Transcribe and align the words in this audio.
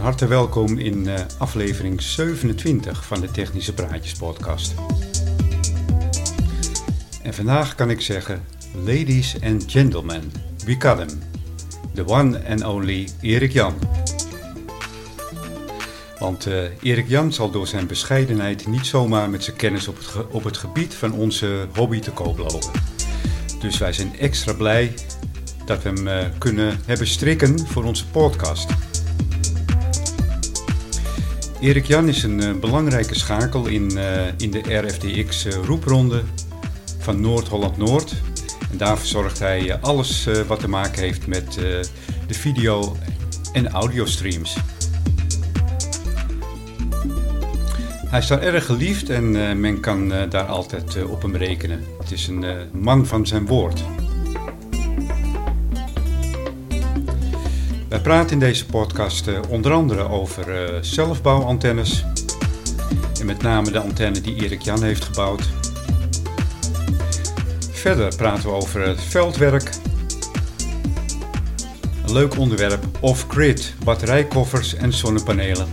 Van 0.00 0.08
harte 0.08 0.26
welkom 0.26 0.78
in 0.78 1.06
uh, 1.06 1.14
aflevering 1.38 2.02
27 2.02 3.04
van 3.04 3.20
de 3.20 3.30
Technische 3.30 3.74
Praatjes 3.74 4.12
podcast. 4.12 4.74
En 7.22 7.34
vandaag 7.34 7.74
kan 7.74 7.90
ik 7.90 8.00
zeggen, 8.00 8.42
ladies 8.84 9.36
and 9.42 9.64
gentlemen, 9.66 10.32
we 10.64 10.76
got 10.78 10.98
him. 10.98 11.22
The 11.94 12.06
one 12.06 12.48
and 12.48 12.64
only 12.64 13.08
Erik 13.20 13.52
Jan. 13.52 13.74
Want 16.18 16.46
uh, 16.46 16.64
Erik 16.82 17.08
Jan 17.08 17.32
zal 17.32 17.50
door 17.50 17.66
zijn 17.66 17.86
bescheidenheid 17.86 18.66
niet 18.66 18.86
zomaar 18.86 19.30
met 19.30 19.44
zijn 19.44 19.56
kennis 19.56 19.88
op 19.88 19.96
het, 19.98 20.30
op 20.30 20.44
het 20.44 20.56
gebied 20.56 20.94
van 20.94 21.12
onze 21.12 21.66
hobby 21.74 21.98
te 21.98 22.10
koop 22.10 22.38
lopen. 22.38 22.70
Dus 23.60 23.78
wij 23.78 23.92
zijn 23.92 24.18
extra 24.18 24.52
blij 24.52 24.94
dat 25.64 25.82
we 25.82 25.88
hem 25.88 26.06
uh, 26.06 26.38
kunnen 26.38 26.78
hebben 26.86 27.06
strikken 27.06 27.66
voor 27.66 27.84
onze 27.84 28.06
podcast. 28.06 28.89
Erik 31.60 31.86
Jan 31.86 32.08
is 32.08 32.22
een 32.22 32.42
uh, 32.42 32.54
belangrijke 32.54 33.18
schakel 33.18 33.66
in, 33.66 33.98
in 34.36 34.50
de 34.50 34.60
RFDX 34.60 35.46
roepronde 35.46 36.22
van 36.98 37.20
Noord-Holland-Noord. 37.20 38.14
En 38.70 38.76
daar 38.76 38.98
verzorgt 38.98 39.38
hij 39.38 39.80
alles 39.80 40.28
wat 40.46 40.60
te 40.60 40.68
maken 40.68 41.02
heeft 41.02 41.26
met 41.26 41.52
de 42.26 42.34
video- 42.34 42.96
en 43.52 43.68
audiostreams. 43.68 44.56
Hij 48.06 48.18
is 48.18 48.26
daar 48.26 48.42
erg 48.42 48.66
geliefd 48.66 49.10
en 49.10 49.60
men 49.60 49.80
kan 49.80 50.08
daar 50.08 50.46
altijd 50.46 51.04
op 51.04 51.22
hem 51.22 51.36
rekenen. 51.36 51.84
Het 51.98 52.10
is 52.12 52.26
een 52.26 52.44
man 52.72 53.06
van 53.06 53.26
zijn 53.26 53.46
woord. 53.46 53.82
Wij 58.00 58.08
praten 58.08 58.32
in 58.32 58.38
deze 58.38 58.66
podcast 58.66 59.28
onder 59.48 59.72
andere 59.72 60.08
over 60.08 60.78
zelfbouwantennes. 60.84 62.04
En 63.20 63.26
met 63.26 63.42
name 63.42 63.70
de 63.70 63.80
antenne 63.80 64.20
die 64.20 64.34
Erik 64.34 64.62
Jan 64.62 64.82
heeft 64.82 65.04
gebouwd. 65.04 65.48
Verder 67.70 68.16
praten 68.16 68.42
we 68.42 68.54
over 68.54 68.86
het 68.86 69.00
veldwerk. 69.00 69.70
Een 72.06 72.12
leuk 72.12 72.38
onderwerp 72.38 72.84
off-grid, 73.00 73.74
batterijkoffers 73.84 74.74
en 74.74 74.92
zonnepanelen. 74.92 75.68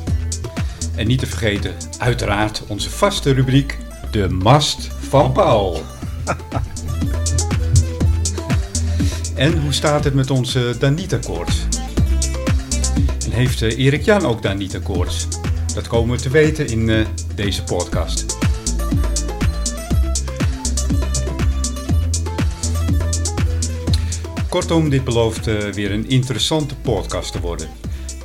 En 0.96 1.08
niet 1.08 1.20
te 1.20 1.28
vergeten, 1.28 1.74
uiteraard 1.98 2.64
onze 2.68 2.90
vaste 2.90 3.34
rubriek, 3.34 3.78
de 4.12 4.30
mast 4.30 4.90
van 5.00 5.32
Paul. 5.32 5.82
en 9.36 9.62
hoe 9.62 9.74
staat 9.74 10.04
het 10.04 10.14
met 10.14 10.32
onze 10.32 10.76
Danita-koorts? 10.80 11.77
Heeft 13.38 13.62
uh, 13.62 13.78
Erik 13.78 14.02
Jan 14.02 14.26
ook 14.26 14.42
Danita-koorts? 14.42 15.28
Dat 15.74 15.88
komen 15.88 16.16
we 16.16 16.22
te 16.22 16.30
weten 16.30 16.68
in 16.68 16.88
uh, 16.88 17.06
deze 17.36 17.64
podcast. 17.64 18.38
Kortom, 24.50 24.90
dit 24.90 25.04
belooft 25.04 25.48
uh, 25.48 25.58
weer 25.58 25.92
een 25.92 26.10
interessante 26.10 26.76
podcast 26.76 27.32
te 27.32 27.40
worden. 27.40 27.68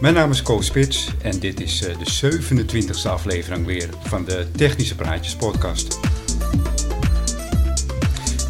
Mijn 0.00 0.14
naam 0.14 0.30
is 0.30 0.42
Koos 0.42 0.66
Spits 0.66 1.08
en 1.22 1.38
dit 1.38 1.60
is 1.60 1.78
de 1.78 2.40
27e 2.40 3.08
aflevering 3.08 3.66
weer 3.66 3.88
van 4.02 4.24
de 4.24 4.46
Technische 4.56 4.94
Praatjes 4.94 5.36
podcast. 5.36 5.98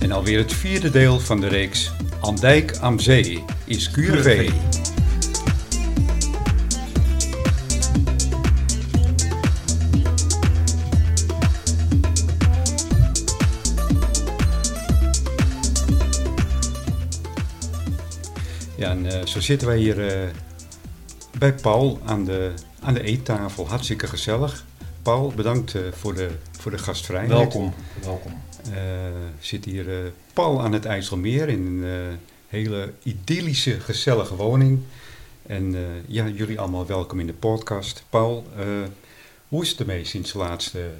En 0.01 0.13
alweer 0.13 0.39
het 0.39 0.53
vierde 0.53 0.91
deel 0.91 1.21
van 1.21 1.41
de 1.41 1.49
reeks 1.49 1.93
Andijk 2.21 2.77
am 2.77 2.99
Zee 2.99 3.45
is 3.65 3.91
QRV. 3.91 4.51
Ja, 18.83 18.91
en 18.91 19.05
uh, 19.05 19.25
zo 19.25 19.41
zitten 19.41 19.69
wij 19.69 19.79
hier 19.79 20.23
uh, 20.23 20.29
bij 21.39 21.53
Paul 21.53 22.01
aan 22.05 22.25
de, 22.25 22.53
aan 22.81 22.95
de 22.95 23.03
eettafel. 23.03 23.69
Hartstikke 23.69 24.07
gezellig. 24.07 24.65
Paul, 25.03 25.33
bedankt 25.37 25.75
uh, 25.75 25.83
voor, 25.93 26.15
de, 26.15 26.31
voor 26.59 26.71
de 26.71 26.79
gastvrijheid. 26.79 27.31
Welkom. 27.33 27.75
welkom. 28.03 28.33
Zit 29.39 29.65
hier 29.65 30.13
Paul 30.33 30.63
aan 30.63 30.73
het 30.73 30.85
IJsselmeer 30.85 31.49
in 31.49 31.67
een 31.67 32.19
hele 32.49 32.93
idyllische, 33.03 33.81
gezellige 33.81 34.37
woning. 34.37 34.81
En 35.47 35.77
ja, 36.07 36.29
jullie 36.29 36.61
allemaal 36.61 36.87
welkom 36.87 37.21
in 37.21 37.27
de 37.27 37.33
podcast. 37.33 38.05
Paul, 38.11 38.47
hoe 39.49 39.63
is 39.63 39.71
het 39.71 39.81
ermee 39.81 40.05
sinds 40.05 40.33
de 40.33 40.39
laatste? 40.39 40.91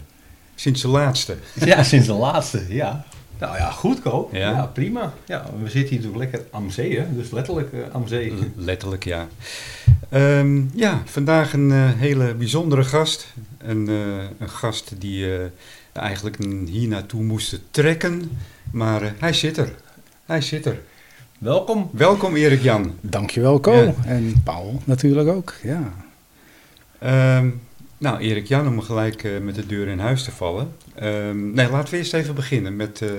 Sinds 0.55 0.83
de 0.83 0.89
laatste? 0.89 1.37
Ja, 1.55 1.83
sinds 1.83 2.07
de 2.07 2.13
laatste, 2.13 2.65
ja. 2.69 3.07
Nou 3.43 3.57
ja, 3.57 3.71
goedkoop. 3.71 4.33
Ja, 4.33 4.51
ja 4.51 4.67
prima. 4.67 5.13
Ja, 5.27 5.45
we 5.63 5.71
zitten 5.71 5.97
hier 5.97 6.05
natuurlijk 6.05 6.33
lekker 6.33 6.51
am 6.51 6.71
zee, 6.71 6.99
hè? 6.99 7.15
dus 7.15 7.31
letterlijk 7.31 7.73
uh, 7.73 7.81
am 7.93 8.07
zee. 8.07 8.33
Letterlijk, 8.57 9.05
ja. 9.05 9.29
Um, 10.11 10.71
ja, 10.75 11.03
vandaag 11.05 11.53
een 11.53 11.71
uh, 11.71 11.91
hele 11.97 12.35
bijzondere 12.35 12.85
gast. 12.85 13.27
Een, 13.59 13.89
uh, 13.89 14.23
een 14.39 14.49
gast 14.49 14.95
die 14.99 15.27
eigenlijk 15.93 16.37
hier 16.67 16.89
naartoe 16.89 17.23
moest 17.23 17.61
trekken, 17.71 18.31
maar 18.71 19.15
hij 19.19 19.33
zit 19.33 19.57
er. 19.57 19.75
Hij 20.27 20.41
zit 20.41 20.67
er. 20.67 20.81
Welkom. 21.39 21.91
Welkom 21.93 22.37
Erik 22.37 22.63
Jan. 22.63 22.95
Dankjewel 23.01 23.61
Ko. 23.61 23.75
Ja. 23.75 23.95
En 24.05 24.41
Paul 24.45 24.81
natuurlijk 24.85 25.29
ook, 25.29 25.55
ja. 25.63 25.93
Um, 27.39 27.61
nou, 28.03 28.19
Erik 28.19 28.47
Jan, 28.47 28.69
om 28.69 28.81
gelijk 28.81 29.23
uh, 29.23 29.39
met 29.39 29.55
de 29.55 29.67
deur 29.67 29.89
in 29.89 29.99
huis 29.99 30.25
te 30.25 30.31
vallen. 30.31 30.73
Um, 31.03 31.55
nee, 31.55 31.71
laten 31.71 31.91
we 31.91 31.97
eerst 31.97 32.15
even 32.15 32.35
beginnen 32.35 32.77
met... 32.77 33.01
Uh, 33.01 33.11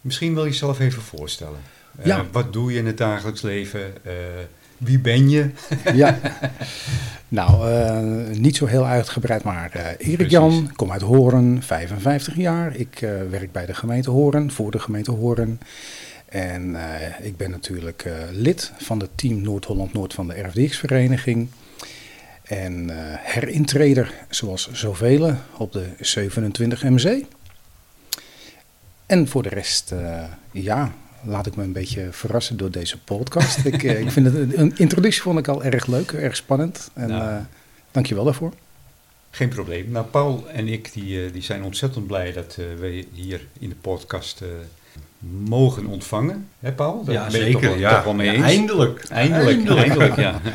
misschien 0.00 0.34
wil 0.34 0.44
je 0.44 0.50
jezelf 0.50 0.80
even 0.80 1.02
voorstellen. 1.02 1.58
Uh, 2.00 2.06
ja. 2.06 2.24
Wat 2.32 2.52
doe 2.52 2.72
je 2.72 2.78
in 2.78 2.86
het 2.86 2.98
dagelijks 2.98 3.42
leven? 3.42 3.92
wie 4.76 4.98
ben 4.98 5.30
je? 5.30 5.50
ja, 5.94 6.18
nou, 7.28 7.68
niet 8.38 8.56
zo 8.56 8.66
heel 8.66 8.86
uitgebreid, 8.86 9.42
maar 9.42 9.96
Erik 9.98 10.30
Jan, 10.30 10.72
kom 10.76 10.92
uit 10.92 11.02
Horen, 11.02 11.62
55 11.62 12.36
jaar. 12.36 12.76
Ik 12.76 12.98
werk 13.30 13.52
bij 13.52 13.66
de 13.66 13.74
gemeente 13.74 14.10
Horen, 14.10 14.50
voor 14.50 14.70
de 14.70 14.78
gemeente 14.78 15.10
Horen. 15.10 15.60
En 16.28 16.76
ik 17.22 17.36
ben 17.36 17.50
natuurlijk 17.50 18.10
lid 18.32 18.72
van 18.78 19.00
het 19.00 19.10
team 19.14 19.42
Noord-Holland-Noord 19.42 20.14
van 20.14 20.28
de 20.28 20.40
RFDX-vereniging. 20.40 21.48
En 22.48 22.88
uh, 22.90 22.96
herintreder, 23.18 24.14
zoals 24.28 24.70
zoveel, 24.72 25.34
op 25.56 25.72
de 25.72 25.86
27 26.00 26.82
MZ. 26.82 27.20
En 29.06 29.28
voor 29.28 29.42
de 29.42 29.48
rest, 29.48 29.92
uh, 29.92 30.24
ja, 30.50 30.92
laat 31.22 31.46
ik 31.46 31.56
me 31.56 31.62
een 31.62 31.72
beetje 31.72 32.08
verrassen 32.10 32.56
door 32.56 32.70
deze 32.70 32.98
podcast. 32.98 33.64
ik, 33.64 33.82
uh, 33.82 34.00
ik 34.00 34.10
vind 34.10 34.26
het 34.26 34.54
een 34.54 34.72
introductie 34.76 35.22
vond 35.22 35.38
ik 35.38 35.48
al 35.48 35.64
erg 35.64 35.86
leuk, 35.86 36.12
erg 36.12 36.36
spannend. 36.36 36.90
En 36.94 37.08
nou. 37.08 37.42
dank 37.90 38.06
je 38.06 38.14
wel 38.14 38.24
daarvoor. 38.24 38.52
Geen 39.30 39.48
probleem. 39.48 39.90
Nou, 39.90 40.06
Paul 40.06 40.48
en 40.48 40.68
ik 40.68 40.92
die, 40.92 41.30
die 41.30 41.42
zijn 41.42 41.62
ontzettend 41.62 42.06
blij 42.06 42.32
dat 42.32 42.54
we 42.54 43.06
hier 43.12 43.46
in 43.58 43.68
de 43.68 43.74
podcast 43.74 44.42
mogen 45.48 45.86
ontvangen. 45.86 46.48
Hè, 46.58 46.72
Paul? 46.72 47.04
Daar 47.04 47.14
ja, 47.14 47.30
zeker. 47.30 47.52
Toch 47.52 47.62
wel, 47.62 47.76
ja. 47.76 47.94
Toch 47.94 48.04
wel 48.04 48.14
mee 48.14 48.28
eens? 48.28 48.38
Ja, 48.38 48.44
eindelijk. 48.44 49.04
Eindelijk, 49.08 49.56
eindelijk, 49.56 49.88
eindelijk 49.88 50.16
ja. 50.16 50.40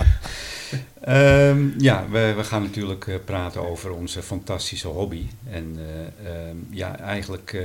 Um, 1.07 1.73
ja, 1.77 2.05
we, 2.09 2.33
we, 2.35 2.43
gaan 2.43 2.61
natuurlijk 2.61 3.07
uh, 3.07 3.15
praten 3.25 3.69
over 3.69 3.91
onze 3.91 4.21
fantastische 4.21 4.87
hobby. 4.87 5.25
En 5.49 5.77
uh, 5.77 6.49
um, 6.49 6.67
ja, 6.69 6.99
eigenlijk 6.99 7.53
uh, 7.53 7.61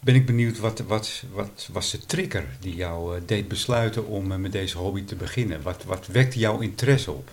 ben 0.00 0.14
ik 0.14 0.26
benieuwd, 0.26 0.58
wat, 0.58 0.82
wat, 0.86 1.22
wat 1.32 1.68
was 1.72 1.90
de 1.90 2.06
trigger 2.06 2.44
die 2.60 2.74
jou 2.74 3.20
deed 3.26 3.48
besluiten 3.48 4.06
om 4.06 4.40
met 4.40 4.52
deze 4.52 4.78
hobby 4.78 5.04
te 5.04 5.14
beginnen? 5.14 5.62
Wat, 5.62 5.84
wat 5.84 6.06
wekte 6.06 6.38
jouw 6.38 6.58
interesse 6.58 7.10
op? 7.10 7.30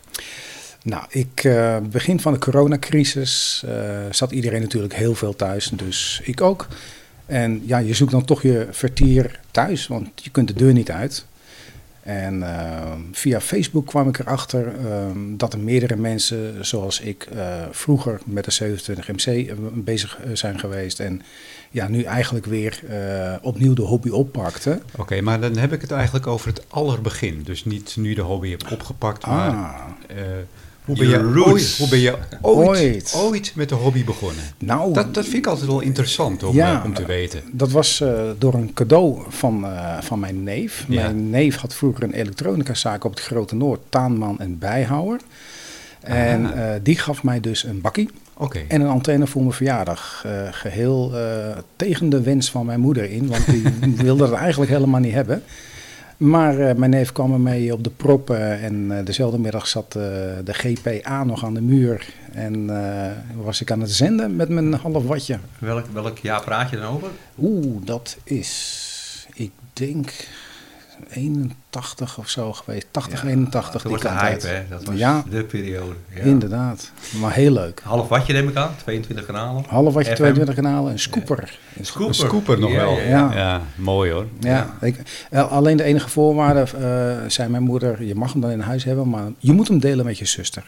Nou, 0.84 1.06
ik 1.10 1.50
begin 1.90 2.20
van 2.20 2.34
de 2.34 2.40
coronacrisis 2.40 3.64
zat 4.12 4.32
iedereen 4.32 4.62
natuurlijk 4.62 4.94
heel 4.94 5.16
veel 5.16 5.36
thuis, 5.36 5.72
dus 5.74 6.22
ik 6.24 6.42
ook. 6.42 6.68
En 7.26 7.62
ja, 7.66 7.78
je 7.78 7.94
zoekt 7.94 8.12
dan 8.12 8.26
toch 8.26 8.42
je 8.42 8.68
vertier 8.72 9.40
thuis, 9.52 9.88
want 9.88 10.10
je 10.16 10.30
kunt 10.30 10.48
de 10.48 10.54
deur 10.54 10.74
niet 10.74 10.92
uit. 10.92 11.26
En 12.04 12.40
uh, 12.40 12.92
via 13.12 13.42
Facebook 13.42 13.86
kwam 13.86 14.08
ik 14.08 14.20
erachter 14.20 14.66
uh, 14.66 15.06
dat 15.16 15.54
er 15.54 15.60
meerdere 15.60 15.96
mensen 15.96 16.66
zoals 16.66 17.00
ik 17.00 17.28
uh, 17.34 17.64
vroeger 17.72 18.20
met 18.26 18.46
de 18.46 18.78
27MC 18.78 19.52
bezig 19.74 20.20
zijn 20.34 20.60
geweest. 20.60 21.00
En 21.00 21.22
ja, 21.70 21.88
nu 21.88 22.04
eigenlijk 22.04 22.46
weer 22.46 22.80
opnieuw 23.42 23.74
de 23.74 23.82
hobby 23.82 24.10
oppakte. 24.10 24.82
Oké, 24.92 25.02
okay, 25.02 25.20
maar 25.20 25.42
dan 25.42 25.58
heb 25.58 25.74
ik 25.74 25.82
het 25.82 25.92
eigenlijk 25.92 26.28
over 26.28 26.48
het 26.48 26.64
allerbegin. 26.68 27.42
Dus 27.44 27.66
niet 27.66 27.96
nu 27.98 28.14
de 28.14 28.22
hobby 28.22 28.50
heb 28.50 28.72
opgepakt, 28.72 29.26
maar 29.26 29.50
ah. 29.50 29.86
Hoe 30.90 30.98
ben, 30.98 31.10
je 31.10 31.44
ooit, 31.46 31.78
hoe 31.78 31.90
ben 31.90 32.00
je 32.00 32.16
ooit, 32.42 33.14
ooit. 33.16 33.52
met 33.56 33.70
de 33.70 33.76
hobby 33.76 34.04
begonnen? 34.04 34.44
Nou, 34.58 34.94
dat, 34.94 35.14
dat 35.14 35.24
vind 35.24 35.38
ik 35.38 35.48
altijd 35.48 35.68
wel 35.68 35.80
interessant 35.80 36.44
om, 36.44 36.56
ja, 36.56 36.82
om 36.86 36.94
te 36.94 37.06
weten. 37.06 37.42
Dat 37.52 37.72
was 37.72 38.02
uh, 38.02 38.22
door 38.38 38.54
een 38.54 38.74
cadeau 38.74 39.22
van, 39.28 39.64
uh, 39.64 40.02
van 40.02 40.20
mijn 40.20 40.44
neef. 40.44 40.86
Ja. 40.88 41.02
Mijn 41.02 41.30
neef 41.30 41.56
had 41.56 41.76
vroeger 41.76 42.04
een 42.04 42.14
elektronica 42.14 42.74
zaak 42.74 43.04
op 43.04 43.12
het 43.12 43.22
Grote 43.22 43.56
Noord, 43.56 43.80
Taanman 43.90 44.40
en 44.40 44.58
Bijhouwer. 44.58 45.20
En 46.00 46.42
uh, 46.42 46.72
die 46.84 46.98
gaf 46.98 47.24
mij 47.24 47.40
dus 47.40 47.64
een 47.64 47.82
bakkie. 47.82 48.10
Okay. 48.34 48.66
En 48.68 48.82
een 48.82 48.88
antenne 48.88 49.28
voor 49.28 49.42
mijn 49.42 49.54
verjaardag. 49.54 50.24
Uh, 50.26 50.32
geheel 50.52 51.12
uh, 51.14 51.58
tegen 51.76 52.10
de 52.10 52.22
wens 52.22 52.52
van 52.52 52.66
mijn 52.66 52.80
moeder 52.80 53.12
in, 53.12 53.28
want 53.28 53.46
die 53.46 53.64
wilde 54.06 54.24
het 54.24 54.34
eigenlijk 54.34 54.72
helemaal 54.72 55.00
niet 55.00 55.14
hebben. 55.14 55.44
Maar 56.20 56.60
uh, 56.60 56.74
mijn 56.74 56.92
neef 56.92 57.12
kwam 57.12 57.34
ermee 57.34 57.74
op 57.74 57.84
de 57.84 57.90
proppen 57.90 58.60
en 58.60 59.06
dezelfde 59.06 59.40
middag 59.40 59.68
zat 59.68 59.92
de 59.92 60.42
GPA 60.54 61.24
nog 61.24 61.46
aan 61.46 61.54
de 61.54 61.62
muur. 61.62 62.14
En 62.32 62.70
was 63.36 63.62
ik 63.62 63.72
aan 63.72 63.82
het 63.82 63.92
zenden 63.92 64.36
met 64.36 64.50
mijn 64.50 64.74
half 64.74 65.06
watje. 65.06 65.40
Welk, 65.60 65.86
welk 65.94 66.18
jaar 66.18 66.44
praat 66.44 66.70
je 66.70 66.78
dan 66.78 66.94
over? 66.94 67.10
Oeh, 67.38 67.76
dat 67.86 68.18
is, 68.24 69.28
ik 69.34 69.52
denk 69.74 70.12
81 71.10 72.18
of 72.18 72.30
zo 72.30 72.54
geweest. 72.54 72.88
80, 72.92 73.22
ja, 73.22 73.28
81. 73.28 73.82
Dat 73.82 73.92
was 73.92 74.02
de 74.02 74.10
hype, 74.10 74.48
hè? 74.48 74.64
Dat 74.70 74.84
was 74.84 74.96
ja, 74.96 75.24
de 75.30 75.44
periode. 75.44 75.94
Ja. 76.16 76.22
Inderdaad. 76.22 76.92
Maar 77.20 77.34
heel 77.34 77.52
leuk. 77.52 77.82
Half 77.84 78.08
watje 78.08 78.34
neem 78.34 78.50
ik 78.50 78.56
aan, 78.56 78.72
22 78.84 79.26
kanalen. 79.26 79.64
Half 79.68 79.94
watje, 79.94 80.14
22 80.14 80.56
kanalen. 80.56 80.92
Een 80.92 81.00
scooper. 81.00 81.60
Een 81.78 81.86
scooper. 81.86 82.08
Een 82.08 82.28
scooper 82.28 82.60
nog 82.60 82.72
ja, 82.72 82.78
wel. 82.78 83.00
Ja, 83.00 83.08
ja. 83.08 83.32
ja, 83.34 83.62
mooi 83.76 84.12
hoor. 84.12 84.26
Ja, 84.40 84.78
ik, 84.82 85.28
alleen 85.32 85.78
de 85.78 85.84
enige 85.84 86.10
voorwaarde, 86.10 86.66
uh, 86.80 87.30
zei 87.30 87.50
mijn 87.50 87.64
moeder, 87.64 88.04
je 88.04 88.16
mag 88.16 88.32
hem 88.32 88.42
dan 88.42 88.52
in 88.52 88.60
huis 88.60 88.84
hebben, 88.84 89.10
maar 89.10 89.28
je 89.38 89.52
moet 89.52 89.68
hem 89.68 89.80
delen 89.80 90.06
met 90.06 90.18
je 90.18 90.26
zuster. 90.26 90.64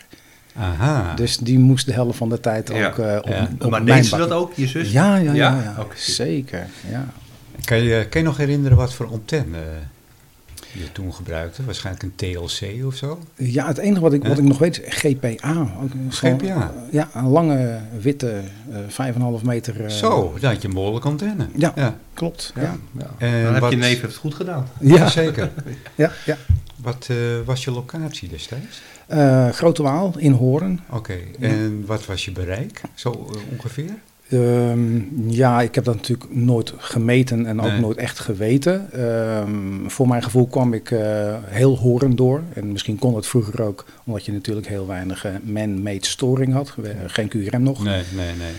Aha. 0.56 1.14
Dus 1.16 1.38
die 1.38 1.60
moest 1.60 1.86
de 1.86 1.94
helft 1.94 2.18
van 2.18 2.30
de 2.30 2.40
tijd 2.40 2.72
ook 2.72 2.98
uh, 2.98 3.16
op, 3.16 3.28
ja. 3.28 3.50
op 3.60 3.70
Maar 3.70 3.86
deed 3.86 4.06
ze 4.06 4.18
dat 4.18 4.32
ook, 4.32 4.54
je 4.56 4.68
zus? 4.68 4.92
Ja, 4.92 5.16
ja, 5.16 5.34
ja. 5.34 5.34
ja, 5.34 5.62
ja? 5.64 5.76
Okay. 5.80 5.98
zeker. 5.98 6.68
Ja. 6.90 7.06
Kan, 7.64 7.84
je, 7.84 8.06
kan 8.10 8.22
je 8.22 8.28
nog 8.28 8.38
herinneren 8.38 8.78
wat 8.78 8.94
voor 8.94 9.08
antenne 9.08 9.58
je 10.74 10.92
toen 10.92 11.14
gebruikte? 11.14 11.66
Waarschijnlijk 11.66 12.04
een 12.04 12.16
TLC 12.16 12.86
of 12.86 12.96
zo? 12.96 13.20
Ja, 13.36 13.68
het 13.68 13.78
enige 13.78 14.02
wat 14.02 14.14
ik, 14.14 14.24
wat 14.28 14.38
ik 14.38 14.44
nog 14.44 14.58
weet 14.58 14.82
is 14.82 14.96
GPA. 14.96 15.68
GPA? 16.10 16.74
Ja, 16.92 17.10
een 17.14 17.28
lange, 17.28 17.80
witte, 18.00 18.42
uh, 19.00 19.38
5,5 19.40 19.46
meter... 19.46 19.82
Uh, 19.82 19.88
zo, 19.90 20.32
dat 20.40 20.52
had 20.52 20.62
je 20.62 20.68
een 20.68 20.74
behoorlijke 20.74 21.08
antenne. 21.08 21.48
Ja, 21.56 21.72
ja. 21.76 21.98
klopt. 22.14 22.54
Ja. 22.56 22.78
ja. 22.98 23.10
En 23.18 23.44
Dan 23.44 23.54
heb 23.54 23.62
wat, 23.62 23.72
je 23.72 23.78
neef 23.78 24.02
het 24.02 24.16
goed 24.16 24.34
gedaan. 24.34 24.68
Ja, 24.80 25.10
zeker. 25.10 25.52
ja, 25.96 26.12
ja. 26.26 26.38
Wat 26.76 27.08
uh, 27.12 27.18
was 27.46 27.64
je 27.64 27.72
locatie 27.72 28.30
destijds? 28.30 28.82
Uh, 29.14 29.50
Grote 29.50 29.84
Waal 29.84 30.14
in 30.18 30.32
Hoorn. 30.32 30.80
Oké, 30.90 30.98
okay. 30.98 31.50
en 31.50 31.84
wat 31.86 32.06
was 32.06 32.26
je 32.26 32.32
bereik, 32.32 32.82
zo 32.94 33.30
ongeveer? 33.52 33.94
Um, 34.34 35.10
ja, 35.28 35.62
ik 35.62 35.76
heb 35.76 35.84
dat 35.84 35.96
natuurlijk 35.96 36.34
nooit 36.36 36.74
gemeten 36.78 37.46
en 37.46 37.62
ook 37.62 37.72
nee. 37.72 37.80
nooit 37.80 37.98
echt 37.98 38.20
geweten. 38.20 39.02
Um, 39.02 39.90
voor 39.90 40.08
mijn 40.08 40.24
gevoel 40.24 40.48
kwam 40.48 40.74
ik 40.74 40.92
uh, 40.92 41.00
heel 41.46 41.78
horend 41.78 42.18
door. 42.18 42.42
En 42.54 42.72
misschien 42.72 43.00
kon 43.00 43.16
het 43.16 43.28
vroeger 43.28 43.62
ook, 43.62 43.86
omdat 44.04 44.26
je 44.26 44.32
natuurlijk 44.32 44.68
heel 44.68 44.88
weinig 44.88 45.26
uh, 45.26 45.32
man-made 45.44 46.06
storing 46.06 46.54
had. 46.54 46.74
Geen 47.06 47.28
QRM 47.28 47.64
nog. 47.64 47.84
Nee, 47.84 48.04
nee, 48.16 48.36
nee. 48.38 48.52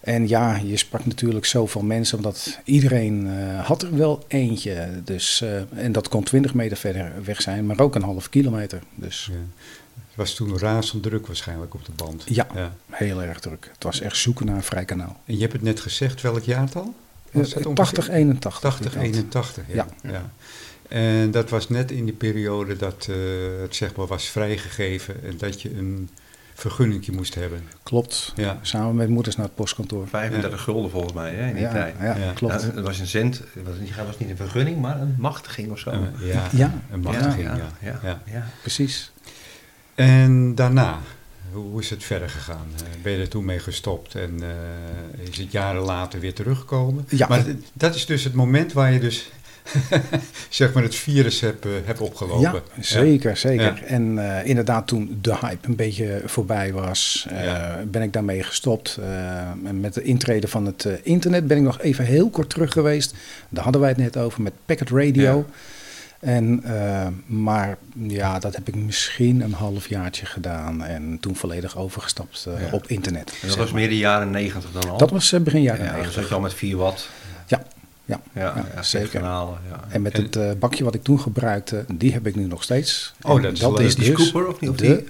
En 0.00 0.28
ja, 0.28 0.60
je 0.64 0.76
sprak 0.76 1.06
natuurlijk 1.06 1.44
zoveel 1.44 1.82
mensen, 1.82 2.16
omdat 2.16 2.60
iedereen 2.64 3.26
uh, 3.26 3.64
had 3.66 3.82
er 3.82 3.96
wel 3.96 4.24
eentje. 4.28 4.88
Dus, 5.04 5.44
en 5.74 5.92
dat 5.92 6.08
kon 6.08 6.22
20 6.22 6.54
meter 6.54 6.76
verder 6.76 7.12
weg 7.24 7.42
zijn, 7.42 7.66
maar 7.66 7.80
ook 7.80 7.94
een 7.94 8.02
half 8.02 8.28
kilometer. 8.28 8.80
Dus. 8.94 9.30
Ja. 9.32 9.38
Het 10.18 10.26
was 10.26 10.36
toen 10.36 10.58
razend 10.58 11.02
druk 11.02 11.26
waarschijnlijk 11.26 11.74
op 11.74 11.84
de 11.84 11.92
band. 11.96 12.22
Ja, 12.26 12.46
ja, 12.54 12.72
heel 12.90 13.22
erg 13.22 13.40
druk. 13.40 13.68
Het 13.72 13.84
was 13.84 14.00
echt 14.00 14.16
zoeken 14.16 14.46
naar 14.46 14.56
een 14.56 14.62
vrij 14.62 14.84
kanaal. 14.84 15.20
En 15.24 15.34
je 15.34 15.40
hebt 15.40 15.52
het 15.52 15.62
net 15.62 15.80
gezegd, 15.80 16.20
welk 16.20 16.42
jaartal? 16.42 16.94
Was 17.30 17.56
uh, 17.56 17.66
80, 17.74 18.08
81. 18.08 18.60
80, 18.60 18.96
81, 18.96 19.64
ja. 19.68 19.86
ja. 20.02 20.10
ja. 20.10 20.30
En 20.88 21.30
dat 21.30 21.50
was 21.50 21.68
net 21.68 21.90
in 21.90 22.04
die 22.04 22.14
periode 22.14 22.76
dat 22.76 23.06
uh, 23.10 23.16
het 23.60 23.76
zeg 23.76 23.94
maar 23.96 24.06
was 24.06 24.28
vrijgegeven 24.28 25.24
en 25.24 25.36
dat 25.36 25.62
je 25.62 25.76
een 25.76 26.08
vergunningje 26.54 27.12
moest 27.12 27.34
hebben. 27.34 27.62
Klopt. 27.82 28.32
Ja. 28.36 28.58
Samen 28.62 28.94
met 28.94 29.08
moeders 29.08 29.36
naar 29.36 29.46
het 29.46 29.54
postkantoor. 29.54 30.08
35 30.08 30.58
ja. 30.58 30.64
gulden 30.64 30.90
volgens 30.90 31.12
mij 31.12 31.34
hè, 31.34 31.48
in 31.48 31.54
die 31.54 31.62
ja, 31.62 31.72
tijd. 31.72 31.94
Ja, 32.00 32.16
ja. 32.16 32.32
klopt. 32.32 32.62
het 32.62 32.80
was 32.80 32.98
een 32.98 33.06
cent, 33.06 33.38
het 33.38 33.64
was, 33.64 34.04
was 34.06 34.18
niet 34.18 34.30
een 34.30 34.36
vergunning, 34.36 34.80
maar 34.80 35.00
een 35.00 35.14
machtiging 35.18 35.70
of 35.70 35.78
zo. 35.78 35.90
Uh, 35.90 36.32
ja, 36.32 36.48
ja, 36.52 36.80
een 36.90 37.00
machtiging, 37.00 37.42
ja. 37.42 37.56
ja, 37.80 38.22
ja. 38.24 38.46
precies. 38.60 39.12
En 39.98 40.54
daarna, 40.54 40.98
hoe 41.52 41.80
is 41.80 41.90
het 41.90 42.04
verder 42.04 42.28
gegaan? 42.28 42.66
Uh, 42.74 43.02
ben 43.02 43.12
je 43.12 43.18
er 43.18 43.28
toen 43.28 43.44
mee 43.44 43.58
gestopt 43.58 44.14
en 44.14 44.40
uh, 44.40 45.28
is 45.30 45.36
het 45.38 45.52
jaren 45.52 45.82
later 45.82 46.20
weer 46.20 46.34
teruggekomen? 46.34 47.06
Ja. 47.08 47.26
Maar 47.28 47.44
dat 47.72 47.94
is 47.94 48.06
dus 48.06 48.24
het 48.24 48.34
moment 48.34 48.72
waar 48.72 48.92
je 48.92 49.00
dus 49.00 49.30
zeg 50.48 50.72
maar 50.72 50.82
het 50.82 50.94
virus 50.94 51.40
hebt, 51.40 51.66
uh, 51.66 51.72
hebt 51.84 52.00
opgelopen. 52.00 52.62
Ja, 52.74 52.82
zeker, 52.82 53.36
zeker. 53.36 53.64
Ja. 53.64 53.82
En 53.82 54.18
inderdaad 54.44 54.86
toen 54.86 55.18
de 55.20 55.36
hype 55.40 55.68
een 55.68 55.76
beetje 55.76 56.22
voorbij 56.24 56.72
was, 56.72 57.26
ja. 57.30 57.84
ben 57.86 58.02
ik 58.02 58.12
daarmee 58.12 58.42
gestopt. 58.42 58.98
en 59.64 59.80
met 59.80 59.94
de 59.94 60.02
intrede 60.02 60.48
van 60.48 60.66
het 60.66 60.88
internet 61.02 61.46
ben 61.46 61.56
ik 61.56 61.62
nog 61.62 61.80
even 61.80 62.04
heel 62.04 62.30
kort 62.30 62.50
terug 62.50 62.72
geweest. 62.72 63.14
Daar 63.48 63.62
hadden 63.62 63.80
wij 63.80 63.90
het 63.90 63.98
net 63.98 64.16
over 64.16 64.42
met 64.42 64.52
Packet 64.66 64.90
Radio. 64.90 65.46
En, 66.18 66.62
uh, 66.64 67.06
maar 67.26 67.76
ja, 67.92 68.38
dat 68.38 68.54
heb 68.54 68.68
ik 68.68 68.74
misschien 68.74 69.40
een 69.40 69.52
halfjaartje 69.52 70.26
gedaan 70.26 70.84
en 70.84 71.18
toen 71.20 71.36
volledig 71.36 71.76
overgestapt 71.76 72.46
uh, 72.48 72.60
ja. 72.60 72.68
op 72.72 72.86
internet. 72.86 73.32
En 73.42 73.48
dat 73.48 73.56
was 73.56 73.72
meer 73.72 73.88
de 73.88 73.98
jaren 73.98 74.30
negentig 74.30 74.70
dan 74.72 74.90
al? 74.90 74.98
Dat 74.98 75.10
was 75.10 75.32
uh, 75.32 75.40
begin 75.40 75.62
jaren 75.62 75.84
ja, 75.84 75.90
negentig. 75.90 76.12
Dan 76.14 76.22
zat 76.22 76.28
je 76.28 76.34
al 76.34 76.40
met 76.40 76.54
4 76.54 76.76
watt? 76.76 77.08
Ja, 77.46 77.62
ja, 78.04 78.20
ja, 78.32 78.64
ja 78.74 78.82
zeker. 78.82 79.08
Kanalen, 79.08 79.58
en 79.88 80.02
met 80.02 80.14
en, 80.14 80.22
het 80.22 80.58
bakje 80.58 80.84
wat 80.84 80.94
ik 80.94 81.02
toen 81.02 81.20
gebruikte, 81.20 81.84
die 81.92 82.12
heb 82.12 82.26
ik 82.26 82.36
nu 82.36 82.46
nog 82.46 82.62
steeds. 82.62 83.14
Oh, 83.22 83.42
dat 83.42 83.52
is, 83.52 83.58
dat 83.58 83.80
is 83.80 83.94
die 83.94 84.14
dus 84.14 84.28
scooper 84.28 84.48
of 84.48 84.60
niet? 84.60 84.70
Of 84.70 84.76
de, 84.76 84.86
die? 84.86 85.04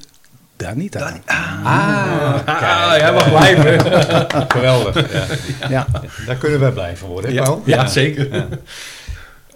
Danita. 0.56 0.98
Dan, 0.98 1.20
ah, 1.24 1.64
ah, 1.64 2.90
ah 2.90 2.96
jij 2.96 3.12
mag 3.12 3.28
blijven. 3.28 3.80
Geweldig. 4.56 5.12
Ja. 5.12 5.26
Ja. 5.68 5.86
Daar 6.26 6.36
kunnen 6.36 6.60
wij 6.60 6.72
blij 6.72 6.96
van 6.96 7.08
worden, 7.08 7.30
hè, 7.30 7.36
ja, 7.36 7.42
Paul? 7.42 7.62
ja, 7.64 7.86
zeker. 7.86 8.48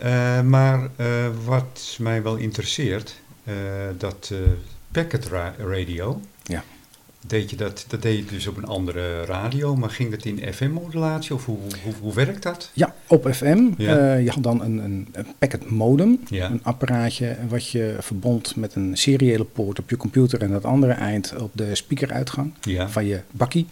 Uh, 0.05 0.41
maar 0.43 0.89
uh, 0.97 1.07
wat 1.45 1.97
mij 2.01 2.23
wel 2.23 2.37
interesseert, 2.37 3.21
uh, 3.45 3.55
dat 3.99 4.33
packet 4.91 5.29
ra 5.29 5.55
radio, 5.59 6.21
ja. 6.43 6.65
deed 7.27 7.51
je 7.51 7.57
dat, 7.57 7.85
dat 7.89 8.03
deed 8.03 8.19
je 8.19 8.25
dus 8.25 8.47
op 8.47 8.57
een 8.57 8.65
andere 8.65 9.25
radio, 9.25 9.77
maar 9.77 9.91
ging 9.91 10.11
dat 10.11 10.25
in 10.25 10.53
FM-modulatie 10.53 11.35
of 11.35 11.45
hoe, 11.45 11.59
hoe, 11.83 11.93
hoe 12.01 12.15
werkt 12.15 12.43
dat? 12.43 12.71
Ja, 12.73 12.95
op 13.07 13.29
FM. 13.33 13.71
Ja. 13.77 14.15
je 14.15 14.31
had 14.31 14.43
dan 14.43 14.63
een, 14.63 14.79
een, 14.79 15.09
een 15.13 15.27
packet 15.39 15.71
modem, 15.71 16.21
ja. 16.29 16.51
een 16.51 16.61
apparaatje 16.63 17.37
wat 17.49 17.69
je 17.71 17.97
verbond 17.99 18.57
met 18.57 18.75
een 18.75 18.97
seriële 18.97 19.45
poort 19.45 19.79
op 19.79 19.91
je 19.91 19.97
computer 19.97 20.43
en 20.43 20.51
dat 20.51 20.65
andere 20.65 20.93
eind 20.93 21.35
op 21.37 21.51
de 21.55 21.75
speakeruitgang 21.75 22.53
van 22.89 23.07
je 23.07 23.21
bakkie. 23.31 23.67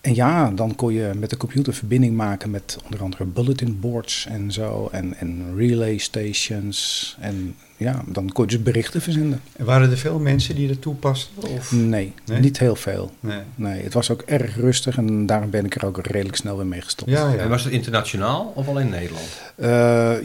En 0.00 0.14
ja, 0.14 0.50
dan 0.50 0.74
kon 0.74 0.92
je 0.92 1.10
met 1.18 1.30
de 1.30 1.36
computer 1.36 1.74
verbinding 1.74 2.16
maken 2.16 2.50
met 2.50 2.78
onder 2.84 3.02
andere 3.02 3.24
bulletin 3.24 3.80
boards 3.80 4.26
en 4.26 4.52
zo. 4.52 4.88
En, 4.92 5.16
en 5.16 5.54
relay 5.56 5.98
stations. 5.98 7.16
En 7.20 7.56
ja, 7.76 8.02
dan 8.06 8.32
kon 8.32 8.44
je 8.44 8.50
dus 8.50 8.62
berichten 8.62 9.00
verzenden. 9.00 9.40
En 9.56 9.64
waren 9.64 9.90
er 9.90 9.96
veel 9.98 10.18
mensen 10.18 10.54
die 10.54 10.68
dat 10.68 10.82
toepasten? 10.82 11.42
Of? 11.42 11.72
Nee, 11.72 12.12
nee, 12.26 12.40
niet 12.40 12.58
heel 12.58 12.76
veel. 12.76 13.10
Nee. 13.20 13.40
nee. 13.54 13.82
het 13.82 13.92
was 13.92 14.10
ook 14.10 14.22
erg 14.22 14.56
rustig 14.56 14.96
en 14.96 15.26
daarom 15.26 15.50
ben 15.50 15.64
ik 15.64 15.74
er 15.74 15.86
ook 15.86 16.06
redelijk 16.06 16.36
snel 16.36 16.56
weer 16.56 16.66
mee 16.66 16.80
gestopt. 16.80 17.10
Ja, 17.10 17.32
ja. 17.32 17.38
En 17.38 17.48
was 17.48 17.64
het 17.64 17.72
internationaal 17.72 18.52
of 18.54 18.68
alleen 18.68 18.88
Nederland? 18.88 19.40
Uh, 19.56 19.66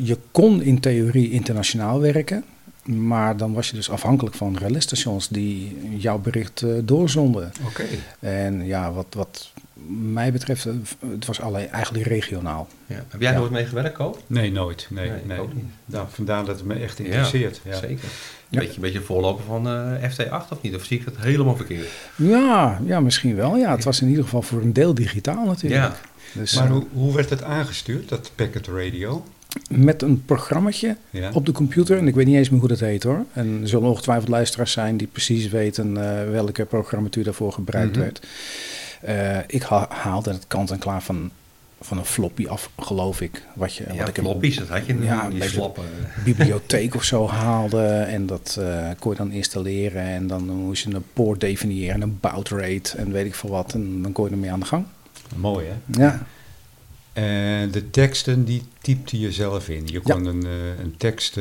je 0.08 0.18
kon 0.32 0.62
in 0.62 0.80
theorie 0.80 1.32
internationaal 1.32 2.00
werken. 2.00 2.44
Maar 2.86 3.38
dan 3.38 3.54
was 3.54 3.70
je 3.70 3.76
dus 3.76 3.90
afhankelijk 3.90 4.36
van 4.36 4.58
relaisstations 4.58 5.28
die 5.28 5.78
jouw 5.98 6.18
bericht 6.18 6.62
uh, 6.62 6.74
doorzonden. 6.84 7.52
Oké. 7.68 7.70
Okay. 7.70 8.00
En 8.20 8.66
ja, 8.66 8.92
wat, 8.92 9.06
wat 9.10 9.52
mij 10.14 10.32
betreft, 10.32 10.64
het 11.10 11.26
was 11.26 11.42
alleen 11.42 11.70
eigenlijk 11.70 12.06
regionaal. 12.06 12.68
Ja. 12.86 13.04
Heb 13.10 13.22
jij 13.22 13.32
Ja. 13.32 13.38
nooit 13.38 13.52
mee 13.52 13.66
gewerkt, 13.66 13.96
Koop? 13.96 14.22
Nee, 14.28 14.52
nooit. 14.52 14.88
Nee, 14.90 15.10
Nee, 15.10 15.18
ik 15.20 15.26
nee. 15.26 15.40
ook 15.40 15.54
niet. 15.54 15.64
Nou, 15.86 16.08
vandaar 16.12 16.46
dat 16.46 16.56
het 16.58 16.66
me 16.66 16.74
echt 16.74 17.00
interesseert. 17.00 17.62
Ja. 17.64 17.76
Zeker. 17.76 18.10
Ja. 18.50 18.60
Beetje, 18.60 18.80
beetje 18.82 19.02
voorloper 19.02 19.44
van 19.46 19.68
eh, 19.68 20.12
FT8 20.12 20.52
of 20.52 20.62
niet? 20.62 20.76
Of 20.76 20.84
zie 20.84 21.00
ik 21.00 21.06
het 21.06 21.16
helemaal 21.18 21.56
verkeerd? 21.56 21.88
Ja, 22.16 22.82
ja, 22.86 23.00
misschien 23.00 23.36
wel. 23.36 23.56
Ja, 23.58 23.72
het 23.72 23.84
was 23.84 24.02
in 24.02 24.08
ieder 24.08 24.24
geval 24.24 24.42
voor 24.42 24.62
een 24.62 24.74
deel 24.74 24.94
digitaal 24.94 25.46
natuurlijk. 25.46 25.82
Ja. 25.82 25.96
Dus, 26.40 26.54
Maar 26.56 26.66
eh, 26.66 26.72
hoe, 26.72 26.84
hoe 26.94 27.16
werd 27.16 27.30
het 27.30 27.44
aangestuurd, 27.44 28.10
dat 28.10 28.32
packet 28.36 28.68
radio? 28.68 29.26
met 29.70 30.02
een 30.02 30.24
programmaatje 30.26 30.96
Ja. 31.10 31.30
op 31.34 31.46
de 31.46 31.52
computer. 31.52 31.98
En 31.98 32.08
ik 32.08 32.16
weet 32.16 32.26
niet 32.26 32.36
eens 32.36 32.50
meer 32.50 32.60
hoe 32.60 32.70
dat 32.70 32.80
heet 32.80 33.04
hoor. 33.04 33.26
En 33.34 33.60
er 33.62 33.68
zullen 33.68 33.90
ongetwijfeld 33.90 34.30
luisteraars 34.30 34.72
zijn 34.72 34.98
die 34.98 35.08
precies 35.08 35.48
weten 35.50 35.98
eh, 35.98 36.30
welke 36.32 36.66
programmatuur 36.66 37.24
daarvoor 37.24 37.52
gebruikt 37.54 37.92
Mhm. 37.92 38.00
werd. 38.00 38.26
Eh, 39.06 39.38
ik 39.48 39.62
ha- 39.62 39.88
haalde 39.90 40.32
het 40.32 40.48
kant 40.48 40.72
en 40.72 40.80
klaar 40.80 41.02
van, 41.04 41.32
van 41.82 41.98
een 41.98 42.06
floppy 42.06 42.48
af, 42.48 42.70
geloof 42.80 43.22
ik. 43.22 43.44
Wat 43.54 43.76
je, 43.76 43.86
Ja, 43.92 44.00
wat 44.00 44.08
ik 44.08 44.18
floppies, 44.18 44.58
dat 44.58 44.68
had 44.68 44.86
je 44.86 44.98
Ja, 45.02 45.30
die 45.30 45.44
slappe. 45.44 45.82
bibliotheek 46.24 46.96
of 46.96 47.04
zo 47.04 47.28
haalde. 47.28 47.88
En 47.88 48.26
dat 48.26 48.58
eh, 48.60 48.90
kon 49.00 49.12
je 49.12 49.18
dan 49.18 49.32
installeren. 49.32 50.02
En 50.02 50.28
dan 50.28 50.50
moest 50.50 50.84
je 50.84 50.94
een 50.94 51.04
poort 51.14 51.40
definiëren, 51.40 52.02
een 52.02 52.18
bout 52.20 52.50
rate 52.50 52.98
en 52.98 53.12
weet 53.12 53.26
ik 53.26 53.36
veel 53.36 53.50
wat. 53.50 53.74
En 53.74 54.02
dan 54.02 54.12
kon 54.12 54.26
je 54.26 54.32
ermee 54.32 54.52
aan 54.52 54.60
de 54.60 54.66
gang. 54.66 54.86
Mooi, 55.36 55.66
hè? 55.68 56.04
Ja, 56.04 56.26
En 57.16 57.72
de 57.72 57.90
teksten, 57.90 58.44
die 58.44 58.64
typte 58.82 59.20
je 59.20 59.32
zelf 59.32 59.70
in. 59.70 59.84
Je 59.86 60.00
kon 60.00 60.26
een, 60.26 60.46
een 60.80 60.98
tekst 60.98 61.38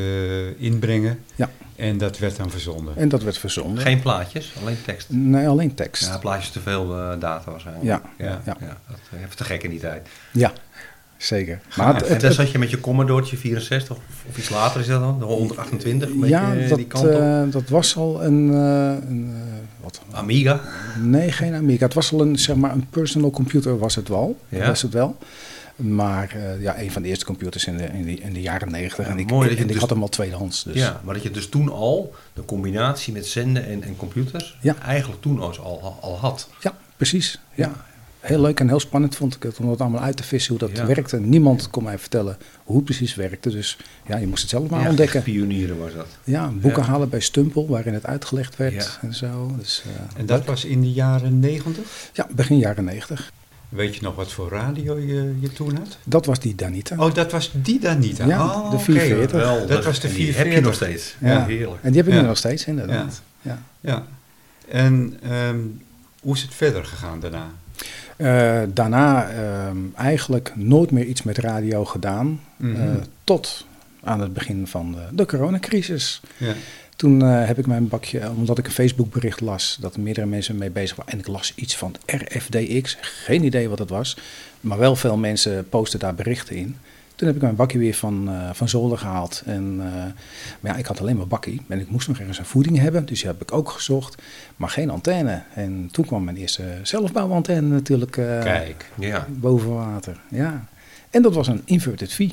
inbrengen. 0.59 1.19
Ja. 1.35 1.51
En 1.77 1.99
dat 1.99 2.19
werd 2.19 2.37
dan 2.37 2.51
verzonden. 2.51 2.97
En 2.97 3.09
dat 3.09 3.23
werd 3.23 3.39
verzonden. 3.39 3.83
Geen 3.83 4.01
plaatjes, 4.01 4.53
alleen 4.61 4.77
tekst? 4.85 5.11
Nee, 5.11 5.49
alleen 5.49 5.75
tekst. 5.75 6.07
Ja, 6.07 6.19
plaatjes 6.19 6.51
te 6.51 6.61
veel 6.61 6.99
uh, 6.99 7.21
data 7.21 7.51
waarschijnlijk. 7.51 7.87
Ja. 7.87 8.03
Ja, 8.19 8.43
ja. 8.45 8.57
ja. 8.61 8.79
dat 8.89 8.99
heeft 9.11 9.37
te 9.37 9.45
gek 9.45 9.63
in 9.63 9.71
die 9.71 9.81
tijd. 9.81 10.09
Ja, 10.33 10.53
zeker. 11.17 11.61
Maar 11.77 11.95
het, 11.95 12.07
en 12.07 12.19
dan 12.19 12.33
zat 12.33 12.51
je 12.51 12.59
met 12.59 12.71
je 12.71 12.81
Commodore 12.81 13.37
64 13.37 13.97
of 14.29 14.39
iets 14.39 14.49
later 14.49 14.81
is 14.81 14.87
dat 14.87 15.01
dan? 15.01 15.19
De 15.19 15.25
128? 15.25 16.11
Ja, 16.23 16.55
dat, 16.55 16.79
die 16.79 16.87
kant 16.87 17.05
op? 17.05 17.11
Uh, 17.11 17.43
dat 17.51 17.69
was 17.69 17.97
al 17.97 18.25
een... 18.25 18.51
Uh, 18.51 19.09
een 19.09 19.35
wat? 19.81 20.01
Amiga? 20.11 20.61
Nee, 21.01 21.33
geen 21.33 21.55
Amiga. 21.55 21.85
Het 21.85 21.95
was 21.95 22.13
al 22.13 22.21
een, 22.21 22.39
zeg 22.39 22.57
maar, 22.57 22.73
een 22.73 22.87
personal 22.91 23.31
computer 23.31 23.79
was 23.79 23.95
het 23.95 24.09
wel. 24.09 24.41
Ja. 24.49 24.67
Was 24.67 24.83
het 24.83 24.93
wel. 24.93 25.17
Maar 25.77 26.37
uh, 26.37 26.63
ja, 26.63 26.81
een 26.81 26.91
van 26.91 27.03
de 27.03 27.09
eerste 27.09 27.25
computers 27.25 27.67
in 27.67 27.77
de, 27.77 27.85
in 27.85 28.05
de, 28.05 28.15
in 28.15 28.33
de 28.33 28.41
jaren 28.41 28.71
negentig. 28.71 29.07
Ja, 29.07 29.13
en 29.13 29.19
ik, 29.19 29.31
mooi 29.31 29.49
dat 29.49 29.57
je 29.57 29.63
en 29.63 29.67
dus, 29.67 29.77
ik 29.77 29.83
had 29.83 29.91
hem 29.91 30.03
al 30.03 30.09
tweedehands. 30.09 30.65
Dus. 30.65 30.75
Ja, 30.75 31.01
maar 31.05 31.15
dat 31.15 31.23
je 31.23 31.31
dus 31.31 31.49
toen 31.49 31.69
al 31.69 32.15
de 32.33 32.45
combinatie 32.45 33.13
met 33.13 33.27
zenden 33.27 33.67
en, 33.67 33.83
en 33.83 33.97
computers 33.97 34.59
ja. 34.61 34.77
eigenlijk 34.79 35.23
toen 35.23 35.41
al, 35.41 35.59
al, 35.59 35.99
al 36.01 36.19
had. 36.19 36.49
Ja, 36.61 36.77
precies. 36.97 37.39
Ja. 37.55 37.73
Heel 38.21 38.41
leuk 38.41 38.61
en 38.61 38.69
heel 38.69 38.81
spannend 38.81 39.17
vond 39.17 39.35
ik 39.35 39.43
het 39.43 39.59
om 39.59 39.67
dat 39.67 39.81
allemaal 39.81 40.01
uit 40.01 40.17
te 40.17 40.23
vissen 40.23 40.59
hoe 40.59 40.69
dat 40.69 40.87
werkte. 40.87 41.21
Niemand 41.21 41.71
kon 41.71 41.83
mij 41.83 41.99
vertellen 41.99 42.37
hoe 42.65 42.77
het 42.77 42.85
precies 42.85 43.15
werkte. 43.15 43.51
Dus 43.51 43.77
ja, 44.07 44.17
je 44.17 44.27
moest 44.27 44.41
het 44.41 44.51
zelf 44.51 44.69
maar 44.69 44.83
ja, 44.83 44.89
ontdekken. 44.89 45.23
Pionieren 45.23 45.79
was 45.79 45.95
dat. 45.95 46.07
Ja, 46.25 46.49
boeken 46.49 46.83
halen 46.83 47.09
bij 47.09 47.21
Stumpel 47.21 47.69
waarin 47.69 47.95
het 47.95 48.07
uitgelegd 48.07 48.57
werd 48.57 48.99
en 49.03 49.15
zo. 49.15 49.55
Dus, 49.59 49.83
uh, 49.87 50.21
en 50.21 50.27
dat 50.27 50.39
leuk. 50.39 50.47
was 50.47 50.65
in 50.65 50.81
de 50.81 50.93
jaren 50.93 51.39
negentig? 51.39 52.11
Ja, 52.13 52.27
begin 52.31 52.59
jaren 52.59 52.85
negentig. 52.85 53.33
Weet 53.69 53.95
je 53.95 54.03
nog 54.03 54.15
wat 54.15 54.33
voor 54.33 54.49
radio 54.49 54.99
je, 54.99 55.35
je 55.41 55.53
toen 55.53 55.77
had? 55.77 55.99
Dat 56.05 56.27
was 56.27 56.41
die 56.41 56.55
Danita. 56.55 56.97
Oh, 56.99 57.15
dat 57.15 57.33
was 57.33 57.51
die 57.53 57.81
Danita? 57.81 58.27
Ja, 58.27 58.47
oh, 58.47 58.71
de 58.71 58.79
440. 58.79 59.41
Okay. 59.41 59.57
Wel, 59.57 59.67
dat 59.67 59.85
was 59.85 60.01
de 60.01 60.09
440. 60.09 60.37
heb 60.37 60.53
je 60.53 60.61
nog 60.61 60.75
steeds. 60.75 61.17
Ja, 61.21 61.29
ja. 61.29 61.45
heerlijk. 61.45 61.83
En 61.83 61.93
die 61.93 62.01
heb 62.01 62.07
ik 62.09 62.15
ja. 62.15 62.21
nu 62.21 62.27
nog 62.27 62.37
steeds, 62.37 62.65
inderdaad. 62.65 63.23
Ja. 63.41 63.59
ja. 63.81 63.91
ja. 63.91 64.07
En 64.69 65.19
um, 65.33 65.83
hoe 66.21 66.35
is 66.35 66.43
het 66.43 66.55
verder 66.55 66.85
gegaan 66.85 67.21
daarna? 67.21 67.47
Uh, 68.17 68.63
daarna 68.75 69.31
um, 69.69 69.93
eigenlijk 69.97 70.53
nooit 70.55 70.91
meer 70.91 71.05
iets 71.05 71.23
met 71.23 71.39
radio 71.39 71.85
gedaan. 71.85 72.41
Mm 72.57 72.75
-hmm. 72.75 72.87
uh, 72.87 72.95
tot 73.25 73.67
aan 74.03 74.21
het 74.21 74.33
begin 74.33 74.67
van 74.67 74.93
de, 74.93 75.07
de 75.13 75.27
coronacrisis. 75.27 76.21
Ja. 76.37 76.55
Toen 76.97 77.23
uh, 77.23 77.47
heb 77.47 77.59
ik 77.59 77.67
mijn 77.67 77.89
bakje, 77.89 78.31
omdat 78.37 78.59
ik 78.59 78.67
een 78.67 78.73
Facebookbericht 78.73 79.41
las, 79.41 79.79
dat 79.81 79.95
er 79.95 80.01
meerdere 80.01 80.27
mensen 80.27 80.59
mee 80.59 80.71
bezig 80.71 80.97
waren. 80.97 81.13
En 81.13 81.19
ik 81.19 81.27
las 81.27 81.53
iets 81.55 81.77
van 81.77 81.95
RFDX, 82.07 82.97
geen 83.01 83.45
idee 83.45 83.69
wat 83.69 83.79
het 83.79 83.91
was. 83.91 84.17
Maar 84.61 84.79
wel 84.79 84.97
veel 84.97 85.17
mensen 85.17 85.69
posten 85.69 85.99
daar 85.99 86.15
berichten 86.15 86.57
in. 86.57 86.77
Toen 87.15 87.27
heb 87.27 87.37
ik 87.37 87.43
mijn 87.43 87.57
bakje 87.57 87.79
weer 87.79 87.95
van, 87.95 88.29
uh, 88.29 88.51
van 88.53 88.69
zolder 88.69 88.99
gehaald. 88.99 89.43
En, 89.47 89.75
uh, 89.79 89.85
maar 90.61 90.73
ja, 90.73 90.77
ik 90.77 90.87
had 90.87 91.01
alleen 91.01 91.17
maar 91.17 91.27
bakkie. 91.27 91.61
En 91.69 91.81
ik 91.81 91.91
moest 91.91 92.09
nog 92.09 92.19
ergens 92.19 92.39
een 92.39 92.45
voeding 92.45 92.79
hebben. 92.79 93.07
Dus 93.07 93.19
die 93.19 93.29
heb 93.29 93.43
ik 93.43 93.53
ook 93.53 93.71
gezocht. 93.71 94.23
Maar 94.57 94.69
geen 94.69 94.91
antenne. 94.91 95.43
En 95.55 95.89
toen 95.93 96.05
kwam 96.05 96.25
mijn 96.25 96.37
eerste 96.37 96.65
zelfbouwantenne 96.83 97.75
natuurlijk 97.75 98.11
Kijk, 98.11 98.91
ja. 98.99 99.27
boven 99.31 99.75
water. 99.75 100.21
Ja. 100.31 100.65
En 101.11 101.23
dat 101.23 101.35
was 101.35 101.47
een 101.47 101.63
inverted 101.65 102.13
V. 102.13 102.31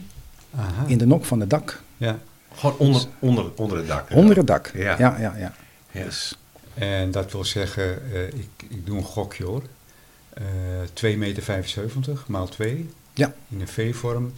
Aha. 0.55 0.85
In 0.87 0.97
de 0.97 1.05
nok 1.05 1.25
van 1.25 1.39
het 1.39 1.49
dak. 1.49 1.81
Ja. 1.97 2.19
Gewoon 2.55 2.77
onder, 2.77 3.01
onder, 3.20 3.46
onder 3.55 3.77
het 3.77 3.88
dak. 3.88 4.10
Onder 4.13 4.38
het 4.38 4.48
dak, 4.48 4.72
ja. 4.74 4.98
ja, 4.98 5.17
ja, 5.20 5.36
ja. 5.38 5.53
ja. 5.91 6.03
Dus. 6.03 6.36
En 6.74 7.12
dat 7.12 7.31
wil 7.31 7.43
zeggen, 7.43 8.01
uh, 8.12 8.27
ik, 8.27 8.50
ik 8.67 8.86
doe 8.86 8.98
een 8.98 9.03
gokje 9.03 9.43
hoor. 9.43 9.63
Uh, 11.03 11.13
2,75 11.13 11.17
meter 11.17 11.63
maal 12.27 12.48
2. 12.48 12.89
Ja. 13.13 13.34
In 13.50 13.62
een 13.62 13.67
V-vorm. 13.67 14.34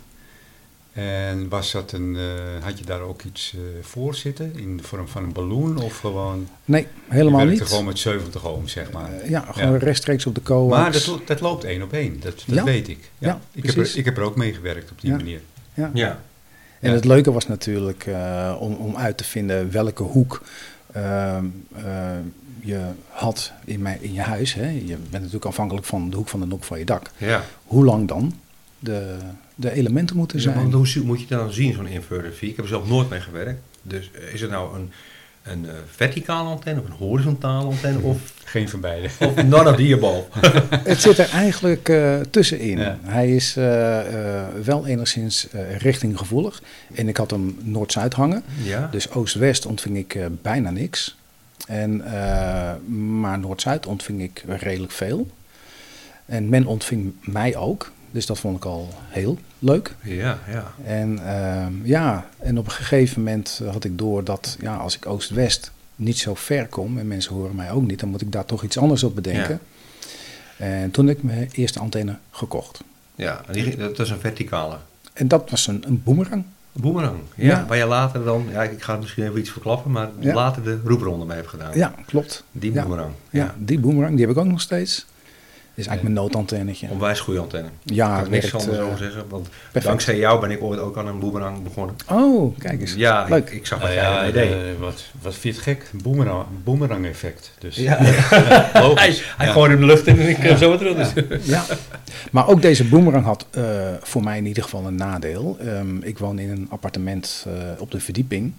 En 0.94 1.50
was 1.50 1.72
dat 1.72 1.92
een, 1.92 2.16
uh, 2.16 2.64
had 2.64 2.80
je 2.80 2.86
daar 2.86 3.02
ook 3.02 3.22
iets 3.22 3.54
uh, 3.56 3.62
voor 3.82 4.16
zitten 4.16 4.56
in 4.56 4.78
de 4.78 4.84
vorm 4.84 5.08
van 5.08 5.24
een 5.24 5.32
ballon 5.32 5.78
of 5.78 5.98
gewoon? 5.98 6.48
Nee, 6.66 6.88
helemaal 7.08 7.46
niet. 7.46 7.62
gewoon 7.62 7.86
met 7.86 8.00
70 8.00 8.46
ohm, 8.46 8.68
zeg 8.68 8.92
maar. 8.92 9.10
Uh, 9.14 9.30
ja, 9.30 9.46
gewoon 9.52 9.72
ja. 9.72 9.78
rechtstreeks 9.78 10.26
op 10.26 10.36
de 10.36 10.42
coax. 10.42 10.76
Maar 10.76 10.92
dat, 10.92 11.20
dat 11.26 11.40
loopt 11.40 11.64
één 11.64 11.82
op 11.82 11.94
één, 11.94 12.20
dat, 12.20 12.44
dat 12.46 12.56
ja. 12.56 12.64
weet 12.64 12.88
ik. 12.88 13.10
Ja, 13.18 13.28
ja 13.28 13.40
ik, 13.52 13.66
heb 13.66 13.76
er, 13.76 13.98
ik 13.98 14.06
heb 14.06 14.18
er 14.18 14.24
ook 14.24 14.36
mee 14.36 14.54
gewerkt 14.54 14.92
op 14.92 15.02
die 15.02 15.10
ja. 15.10 15.16
manier. 15.16 15.42
Ja. 15.74 16.22
Ja. 16.84 16.90
En 16.90 16.96
het 16.96 17.06
leuke 17.06 17.32
was 17.32 17.48
natuurlijk 17.48 18.06
uh, 18.06 18.56
om, 18.60 18.74
om 18.74 18.96
uit 18.96 19.18
te 19.18 19.24
vinden 19.24 19.72
welke 19.72 20.04
hoek 20.04 20.42
uh, 20.96 21.38
uh, 21.78 22.12
je 22.60 22.80
had 23.08 23.52
in, 23.66 23.82
mijn, 23.82 24.02
in 24.02 24.14
je 24.14 24.22
huis. 24.22 24.54
Hè. 24.54 24.70
Je 24.70 24.98
bent 25.10 25.12
natuurlijk 25.12 25.46
afhankelijk 25.46 25.86
van 25.86 26.10
de 26.10 26.16
hoek 26.16 26.28
van 26.30 26.40
de 26.40 26.46
nok 26.46 26.64
van 26.64 26.80
je 26.80 26.86
dak. 26.86 27.12
Ja. 27.18 27.44
Hoe 27.64 27.86
lang 27.86 28.08
dan 28.08 28.34
de, 28.80 29.18
de 29.56 29.72
elementen 29.72 30.16
moeten 30.16 30.42
zijn. 30.42 30.70
Ja, 30.70 30.76
hoe 30.76 30.88
moet 31.04 31.20
je 31.20 31.28
dan 31.28 31.52
zien, 31.52 31.74
zo'n 31.74 31.88
inverter? 31.88 32.34
Ik 32.40 32.56
heb 32.56 32.66
er 32.66 32.68
zelf 32.68 32.88
nooit 32.88 33.10
mee 33.10 33.22
gewerkt. 33.22 33.62
Dus 33.82 34.12
is 34.32 34.42
het 34.42 34.50
nou 34.50 34.76
een, 34.76 34.92
een 35.44 35.68
verticale 35.96 36.50
antenne 36.50 36.82
of 36.82 36.88
een 36.88 36.96
horizontale 36.96 37.66
antenne? 37.66 38.00
Of, 38.00 38.34
Geen 38.44 38.70
van 38.70 38.80
beide. 38.80 39.10
Of 39.20 39.36
none 39.44 39.70
of 39.70 39.76
the 39.76 39.94
above. 39.94 40.24
het 40.90 41.02
zit 41.02 41.18
er 41.18 41.30
eigenlijk 41.30 41.90
uh, 41.90 42.20
tussenin. 42.20 42.78
Ja. 42.78 42.98
Hij 43.02 43.36
is 43.36 43.58
uh, 43.58 43.66
uh, 43.66 44.44
wel 44.64 44.86
enigszins 44.88 45.48
richtinggevoelig. 45.78 46.62
En 46.96 47.08
ik 47.08 47.18
had 47.18 47.32
hem 47.32 47.58
noord-zuid 47.62 48.14
hangen. 48.14 48.44
Ja. 48.64 48.88
Dus 48.92 49.12
oost-west 49.12 49.66
ontving 49.66 49.98
ik 49.98 50.20
bijna 50.42 50.70
niks. 50.70 51.18
En, 51.68 52.04
maar 53.20 53.40
noord-zuid 53.40 53.86
ontving 53.86 54.22
ik 54.22 54.44
redelijk 54.48 54.92
veel. 54.92 55.28
En 56.26 56.50
men 56.50 56.66
ontving 56.66 57.14
mij 57.22 57.56
ook. 57.56 57.92
Dus 58.14 58.26
dat 58.26 58.40
vond 58.40 58.58
ik 58.58 58.66
al 58.66 58.90
heel 59.08 59.38
leuk. 59.60 59.96
Ja, 60.02 60.40
ja. 60.50 60.74
En, 60.86 61.20
uh, 61.20 61.66
ja, 61.84 62.26
en 62.40 62.58
op 62.58 62.66
een 62.66 62.72
gegeven 62.72 63.24
moment 63.24 63.62
had 63.72 63.84
ik 63.84 63.98
door 63.98 64.24
dat 64.24 64.58
ja, 64.60 64.76
als 64.76 64.96
ik 64.96 65.06
oost-west 65.06 65.72
niet 65.96 66.18
zo 66.18 66.34
ver 66.36 66.68
kom, 66.68 66.98
en 66.98 67.08
mensen 67.08 67.34
horen 67.34 67.56
mij 67.56 67.72
ook 67.72 67.88
niet, 67.88 68.00
dan 68.00 68.10
moet 68.10 68.22
ik 68.22 68.32
daar 68.32 68.46
toch 68.46 68.64
iets 68.64 68.78
anders 68.78 69.04
op 69.04 69.16
bedenken. 69.16 69.60
Ja. 70.58 70.66
En 70.66 70.92
toen 70.92 71.08
heb 71.08 71.18
ik 71.18 71.24
mijn 71.24 71.50
eerste 71.54 71.80
antenne 71.80 72.18
gekocht. 72.32 72.84
Ja, 73.16 73.42
die, 73.52 73.78
dat 73.78 74.00
is 74.00 74.10
een 74.10 74.20
verticale. 74.20 74.78
En 75.14 75.28
dat 75.28 75.50
was 75.50 75.68
een, 75.68 75.84
een 75.88 76.04
boemerang. 76.04 76.44
Boemerang, 76.72 77.18
ja, 77.36 77.48
ja. 77.48 77.66
Waar 77.66 77.78
je 77.78 77.86
later 77.86 78.24
dan, 78.24 78.46
ja, 78.52 78.64
ik 78.64 78.84
ga 78.84 78.96
misschien 78.96 79.24
even 79.24 79.40
iets 79.40 79.50
verklappen, 79.52 79.92
maar 79.92 80.10
ja. 80.20 80.34
later 80.34 80.64
de 80.64 80.80
roepronde 80.86 81.26
mee 81.26 81.36
hebt 81.36 81.50
gedaan. 81.50 81.78
Ja, 81.78 81.94
klopt. 82.06 82.44
Die 82.52 82.72
boemerang. 82.72 83.12
Ja, 83.30 83.44
ja, 83.44 83.56
die 83.58 83.80
boemerang, 83.80 84.16
die 84.16 84.26
heb 84.26 84.36
ik 84.36 84.42
ook 84.42 84.50
nog 84.50 84.62
steeds. 84.62 85.06
Dit 85.76 85.86
is 85.86 85.92
eigenlijk 85.92 86.16
mijn 86.16 86.28
noodantennetje. 86.28 86.88
Onwijs 86.90 87.20
goede 87.20 87.40
antenne. 87.40 87.70
Ja, 87.84 88.16
ik 88.16 88.22
kan 88.22 88.32
niks 88.32 88.54
anders 88.54 88.78
uh, 88.78 88.86
over 88.86 88.98
zeggen. 88.98 89.24
Want 89.30 89.50
perfect. 89.50 89.86
dankzij 89.86 90.18
jou 90.18 90.40
ben 90.40 90.52
ik 90.52 90.62
ooit 90.62 90.80
ook 90.80 90.98
aan 90.98 91.08
een 91.08 91.20
boemerang 91.20 91.64
begonnen. 91.64 91.96
Oh, 92.10 92.58
kijk 92.58 92.82
eens. 92.82 92.94
Ja, 92.94 93.26
Leuk. 93.30 93.50
Ik, 93.50 93.56
ik 93.56 93.66
zag 93.66 93.80
dat 93.80 93.90
uh, 93.90 93.96
jij 93.96 94.04
ja, 94.04 94.24
een 94.24 94.30
idee. 94.30 94.50
Uh, 94.50 94.80
wat, 94.80 95.04
wat 95.22 95.36
vind 95.36 95.56
je 95.56 95.62
het 95.62 95.70
gek? 95.70 95.92
Boemerang, 96.04 96.46
boemerang 96.64 97.06
effect. 97.06 97.52
Dus, 97.60 97.76
ja. 97.76 98.04
ja 98.04 98.10
hij 98.96 99.18
hij 99.38 99.48
ja. 99.48 99.52
gooide 99.52 99.78
de 99.78 99.86
lucht 99.86 100.08
in 100.08 100.20
en 100.20 100.30
ik 100.30 100.44
ja. 100.44 100.56
zo 100.56 100.70
wat 100.70 100.78
terug. 100.78 101.14
Dus. 101.14 101.46
Ja. 101.46 101.66
Maar 102.32 102.48
ook 102.48 102.62
deze 102.62 102.84
boemerang 102.86 103.26
had 103.26 103.46
uh, 103.58 103.64
voor 104.02 104.24
mij 104.24 104.38
in 104.38 104.46
ieder 104.46 104.64
geval 104.64 104.86
een 104.86 104.96
nadeel. 104.96 105.58
Um, 105.66 106.04
ik 106.04 106.18
woon 106.18 106.40
in 106.40 106.50
een 106.50 106.68
appartement 106.70 107.46
uh, 107.48 107.54
op 107.78 107.92
de 107.92 108.00
verdieping. 108.00 108.54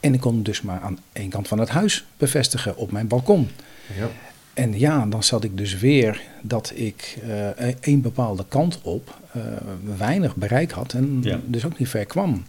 En 0.00 0.14
ik 0.14 0.20
kon 0.20 0.34
hem 0.34 0.42
dus 0.42 0.62
maar 0.62 0.80
aan 0.80 0.98
één 1.12 1.28
kant 1.28 1.48
van 1.48 1.58
het 1.58 1.68
huis 1.68 2.04
bevestigen 2.16 2.76
op 2.76 2.92
mijn 2.92 3.08
balkon. 3.08 3.50
Ja. 3.98 4.08
En 4.60 4.78
ja, 4.78 5.06
dan 5.06 5.22
zat 5.22 5.44
ik 5.44 5.56
dus 5.56 5.78
weer 5.78 6.20
dat 6.42 6.72
ik 6.74 7.18
uh, 7.26 7.68
een 7.80 8.00
bepaalde 8.00 8.44
kant 8.48 8.78
op 8.82 9.14
uh, 9.36 9.42
weinig 9.96 10.36
bereik 10.36 10.70
had 10.70 10.92
en 10.92 11.18
ja. 11.22 11.40
dus 11.46 11.64
ook 11.64 11.78
niet 11.78 11.88
ver 11.88 12.04
kwam. 12.04 12.44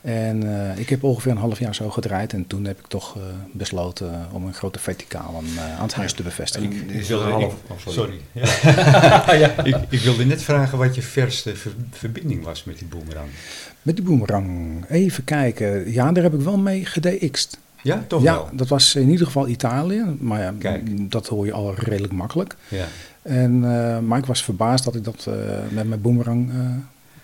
En 0.00 0.44
uh, 0.44 0.78
ik 0.78 0.88
heb 0.88 1.02
ongeveer 1.02 1.30
een 1.30 1.36
half 1.36 1.58
jaar 1.58 1.74
zo 1.74 1.90
gedraaid 1.90 2.32
en 2.32 2.46
toen 2.46 2.64
heb 2.64 2.78
ik 2.78 2.86
toch 2.86 3.16
besloten 3.52 4.26
om 4.32 4.44
een 4.44 4.54
grote 4.54 4.78
verticaal 4.78 5.36
aan, 5.36 5.60
aan 5.78 5.82
het 5.82 5.94
huis 5.94 6.12
te 6.12 6.22
bevestigen. 6.22 6.72
Ik, 6.72 6.90
ik 6.90 7.02
wilde, 7.02 7.24
half, 7.24 7.54
oh, 7.68 7.78
sorry. 7.86 7.94
sorry. 7.94 8.20
Ja. 9.30 9.34
ja. 9.44 9.64
ik, 9.64 9.76
ik, 9.88 10.00
wilde 10.00 10.24
net 10.24 10.42
vragen 10.42 10.78
wat 10.78 10.94
je 10.94 11.02
verste 11.02 11.56
ver, 11.56 11.72
verbinding 11.90 12.44
was 12.44 12.64
met 12.64 12.78
die 12.78 12.88
boemerang. 12.88 13.28
Met 13.82 13.96
die 13.96 14.04
boemerang, 14.04 14.84
even 14.88 15.24
kijken. 15.24 15.92
Ja, 15.92 16.12
daar 16.12 16.22
heb 16.22 16.34
ik 16.34 16.40
wel 16.40 16.58
mee 16.58 16.84
gedX'd. 16.84 17.58
Ja, 17.82 18.04
toch 18.06 18.22
ja, 18.22 18.34
wel? 18.34 18.48
dat 18.52 18.68
was 18.68 18.94
in 18.94 19.10
ieder 19.10 19.26
geval 19.26 19.48
Italië. 19.48 20.04
Maar 20.18 20.40
ja, 20.40 20.54
Kijk. 20.58 21.10
dat 21.10 21.26
hoor 21.26 21.46
je 21.46 21.52
al 21.52 21.74
redelijk 21.74 22.12
makkelijk. 22.12 22.56
Ja. 22.68 22.86
En, 23.22 23.52
uh, 23.62 23.98
maar 23.98 24.18
ik 24.18 24.26
was 24.26 24.44
verbaasd 24.44 24.84
dat 24.84 24.94
ik 24.94 25.04
dat 25.04 25.26
uh, 25.28 25.34
met 25.70 25.88
mijn 25.88 26.00
boomerang 26.00 26.50
uh, 26.50 26.54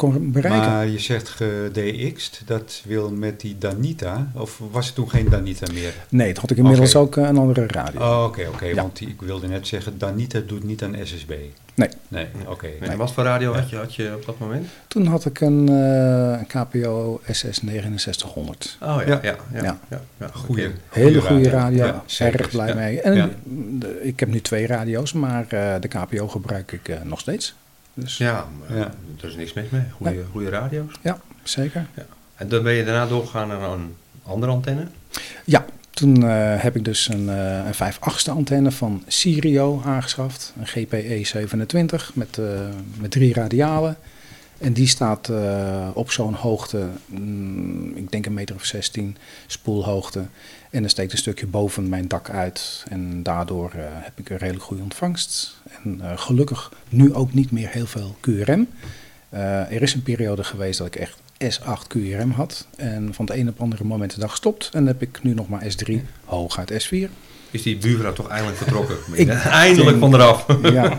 kon 0.02 0.30
bereiken. 0.30 0.70
Maar 0.70 0.86
je 0.86 0.98
zegt 0.98 1.28
gedX'd, 1.28 2.42
dat 2.46 2.82
wil 2.84 3.10
met 3.10 3.40
die 3.40 3.58
Danita, 3.58 4.30
of 4.34 4.60
was 4.70 4.86
het 4.86 4.94
toen 4.94 5.10
geen 5.10 5.28
Danita 5.28 5.72
meer? 5.72 5.94
Nee, 6.08 6.32
dat 6.32 6.42
had 6.42 6.50
ik 6.50 6.56
inmiddels 6.56 6.94
okay. 6.94 7.24
ook 7.24 7.28
een 7.30 7.36
andere 7.36 7.66
radio. 7.66 8.00
Oké, 8.00 8.08
oh, 8.08 8.24
oké, 8.24 8.40
okay, 8.40 8.46
okay, 8.46 8.68
ja. 8.68 8.74
want 8.74 8.98
die, 8.98 9.08
ik 9.08 9.22
wilde 9.22 9.48
net 9.48 9.66
zeggen, 9.66 9.98
Danita 9.98 10.40
doet 10.46 10.64
niet 10.64 10.82
aan 10.82 10.96
SSB. 11.02 11.32
Nee. 11.74 11.88
Nee, 12.08 12.26
oké. 12.40 12.50
Okay. 12.50 12.88
Nee. 12.88 12.96
Wat 12.96 13.12
voor 13.12 13.24
radio 13.24 13.54
had 13.54 13.70
je, 13.70 13.76
had 13.76 13.94
je 13.94 14.14
op 14.14 14.26
dat 14.26 14.38
moment? 14.38 14.66
Toen 14.86 15.06
had 15.06 15.24
ik 15.24 15.40
een, 15.40 15.70
uh, 15.70 16.38
KPO 16.46 17.20
SS 17.30 17.60
6900. 17.60 18.78
Oh 18.80 18.96
ja, 19.06 19.06
ja. 19.06 19.18
ja, 19.22 19.36
ja, 19.52 19.62
ja. 19.62 19.78
ja, 19.88 20.00
ja. 20.18 20.30
Goeie, 20.32 20.70
Hele 20.88 21.20
goede 21.20 21.50
radio, 21.50 21.84
radio. 21.84 22.02
erg 22.18 22.50
blij 22.50 22.68
ja. 22.68 22.74
mee. 22.74 23.00
En 23.00 23.36
de, 23.78 24.00
ik 24.02 24.20
heb 24.20 24.28
nu 24.28 24.40
twee 24.40 24.66
radio's, 24.66 25.12
maar 25.12 25.42
uh, 25.42 25.74
de 25.80 25.88
KPO 25.88 26.28
gebruik 26.28 26.72
ik 26.72 26.88
uh, 26.88 26.96
nog 27.02 27.20
steeds. 27.20 27.54
Dus, 27.94 28.16
ja, 28.16 28.46
ja, 28.68 28.94
er 29.20 29.28
is 29.28 29.36
niks 29.36 29.52
mis 29.52 29.68
mee. 29.68 29.82
Goede, 29.96 30.24
goede 30.30 30.48
radio's. 30.48 30.92
Ja, 31.02 31.20
zeker. 31.42 31.86
Ja. 31.94 32.06
En 32.34 32.48
dan 32.48 32.62
ben 32.62 32.72
je 32.72 32.84
daarna 32.84 33.06
doorgegaan 33.06 33.48
naar 33.48 33.62
een 33.62 33.94
andere 34.22 34.52
antenne? 34.52 34.86
Ja, 35.44 35.64
toen 35.90 36.24
uh, 36.24 36.62
heb 36.62 36.76
ik 36.76 36.84
dus 36.84 37.08
een, 37.08 37.26
uh, 37.26 37.66
een 37.66 37.74
5 37.74 37.96
8 38.00 38.28
antenne 38.28 38.70
van 38.70 39.02
Sirio 39.06 39.82
aangeschaft. 39.84 40.52
Een 40.58 40.66
GPE 40.66 41.20
27 41.24 42.14
met, 42.14 42.36
uh, 42.36 42.46
met 42.98 43.10
drie 43.10 43.34
radialen. 43.34 43.96
En 44.58 44.72
die 44.72 44.86
staat 44.86 45.30
op 45.94 46.10
zo'n 46.10 46.34
hoogte, 46.34 46.86
mm, 47.06 47.96
ik 47.96 48.10
denk 48.10 48.26
een 48.26 48.34
meter 48.34 48.54
of 48.54 48.64
16 48.64 49.16
spoelhoogte. 49.46 50.24
En 50.70 50.84
er 50.84 50.90
steekt 50.90 51.12
een 51.12 51.18
stukje 51.18 51.46
boven 51.46 51.88
mijn 51.88 52.08
dak 52.08 52.30
uit. 52.30 52.84
En 52.88 53.22
daardoor 53.22 53.72
heb 53.76 54.18
ik 54.18 54.30
een 54.30 54.36
redelijk 54.36 54.64
goede 54.64 54.82
ontvangst. 54.82 55.61
En 55.84 56.18
gelukkig 56.18 56.72
nu 56.88 57.14
ook 57.14 57.32
niet 57.32 57.50
meer 57.50 57.68
heel 57.68 57.86
veel 57.86 58.16
QRM. 58.20 58.68
er 59.30 59.82
is 59.82 59.94
een 59.94 60.02
periode 60.02 60.44
geweest 60.44 60.78
dat 60.78 60.86
ik 60.86 60.96
echt 60.96 61.18
S8 61.42 61.86
QRM 61.88 62.30
had. 62.30 62.66
En 62.76 63.14
van 63.14 63.24
het 63.24 63.34
een 63.36 63.46
op 63.46 63.52
het 63.52 63.62
andere 63.62 63.84
moment 63.84 64.14
de 64.14 64.20
dag 64.20 64.30
gestopt. 64.30 64.64
En 64.64 64.78
dan 64.78 64.86
heb 64.86 65.02
ik 65.02 65.22
nu 65.22 65.34
nog 65.34 65.48
maar 65.48 65.64
S3 65.64 65.94
hooguit 66.24 66.88
S4. 66.88 67.10
Is 67.52 67.62
die 67.62 67.76
buurvrouw 67.76 68.12
toch 68.12 68.28
eindelijk 68.28 68.56
vertrokken? 68.58 68.96
ik, 69.14 69.28
eindelijk 69.28 69.98
van 69.98 70.14
eraf. 70.14 70.46
Ja, 70.62 70.98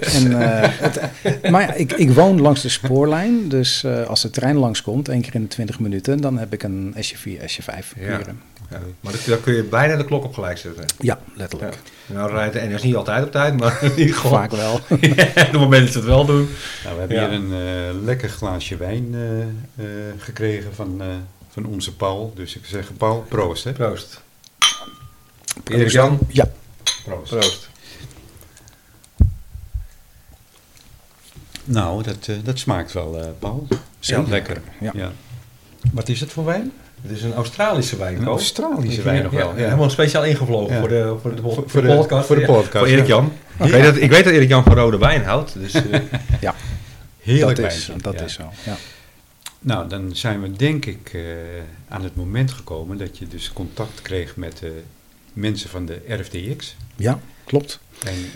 En, 0.00 0.30
uh, 0.30 0.38
het, 0.62 1.50
maar 1.50 1.60
ja, 1.60 1.72
ik, 1.72 1.92
ik 1.92 2.10
woon 2.10 2.40
langs 2.40 2.62
de 2.62 2.68
spoorlijn. 2.68 3.48
Dus 3.48 3.82
uh, 3.82 4.06
als 4.06 4.22
de 4.22 4.30
trein 4.30 4.56
langskomt, 4.56 5.08
één 5.08 5.20
keer 5.20 5.34
in 5.34 5.42
de 5.42 5.48
20 5.48 5.78
minuten, 5.78 6.20
dan 6.20 6.38
heb 6.38 6.52
ik 6.52 6.62
een 6.62 6.94
SJ4, 6.96 7.40
SJ5 7.40 7.84
QRM. 7.98 8.40
Ja. 8.70 8.78
Maar 9.00 9.12
dan 9.26 9.40
kun 9.40 9.54
je 9.54 9.62
bijna 9.62 9.96
de 9.96 10.04
klok 10.04 10.24
op 10.24 10.34
gelijk 10.34 10.58
zetten. 10.58 10.84
Ja, 10.98 11.18
letterlijk. 11.34 11.78
Ja. 12.06 12.14
Nou 12.14 12.30
rijdt 12.30 12.52
de 12.52 12.60
NS 12.60 12.82
niet 12.82 12.96
altijd 12.96 13.24
op 13.24 13.32
tijd, 13.32 13.56
maar 13.58 13.82
in 13.82 13.98
ieder 13.98 14.14
geval. 14.14 14.30
Vaak 14.30 14.50
wel. 14.50 14.80
ja, 15.00 15.44
de 15.50 15.58
moment 15.58 15.82
dat 15.82 15.92
ze 15.92 15.98
het 15.98 16.06
wel 16.06 16.24
doen. 16.24 16.48
Nou, 16.84 16.94
we 16.94 17.00
hebben 17.00 17.18
hier 17.18 17.32
een 17.32 17.50
uh, 17.50 18.04
lekker 18.04 18.28
glaasje 18.28 18.76
wijn 18.76 19.08
uh, 19.12 19.38
uh, 19.86 19.92
gekregen 20.18 20.74
van, 20.74 21.02
van 21.48 21.66
onze 21.66 21.94
Paul. 21.94 22.32
Dus 22.34 22.56
ik 22.56 22.64
zeg 22.64 22.96
Paul, 22.96 23.24
proost. 23.28 23.64
Hè? 23.64 23.72
Proost. 23.72 24.20
Erik 25.64 25.90
Jan? 25.90 26.18
Ja. 26.28 26.50
Proost. 27.04 27.30
proost. 27.30 27.70
Nou, 31.64 32.02
dat, 32.02 32.28
dat 32.44 32.58
smaakt 32.58 32.92
wel, 32.92 33.36
Paul. 33.38 33.66
Zeker. 33.98 34.28
lekker. 34.28 34.60
Ja. 34.80 34.90
ja. 34.94 35.12
Wat 35.92 36.08
is 36.08 36.20
het 36.20 36.32
voor 36.32 36.44
wijn? 36.44 36.72
Het 37.02 37.10
is 37.10 37.22
een 37.22 37.34
Australische 37.34 37.96
wijn. 37.96 38.16
Een 38.16 38.26
Australische 38.26 39.02
wijn 39.02 39.22
nog 39.22 39.32
wel. 39.32 39.48
Ja, 39.48 39.64
helemaal 39.64 39.90
speciaal 39.90 40.24
ingevlogen 40.24 40.78
voor, 40.78 40.88
de, 40.88 41.16
voor, 41.20 41.36
de, 41.36 41.42
voor, 41.42 41.82
de, 41.82 41.96
podcast. 41.96 42.26
Voor 42.26 42.36
de 42.36 42.44
podcast. 42.44 42.78
voor 42.78 42.86
Erik 42.86 43.06
Jan. 43.06 43.32
Ik, 43.58 43.70
weet 43.70 43.84
dat, 43.84 43.96
ik 43.96 44.10
weet 44.10 44.24
dat 44.24 44.32
Erik 44.32 44.48
Jan 44.48 44.64
van 44.64 44.74
rode 44.74 44.98
wijn 44.98 45.24
houdt. 45.24 45.52
Dus, 45.60 45.74
uh, 45.74 45.82
ja, 46.40 46.54
heerlijk 47.20 47.56
dat 47.56 47.72
is, 47.72 47.90
dat 47.96 48.20
is 48.20 48.32
zo. 48.32 48.42
Ja. 48.64 48.76
Nou, 49.58 49.88
dan 49.88 50.16
zijn 50.16 50.42
we 50.42 50.52
denk 50.52 50.86
ik 50.86 51.12
uh, 51.12 51.22
aan 51.88 52.02
het 52.02 52.16
moment 52.16 52.52
gekomen 52.52 52.98
dat 52.98 53.18
je 53.18 53.28
dus 53.28 53.52
contact 53.52 54.02
kreeg 54.02 54.36
met 54.36 54.58
de 54.58 54.82
mensen 55.32 55.70
van 55.70 55.86
de 55.86 56.00
RFDX. 56.06 56.76
Ja, 56.96 57.20
klopt. 57.44 57.80
En 58.04 58.18
uh, 58.18 58.26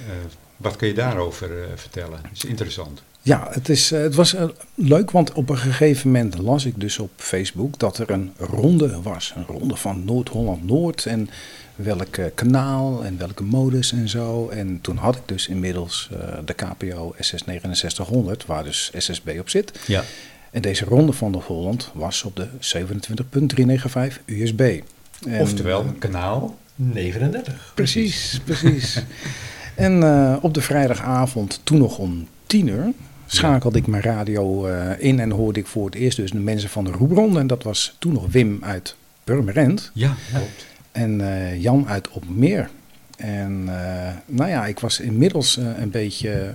wat 0.56 0.76
kun 0.76 0.88
je 0.88 0.94
daarover 0.94 1.50
vertellen? 1.74 2.18
Dat 2.22 2.30
is 2.34 2.44
interessant. 2.44 3.02
Ja, 3.22 3.46
het, 3.50 3.68
is, 3.68 3.90
het 3.90 4.14
was 4.14 4.34
leuk, 4.74 5.10
want 5.10 5.32
op 5.32 5.48
een 5.48 5.58
gegeven 5.58 6.10
moment 6.10 6.38
las 6.38 6.64
ik 6.64 6.80
dus 6.80 6.98
op 6.98 7.10
Facebook 7.16 7.78
dat 7.78 7.98
er 7.98 8.10
een 8.10 8.32
ronde 8.38 9.02
was. 9.02 9.32
Een 9.36 9.46
ronde 9.46 9.76
van 9.76 10.04
Noord-Holland-Noord 10.04 11.06
en 11.06 11.28
welk 11.76 12.18
kanaal 12.34 13.04
en 13.04 13.18
welke 13.18 13.42
modus 13.42 13.92
en 13.92 14.08
zo. 14.08 14.48
En 14.48 14.78
toen 14.80 14.96
had 14.96 15.16
ik 15.16 15.22
dus 15.24 15.48
inmiddels 15.48 16.10
de 16.44 16.54
KPO 16.54 17.14
SS6900, 17.14 18.46
waar 18.46 18.64
dus 18.64 18.90
SSB 18.96 19.36
op 19.40 19.48
zit. 19.48 19.72
Ja. 19.86 20.04
En 20.50 20.62
deze 20.62 20.84
ronde 20.84 21.12
van 21.12 21.30
Noord-Holland 21.30 21.90
was 21.94 22.22
op 22.22 22.36
de 22.36 22.48
27.395 24.18 24.24
USB. 24.26 24.80
En, 25.26 25.40
Oftewel, 25.40 25.84
kanaal 25.98 26.58
39. 26.76 27.72
Precies, 27.74 28.40
precies. 28.44 29.02
en 29.74 30.00
uh, 30.00 30.36
op 30.40 30.54
de 30.54 30.60
vrijdagavond, 30.60 31.60
toen 31.64 31.78
nog 31.78 31.98
om 31.98 32.28
10 32.46 32.66
uur, 32.66 32.92
schakelde 33.26 33.78
ik 33.78 33.86
mijn 33.86 34.02
radio 34.02 34.68
uh, 34.68 34.90
in 34.98 35.20
en 35.20 35.30
hoorde 35.30 35.60
ik 35.60 35.66
voor 35.66 35.86
het 35.86 35.94
eerst 35.94 36.16
dus 36.16 36.30
de 36.30 36.38
mensen 36.38 36.68
van 36.68 36.84
de 36.84 36.90
Roebronde. 36.90 37.38
En 37.38 37.46
dat 37.46 37.62
was 37.62 37.96
toen 37.98 38.12
nog 38.12 38.26
Wim 38.30 38.58
uit 38.60 38.96
Purmerend. 39.24 39.90
Ja, 39.94 40.14
klopt. 40.32 40.66
En 40.92 41.20
uh, 41.20 41.62
Jan 41.62 41.88
uit 41.88 42.08
Opmeer. 42.08 42.70
En 43.16 43.64
uh, 43.66 44.08
nou 44.26 44.50
ja, 44.50 44.66
ik 44.66 44.78
was 44.78 45.00
inmiddels 45.00 45.56
een 45.56 45.90
beetje 45.90 46.54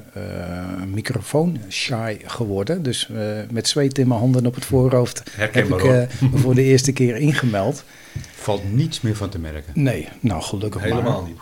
microfoon 0.94 1.60
shy 1.70 2.18
geworden. 2.26 2.84
Dus 2.84 3.10
met 3.52 3.68
zweet 3.68 3.98
in 3.98 4.08
mijn 4.08 4.20
handen 4.20 4.46
op 4.46 4.56
het 4.56 4.66
voorhoofd 4.66 5.24
heb 5.32 5.56
ik 5.56 5.70
me 5.70 6.08
voor 6.34 6.56
de 6.56 6.64
eerste 6.64 6.92
keer 6.92 7.16
ingemeld. 7.16 7.84
Valt 8.34 8.74
niets 8.74 9.02
meer 9.02 9.16
van 9.16 9.30
te 9.30 9.40
merken. 9.40 9.74
Nee, 9.76 10.08
nou 10.20 10.42
gelukkig 10.42 10.82
Helemaal 10.82 11.24
niet. 11.24 11.38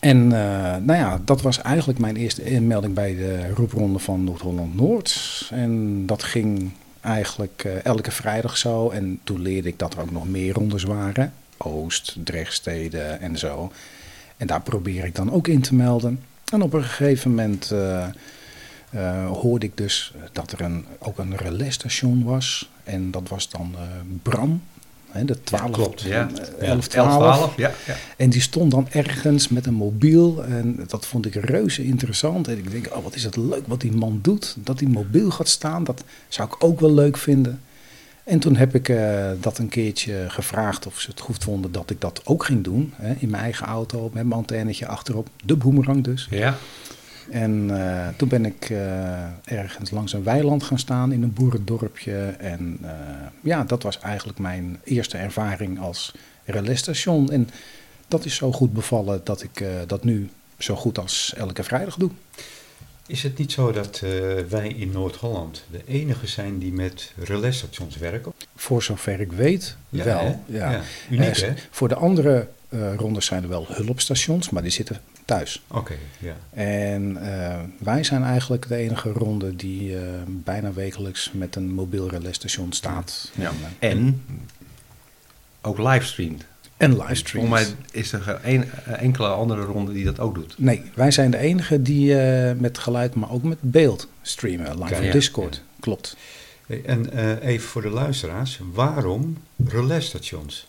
En 0.00 0.24
uh, 0.24 0.30
nou 0.76 0.94
ja, 0.98 1.20
dat 1.24 1.42
was 1.42 1.62
eigenlijk 1.62 1.98
mijn 1.98 2.16
eerste 2.16 2.44
inmelding 2.44 2.94
bij 2.94 3.16
de 3.16 3.52
roepronde 3.54 3.98
van 3.98 4.24
Noord-Holland-Noord. 4.24 5.48
En 5.50 6.02
dat 6.06 6.22
ging 6.22 6.70
eigenlijk 7.00 7.62
uh, 7.66 7.84
elke 7.84 8.10
vrijdag 8.10 8.56
zo. 8.56 8.90
En 8.90 9.20
toen 9.24 9.42
leerde 9.42 9.68
ik 9.68 9.78
dat 9.78 9.94
er 9.94 10.00
ook 10.00 10.10
nog 10.10 10.28
meer 10.28 10.52
rondes 10.52 10.82
waren. 10.82 11.32
Oost, 11.56 12.16
Drechtsteden 12.24 13.20
en 13.20 13.38
zo. 13.38 13.72
En 14.36 14.46
daar 14.46 14.62
probeer 14.62 15.04
ik 15.04 15.14
dan 15.14 15.32
ook 15.32 15.48
in 15.48 15.60
te 15.60 15.74
melden. 15.74 16.20
En 16.52 16.62
op 16.62 16.72
een 16.72 16.84
gegeven 16.84 17.30
moment 17.30 17.72
uh, 17.74 18.06
hoorde 19.26 19.66
ik 19.66 19.76
dus 19.76 20.14
dat 20.32 20.52
er 20.52 20.60
een, 20.60 20.84
ook 20.98 21.18
een 21.18 21.36
relaisstation 21.36 22.24
was. 22.24 22.70
En 22.84 23.10
dat 23.10 23.28
was 23.28 23.48
dan 23.50 23.74
Bram 24.22 24.60
de 25.24 25.42
12, 25.42 25.70
klopt, 25.70 26.00
ja. 26.00 26.28
11, 26.58 26.88
12. 26.88 27.56
ja, 27.56 27.72
ja, 27.86 27.94
En 28.16 28.30
die 28.30 28.40
stond 28.40 28.70
dan 28.70 28.86
ergens 28.90 29.48
met 29.48 29.66
een 29.66 29.74
mobiel. 29.74 30.44
En 30.44 30.84
dat 30.86 31.06
vond 31.06 31.26
ik 31.26 31.34
reuze 31.34 31.84
interessant. 31.84 32.48
En 32.48 32.58
ik 32.58 32.70
denk, 32.70 32.88
oh, 32.96 33.02
wat 33.02 33.14
is 33.14 33.24
het 33.24 33.36
leuk 33.36 33.66
wat 33.66 33.80
die 33.80 33.92
man 33.92 34.18
doet. 34.22 34.56
Dat 34.58 34.78
die 34.78 34.88
mobiel 34.88 35.30
gaat 35.30 35.48
staan, 35.48 35.84
dat 35.84 36.04
zou 36.28 36.48
ik 36.48 36.64
ook 36.64 36.80
wel 36.80 36.94
leuk 36.94 37.16
vinden. 37.16 37.60
En 38.26 38.38
toen 38.38 38.56
heb 38.56 38.74
ik 38.74 38.88
uh, 38.88 39.30
dat 39.40 39.58
een 39.58 39.68
keertje 39.68 40.24
gevraagd 40.28 40.86
of 40.86 41.00
ze 41.00 41.10
het 41.10 41.20
goed 41.20 41.44
vonden 41.44 41.72
dat 41.72 41.90
ik 41.90 42.00
dat 42.00 42.20
ook 42.24 42.44
ging 42.44 42.64
doen. 42.64 42.92
Hè, 42.96 43.14
in 43.18 43.30
mijn 43.30 43.42
eigen 43.42 43.66
auto, 43.66 44.02
met 44.02 44.12
mijn 44.12 44.32
antennetje 44.32 44.86
achterop. 44.86 45.28
De 45.44 45.56
boemerang 45.56 46.04
dus. 46.04 46.26
Ja. 46.30 46.56
En 47.30 47.68
uh, 47.68 48.08
toen 48.16 48.28
ben 48.28 48.44
ik 48.44 48.70
uh, 48.70 48.78
ergens 49.44 49.90
langs 49.90 50.12
een 50.12 50.22
weiland 50.22 50.62
gaan 50.62 50.78
staan 50.78 51.12
in 51.12 51.22
een 51.22 51.32
boerendorpje. 51.32 52.16
En 52.38 52.78
ja, 53.40 53.64
dat 53.64 53.82
was 53.82 53.98
eigenlijk 53.98 54.38
mijn 54.38 54.80
eerste 54.84 55.16
ervaring 55.16 55.80
als 55.80 56.14
relaisstation. 56.44 57.30
En 57.30 57.48
dat 58.08 58.24
is 58.24 58.34
zo 58.34 58.52
goed 58.52 58.72
bevallen 58.72 59.20
dat 59.24 59.42
ik 59.42 59.64
dat 59.86 60.04
nu 60.04 60.30
zo 60.58 60.76
goed 60.76 60.98
als 60.98 61.34
elke 61.36 61.62
vrijdag 61.62 61.96
doe. 61.96 62.10
Is 63.06 63.22
het 63.22 63.38
niet 63.38 63.52
zo 63.52 63.72
dat 63.72 64.02
wij 64.48 64.68
in 64.68 64.90
Noord-Holland 64.90 65.64
de 65.70 65.82
enige 65.86 66.26
zijn 66.26 66.58
die 66.58 66.72
met 66.72 67.12
relaisstations 67.16 67.96
werken? 67.96 68.32
Voor 68.56 68.82
zover 68.82 69.20
ik 69.20 69.32
weet, 69.32 69.76
ja, 69.88 70.04
wel. 70.04 70.42
Ja. 70.46 70.70
ja. 70.70 70.80
Uniek, 71.10 71.36
hè? 71.36 71.52
Voor 71.70 71.88
de 71.88 71.94
andere 71.94 72.48
rondes 72.96 73.26
zijn 73.26 73.42
er 73.42 73.48
wel 73.48 73.66
hulpstations, 73.68 74.50
maar 74.50 74.62
die 74.62 74.70
zitten 74.70 75.00
thuis. 75.26 75.62
Oké, 75.66 75.94
ja. 76.18 76.36
En 76.50 77.18
uh, 77.22 77.60
wij 77.78 78.04
zijn 78.04 78.22
eigenlijk 78.22 78.68
de 78.68 78.76
enige 78.76 79.10
ronde 79.10 79.56
die 79.56 79.90
uh, 79.90 80.00
bijna 80.26 80.72
wekelijks 80.72 81.30
met 81.32 81.56
een 81.56 81.74
mobiel 81.74 82.08
relaisstation 82.08 82.72
staat. 82.72 83.30
Ja. 83.34 83.52
En, 83.78 83.90
en 83.90 84.22
ook 85.60 85.78
livestreamt. 85.78 86.44
En 86.76 86.96
livestreamt. 86.96 87.48
Voor 87.48 87.56
mij 87.56 87.66
is 87.90 88.12
er 88.12 88.38
geen 88.42 88.64
enkele 88.86 89.26
andere 89.26 89.62
ronde 89.62 89.92
die 89.92 90.04
dat 90.04 90.20
ook 90.20 90.34
doet. 90.34 90.54
Nee, 90.58 90.82
wij 90.94 91.10
zijn 91.10 91.30
de 91.30 91.38
enige 91.38 91.82
die 91.82 92.10
uh, 92.10 92.52
met 92.58 92.78
geluid, 92.78 93.14
maar 93.14 93.30
ook 93.30 93.42
met 93.42 93.58
beeld 93.60 94.08
streamen. 94.22 94.82
Live 94.82 95.06
op 95.06 95.12
Discord. 95.12 95.54
Ja. 95.54 95.60
Klopt. 95.80 96.16
En 96.84 97.38
even 97.40 97.68
voor 97.68 97.82
de 97.82 97.90
luisteraars, 97.90 98.60
waarom 98.72 99.36
relaisstations? 99.66 100.66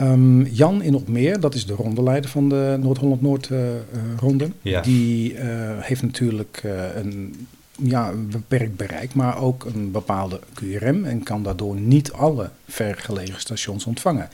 Um, 0.00 0.42
Jan 0.46 0.82
in 0.82 0.94
Opmeer, 0.94 1.40
dat 1.40 1.54
is 1.54 1.66
de 1.66 1.74
rondeleider 1.74 2.30
van 2.30 2.48
de 2.48 2.76
Noord-Holland-Noord-ronde. 2.80 4.44
Uh, 4.44 4.50
ja. 4.62 4.80
Die 4.80 5.32
uh, 5.32 5.40
heeft 5.78 6.02
natuurlijk 6.02 6.62
uh, 6.64 6.94
een, 6.94 7.46
ja, 7.76 8.08
een 8.08 8.30
beperkt 8.30 8.76
bereik, 8.76 9.14
maar 9.14 9.40
ook 9.40 9.64
een 9.64 9.90
bepaalde 9.90 10.40
QRM 10.54 11.04
en 11.04 11.22
kan 11.22 11.42
daardoor 11.42 11.76
niet 11.76 12.12
alle 12.12 12.50
vergelegen 12.68 13.40
stations 13.40 13.84
ontvangen. 13.84 14.28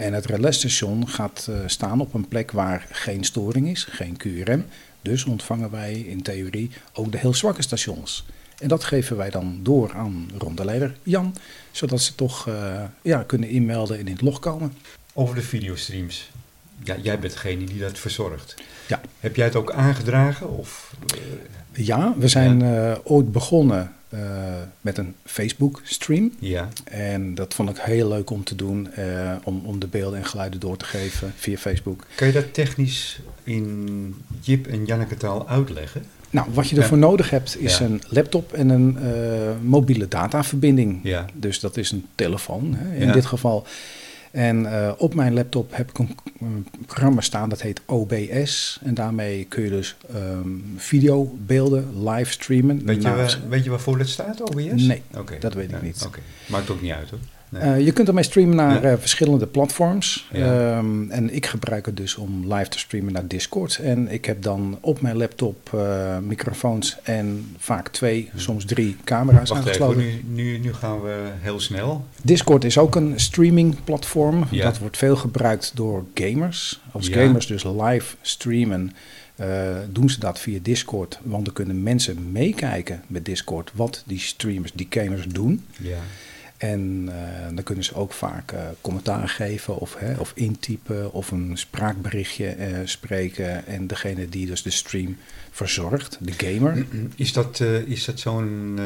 En 0.00 0.12
het 0.12 0.26
relaisstation 0.26 1.08
gaat 1.08 1.50
staan 1.66 2.00
op 2.00 2.14
een 2.14 2.28
plek 2.28 2.50
waar 2.50 2.86
geen 2.90 3.24
storing 3.24 3.68
is, 3.68 3.84
geen 3.84 4.16
QRM. 4.16 4.64
Dus 5.02 5.24
ontvangen 5.24 5.70
wij 5.70 5.92
in 5.92 6.22
theorie 6.22 6.70
ook 6.92 7.12
de 7.12 7.18
heel 7.18 7.34
zwakke 7.34 7.62
stations. 7.62 8.24
En 8.58 8.68
dat 8.68 8.84
geven 8.84 9.16
wij 9.16 9.30
dan 9.30 9.58
door 9.62 9.92
aan 9.92 10.30
rondeleider 10.38 10.94
Jan, 11.02 11.34
zodat 11.70 12.00
ze 12.00 12.14
toch 12.14 12.48
uh, 12.48 12.82
ja, 13.02 13.22
kunnen 13.22 13.48
inmelden 13.48 13.98
en 13.98 14.06
in 14.06 14.12
het 14.12 14.22
log 14.22 14.38
komen. 14.38 14.72
Over 15.12 15.34
de 15.34 15.42
videostreams. 15.42 16.30
ja, 16.82 16.96
jij 17.02 17.18
bent 17.18 17.32
degene 17.32 17.64
die 17.64 17.78
dat 17.78 17.98
verzorgt. 17.98 18.54
Ja. 18.88 19.00
Heb 19.20 19.36
jij 19.36 19.44
het 19.44 19.56
ook 19.56 19.72
aangedragen? 19.72 20.58
Of, 20.58 20.94
ja, 21.72 22.14
we 22.16 22.28
zijn 22.28 22.62
ooit 23.04 23.32
begonnen 23.32 23.92
met 24.80 24.98
een 24.98 25.14
Facebook-stream. 25.24 26.32
Ja. 26.38 26.68
En 26.84 27.34
dat 27.34 27.54
vond 27.54 27.70
ik 27.70 27.76
heel 27.76 28.08
leuk 28.08 28.30
om 28.30 28.44
te 28.44 28.56
doen, 28.56 28.88
om, 29.44 29.62
om 29.64 29.78
de 29.78 29.86
beelden 29.86 30.18
en 30.18 30.24
geluiden 30.24 30.60
door 30.60 30.76
te 30.76 30.84
geven 30.84 31.32
via 31.36 31.56
Facebook. 31.56 32.06
Kan 32.14 32.26
je 32.26 32.32
dat 32.32 32.54
technisch 32.54 33.20
in 33.44 34.14
Jip 34.40 34.66
en 34.66 34.84
Janneke 34.84 35.16
taal 35.16 35.48
uitleggen? 35.48 36.04
Nou, 36.30 36.48
wat 36.52 36.68
je 36.68 36.76
ervoor 36.76 36.98
nodig 36.98 37.30
hebt 37.30 37.60
is 37.60 37.78
een 37.78 38.02
laptop 38.08 38.52
en 38.52 38.68
een 38.68 38.98
mobiele 39.62 40.08
dataverbinding. 40.08 41.00
Ja. 41.02 41.26
Dus 41.34 41.60
dat 41.60 41.76
is 41.76 41.90
een 41.90 42.06
telefoon 42.14 42.74
hè, 42.74 42.96
in 42.96 43.12
dit 43.12 43.26
geval. 43.26 43.66
En 44.30 44.62
uh, 44.62 44.92
op 44.98 45.14
mijn 45.14 45.34
laptop 45.34 45.76
heb 45.76 45.90
ik 45.90 45.98
een, 45.98 46.16
een, 46.40 46.66
programma 46.86 47.20
staan 47.20 47.48
dat 47.48 47.62
heet 47.62 47.80
OBS. 47.86 48.80
En 48.84 48.94
daarmee 48.94 49.44
kun 49.44 49.62
je 49.62 49.70
dus 49.70 49.96
um, 50.14 50.74
videobeelden 50.76 52.08
live 52.08 52.32
streamen. 52.32 52.84
Weet 52.84 53.02
je, 53.02 53.14
waar, 53.14 53.38
weet 53.48 53.64
je 53.64 53.70
waarvoor 53.70 53.98
dat 53.98 54.08
staat, 54.08 54.40
OBS? 54.40 54.82
Nee, 54.82 55.02
okay. 55.16 55.38
dat 55.38 55.54
weet 55.54 55.72
ik 55.72 55.82
niet. 55.82 55.96
Oké, 55.96 56.06
okay. 56.06 56.22
maakt 56.46 56.70
ook 56.70 56.82
niet 56.82 56.92
uit 56.92 57.10
hoor. 57.10 57.18
Nee. 57.50 57.62
Uh, 57.62 57.84
je 57.84 57.92
kunt 57.92 58.08
ermee 58.08 58.24
streamen 58.24 58.56
naar 58.56 58.84
uh, 58.84 58.92
verschillende 58.98 59.46
platforms. 59.46 60.28
Um, 60.36 61.10
en 61.10 61.34
ik 61.34 61.46
gebruik 61.46 61.86
het 61.86 61.96
dus 61.96 62.16
om 62.16 62.52
live 62.52 62.68
te 62.68 62.78
streamen 62.78 63.12
naar 63.12 63.26
Discord. 63.26 63.78
En 63.78 64.08
ik 64.08 64.24
heb 64.24 64.42
dan 64.42 64.78
op 64.80 65.00
mijn 65.00 65.16
laptop 65.16 65.70
uh, 65.74 66.18
microfoons 66.18 66.96
en 67.02 67.54
vaak 67.58 67.88
twee, 67.88 68.30
soms 68.36 68.64
drie 68.64 68.96
camera's 69.04 69.48
Wacht 69.48 69.60
aangesloten. 69.60 70.00
Even, 70.00 70.20
nu, 70.32 70.42
nu, 70.42 70.58
nu 70.58 70.72
gaan 70.72 71.02
we 71.02 71.30
heel 71.40 71.60
snel. 71.60 72.04
Discord 72.22 72.64
is 72.64 72.78
ook 72.78 72.94
een 72.94 73.20
streaming 73.20 73.76
platform. 73.84 74.46
Dat 74.50 74.78
wordt 74.78 74.96
veel 74.96 75.16
gebruikt 75.16 75.72
door 75.74 76.04
gamers. 76.14 76.80
Als 76.92 77.08
gamers 77.08 77.46
dus 77.46 77.64
live 77.64 78.16
streamen, 78.20 78.92
uh, 79.40 79.46
doen 79.90 80.10
ze 80.10 80.20
dat 80.20 80.40
via 80.40 80.58
Discord. 80.62 81.18
Want 81.22 81.44
dan 81.44 81.54
kunnen 81.54 81.82
mensen 81.82 82.32
meekijken 82.32 83.02
met 83.06 83.24
Discord 83.24 83.70
wat 83.74 84.02
die 84.06 84.18
streamers, 84.18 84.72
die 84.72 84.86
gamers 84.90 85.24
doen. 85.26 85.64
Ja. 85.78 85.98
En 86.60 87.08
uh, 87.08 87.14
dan 87.54 87.64
kunnen 87.64 87.84
ze 87.84 87.94
ook 87.94 88.12
vaak 88.12 88.52
uh, 88.52 88.60
commentaar 88.80 89.28
geven 89.28 89.76
of, 89.76 89.94
hè, 89.98 90.14
of 90.18 90.32
intypen 90.34 91.12
of 91.12 91.30
een 91.30 91.52
spraakberichtje 91.54 92.56
uh, 92.56 92.78
spreken. 92.84 93.66
En 93.66 93.86
degene 93.86 94.28
die 94.28 94.46
dus 94.46 94.62
de 94.62 94.70
stream 94.70 95.16
verzorgt, 95.50 96.18
de 96.20 96.32
gamer. 96.32 96.86
Is 97.16 97.32
dat, 97.32 97.60
is 97.86 98.04
dat 98.04 98.20
zo'n 98.20 98.78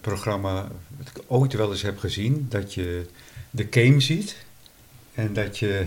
programma 0.00 0.68
wat 0.96 1.08
ik 1.08 1.22
ooit 1.26 1.52
wel 1.52 1.70
eens 1.70 1.82
heb 1.82 1.98
gezien? 1.98 2.46
Dat 2.48 2.74
je 2.74 3.06
de 3.50 3.66
game 3.70 4.00
ziet 4.00 4.36
en 5.14 5.32
dat 5.32 5.58
je 5.58 5.86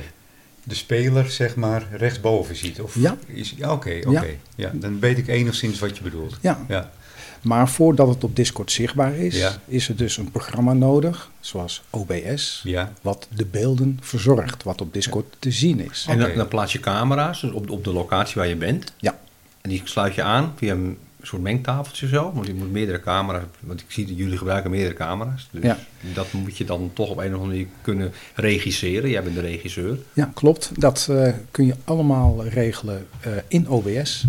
de 0.64 0.76
speler 0.76 1.32
zeg 1.32 1.56
maar 1.56 1.88
rechtsboven 1.92 2.56
ziet? 2.56 2.82
Of 2.82 2.96
ja. 2.96 3.18
Is, 3.26 3.54
ja, 3.58 3.72
Oké, 3.72 3.90
okay, 3.90 4.16
okay. 4.18 4.40
ja. 4.56 4.72
ja. 4.72 4.80
dan 4.80 5.00
weet 5.00 5.18
ik 5.18 5.28
enigszins 5.28 5.80
wat 5.80 5.98
je 5.98 6.04
bedoelt. 6.04 6.38
Ja. 6.42 6.66
ja. 6.68 6.92
Maar 7.42 7.70
voordat 7.70 8.08
het 8.08 8.24
op 8.24 8.36
Discord 8.36 8.72
zichtbaar 8.72 9.16
is, 9.16 9.38
ja. 9.38 9.56
is 9.66 9.90
er 9.90 9.96
dus 9.96 10.18
een 10.18 10.32
programma 10.32 10.74
nodig, 10.74 11.32
zoals 11.40 11.82
OBS, 11.90 12.62
ja. 12.64 12.92
wat 13.02 13.28
de 13.36 13.46
beelden 13.46 13.98
verzorgt, 14.02 14.64
wat 14.64 14.82
op 14.82 14.94
Discord 14.94 15.26
te 15.40 15.52
zien 15.52 15.90
is. 15.90 16.06
En 16.10 16.20
dan, 16.20 16.36
dan 16.36 16.48
plaats 16.48 16.74
je 16.74 16.80
camera's 16.80 17.42
dus 17.42 17.52
op, 17.52 17.70
op 17.70 17.84
de 17.84 17.94
locatie 17.94 18.36
waar 18.36 18.48
je 18.48 18.56
bent. 18.56 18.94
Ja. 18.98 19.20
En 19.62 19.70
die 19.70 19.82
sluit 19.84 20.16
je 20.16 20.24
aan 20.24 20.54
via 20.56 20.74
een 20.74 20.98
soort 21.22 21.42
mengtafeltje 21.42 22.08
zo. 22.08 22.32
Want 22.34 22.48
je 22.48 22.54
moet 22.54 22.72
meerdere 22.72 23.00
camera's, 23.00 23.44
want 23.60 23.82
ik 23.82 23.86
zie 23.88 24.06
dat 24.06 24.18
jullie 24.18 24.38
gebruiken 24.38 24.72
meerdere 24.72 24.96
camera's. 24.96 25.48
Dus 25.52 25.64
ja. 25.64 25.78
dat 26.14 26.32
moet 26.32 26.58
je 26.58 26.66
dan 26.66 26.92
toch 26.94 27.10
op 27.10 27.18
een 27.18 27.26
of 27.26 27.32
andere 27.34 27.48
manier 27.48 27.68
kunnen 27.82 28.14
regisseren. 28.36 29.10
Jij 29.10 29.24
bent 29.24 29.36
de 29.36 29.42
regisseur. 29.42 29.98
Ja, 30.14 30.32
klopt. 30.34 30.72
Dat 30.74 31.08
uh, 31.12 31.34
kun 31.52 31.66
je 31.66 31.76
allemaal 31.84 32.46
regelen 32.46 33.08
uh, 33.28 33.34
in 33.48 33.70
OBS. 33.70 34.26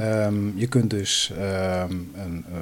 Um, 0.00 0.52
je 0.56 0.66
kunt 0.66 0.90
dus 0.90 1.32
um, 1.32 2.10
een, 2.14 2.44
uh, 2.50 2.56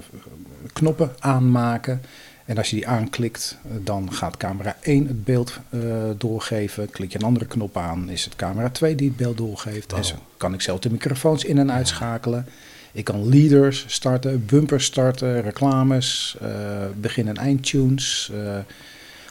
knoppen 0.73 1.11
aanmaken. 1.18 2.03
En 2.44 2.57
als 2.57 2.70
je 2.70 2.77
die 2.77 2.88
aanklikt, 2.88 3.59
uh, 3.66 3.73
dan 3.85 4.12
gaat 4.12 4.37
camera 4.37 4.77
1 4.81 5.07
het 5.07 5.25
beeld 5.25 5.59
uh, 5.70 5.81
doorgeven. 6.18 6.90
Klik 6.90 7.12
je 7.12 7.18
een 7.18 7.25
andere 7.25 7.47
knop 7.47 7.77
aan, 7.77 8.09
is 8.09 8.25
het 8.25 8.37
camera 8.37 8.70
2 8.70 8.94
die 8.94 9.09
het 9.09 9.16
beeld 9.16 9.37
doorgeeft. 9.37 9.90
Wow. 9.90 9.99
En 10.01 10.05
zo 10.07 10.14
kan 10.37 10.55
ik 10.55 10.61
zelf 10.61 10.79
de 10.81 10.90
microfoons 10.90 11.44
in- 11.44 11.59
en 11.59 11.73
uitschakelen. 11.73 12.47
Ik 12.92 13.05
kan 13.05 13.29
leaders 13.29 13.85
starten, 13.88 14.47
bumpers 14.47 14.85
starten, 14.85 15.42
reclames, 15.42 16.37
uh, 16.42 16.49
begin- 17.01 17.29
en 17.29 17.37
eindtunes, 17.37 18.31
uh, 18.35 18.59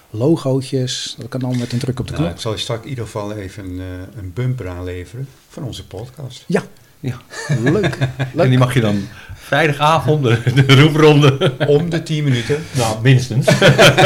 logootjes. 0.09 1.15
Dat 1.19 1.29
kan 1.29 1.39
dan 1.39 1.57
met 1.57 1.71
een 1.71 1.79
druk 1.79 1.99
op 1.99 2.07
de 2.07 2.13
knop. 2.13 2.23
Nou, 2.23 2.35
ik 2.35 2.41
zal 2.41 2.51
je 2.51 2.57
straks 2.57 2.83
in 2.83 2.89
ieder 2.89 3.05
geval 3.05 3.33
even 3.33 3.65
een, 3.65 4.07
een 4.17 4.33
bumper 4.33 4.69
aanleveren 4.69 5.27
van 5.49 5.63
onze 5.63 5.87
podcast. 5.87 6.43
Ja, 6.47 6.63
ja. 7.03 7.17
leuk. 7.63 7.71
leuk. 8.33 8.43
En 8.43 8.49
die 8.49 8.57
mag 8.57 8.73
je 8.73 8.79
dan 8.79 9.07
vrijdagavond, 9.33 10.23
de, 10.23 10.63
de 10.65 10.75
roepronde. 10.75 11.53
Om 11.67 11.89
de 11.89 12.03
10 12.03 12.23
minuten. 12.23 12.63
Nou, 12.71 13.01
minstens. 13.01 13.47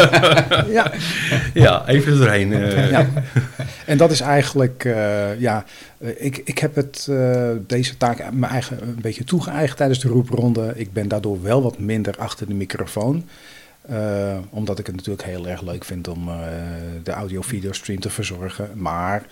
ja. 0.77 0.91
ja, 1.53 1.87
even 1.87 2.11
er 2.11 2.17
doorheen. 2.17 2.51
Uh. 2.51 2.91
Ja. 2.91 3.07
En 3.85 3.97
dat 3.97 4.11
is 4.11 4.21
eigenlijk, 4.21 4.83
uh, 4.83 5.39
ja, 5.39 5.65
ik, 5.99 6.41
ik 6.45 6.57
heb 6.57 6.75
het, 6.75 7.07
uh, 7.09 7.49
deze 7.67 7.97
taak 7.97 8.31
mijn 8.31 8.51
eigen 8.51 8.81
een 8.81 9.01
beetje 9.01 9.23
toegeëigend 9.23 9.77
tijdens 9.77 9.99
de 9.99 10.07
roepronde. 10.07 10.71
Ik 10.75 10.93
ben 10.93 11.07
daardoor 11.07 11.41
wel 11.41 11.61
wat 11.61 11.79
minder 11.79 12.15
achter 12.17 12.47
de 12.47 12.53
microfoon. 12.53 13.25
Uh, 13.91 14.37
omdat 14.49 14.79
ik 14.79 14.85
het 14.85 14.95
natuurlijk 14.95 15.27
heel 15.27 15.47
erg 15.47 15.61
leuk 15.61 15.83
vind 15.83 16.07
om 16.07 16.29
de 17.03 17.11
audio-video-stream 17.11 17.99
te 17.99 18.09
verzorgen. 18.09 18.69
Maar 18.73 19.23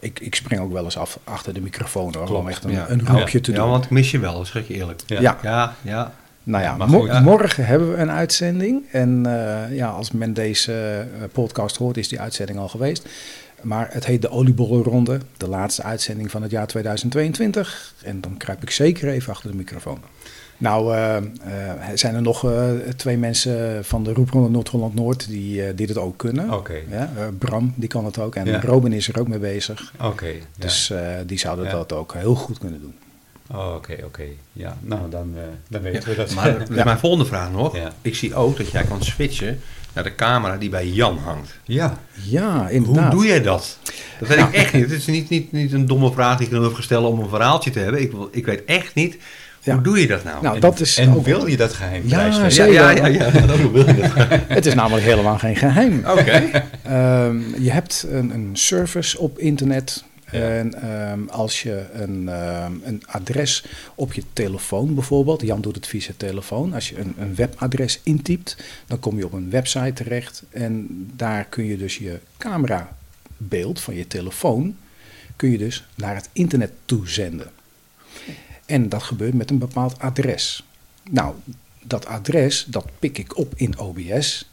ik, 0.00 0.20
ik 0.20 0.34
spring 0.34 0.60
ook 0.60 0.72
wel 0.72 0.84
eens 0.84 0.98
af 0.98 1.18
achter 1.24 1.54
de 1.54 1.60
microfoon 1.60 2.14
hoor, 2.14 2.36
om 2.36 2.48
echt 2.48 2.64
een, 2.64 2.70
ja. 2.70 2.88
een 2.88 3.06
roepje 3.06 3.38
ja. 3.38 3.44
te 3.44 3.52
doen. 3.52 3.64
Ja, 3.64 3.70
want 3.70 3.84
ik 3.84 3.90
mis 3.90 4.10
je 4.10 4.18
wel, 4.18 4.44
zeg 4.44 4.68
je 4.68 4.74
eerlijk. 4.74 5.02
Ja. 5.06 5.20
Ja. 5.20 5.38
ja, 5.42 5.74
ja. 5.82 6.12
Nou 6.42 6.62
ja, 6.62 6.86
mo 6.86 7.06
ja, 7.06 7.20
morgen 7.20 7.66
hebben 7.66 7.92
we 7.92 7.96
een 7.96 8.10
uitzending. 8.10 8.82
En 8.92 9.22
uh, 9.26 9.76
ja, 9.76 9.88
als 9.88 10.10
men 10.10 10.32
deze 10.32 11.06
uh, 11.16 11.24
podcast 11.32 11.76
hoort, 11.76 11.96
is 11.96 12.08
die 12.08 12.20
uitzending 12.20 12.58
al 12.58 12.68
geweest. 12.68 13.08
Maar 13.62 13.88
het 13.90 14.06
heet 14.06 14.22
de 14.22 14.30
Oliebollenronde, 14.30 15.20
de 15.36 15.48
laatste 15.48 15.82
uitzending 15.82 16.30
van 16.30 16.42
het 16.42 16.50
jaar 16.50 16.66
2022. 16.66 17.94
En 18.02 18.20
dan 18.20 18.36
kruip 18.36 18.62
ik 18.62 18.70
zeker 18.70 19.08
even 19.08 19.32
achter 19.32 19.50
de 19.50 19.56
microfoon. 19.56 20.00
Nou, 20.58 20.96
uh, 20.96 21.16
zijn 21.94 22.14
er 22.14 22.22
nog 22.22 22.46
twee 22.96 23.16
mensen 23.16 23.84
van 23.84 24.04
de 24.04 24.12
Roepronde 24.12 24.48
Noord-Holland-Noord 24.48 25.28
die, 25.28 25.74
die 25.74 25.86
het 25.86 25.98
ook 25.98 26.16
kunnen. 26.16 26.52
Okay. 26.52 26.84
Ja, 26.90 27.10
Bram, 27.38 27.72
die 27.76 27.88
kan 27.88 28.04
het 28.04 28.18
ook. 28.18 28.34
En 28.34 28.46
ja. 28.46 28.60
Robin 28.60 28.92
is 28.92 29.08
er 29.08 29.20
ook 29.20 29.28
mee 29.28 29.38
bezig. 29.38 29.92
Oké. 29.96 30.06
Okay, 30.06 30.42
dus 30.56 30.92
die 31.26 31.38
zouden 31.38 31.64
ja. 31.64 31.70
dat 31.70 31.92
ook 31.92 32.14
heel 32.14 32.34
goed 32.34 32.58
kunnen 32.58 32.80
doen. 32.80 32.94
Oh, 33.50 33.66
oké, 33.66 33.76
okay, 33.76 33.96
oké. 33.96 34.04
Okay. 34.04 34.36
Ja, 34.52 34.76
nou, 34.80 35.10
dan, 35.10 35.32
uh, 35.34 35.40
dan 35.68 35.82
weten 35.82 36.00
ja, 36.00 36.08
we 36.08 36.14
dat. 36.14 36.34
Maar 36.34 36.58
dat 36.58 36.70
is 36.70 36.84
mijn 36.92 36.98
volgende 36.98 37.24
vraag 37.24 37.50
nog. 37.50 37.76
Ja. 37.76 37.92
Ik 38.02 38.14
zie 38.14 38.34
ook 38.34 38.56
dat 38.56 38.70
jij 38.70 38.84
kan 38.84 39.02
switchen 39.02 39.60
naar 39.92 40.04
de 40.04 40.14
camera 40.14 40.56
die 40.56 40.68
bij 40.68 40.88
Jan 40.88 41.18
hangt. 41.18 41.58
Ja. 41.64 41.98
Ja, 42.12 42.68
inderdaad. 42.68 43.12
Hoe 43.12 43.20
doe 43.20 43.26
jij 43.26 43.42
dat? 43.42 43.78
Dat 44.18 44.28
weet 44.28 44.38
ik 44.38 44.52
echt 44.52 44.72
niet. 44.72 44.82
Het 44.82 44.92
is 44.92 45.06
niet, 45.06 45.28
niet, 45.28 45.52
niet 45.52 45.72
een 45.72 45.86
domme 45.86 46.12
vraag 46.12 46.36
die 46.36 46.46
ik 46.46 46.52
dan 46.52 46.60
wil 46.60 46.82
stellen 46.82 47.08
om 47.08 47.20
een 47.20 47.28
verhaaltje 47.28 47.70
te 47.70 47.78
hebben. 47.78 48.02
Ik, 48.02 48.12
ik 48.30 48.46
weet 48.46 48.64
echt 48.64 48.94
niet... 48.94 49.16
Hoe 49.64 49.80
doe 49.80 50.00
je 50.00 50.06
dat 50.06 50.24
nou? 50.24 50.42
nou 50.42 50.54
en, 50.54 50.60
dat 50.60 50.80
is 50.80 50.96
en 50.96 51.14
ook... 51.14 51.24
wil 51.24 51.46
je 51.46 51.56
dat 51.56 51.72
geheim 51.72 52.02
ja, 52.06 52.26
ja, 52.48 52.64
ja, 52.64 52.90
ja, 52.90 53.06
ja. 53.06 53.30
Hoe 53.30 53.72
wil 53.72 53.86
je 53.86 53.94
dat 53.94 54.10
Het 54.46 54.66
is 54.66 54.74
namelijk 54.74 55.06
helemaal 55.06 55.38
geen 55.38 55.56
geheim. 55.56 55.98
Oké. 55.98 56.20
Okay. 56.20 56.50
Um, 56.90 57.54
je 57.58 57.70
hebt 57.70 58.06
een, 58.10 58.30
een 58.30 58.50
service 58.52 59.18
op 59.18 59.38
internet 59.38 60.04
ja. 60.30 60.40
En 60.40 60.90
um, 61.10 61.28
als 61.28 61.62
je 61.62 61.86
een, 61.92 62.28
um, 62.28 62.80
een, 62.84 63.02
adres 63.06 63.64
op 63.94 64.12
je 64.12 64.22
telefoon 64.32 64.94
bijvoorbeeld, 64.94 65.42
Jan 65.42 65.60
doet 65.60 65.74
het 65.74 65.86
via 65.86 66.00
zijn 66.00 66.16
telefoon, 66.16 66.72
als 66.72 66.88
je 66.88 66.98
een, 66.98 67.14
een, 67.18 67.34
webadres 67.34 68.00
intypt, 68.02 68.56
dan 68.86 69.00
kom 69.00 69.16
je 69.16 69.24
op 69.24 69.32
een 69.32 69.50
website 69.50 69.92
terecht 69.92 70.42
en 70.50 70.86
daar 71.16 71.44
kun 71.44 71.64
je 71.64 71.76
dus 71.76 71.98
je 71.98 72.18
camerabeeld 72.38 73.80
van 73.80 73.94
je 73.94 74.06
telefoon, 74.06 74.76
kun 75.36 75.50
je 75.50 75.58
dus 75.58 75.86
naar 75.94 76.14
het 76.14 76.28
internet 76.32 76.72
toezenden. 76.84 77.50
En 78.68 78.88
dat 78.88 79.02
gebeurt 79.02 79.34
met 79.34 79.50
een 79.50 79.58
bepaald 79.58 79.98
adres. 79.98 80.64
Nou, 81.10 81.34
dat 81.82 82.06
adres, 82.06 82.64
dat 82.68 82.86
pik 82.98 83.18
ik 83.18 83.36
op 83.36 83.52
in 83.56 83.78
OBS 83.78 84.50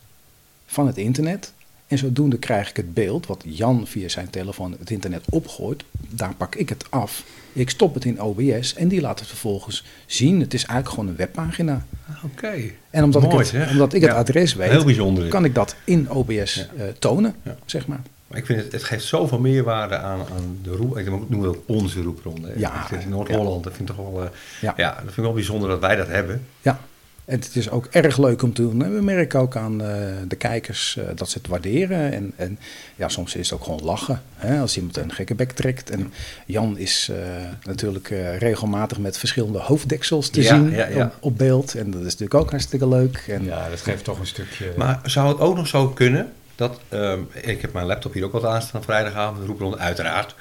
van 0.65 0.87
het 0.87 0.97
internet. 0.97 1.53
En 1.87 1.97
zodoende 1.97 2.37
krijg 2.37 2.69
ik 2.69 2.75
het 2.75 2.93
beeld 2.93 3.25
wat 3.25 3.43
Jan 3.45 3.87
via 3.87 4.07
zijn 4.07 4.29
telefoon 4.29 4.75
het 4.79 4.89
internet 4.89 5.23
opgooit. 5.29 5.83
Daar 6.09 6.33
pak 6.35 6.55
ik 6.55 6.69
het 6.69 6.91
af. 6.91 7.23
Ik 7.53 7.69
stop 7.69 7.93
het 7.93 8.05
in 8.05 8.21
OBS 8.21 8.73
en 8.73 8.87
die 8.87 9.01
laat 9.01 9.19
het 9.19 9.27
vervolgens 9.27 9.83
zien. 10.05 10.39
Het 10.39 10.53
is 10.53 10.65
eigenlijk 10.65 10.89
gewoon 10.89 11.07
een 11.09 11.15
webpagina. 11.15 11.85
Oké. 12.09 12.25
Okay. 12.25 12.75
En 12.89 13.03
omdat 13.03 13.21
Mooi, 13.21 13.45
ik 13.45 13.51
het, 13.51 13.69
omdat 13.69 13.93
ik 13.93 14.01
het 14.01 14.11
adres 14.11 14.53
weet, 14.53 14.69
Heel 14.69 15.27
kan 15.27 15.45
ik 15.45 15.55
dat 15.55 15.75
in 15.83 16.09
OBS 16.09 16.53
ja. 16.55 16.67
uh, 16.77 16.83
tonen, 16.99 17.35
ja. 17.43 17.55
zeg 17.65 17.87
maar. 17.87 18.01
Maar 18.27 18.37
ik 18.37 18.45
vind 18.45 18.63
het, 18.63 18.71
het 18.71 18.83
geeft 18.83 19.05
zoveel 19.05 19.39
meerwaarde 19.39 19.97
aan, 19.97 20.19
aan 20.19 20.59
de 20.63 20.71
roep. 20.71 20.97
Ik 20.97 21.29
noem 21.29 21.43
het 21.43 21.57
onze 21.65 22.01
roepronde. 22.01 22.53
Ja. 22.55 22.91
In 22.91 23.09
Noord-Holland, 23.09 23.63
dat 23.63 23.73
vind 23.73 23.89
ik 23.89 23.95
toch 23.95 24.11
wel, 24.11 24.23
uh, 24.23 24.29
ja. 24.61 24.73
ja. 24.77 24.89
dat 24.89 24.99
vind 24.99 25.17
ik 25.17 25.23
wel 25.23 25.33
bijzonder 25.33 25.69
dat 25.69 25.79
wij 25.79 25.95
dat 25.95 26.07
hebben. 26.07 26.45
Ja. 26.61 26.79
En 27.25 27.39
het 27.39 27.55
is 27.55 27.69
ook 27.69 27.85
erg 27.91 28.17
leuk 28.17 28.41
om 28.41 28.53
te 28.53 28.61
doen. 28.61 28.95
we 28.95 29.01
merken 29.01 29.39
ook 29.39 29.55
aan 29.55 29.81
uh, 29.81 29.87
de 30.27 30.35
kijkers 30.35 30.95
uh, 30.99 31.05
dat 31.15 31.29
ze 31.29 31.37
het 31.37 31.47
waarderen. 31.47 32.11
En, 32.13 32.33
en 32.35 32.59
ja, 32.95 33.09
soms 33.09 33.35
is 33.35 33.49
het 33.49 33.59
ook 33.59 33.65
gewoon 33.65 33.83
lachen. 33.83 34.21
Hè, 34.35 34.59
als 34.59 34.77
iemand 34.77 34.97
een 34.97 35.11
gekke 35.11 35.35
bek 35.35 35.51
trekt. 35.51 35.89
En 35.89 36.13
Jan 36.45 36.77
is 36.77 37.09
uh, 37.11 37.17
natuurlijk 37.63 38.07
regelmatig 38.39 38.97
met 38.97 39.17
verschillende 39.17 39.59
hoofddeksels 39.59 40.29
te 40.29 40.41
ja, 40.41 40.55
zien 40.55 40.71
ja, 40.71 40.87
ja. 40.87 41.05
Op, 41.05 41.13
op, 41.19 41.37
beeld. 41.37 41.75
En 41.75 41.91
dat 41.91 41.99
is 41.99 42.05
natuurlijk 42.05 42.33
ook 42.33 42.49
hartstikke 42.49 42.87
leuk. 42.87 43.23
En, 43.27 43.43
ja, 43.43 43.69
dat 43.69 43.81
geeft 43.81 44.03
toch 44.03 44.19
een 44.19 44.27
stukje... 44.27 44.73
Maar 44.77 44.99
zou 45.03 45.27
het 45.27 45.39
ook 45.39 45.55
nog 45.55 45.67
zo 45.67 45.87
kunnen 45.87 46.33
dat... 46.55 46.79
Um, 46.93 47.29
ik 47.33 47.61
heb 47.61 47.73
mijn 47.73 47.85
laptop 47.85 48.13
hier 48.13 48.23
ook 48.23 48.31
wat 48.31 48.45
aanstaan 48.45 48.83
vrijdagavond. 48.83 49.45
roep 49.45 49.59
rond, 49.59 49.77
uiteraard. 49.77 50.35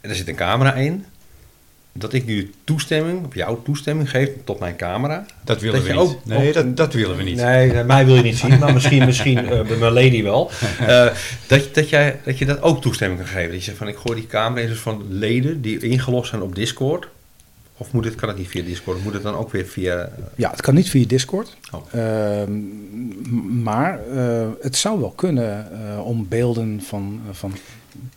En 0.00 0.10
er 0.10 0.16
zit 0.16 0.28
een 0.28 0.34
camera 0.34 0.74
in 0.74 1.06
dat 1.96 2.12
ik 2.12 2.26
nu 2.26 2.50
toestemming, 2.64 3.26
of 3.26 3.34
jouw 3.34 3.62
toestemming 3.62 4.10
geef 4.10 4.28
tot 4.44 4.58
mijn 4.58 4.76
camera. 4.76 5.26
Dat 5.44 5.60
willen 5.60 5.78
dat 5.78 5.86
we 5.86 5.92
niet. 5.92 6.00
Ook, 6.00 6.24
nee, 6.24 6.52
dat, 6.52 6.76
dat 6.76 6.92
willen 6.92 7.16
we 7.16 7.22
niet. 7.22 7.36
Nee, 7.36 7.84
mij 7.84 8.06
wil 8.06 8.14
je 8.14 8.22
niet 8.22 8.38
zien, 8.38 8.58
maar 8.58 8.72
misschien, 8.72 9.04
misschien 9.04 9.44
uh, 9.44 9.48
bij 9.48 9.76
mijn 9.76 9.92
lady 9.92 10.22
wel. 10.22 10.50
Uh, 10.80 10.88
dat, 11.46 11.74
dat, 11.74 11.88
jij, 11.88 12.20
dat 12.24 12.38
je 12.38 12.44
dat 12.44 12.62
ook 12.62 12.82
toestemming 12.82 13.20
kan 13.20 13.28
geven. 13.28 13.48
Dat 13.48 13.58
je 13.58 13.64
zegt 13.64 13.76
van 13.76 13.88
ik 13.88 13.96
gooi 13.96 14.20
die 14.20 14.26
camera 14.26 14.60
in 14.60 14.68
dus 14.68 14.78
van 14.78 15.04
leden 15.08 15.60
die 15.60 15.78
ingelost 15.78 16.30
zijn 16.30 16.42
op 16.42 16.54
Discord. 16.54 17.08
Of 17.76 17.92
moet 17.92 18.04
het, 18.04 18.14
kan 18.14 18.28
het 18.28 18.38
niet 18.38 18.48
via 18.48 18.62
Discord? 18.62 19.04
Moet 19.04 19.12
het 19.14 19.22
dan 19.22 19.34
ook 19.34 19.50
weer 19.50 19.66
via... 19.66 20.08
Ja, 20.34 20.50
het 20.50 20.60
kan 20.60 20.74
niet 20.74 20.90
via 20.90 21.06
Discord. 21.06 21.56
Oh. 21.72 21.82
Uh, 21.94 22.02
maar 23.62 24.00
uh, 24.12 24.46
het 24.60 24.76
zou 24.76 25.00
wel 25.00 25.10
kunnen 25.10 25.68
uh, 25.72 26.06
om 26.06 26.28
beelden 26.28 26.80
van, 26.82 27.20
van 27.30 27.52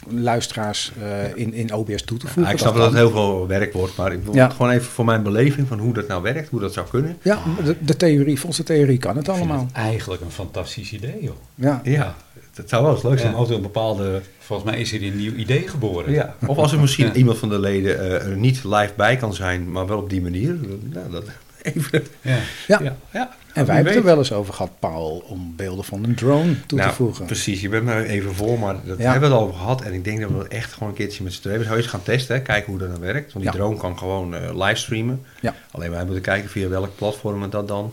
luisteraars 0.10 0.91
in, 1.36 1.54
in 1.54 1.74
OBS 1.74 2.04
toe 2.04 2.17
te 2.17 2.26
voegen. 2.26 2.43
Ja, 2.43 2.50
ik 2.52 2.58
snap 2.58 2.74
dat, 2.74 2.82
dat 2.82 2.91
het 2.91 3.00
heel 3.02 3.12
veel 3.12 3.48
werk 3.48 3.74
wordt, 3.74 3.96
maar 3.98 4.12
ik 4.13 4.24
wil 4.24 4.34
Ja. 4.34 4.50
gewoon 4.50 4.72
even 4.72 4.86
voor 4.91 5.06
mijn 5.06 5.24
beleving 5.24 5.67
van 5.67 5.80
hoe 5.80 5.93
dat 5.93 6.08
nou 6.08 6.22
werkt, 6.22 6.50
hoe 6.50 6.60
dat 6.60 6.74
zou 6.74 6.88
kunnen. 6.89 7.17
Ja, 7.22 7.39
de, 7.63 7.76
de 7.80 7.96
theorie, 7.96 8.39
volgens 8.39 8.58
de 8.58 8.74
theorie 8.74 8.98
kan 8.98 9.17
het 9.17 9.28
Ik 9.28 9.34
vind 9.34 9.46
allemaal. 9.50 9.65
het 9.65 9.76
eigenlijk 9.76 10.22
een 10.22 10.32
fantastisch 10.32 10.91
idee, 10.93 11.17
joh. 11.22 11.36
Ja. 11.56 11.82
Ja, 11.84 12.15
het 12.58 12.70
zou 12.70 12.84
wel 12.84 12.93
eens 12.93 13.04
leuk 13.04 13.20
zijn 13.20 13.32
Ja. 13.32 13.38
als 13.38 13.50
er 13.50 13.56
een 13.56 13.62
bepaalde... 13.62 14.22
Volgens 14.39 14.70
mij 14.72 14.80
is 14.80 14.93
er 14.93 15.04
een 15.04 15.17
nieuw 15.17 15.34
idee 15.34 15.67
geboren. 15.67 16.12
Ja. 16.13 16.36
Of 16.46 16.58
als 16.58 16.72
er 16.72 16.80
misschien 16.80 17.06
Ja. 17.06 17.13
iemand 17.13 17.38
van 17.38 17.50
de 17.50 17.60
leden 17.60 18.00
eh, 18.00 18.28
er 18.32 18.38
niet 18.38 18.63
live 18.63 18.91
bij 18.96 19.15
kan 19.17 19.34
zijn, 19.34 19.72
maar 19.72 19.88
wel 19.88 19.98
op 19.98 20.10
die 20.10 20.22
manier. 20.22 20.58
Nou, 20.93 21.12
dat 21.12 21.24
even... 21.62 22.04
Ja. 22.22 22.38
Ja. 22.67 22.80
Ja, 22.82 22.96
ja. 23.13 23.36
En 23.54 23.65
wij 23.65 23.76
hebben 23.76 23.93
het 23.93 24.02
er 24.02 24.08
wel 24.10 24.17
eens 24.17 24.32
over 24.32 24.54
gehad, 24.54 24.72
Paul, 24.80 25.24
om 25.28 25.54
beelden 25.56 25.86
van 25.86 26.04
een 26.04 26.15
drone 26.15 26.65
toe 26.65 26.78
nou, 26.78 26.89
te 26.89 26.96
voegen. 26.96 27.26
Precies, 27.26 27.62
je 27.62 27.70
bent 27.70 27.84
me 27.84 28.04
even 28.08 28.34
voor, 28.36 28.60
maar 28.60 28.76
dat 28.86 28.98
Ja. 28.98 29.12
hebben 29.12 29.30
we 29.30 29.36
het 29.36 29.43
al 29.43 29.48
over 29.48 29.60
gehad. 29.60 29.82
En 29.82 29.93
ik 29.93 30.04
denk 30.04 30.22
dat 30.22 30.30
we 30.30 30.38
dat 30.38 30.48
echt 30.48 30.74
gewoon 30.74 30.89
een 30.89 30.96
keertje 30.96 31.24
met 31.24 31.34
z'n 31.34 31.41
tweeën 31.41 31.63
zou 31.63 31.78
eens 31.78 31.86
gaan 31.88 32.04
testen. 32.04 32.36
Hè, 32.36 32.41
kijken 32.41 32.70
hoe 32.72 32.80
dat 32.80 32.91
dan 32.91 33.00
werkt. 33.00 33.34
Want 33.34 33.46
die 33.46 33.54
Ja. 33.54 33.60
drone 33.60 33.78
kan 33.78 33.98
gewoon 33.98 34.36
eh, 34.36 34.56
livestreamen. 34.65 35.22
Ja. 35.41 35.56
Alleen 35.72 35.91
wij 35.91 36.04
moeten 36.06 36.24
kijken 36.24 36.50
via 36.50 36.67
welk 36.67 36.96
platform 36.96 37.50
dat 37.50 37.67
dan 37.67 37.91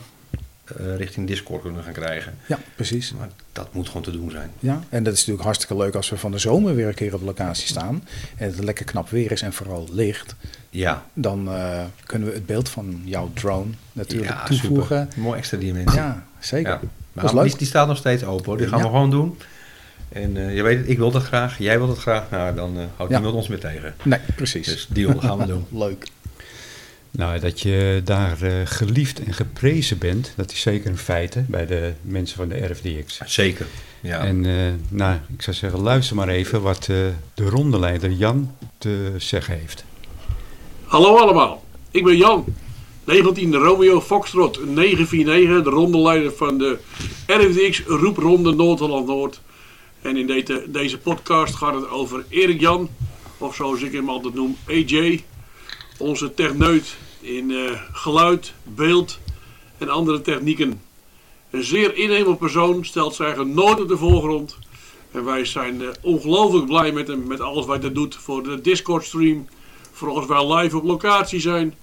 eh, 0.64 0.96
richting 0.96 1.27
Discord 1.27 1.62
kunnen 1.62 1.83
gaan 1.85 1.92
krijgen. 1.92 2.35
Ja, 2.46 2.59
precies. 2.77 3.12
Maar 3.18 3.29
dat 3.53 3.74
moet 3.74 3.87
gewoon 3.87 4.03
te 4.03 4.11
doen 4.11 4.31
zijn. 4.31 4.50
Ja, 4.59 4.83
en 4.88 5.03
dat 5.03 5.12
is 5.12 5.18
natuurlijk 5.18 5.44
hartstikke 5.44 5.77
leuk 5.77 5.94
als 5.94 6.11
we 6.11 6.16
van 6.16 6.31
de 6.31 6.38
zomer 6.38 6.74
weer 6.74 6.87
een 6.88 6.94
keer 6.94 7.14
op 7.14 7.22
locatie 7.22 7.66
staan. 7.66 8.05
En 8.37 8.46
het 8.46 8.64
lekker 8.64 8.85
knap 8.85 9.09
weer 9.11 9.33
is 9.33 9.42
en 9.42 9.53
vooral 9.53 9.88
licht. 9.92 10.35
Ja, 10.70 11.05
Dan 11.12 11.48
eh, 11.48 11.81
kunnen 12.07 12.29
we 12.29 12.35
het 12.35 12.46
beeld 12.46 12.68
van 12.68 13.00
jouw 13.05 13.31
drone 13.35 13.70
natuurlijk 13.92 14.31
ja 14.31 14.44
toevoegen. 14.44 15.07
super. 15.11 15.22
Mooi 15.22 15.38
extra 15.38 15.59
dimensie. 15.59 15.98
Ja, 16.00 16.24
zeker. 16.38 16.70
Ja. 16.72 16.81
Maar. 17.33 17.44
Die, 17.44 17.57
die 17.57 17.66
staat 17.66 17.87
nog 17.88 17.96
steeds 17.96 18.24
open 18.24 18.44
hoor. 18.44 18.57
Die 18.57 18.68
gaan 18.68 18.79
Ja. 18.79 18.85
we 18.85 18.90
gewoon 18.90 19.11
doen. 19.11 19.38
En 20.09 20.37
eh, 20.37 20.55
je 20.57 20.62
weet 20.62 20.79
het, 20.79 20.88
ik 20.88 20.98
wil 20.98 21.11
dat 21.11 21.22
graag, 21.22 21.59
jij 21.59 21.77
wilt 21.79 21.90
het 21.90 21.98
graag. 21.98 22.31
Nou, 22.31 22.55
dan 22.55 22.77
houdt 22.96 23.12
niemand 23.12 23.35
ons 23.35 23.48
meer 23.48 23.61
tegen. 23.61 23.94
Nee, 24.03 24.18
precies. 24.37 24.66
Dus 24.66 24.87
deal, 24.90 25.12
dat 25.12 25.24
gaan 25.24 25.38
we 25.38 25.46
doen. 25.55 25.66
leuk. 25.70 26.07
Nou, 27.16 27.40
dat 27.40 27.61
je 27.61 28.00
daar 28.05 28.42
eh, 28.42 28.53
geliefd 28.64 29.22
en 29.22 29.35
geprezen 29.35 29.98
bent, 29.98 30.33
dat 30.37 30.53
is 30.53 30.61
zeker 30.61 30.90
een 30.90 30.98
feit 30.98 31.35
hè, 31.35 31.40
bij 31.48 31.66
de 31.66 31.92
mensen 32.03 32.37
van 32.37 32.48
de 32.48 32.66
RFDX. 32.66 33.20
Zeker. 33.24 33.66
Ja. 34.00 34.18
En 34.24 34.46
eh, 34.46 34.72
nou, 34.88 35.18
ik 35.37 35.42
zou 35.42 35.57
zeggen, 35.57 35.81
luister 35.81 36.16
maar 36.16 36.29
even 36.29 36.62
wat 36.62 36.81
eh, 36.81 36.96
de 37.35 37.48
rondeleider 37.48 38.11
Jan 38.11 38.57
te 38.79 39.12
zeggen 39.16 39.59
heeft. 39.59 39.85
Hallo 40.85 41.16
allemaal, 41.16 41.64
ik 41.90 42.05
ben 42.05 42.16
Jan. 42.16 42.44
19 43.05 43.55
Romeo 43.55 44.00
Foxtrot 44.00 44.66
949, 44.66 45.62
de 45.62 45.70
rondeleider 45.70 46.33
van 46.33 46.59
de 46.59 46.79
RFDX 47.27 47.83
Roepronde 47.87 48.55
Noord-Holland-Noord. 48.55 49.40
En 50.03 50.16
in 50.16 50.27
deze, 50.27 50.64
deze 50.68 50.98
podcast 50.98 51.55
gaat 51.55 51.74
het 51.74 51.88
over 51.88 52.24
Erik 52.29 52.61
Jan, 52.61 52.88
of 53.38 53.55
zoals 53.55 53.83
ik 53.83 53.92
hem 53.92 54.09
altijd 54.09 54.35
noem, 54.35 54.57
AJ. 54.68 55.24
Onze 55.98 56.35
techneut 56.35 56.96
in 57.24 57.50
eh, 57.50 57.80
geluid, 57.92 58.52
beeld 58.62 59.18
en 59.78 59.88
andere 59.88 60.20
technieken. 60.20 60.82
Een 61.50 61.64
zeer 61.64 61.96
innemend 61.96 62.38
persoon, 62.38 62.84
stelt 62.84 63.14
zich 63.14 63.24
eigenlijk 63.24 63.54
nooit 63.54 63.80
op 63.80 63.88
de 63.88 63.96
voorgrond. 63.96 64.58
En 65.10 65.24
wij 65.24 65.44
zijn 65.44 65.82
eh, 65.82 65.88
ongelooflijk 66.00 66.66
blij 66.66 66.92
met 66.92 67.08
hem, 67.08 67.26
met 67.26 67.40
alles 67.40 67.66
wat 67.66 67.82
hij 67.82 67.92
doet 67.92 68.14
voor 68.14 68.42
de 68.42 68.60
Discord 68.60 69.04
stream. 69.04 69.46
Voor 69.92 70.08
als 70.08 70.26
wij 70.26 70.54
live 70.54 70.76
op 70.76 70.84
locatie 70.84 71.40
zijn. 71.40 71.74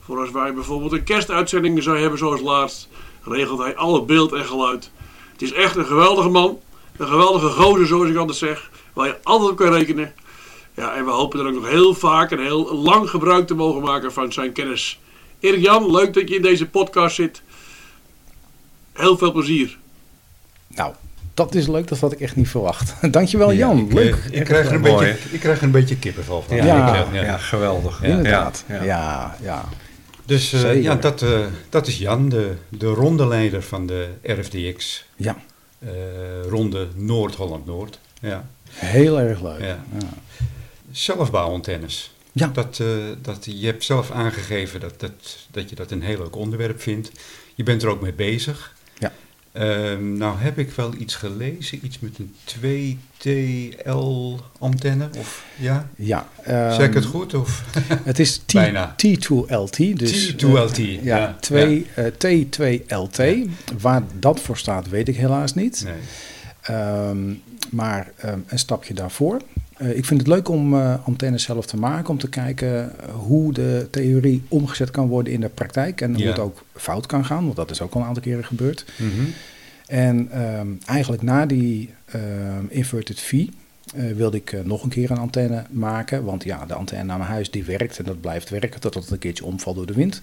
Voor 0.00 0.20
als 0.20 0.30
wij 0.30 0.54
bijvoorbeeld 0.54 0.92
een 0.92 1.04
kerstuitzending 1.04 1.82
zou 1.82 1.98
hebben 1.98 2.18
zoals 2.18 2.40
laatst. 2.40 2.88
Regelt 3.22 3.58
hij 3.58 3.76
alle 3.76 4.02
beeld 4.02 4.32
en 4.32 4.44
geluid. 4.44 4.90
Het 5.32 5.42
is 5.42 5.52
echt 5.52 5.76
een 5.76 5.86
geweldige 5.86 6.28
man. 6.28 6.58
Een 6.96 7.06
geweldige 7.06 7.48
gozer 7.48 7.86
zoals 7.86 8.08
ik 8.08 8.16
altijd 8.16 8.38
zeg. 8.38 8.70
Waar 8.92 9.06
je 9.06 9.16
altijd 9.22 9.50
op 9.50 9.56
kan 9.56 9.72
rekenen. 9.72 10.14
Ja, 10.78 10.94
en 10.96 11.04
we 11.04 11.10
hopen 11.10 11.40
er 11.40 11.46
ook 11.46 11.54
nog 11.54 11.68
heel 11.68 11.94
vaak 11.94 12.30
en 12.30 12.38
heel 12.38 12.74
lang 12.76 13.10
gebruik 13.10 13.46
te 13.46 13.54
mogen 13.54 13.82
maken 13.82 14.12
van 14.12 14.32
zijn 14.32 14.52
kennis. 14.52 15.00
Erik 15.40 15.60
Jan, 15.62 15.90
leuk 15.90 16.14
dat 16.14 16.28
je 16.28 16.34
in 16.36 16.42
deze 16.42 16.66
podcast 16.68 17.14
zit. 17.14 17.42
Heel 18.92 19.18
veel 19.18 19.32
plezier. 19.32 19.78
Nou, 20.66 20.92
dat 21.34 21.54
is 21.54 21.66
leuk. 21.66 21.88
Dat 21.88 21.98
had 21.98 22.12
ik 22.12 22.20
echt 22.20 22.36
niet 22.36 22.48
verwacht. 22.48 22.94
Dankjewel 23.12 23.50
Ja, 23.50 23.56
Jan. 23.58 23.78
ik, 23.78 23.88
eh, 23.88 23.94
leuk. 23.94 24.16
ik, 24.30 24.44
krijg 24.44 24.66
er 24.66 24.74
een 24.74 24.80
Mooi, 24.80 25.06
beetje, 25.06 25.28
ik 25.30 25.40
krijg 25.40 25.58
er 25.58 25.64
een 25.64 25.70
beetje 25.70 25.96
kippenval 25.98 26.42
van. 26.42 26.56
Ja, 26.56 26.64
Ja. 26.64 27.06
ja, 27.12 27.22
ja, 27.22 27.36
geweldig. 27.38 28.02
Inderdaad. 28.02 28.64
Ja, 28.68 28.74
Ja, 28.74 28.82
ja. 28.84 29.36
ja. 29.42 29.64
Dus 30.24 30.52
eh, 30.52 30.82
ja, 30.82 30.94
dat, 30.94 31.22
eh, 31.22 31.38
dat 31.68 31.86
is 31.86 31.98
Jan, 31.98 32.28
de, 32.28 32.54
de 32.68 32.86
rondeleider 32.86 33.62
van 33.62 33.86
de 33.86 34.08
RFDX. 34.22 35.04
ja. 35.16 35.36
eh, 35.78 35.88
ronde 36.48 36.88
Noord-Holland-Noord. 36.94 37.98
Ja. 38.20 38.44
heel 38.72 39.20
erg 39.20 39.40
leuk. 39.42 39.60
Ja. 39.60 39.84
Zelfbouwantennes. 40.98 42.12
Ja. 42.32 42.46
Dat, 42.46 42.78
eh, 42.80 42.86
dat, 43.22 43.44
je 43.44 43.66
hebt 43.66 43.84
zelf 43.84 44.10
aangegeven 44.10 44.80
dat, 44.80 45.00
dat, 45.00 45.46
dat 45.50 45.70
je 45.70 45.76
dat 45.76 45.90
een 45.90 46.02
heel 46.02 46.18
leuk 46.18 46.36
onderwerp 46.36 46.80
vindt. 46.80 47.10
Je 47.54 47.62
bent 47.62 47.82
er 47.82 47.88
ook 47.88 48.00
mee 48.00 48.12
bezig. 48.12 48.74
Ja. 48.98 49.12
Ehm, 49.52 50.16
nou 50.16 50.38
heb 50.38 50.58
ik 50.58 50.70
wel 50.70 50.94
iets 50.94 51.14
gelezen, 51.14 51.84
iets 51.84 51.98
met 51.98 52.18
een 52.18 52.34
2TL-antenne. 52.44 55.08
Of 55.18 55.44
ja, 55.56 55.88
Ja, 55.96 56.28
zeg 56.44 56.86
ik 56.86 56.94
het 56.94 57.04
ehm, 57.04 57.12
goed? 57.12 57.34
Of? 57.34 57.64
Het 58.04 58.18
is 58.18 58.36
T, 58.36 58.52
Bijna. 58.52 58.94
T2LT. 58.94 59.94
Dus, 59.94 60.32
T2LT, 60.32 60.78
eh, 60.78 61.04
ja. 61.04 61.16
ja, 61.16 61.36
twee, 61.40 61.86
eh, 61.94 62.04
T2LT. 62.04 63.48
Waar 63.80 64.02
dat 64.18 64.40
voor 64.40 64.56
staat, 64.56 64.88
weet 64.88 65.08
ik 65.08 65.16
helaas 65.16 65.54
niet. 65.54 65.84
Nee. 65.84 65.94
Ehm, 66.60 67.34
maar 67.70 68.12
een 68.46 68.58
stapje 68.58 68.94
daarvoor. 68.94 69.40
Eh, 69.78 69.96
ik 69.96 70.04
vind 70.04 70.20
het 70.20 70.28
leuk 70.28 70.48
om 70.48 70.74
eh, 70.74 71.06
antennes 71.06 71.42
zelf 71.42 71.66
te 71.66 71.76
maken, 71.76 72.10
om 72.10 72.18
te 72.18 72.28
kijken 72.28 72.92
hoe 73.12 73.52
de 73.52 73.86
theorie 73.90 74.42
omgezet 74.48 74.90
kan 74.90 75.08
worden 75.08 75.32
in 75.32 75.40
de 75.40 75.48
praktijk 75.48 76.00
en 76.00 76.14
hoe 76.14 76.26
het 76.26 76.38
ook 76.38 76.64
fout 76.74 77.06
kan 77.06 77.24
gaan, 77.24 77.44
want 77.44 77.56
dat 77.56 77.70
is 77.70 77.80
ook 77.80 77.94
al 77.94 78.00
een 78.00 78.06
aantal 78.06 78.22
keren 78.22 78.44
gebeurd. 78.44 78.84
Mhm. 78.96 79.26
En 79.86 80.28
ehm, 80.30 80.68
eigenlijk 80.86 81.22
na 81.22 81.46
die 81.46 81.90
ehm, 82.04 82.64
inverted 82.68 83.20
V 83.20 83.32
eh, 83.32 84.12
wilde 84.12 84.36
ik 84.36 84.64
nog 84.64 84.82
een 84.82 84.88
keer 84.88 85.10
een 85.10 85.18
antenne 85.18 85.64
maken. 85.70 86.24
Want 86.24 86.44
ja, 86.44 86.66
de 86.66 86.74
antenne 86.74 87.04
naar 87.04 87.18
mijn 87.18 87.30
huis 87.30 87.50
die 87.50 87.64
werkt 87.64 87.98
en 87.98 88.04
dat 88.04 88.20
blijft 88.20 88.50
werken 88.50 88.80
totdat 88.80 89.02
het 89.02 89.12
een 89.12 89.18
keertje 89.18 89.44
omvalt 89.44 89.76
door 89.76 89.86
de 89.86 89.92
wind. 89.92 90.20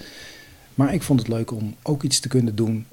Maar 0.73 0.93
ik 0.93 1.03
vond 1.03 1.19
het 1.19 1.29
leuk 1.29 1.51
om 1.51 1.75
ook 1.81 2.03
iets 2.03 2.19
te 2.19 2.27
kunnen 2.27 2.55
doen 2.55 2.85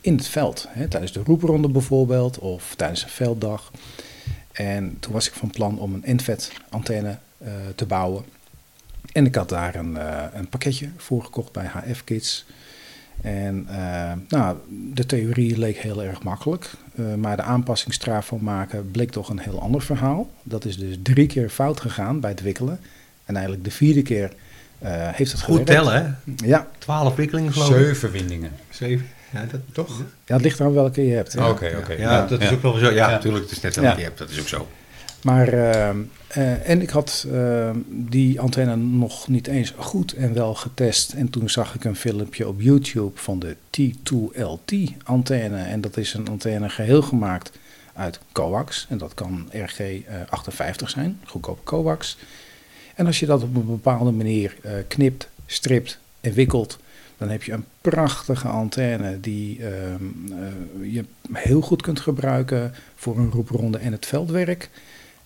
in 0.00 0.16
het 0.16 0.28
veld. 0.28 0.66
Hè, 0.68 0.88
tijdens 0.88 1.12
de 1.12 1.22
roepronde 1.24 1.68
bijvoorbeeld 1.68 2.38
of 2.38 2.74
tijdens 2.76 3.02
een 3.02 3.08
velddag. 3.08 3.72
En 4.56 4.96
toen 5.00 5.12
was 5.12 5.26
ik 5.28 5.34
van 5.34 5.50
plan 5.50 5.78
om 5.78 5.94
een 6.02 6.16
NVET 6.16 6.52
antenne 6.70 7.18
eh, 7.38 7.50
te 7.74 7.86
bouwen. 7.86 8.24
En 9.12 9.26
ik 9.26 9.34
had 9.34 9.48
daar 9.48 9.74
een, 9.74 9.96
eh, 9.96 10.22
een 10.32 10.48
pakketje 10.48 10.88
voor 10.96 11.24
gekocht 11.24 11.52
bij 11.52 11.64
HF 11.66 12.04
Kids. 12.04 12.46
En 13.22 13.66
eh, 13.68 14.12
nou, 14.28 14.56
de 14.94 15.06
theorie 15.06 15.58
leek 15.58 15.76
heel 15.76 16.02
erg 16.02 16.22
makkelijk, 16.22 16.70
eh, 16.96 17.14
maar 17.14 17.36
de 17.36 17.42
aanpassingsstraaf 17.42 18.26
van 18.26 18.38
maken 18.42 18.90
bleek 18.90 19.10
toch 19.10 19.28
een 19.28 19.38
heel 19.38 19.60
ander 19.60 19.82
verhaal. 19.82 20.30
Dat 20.42 20.64
is 20.64 20.78
dus 20.78 20.96
drie 21.02 21.26
keer 21.26 21.48
fout 21.48 21.80
gegaan 21.80 22.20
bij 22.20 22.30
het 22.30 22.40
wikkelen. 22.40 22.80
En 23.24 23.34
eigenlijk 23.34 23.64
de 23.64 23.70
vierde 23.70 24.02
keer 24.02 24.32
eh, 24.78 24.90
heeft 25.12 25.32
het 25.32 25.40
Goed 25.42 25.56
gewerkt. 25.56 25.70
tellen, 25.70 26.18
hè? 26.24 26.32
Ja, 26.46 26.68
Twaalf 26.78 27.14
wikkelingen 27.14 27.52
geloof 27.52 27.70
ik. 27.70 27.76
Zeven 27.76 28.10
windingen. 28.10 28.50
Zeven. 28.70 29.06
Ja, 29.32 29.44
dat, 29.50 29.60
Toch? 29.72 30.02
ja, 30.24 30.34
het 30.34 30.42
ligt 30.42 30.60
eraan 30.60 30.72
welke 30.72 31.06
je 31.06 31.14
hebt. 31.14 31.36
Oké, 31.36 31.74
oké. 31.78 31.92
Ja, 31.92 32.26
dat 32.26 32.40
is 32.42 32.52
ook 32.52 32.62
wel 32.62 32.72
zo. 32.72 32.84
Ja, 32.84 32.90
Ja. 32.90 33.10
natuurlijk. 33.10 33.42
Het 33.44 33.52
is 33.52 33.60
net 33.60 33.74
Ja. 33.74 33.80
welke 33.80 33.98
je 33.98 34.04
hebt. 34.04 34.18
Dat 34.18 34.30
is 34.30 34.40
ook 34.40 34.48
zo. 34.48 34.66
Maar, 35.22 35.48
ehm, 35.48 35.96
eh, 36.28 36.68
en 36.68 36.82
ik 36.82 36.90
had 36.90 37.26
ehm, 37.32 37.76
die 37.88 38.40
antenne 38.40 38.76
nog 38.76 39.28
niet 39.28 39.46
eens 39.46 39.72
goed 39.76 40.12
en 40.12 40.34
wel 40.34 40.54
getest. 40.54 41.12
En 41.12 41.30
toen 41.30 41.50
zag 41.50 41.74
ik 41.74 41.84
een 41.84 41.96
filmpje 41.96 42.48
op 42.48 42.60
YouTube 42.60 43.10
van 43.20 43.38
de 43.38 43.56
T2LT 43.70 44.72
antenne. 45.04 45.58
En 45.62 45.80
dat 45.80 45.96
is 45.96 46.14
een 46.14 46.28
antenne 46.28 46.68
geheel 46.68 47.02
gemaakt 47.02 47.50
uit 47.94 48.18
coax. 48.32 48.86
En 48.88 48.98
dat 48.98 49.14
kan 49.14 49.48
RG58 49.52 50.90
zijn, 50.90 51.20
goedkoop 51.24 51.64
coax. 51.64 52.16
En 52.94 53.06
als 53.06 53.20
je 53.20 53.26
dat 53.26 53.42
op 53.42 53.54
een 53.56 53.66
bepaalde 53.66 54.10
manier 54.10 54.56
eh, 54.62 54.72
knipt, 54.88 55.28
stript 55.46 55.98
en 56.20 56.32
wikkelt, 56.32 56.78
dan 57.16 57.28
heb 57.28 57.42
je 57.42 57.52
een 57.52 57.64
prachtige 57.80 58.48
antenne 58.48 59.20
die 59.20 59.64
ehm, 59.64 60.04
eh, 60.32 60.92
je 60.92 61.04
heel 61.32 61.60
goed 61.60 61.82
kunt 61.82 62.00
gebruiken 62.00 62.74
voor 62.94 63.18
een 63.18 63.30
roepronde 63.30 63.78
en 63.78 63.92
het 63.92 64.06
veldwerk. 64.06 64.70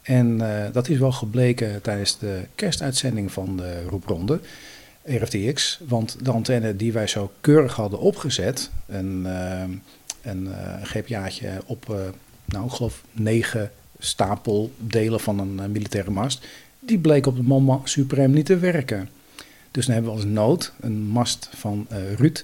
En 0.03 0.40
eh, 0.40 0.72
dat 0.72 0.88
is 0.88 0.98
wel 0.98 1.12
gebleken 1.12 1.83
tijdens 1.83 2.18
de 2.18 2.40
kerstuitzending 2.55 3.33
van 3.33 3.57
de 3.57 3.83
roepronde, 3.83 4.40
RFTX. 5.05 5.81
Want 5.88 6.24
de 6.24 6.31
antenne 6.31 6.76
die 6.76 6.92
wij 6.92 7.07
zo 7.07 7.33
keurig 7.40 7.74
hadden 7.74 7.98
opgezet, 7.98 8.70
een, 8.87 9.22
uh, 9.26 9.62
een 10.22 10.44
uh, 10.44 10.55
GPA'tje 10.83 11.50
op, 11.66 12.12
nou 12.44 12.66
ik 12.66 12.72
geloof, 12.72 13.03
negen 13.12 13.70
stapeldelen 13.98 15.20
van 15.20 15.38
een 15.38 15.72
militaire 15.72 16.11
mast, 16.11 16.46
die 16.79 16.98
bleek 16.98 17.26
op 17.26 17.37
de 17.37 17.42
Mama 17.42 17.81
Supreme 17.85 18.35
niet 18.35 18.46
te 18.46 18.59
werken. 18.59 19.09
Dus 19.70 19.85
dan 19.87 19.94
hebben 19.94 20.12
we 20.12 20.18
als 20.18 20.26
nood 20.26 20.72
een 20.80 21.02
mast 21.02 21.50
van 21.56 21.87
Ruud 22.16 22.42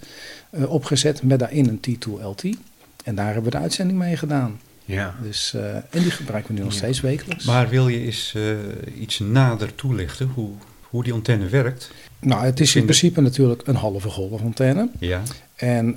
opgezet 0.51 1.23
met 1.23 1.39
daarin 1.39 1.69
een 1.69 1.81
T2LT. 1.99 2.59
En 3.05 3.15
daar 3.15 3.25
hebben 3.27 3.45
we 3.45 3.51
de 3.51 3.59
uitzending 3.59 3.99
mee 3.99 4.17
gedaan. 4.17 4.61
Ja. 4.85 5.15
Dus, 5.23 5.53
uh, 5.57 5.75
en 5.75 5.85
die 5.91 6.11
gebruiken 6.11 6.53
we 6.53 6.59
nu 6.59 6.65
nog 6.65 6.73
Ja. 6.73 6.79
steeds 6.79 7.01
wekelijks. 7.01 7.45
Maar 7.45 7.69
wil 7.69 7.89
je 7.89 8.01
eens 8.05 8.33
eh, 8.37 9.01
iets 9.01 9.19
nader 9.19 9.75
toelichten 9.75 10.27
hoe, 10.29 10.51
hoe 10.83 11.03
die 11.05 11.12
antenne 11.12 11.49
werkt? 11.49 11.91
nou, 12.21 12.45
het 12.45 12.61
is 12.61 12.77
in 12.77 12.83
principe 12.85 13.21
natuurlijk 13.21 13.67
een 13.67 13.75
halve 13.75 14.09
golfantenne. 14.09 14.89
Ja, 14.99 15.23
En 15.55 15.97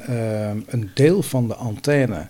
een 0.67 0.91
deel 0.93 1.21
van 1.23 1.47
de 1.47 1.55
antenne, 1.55 2.27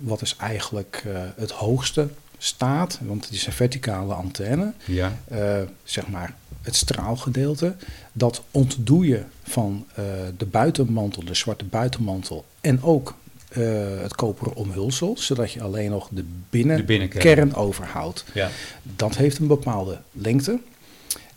wat 0.00 0.22
is 0.22 0.36
eigenlijk 0.38 1.02
eh, 1.06 1.20
het 1.36 1.50
hoogste 1.50 2.08
staat, 2.38 2.98
want 3.02 3.24
het 3.24 3.34
is 3.34 3.46
een 3.46 3.52
verticale 3.52 4.14
antenne, 4.14 4.72
ja, 4.84 5.18
eh, 5.28 5.60
zeg 5.84 6.08
maar 6.08 6.34
het 6.64 6.76
straalgedeelte, 6.76 7.74
dat 8.12 8.42
ontdoe 8.50 9.06
je 9.06 9.22
van 9.42 9.86
eh, 9.94 10.04
de 10.36 10.46
buitenmantel, 10.46 11.24
de 11.24 11.34
zwarte 11.34 11.64
buitenmantel 11.64 12.44
en 12.60 12.82
ook 12.82 13.14
eh, 13.48 13.62
het 14.00 14.14
koperen 14.14 14.54
omhulsel, 14.54 15.16
zodat 15.18 15.52
je 15.52 15.62
alleen 15.62 15.90
nog 15.90 16.08
de 16.10 16.24
de 16.50 16.82
binnenkern 16.84 17.54
overhoudt. 17.54 18.24
Ja. 18.34 18.50
Dat 18.82 19.16
heeft 19.16 19.38
een 19.38 19.46
bepaalde 19.46 19.98
lengte. 20.12 20.58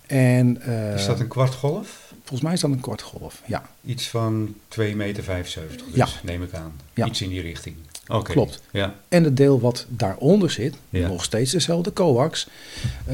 En, 0.07 0.61
eh, 0.61 0.93
Is 0.95 1.05
dat 1.05 1.19
een 1.19 1.27
kwartgolf? 1.27 2.13
Volgens 2.17 2.41
mij 2.41 2.53
is 2.53 2.59
dat 2.59 2.71
een 2.71 2.79
kortgolf, 2.79 3.41
ja. 3.45 3.69
Iets 3.85 4.07
van 4.07 4.55
2,75 4.67 4.95
meter, 4.95 5.85
dus 5.85 5.93
Ja. 5.93 6.07
neem 6.23 6.43
ik 6.43 6.53
aan. 6.53 6.73
Ja. 6.93 7.05
Iets 7.05 7.21
in 7.21 7.29
die 7.29 7.41
richting. 7.41 7.75
Oké. 8.07 8.31
Klopt. 8.31 8.61
Ja, 8.71 8.95
En 9.07 9.23
het 9.23 9.37
deel 9.37 9.59
wat 9.59 9.85
daaronder 9.89 10.51
zit, 10.51 10.75
Ja. 10.89 11.07
nog 11.07 11.23
steeds 11.23 11.51
dezelfde 11.51 11.93
coax, 11.93 12.47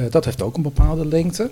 dat 0.10 0.26
heeft 0.26 0.42
ook 0.42 0.56
een 0.56 0.62
bepaalde 0.62 1.06
lengte. 1.06 1.50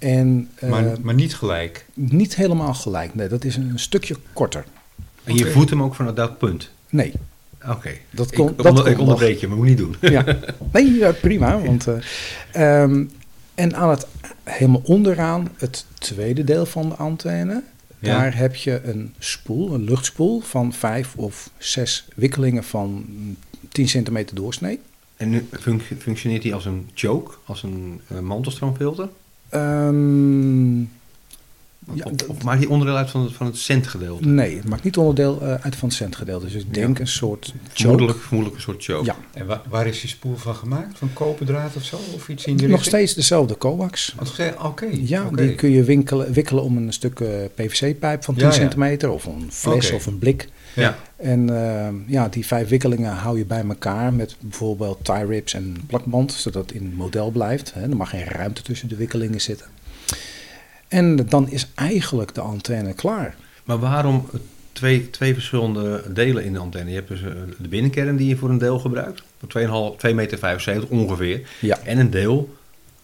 En 0.00 0.48
eh, 0.54 0.70
maar, 0.70 0.84
maar 1.02 1.14
niet 1.14 1.34
gelijk. 1.34 1.86
niet 1.94 2.36
helemaal 2.36 2.74
gelijk, 2.74 3.14
nee, 3.14 3.28
dat 3.28 3.44
is 3.44 3.56
een 3.56 3.72
stukje 3.78 4.16
korter. 4.32 4.64
En 5.24 5.34
je 5.36 5.46
voedt 5.50 5.70
hem 5.70 5.82
ook 5.82 5.94
vanaf 5.94 6.14
dat 6.14 6.38
punt. 6.38 6.70
Nee, 6.90 7.12
Oké. 7.68 7.90
dat 8.10 8.30
Ik, 8.30 8.36
komt 8.36 8.50
ik, 8.50 8.56
dat 8.56 8.66
onder- 8.66 8.86
ik 8.88 8.98
onderbreek 8.98 9.38
je, 9.38 9.48
maar 9.48 9.56
moet 9.56 9.66
niet 9.66 9.78
doen. 9.78 9.96
Ja. 10.00 10.24
Nee, 10.72 10.92
ja, 10.92 11.12
prima. 11.12 11.60
Want, 11.60 11.86
eh, 11.86 12.82
ehm, 12.82 13.04
en 13.54 13.74
aan 13.76 13.90
het 13.90 14.06
helemaal 14.44 14.80
onderaan, 14.84 15.48
het 15.56 15.86
tweede 15.98 16.44
deel 16.44 16.66
van 16.66 16.88
de 16.88 16.94
antenne, 16.94 17.62
Ja. 17.98 18.18
daar 18.18 18.36
heb 18.36 18.54
je 18.54 18.80
een 18.84 19.14
spoel, 19.18 19.74
een 19.74 19.84
luchtspoel 19.84 20.40
van 20.40 20.72
vijf 20.72 21.14
of 21.16 21.50
zes 21.58 22.08
wikkelingen 22.14 22.64
van 22.64 23.04
10 23.68 23.88
centimeter 23.88 24.36
doorsnee. 24.36 24.80
En 25.16 25.30
nu 25.30 25.46
func- 25.50 25.82
functioneert 25.98 26.42
hij 26.42 26.54
als 26.54 26.64
een 26.64 26.88
choke, 26.94 27.34
als 27.44 27.62
een 27.62 28.00
eh, 28.08 28.18
mantelstroomfilter? 28.18 29.08
Um, 29.52 30.88
Ja, 31.94 32.04
maakt 32.44 32.58
hij 32.58 32.68
onderdeel 32.68 32.96
uit 32.96 33.10
van 33.10 33.22
het, 33.22 33.32
van 33.32 33.46
het 33.46 33.56
centgedeelte? 33.56 34.28
nee, 34.28 34.56
het 34.56 34.68
maakt 34.68 34.84
niet 34.84 34.96
onderdeel 34.96 35.40
eh, 35.42 35.54
uit 35.54 35.76
van 35.76 35.88
het 35.88 35.96
centgedeelte. 35.96 36.44
Dus 36.46 36.54
ik 36.54 36.74
denk 36.74 36.96
Ja. 36.96 37.02
een 37.02 37.08
soort 37.08 37.44
choke. 37.46 37.72
Vermoedelijk, 37.72 38.18
vermoedelijk 38.18 38.56
een 38.56 38.62
soort 38.62 38.84
choke. 38.84 39.04
Ja, 39.04 39.16
En 39.34 39.46
wa- 39.46 39.62
waar 39.68 39.86
is 39.86 40.00
die 40.00 40.10
spoel 40.10 40.36
van 40.36 40.54
gemaakt? 40.54 40.98
Van 40.98 41.12
koperdraad 41.12 41.76
of 41.76 41.84
zo? 41.84 41.96
Of 42.14 42.28
iets 42.28 42.44
in 42.44 42.56
die 42.56 42.66
nog 42.68 42.76
richting? 42.76 42.96
steeds 42.96 43.14
dezelfde 43.14 43.56
coax. 43.58 44.14
Ge- 44.22 44.54
Oké. 44.62 44.86
Ja, 44.92 45.28
die 45.30 45.54
kun 45.54 45.70
je 45.70 45.84
winkelen, 45.84 46.32
wikkelen 46.32 46.62
om 46.64 46.76
een 46.76 46.92
stuk 46.92 47.20
eh, 47.20 47.28
PVC-pijp 47.54 48.24
van 48.24 48.34
10 48.34 48.42
Ja, 48.44 48.50
ja. 48.50 48.56
centimeter 48.56 49.10
of 49.10 49.24
een 49.24 49.46
fles 49.50 49.90
of 49.92 50.06
een 50.06 50.18
blik. 50.18 50.48
Ja. 50.74 50.96
En 51.16 51.64
ehm, 51.64 51.94
ja, 52.06 52.28
die 52.28 52.46
vijf 52.46 52.68
wikkelingen 52.68 53.12
hou 53.12 53.38
je 53.38 53.44
bij 53.44 53.64
elkaar 53.68 54.12
met 54.12 54.36
bijvoorbeeld 54.40 54.98
tie 55.04 55.26
rips 55.26 55.54
en 55.54 55.76
plakband, 55.86 56.32
zodat 56.32 56.62
het 56.62 56.72
in 56.80 56.92
model 56.94 57.30
blijft. 57.30 57.74
Hè. 57.74 57.82
Er 57.82 57.96
mag 57.96 58.10
geen 58.10 58.24
ruimte 58.24 58.62
tussen 58.62 58.88
de 58.88 58.96
wikkelingen 58.96 59.40
zitten. 59.40 59.66
En 60.90 61.16
dan 61.28 61.50
is 61.50 61.66
eigenlijk 61.74 62.34
de 62.34 62.40
antenne 62.40 62.92
klaar. 62.92 63.34
Maar 63.64 63.78
waarom 63.78 64.26
twee, 64.72 65.10
twee 65.10 65.34
verschillende 65.34 66.02
delen 66.08 66.44
in 66.44 66.52
de 66.52 66.58
antenne? 66.58 66.90
Je 66.90 66.96
hebt 66.96 67.08
dus 67.08 67.22
eh, 67.22 67.30
de 67.58 67.68
binnenkern 67.68 68.16
die 68.16 68.28
je 68.28 68.36
voor 68.36 68.50
een 68.50 68.58
deel 68.58 68.78
gebruikt, 68.78 69.22
voor 69.38 69.94
2,5 69.96 70.06
2,75 70.06 70.14
meter 70.14 70.86
ongeveer. 70.88 71.48
Ja. 71.60 71.78
En 71.84 71.98
een 71.98 72.10
deel, 72.10 72.54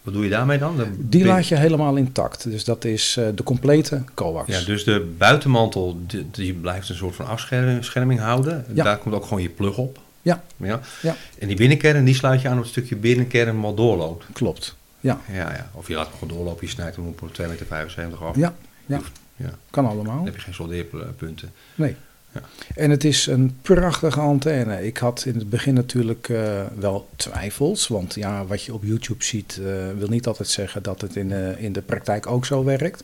wat 0.01 0.13
doe 0.13 0.23
je 0.23 0.29
daarmee 0.29 0.57
dan? 0.57 0.77
De 0.77 0.85
Die 0.97 1.25
laat 1.25 1.47
je 1.47 1.55
helemaal 1.55 1.95
intact. 1.95 2.43
Dus 2.43 2.63
dat 2.63 2.85
is 2.85 3.17
eh, 3.17 3.27
de 3.35 3.43
complete 3.43 4.03
coax. 4.13 4.59
Ja, 4.59 4.65
dus 4.65 4.83
de 4.83 5.13
buitenmantel 5.17 5.99
die, 6.07 6.27
die 6.31 6.53
blijft 6.53 6.89
een 6.89 6.95
soort 6.95 7.15
van 7.15 7.25
afscherming 7.25 8.19
houden. 8.19 8.65
Ja. 8.73 8.83
Daar 8.83 8.97
komt 8.97 9.15
ook 9.15 9.23
gewoon 9.23 9.41
je 9.41 9.49
plug 9.49 9.77
op. 9.77 9.99
Ja. 10.21 10.43
ja. 10.57 10.79
Ja. 11.01 11.15
En 11.39 11.47
die 11.47 11.57
binnenkern, 11.57 12.05
die 12.05 12.15
sluit 12.15 12.41
je 12.41 12.47
aan 12.47 12.57
op 12.57 12.61
het 12.61 12.71
stukje 12.71 12.95
binnenkern 12.95 13.61
wat 13.61 13.77
doorloopt. 13.77 14.25
Klopt. 14.33 14.75
Ja, 15.07 15.19
Ja, 15.31 15.53
ja. 15.53 15.69
Of 15.73 15.87
je 15.87 15.93
laat 15.95 16.07
hem 16.07 16.17
gewoon 16.17 16.35
doorlopen, 16.37 16.65
je 16.65 16.71
snijdt 16.71 16.95
hem 16.95 17.07
op 17.07 17.19
2,75 17.41 17.47
meter 17.47 18.25
af. 18.25 18.35
ja, 18.35 18.53
ja. 18.85 19.01
Ja. 19.35 19.49
kan 19.69 19.83
Dan 19.83 19.93
allemaal. 19.93 20.25
heb 20.25 20.35
je 20.35 20.41
geen 20.41 20.53
soldeerpunten. 20.53 21.51
Nee. 21.75 21.95
Ja. 22.31 22.41
En 22.75 22.89
het 22.89 23.03
is 23.03 23.25
een 23.27 23.57
prachtige 23.61 24.19
antenne. 24.19 24.85
Ik 24.85 24.97
had 24.97 25.23
in 25.25 25.35
het 25.35 25.49
begin 25.49 25.73
natuurlijk 25.73 26.29
eh, 26.29 26.63
wel 26.79 27.09
twijfels. 27.15 27.87
Want 27.87 28.13
ja, 28.15 28.45
wat 28.45 28.63
je 28.63 28.73
op 28.73 28.83
YouTube 28.83 29.23
ziet, 29.23 29.59
eh, 29.65 29.73
wil 29.97 30.07
niet 30.07 30.27
altijd 30.27 30.49
zeggen 30.49 30.83
dat 30.83 31.01
het 31.01 31.15
in, 31.15 31.29
de 31.29 31.55
in 31.57 31.73
de 31.73 31.81
praktijk 31.81 32.27
ook 32.27 32.45
zo 32.45 32.63
werkt. 32.63 33.03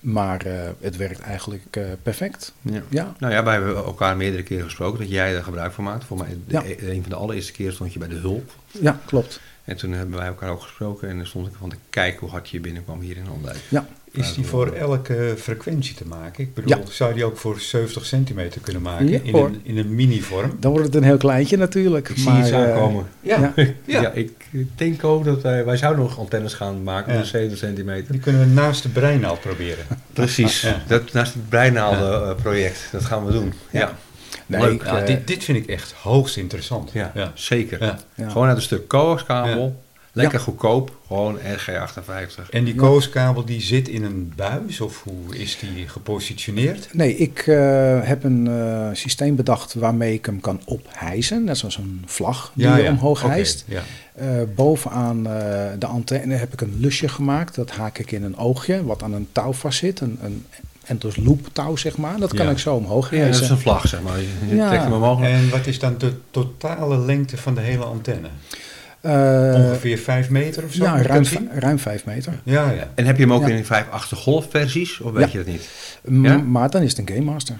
Maar 0.00 0.46
eh, 0.46 0.68
het 0.80 0.96
werkt 0.96 1.20
eigenlijk 1.20 1.78
perfect. 2.02 2.52
Ja. 2.62 2.82
Ja, 2.88 3.14
Nou 3.18 3.32
ja, 3.32 3.42
wij 3.44 3.54
hebben 3.54 3.76
elkaar 3.76 4.16
meerdere 4.16 4.42
keren 4.42 4.64
gesproken 4.64 4.98
dat 4.98 5.08
jij 5.10 5.36
er 5.36 5.42
gebruik 5.44 5.72
van 5.72 5.84
maakt. 5.84 6.04
Voor 6.04 6.16
mij, 6.18 6.28
de, 6.46 6.52
Ja. 6.52 6.62
een 6.88 7.00
van 7.00 7.10
de 7.10 7.16
allereerste 7.16 7.52
keer 7.52 7.72
stond 7.72 7.92
je 7.92 7.98
bij 7.98 8.08
de 8.08 8.14
hulp. 8.14 8.50
ja 8.70 9.00
klopt. 9.06 9.40
En 9.68 9.76
toen 9.76 9.92
hebben 9.92 10.18
wij 10.18 10.26
elkaar 10.26 10.50
ook 10.50 10.62
gesproken 10.62 11.08
en 11.08 11.16
dan 11.16 11.26
stond 11.26 11.46
ik 11.46 11.52
van 11.58 11.68
te 11.70 11.76
kijken 11.90 12.20
hoe 12.20 12.30
hard 12.30 12.48
je 12.48 12.60
binnenkwam 12.60 13.00
hier 13.00 13.16
in 13.16 13.26
Andijk. 13.36 13.56
Ja, 13.68 13.86
Is 14.12 14.34
die 14.34 14.44
voor 14.46 14.72
elke 14.72 15.34
frequentie 15.38 15.94
te 15.94 16.06
maken? 16.06 16.44
Ik 16.44 16.54
bedoel, 16.54 16.78
Ja. 16.78 16.82
zou 16.90 17.14
die 17.14 17.24
ook 17.24 17.36
voor 17.36 17.60
70 17.60 18.06
centimeter 18.06 18.60
kunnen 18.60 18.82
maken? 18.82 19.08
Ja, 19.08 19.18
in, 19.22 19.34
een, 19.34 19.60
in 19.62 19.78
een 19.78 19.94
mini-vorm? 19.94 20.56
dan 20.60 20.70
wordt 20.70 20.86
het 20.86 20.94
een 20.96 21.02
heel 21.02 21.16
kleintje 21.16 21.56
natuurlijk. 21.56 22.08
Ik 22.08 22.16
zie 22.16 22.28
maar, 22.30 22.40
iets 22.40 22.50
eh, 22.50 22.58
aankomen. 22.64 23.06
ja. 23.20 23.52
Ja, 23.56 24.00
Ja. 24.00 24.10
ik 24.10 24.46
denk 24.74 25.04
ook 25.04 25.24
dat 25.24 25.42
wij, 25.42 25.64
wij 25.64 25.76
zouden 25.76 26.02
nog 26.02 26.18
antennes 26.18 26.54
gaan 26.54 26.82
maken 26.82 27.12
Ja. 27.12 27.18
van 27.18 27.28
70 27.28 27.58
centimeter. 27.58 28.12
Die 28.12 28.20
kunnen 28.20 28.40
we 28.40 28.46
naast 28.46 28.82
de 28.82 28.88
breinaald 28.88 29.40
proberen. 29.40 29.84
Precies, 30.12 30.60
Ja. 30.60 30.82
dat, 30.86 31.12
naast 31.12 31.34
het 31.34 31.48
breinaalden 31.48 32.28
eh, 32.28 32.34
project, 32.42 32.88
dat 32.92 33.04
gaan 33.04 33.24
we 33.26 33.32
doen. 33.32 33.52
Ja, 33.70 33.80
Ja. 33.80 33.96
Nee, 34.48 34.60
Leuk. 34.60 34.72
ik, 34.72 34.84
Ja, 34.84 35.00
eh, 35.00 35.06
dit, 35.06 35.26
dit 35.26 35.44
vind 35.44 35.58
ik 35.58 35.66
echt 35.66 35.92
hoogst 35.92 36.36
interessant. 36.36 36.90
ja, 36.92 37.12
Ja. 37.14 37.32
zeker. 37.34 37.84
Ja. 37.84 37.98
ja. 38.14 38.28
Gewoon 38.28 38.48
uit 38.48 38.56
een 38.56 38.62
stuk 38.62 38.86
coaxkabel, 38.88 39.82
lekker 40.12 40.38
Ja. 40.38 40.44
goedkoop, 40.44 40.96
gewoon 41.06 41.38
RG58. 41.38 42.50
En 42.50 42.64
die 42.64 42.74
kooskabel 42.74 43.44
die 43.44 43.60
zit 43.60 43.88
in 43.88 44.04
een 44.04 44.32
buis 44.36 44.80
of 44.80 45.02
hoe 45.02 45.36
is 45.36 45.58
die 45.58 45.88
gepositioneerd? 45.88 46.88
Nee, 46.92 47.16
ik 47.16 47.38
eh, 47.46 47.98
heb 48.02 48.24
een 48.24 48.46
eh, 48.46 48.88
systeem 48.92 49.36
bedacht 49.36 49.74
waarmee 49.74 50.12
ik 50.14 50.26
hem 50.26 50.40
kan 50.40 50.60
ophijzen. 50.64 51.44
Net 51.44 51.58
zoals 51.58 51.76
een 51.76 52.02
vlag 52.06 52.52
die 52.54 52.68
je 52.68 52.88
omhoog 52.88 53.22
hijst. 53.22 53.64
Ja. 53.68 53.82
Eh, 54.14 54.26
bovenaan 54.54 55.26
eh, 55.26 55.32
de 55.78 55.86
antenne 55.86 56.34
heb 56.34 56.52
ik 56.52 56.60
een 56.60 56.76
lusje 56.80 57.08
gemaakt. 57.08 57.54
Dat 57.54 57.70
haak 57.70 57.98
ik 57.98 58.12
in 58.12 58.22
een 58.22 58.36
oogje, 58.36 58.84
wat 58.84 59.02
aan 59.02 59.12
een 59.12 59.28
touw 59.32 59.52
vastzit. 59.52 60.00
Een, 60.00 60.18
een 60.22 60.44
endos 60.88 61.16
loop 61.16 61.48
touw, 61.52 61.76
zeg 61.76 61.96
maar. 61.96 62.18
Dat 62.18 62.34
kan 62.34 62.44
Ja. 62.46 62.50
ik 62.52 62.58
zo 62.58 62.74
omhoog 62.74 63.10
Ja, 63.10 63.24
dat 63.26 63.40
is 63.40 63.48
een 63.48 63.58
vlag, 63.58 63.88
zeg 63.88 64.00
maar. 64.02 64.18
Je 64.48 64.54
Ja. 64.56 64.68
trekt 64.68 64.82
hem 64.82 64.92
omhoog. 64.92 65.22
En 65.22 65.50
wat 65.50 65.66
is 65.66 65.78
dan 65.78 65.94
de 65.98 66.12
totale 66.30 66.98
lengte 66.98 67.36
van 67.36 67.54
de 67.54 67.60
hele 67.60 67.84
antenne? 67.84 68.28
Eh, 69.00 69.54
Ongeveer 69.54 69.98
5 69.98 70.30
meter 70.30 70.64
of 70.64 70.72
zo? 70.72 70.84
ja, 70.84 71.02
ruim, 71.02 71.24
ruim 71.54 71.78
vijf 71.78 72.04
meter. 72.04 72.40
Ja, 72.42 72.70
ja. 72.70 72.88
En 72.94 73.04
heb 73.06 73.16
je 73.16 73.22
hem 73.22 73.32
ook 73.32 73.48
Ja. 73.48 73.54
in 73.54 73.64
5 73.64 73.84
golf 74.14 74.46
versies, 74.50 75.00
of 75.00 75.12
weet 75.12 75.32
Ja. 75.32 75.38
je 75.38 75.44
dat 75.44 75.46
niet? 75.54 75.68
M- 76.04 76.24
Ja? 76.24 76.36
Maar 76.38 76.70
dan 76.70 76.82
is 76.82 76.96
het 76.96 76.98
een 77.08 77.14
Game 77.16 77.30
Master. 77.30 77.56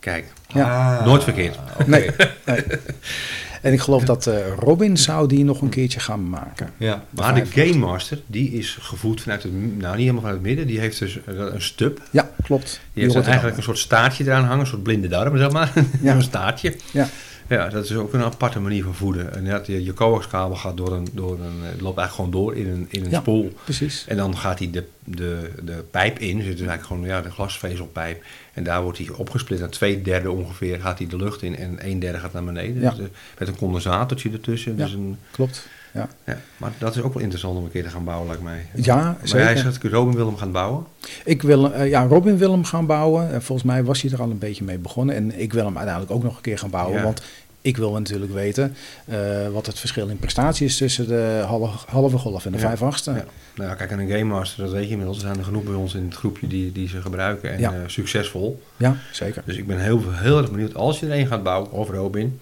Kijk, 0.00 0.24
Ja. 0.48 0.96
Ah, 0.98 1.06
Nooit 1.06 1.22
verkeerd. 1.24 1.58
oké. 1.80 1.88
Nee. 1.90 2.10
nee. 2.46 2.62
En 3.64 3.72
ik 3.72 3.80
geloof 3.80 4.04
dat 4.04 4.26
eh, 4.26 4.36
Robin 4.58 4.96
zou 4.96 5.28
die 5.28 5.44
nog 5.44 5.60
een 5.60 5.68
keertje 5.68 6.00
gaan 6.00 6.28
maken. 6.28 6.70
Ja, 6.76 7.04
Maar 7.10 7.34
de 7.34 7.46
Game 7.46 7.74
Master, 7.76 8.20
die 8.26 8.50
is 8.52 8.78
gevoed 8.80 9.20
vanuit 9.20 9.42
het, 9.42 9.52
nou 9.52 9.68
niet 9.76 9.82
helemaal 9.84 10.20
vanuit 10.20 10.36
het 10.38 10.46
midden, 10.46 10.66
die 10.66 10.78
heeft 10.80 10.98
dus 10.98 11.18
een 11.26 11.62
stub. 11.62 12.00
Ja, 12.10 12.30
klopt. 12.42 12.70
Die 12.70 12.78
Die 12.92 13.02
heeft 13.02 13.14
er 13.16 13.24
eigenlijk 13.26 13.56
een 13.56 13.62
soort 13.62 13.78
staartje 13.78 14.24
eraan 14.24 14.44
hangen, 14.44 14.60
een 14.60 14.66
soort 14.66 14.82
blinde 14.82 15.08
darm, 15.08 15.36
zeg 15.36 15.50
maar. 15.50 15.72
Ja. 16.02 16.14
een 16.14 16.22
staartje. 16.22 16.74
Ja. 16.92 17.08
Ja, 17.48 17.68
dat 17.68 17.84
is 17.84 17.94
ook 17.94 18.12
een 18.12 18.22
aparte 18.22 18.60
manier 18.60 18.84
van 18.84 18.94
voeden. 18.94 19.34
En 19.34 19.44
dat 19.44 19.66
je, 19.66 19.84
je 19.84 19.94
coaxkabel 19.94 20.56
gaat 20.56 20.76
door 20.76 20.92
een, 20.92 21.08
door 21.12 21.32
een, 21.40 21.62
het 21.62 21.80
loopt 21.80 21.98
eigenlijk 21.98 22.12
gewoon 22.14 22.30
door 22.30 22.56
in 22.56 22.66
een, 22.72 22.86
in 22.90 23.04
een 23.04 23.10
Ja. 23.10 23.20
spoel. 23.20 23.52
Precies. 23.64 24.04
En 24.08 24.16
dan 24.16 24.36
gaat 24.36 24.58
hij 24.58 24.70
de, 24.70 24.84
de, 25.04 25.50
de 25.64 25.84
pijp 25.90 26.18
in, 26.18 26.36
dus 26.36 26.46
het 26.46 26.60
is 26.60 26.66
eigenlijk 26.66 26.86
gewoon 26.86 27.04
ja, 27.04 27.20
de 27.20 27.30
glasvezelpijp. 27.30 28.22
En 28.54 28.64
daar 28.64 28.82
wordt 28.82 28.98
hij 28.98 29.08
opgesplit 29.16 29.60
naar 29.60 29.68
twee 29.68 30.02
derde 30.02 30.30
ongeveer, 30.30 30.80
gaat 30.80 30.98
hij 30.98 31.06
de 31.06 31.16
lucht 31.16 31.42
in 31.42 31.56
en 31.56 31.76
een 31.78 31.98
derde 31.98 32.18
gaat 32.18 32.32
naar 32.32 32.44
beneden. 32.44 32.82
Ja. 32.82 32.90
Dus, 32.90 32.98
eh, 32.98 33.04
met 33.38 33.48
een 33.48 33.56
condensatortje 33.56 34.30
ertussen. 34.30 34.76
Ja. 34.76 34.84
Dus 34.84 34.92
een, 34.92 35.18
Klopt. 35.30 35.66
Ja, 35.94 36.08
ja. 36.24 36.38
Maar 36.56 36.72
dat 36.78 36.96
is 36.96 37.02
ook 37.02 37.14
wel 37.14 37.22
interessant 37.22 37.58
om 37.58 37.64
een 37.64 37.70
keer 37.70 37.82
te 37.82 37.88
gaan 37.88 38.04
bouwen, 38.04 38.26
lijkt 38.26 38.42
mij. 38.42 38.66
ja 38.74 38.96
Maar 38.96 39.16
zeker. 39.22 39.46
hij 39.46 39.56
zegt, 39.56 39.82
Robin 39.82 40.14
wil 40.14 40.26
hem 40.26 40.36
gaan 40.36 40.52
bouwen. 40.52 40.84
Ik 41.24 41.42
wil, 41.42 41.72
eh, 41.72 41.88
ja, 41.88 42.06
Robin 42.06 42.36
wil 42.36 42.50
hem 42.50 42.64
gaan 42.64 42.86
bouwen. 42.86 43.32
En 43.32 43.42
volgens 43.42 43.66
mij 43.66 43.84
was 43.84 44.02
hij 44.02 44.10
er 44.10 44.20
al 44.20 44.30
een 44.30 44.38
beetje 44.38 44.64
mee 44.64 44.78
begonnen. 44.78 45.14
En 45.14 45.40
ik 45.40 45.52
wil 45.52 45.64
hem 45.64 45.76
uiteindelijk 45.76 46.14
ook 46.14 46.22
nog 46.22 46.36
een 46.36 46.42
keer 46.42 46.58
gaan 46.58 46.70
bouwen. 46.70 46.96
Ja. 46.96 47.02
Want 47.02 47.22
ik 47.64 47.76
wil 47.76 47.92
natuurlijk 47.92 48.32
weten 48.32 48.76
eh, 49.04 49.48
wat 49.48 49.66
het 49.66 49.78
verschil 49.78 50.08
in 50.08 50.18
prestatie 50.18 50.66
is 50.66 50.76
tussen 50.76 51.08
de 51.08 51.42
halve, 51.46 51.78
halve 51.90 52.18
golf 52.18 52.44
en 52.46 52.52
de 52.52 52.58
Ja. 52.58 52.66
vijf 52.66 52.82
achtste. 52.82 53.10
Ja. 53.10 53.24
Nou, 53.54 53.68
ja, 53.70 53.74
kijk, 53.74 53.90
en 53.90 53.98
een 53.98 54.08
Game 54.08 54.24
Master, 54.24 54.64
dat 54.64 54.72
weet 54.72 54.84
je 54.84 54.90
inmiddels. 54.90 55.16
Er 55.16 55.22
zijn 55.24 55.38
er 55.38 55.44
genoeg 55.44 55.62
bij 55.62 55.74
ons 55.74 55.94
in 55.94 56.04
het 56.04 56.14
groepje 56.14 56.46
die, 56.46 56.72
die 56.72 56.88
ze 56.88 57.00
gebruiken. 57.00 57.52
En 57.52 57.60
Ja. 57.60 57.72
eh, 57.72 57.78
succesvol. 57.86 58.62
Ja, 58.76 58.96
zeker. 59.12 59.42
Dus 59.46 59.56
ik 59.56 59.66
ben 59.66 59.78
heel, 59.80 60.02
heel 60.12 60.38
erg 60.38 60.50
benieuwd, 60.50 60.74
als 60.74 61.00
je 61.00 61.06
er 61.06 61.18
een 61.18 61.26
gaat 61.26 61.42
bouwen, 61.42 61.70
of 61.70 61.90
Robin, 61.90 62.40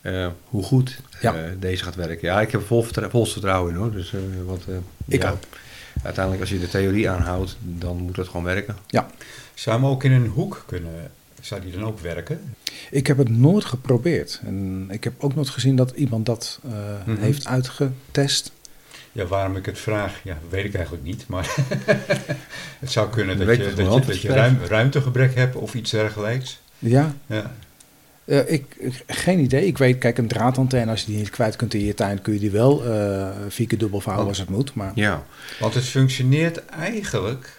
eh, 0.00 0.26
hoe 0.44 0.62
goed 0.62 1.00
Ja. 1.20 1.34
eh, 1.34 1.40
deze 1.58 1.84
gaat 1.84 1.94
werken. 1.94 2.28
Ja, 2.28 2.40
ik 2.40 2.50
heb 2.52 2.60
er 2.60 2.66
vol, 3.10 3.24
vertrouwen 3.24 3.72
in 3.72 3.78
hoor. 3.78 3.92
Dus, 3.92 4.12
eh, 4.12 4.20
eh, 4.20 4.74
Ik 5.06 5.22
ja, 5.22 5.30
ook. 5.30 5.38
Uiteindelijk, 6.02 6.40
als 6.44 6.52
je 6.52 6.60
de 6.60 6.68
theorie 6.68 7.10
aanhoudt, 7.10 7.56
dan 7.60 7.96
moet 7.96 8.16
het 8.16 8.26
gewoon 8.26 8.44
werken. 8.44 8.76
Zou 9.54 9.76
hem 9.80 9.86
ook 9.86 10.04
in 10.04 10.12
een 10.12 10.26
hoek 10.26 10.62
kunnen, 10.66 10.90
zou 11.42 11.60
die 11.60 11.72
dan 11.72 11.84
ook 11.84 12.00
werken? 12.00 12.54
Ik 12.90 13.06
heb 13.06 13.18
het 13.18 13.28
nooit 13.28 13.64
geprobeerd. 13.64 14.40
En 14.44 14.86
ik 14.90 15.04
heb 15.04 15.12
ook 15.18 15.34
nooit 15.34 15.48
gezien 15.48 15.76
dat 15.76 15.90
iemand 15.90 16.26
dat 16.26 16.60
eh, 16.64 16.72
Mhm. 17.06 17.20
heeft 17.22 17.46
uitgetest. 17.46 18.52
Ja, 19.12 19.26
waarom 19.26 19.56
ik 19.56 19.66
het 19.66 19.78
vraag, 19.78 20.20
ja, 20.24 20.38
weet 20.48 20.64
ik 20.64 20.74
eigenlijk 20.74 21.04
niet. 21.04 21.24
Maar 21.28 21.54
het 22.78 22.90
zou 22.90 23.10
kunnen 23.10 23.38
dat 23.38 23.46
Weet 23.46 23.56
je, 23.56 23.62
dat 23.64 23.76
je, 23.76 23.82
antwoord 23.82 24.06
dat 24.06 24.20
je 24.20 24.28
krijgt. 24.28 24.56
ruim, 24.56 24.68
ruimtegebrek 24.68 25.34
hebt 25.34 25.56
of 25.56 25.74
iets 25.74 25.90
dergelijks. 25.90 26.60
Ja, 26.78 27.14
Ja. 27.26 27.54
Eh, 28.24 28.52
ik, 28.52 28.74
ik- 28.78 29.02
geen 29.06 29.38
idee. 29.38 29.66
Ik 29.66 29.78
weet, 29.78 29.98
kijk, 29.98 30.18
een 30.18 30.28
draadantenne, 30.28 30.90
als 30.90 31.00
je 31.00 31.06
die 31.06 31.16
niet 31.16 31.30
kwijt 31.30 31.56
kunt 31.56 31.74
in 31.74 31.84
je 31.84 31.94
tuin, 31.94 32.22
kun 32.22 32.32
je 32.32 32.38
die 32.38 32.50
wel 32.50 32.84
eh 32.84 33.28
vier 33.48 33.66
keer 33.66 33.78
dubbel 33.78 34.00
vouwen 34.00 34.24
Oh. 34.24 34.28
als 34.30 34.38
het 34.38 34.48
moet. 34.48 34.74
Maar 34.74 34.92
Ja, 34.94 35.24
Want 35.60 35.74
het 35.74 35.84
functioneert 35.84 36.66
eigenlijk, 36.66 37.50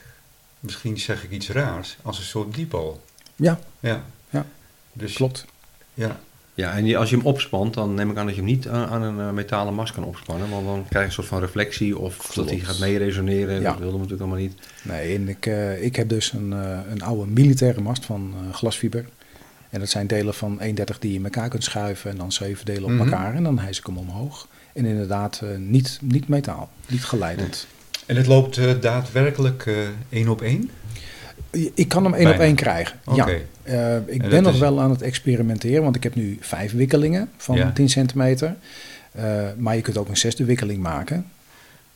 misschien 0.60 1.00
zeg 1.00 1.24
ik 1.24 1.32
iets 1.32 1.50
raars, 1.50 1.98
als 2.02 2.18
een 2.18 2.24
soort 2.24 2.54
dipol. 2.56 3.02
Ja, 3.36 3.60
Ja. 3.80 4.04
Ja, 4.30 4.46
dus, 4.94 5.14
klopt. 5.14 5.46
Ja. 5.94 6.20
ja 6.54 6.72
en 6.74 6.84
die- 6.84 6.98
als 6.98 7.10
je 7.10 7.16
hem 7.16 7.26
opspant, 7.26 7.74
dan 7.74 7.94
neem 7.94 8.12
ik 8.12 8.18
aan 8.18 8.26
dat 8.26 8.36
je 8.36 8.42
hem 8.42 8.50
niet 8.50 8.68
aan, 8.68 9.02
een 9.02 9.20
eh, 9.20 9.32
metalen 9.32 9.74
mast 9.74 9.94
kan 9.94 10.04
opspannen. 10.04 10.50
Want 10.50 10.66
dan 10.66 10.86
krijg 10.90 11.04
je 11.04 11.08
een 11.10 11.12
soort 11.12 11.28
van 11.28 11.40
reflectie 11.40 11.98
of 11.98 12.32
dat 12.36 12.50
hij 12.50 12.60
gaat 12.60 12.80
meeresoneren. 12.80 13.62
Ja. 13.62 13.70
Dat 13.70 13.80
wilden 13.80 14.00
we 14.00 14.06
natuurlijk 14.06 14.22
allemaal 14.22 14.40
niet. 14.48 14.54
Nee, 14.84 15.16
en 15.16 15.28
ik, 15.30 15.46
eh, 15.46 15.84
ik 15.84 15.96
heb 15.96 16.10
dus 16.10 16.34
een, 16.34 16.54
eh, 16.54 16.80
een 16.92 17.02
oude 17.02 17.32
militaire 17.32 17.82
mast 17.82 18.06
van 18.06 18.34
eh, 18.48 18.54
glasfiber. 18.56 19.06
En 19.70 19.80
dat 19.80 19.90
zijn 19.90 20.08
delen 20.08 20.34
van 20.34 20.60
31 20.60 21.00
die 21.00 21.12
je 21.12 21.18
in 21.18 21.24
elkaar 21.24 21.50
kunt 21.50 21.64
schuiven 21.64 22.12
en 22.12 22.18
dan 22.18 22.32
zeven 22.32 22.66
delen 22.66 22.84
op 22.84 22.90
Mhm. 22.90 23.00
elkaar. 23.04 23.36
En 23.36 23.44
dan 23.44 23.60
hijs 23.60 23.80
ik 23.80 23.86
hem 23.86 23.98
omhoog. 23.98 24.48
En 24.74 24.86
inderdaad, 24.86 25.40
eh, 25.44 25.58
niet, 25.58 26.00
niet 26.02 26.28
metaal, 26.28 26.70
niet 26.88 27.04
geleidend. 27.06 27.68
En 28.06 28.16
het 28.16 28.28
loopt 28.28 28.58
eh, 28.58 28.72
daadwerkelijk 28.82 29.66
eh, 29.66 29.76
één 30.10 30.28
op 30.28 30.42
één? 30.42 30.70
Ik 31.74 31.88
kan 31.88 32.04
hem 32.04 32.14
één 32.14 32.32
op 32.34 32.40
één 32.40 32.56
krijgen. 32.56 33.00
Ja. 33.16 33.28
Eh, 33.64 33.96
ik 34.06 34.22
En 34.24 34.30
ben 34.30 34.44
nog 34.44 34.54
is- 34.54 34.60
wel 34.60 34.80
aan 34.82 34.90
het 34.90 35.02
experimenteren, 35.02 35.84
want 35.84 35.96
ik 35.96 36.04
heb 36.04 36.16
nu 36.16 36.38
vijf 36.42 36.72
wikkelingen 36.72 37.30
van 37.38 37.56
Ja. 37.56 37.72
10 37.72 37.90
centimeter. 37.90 38.56
Eh, 39.12 39.44
maar 39.58 39.76
je 39.76 39.82
kunt 39.82 39.98
ook 39.98 40.10
een 40.10 40.18
zesde 40.18 40.46
wikkeling 40.46 40.82
maken. 40.82 41.26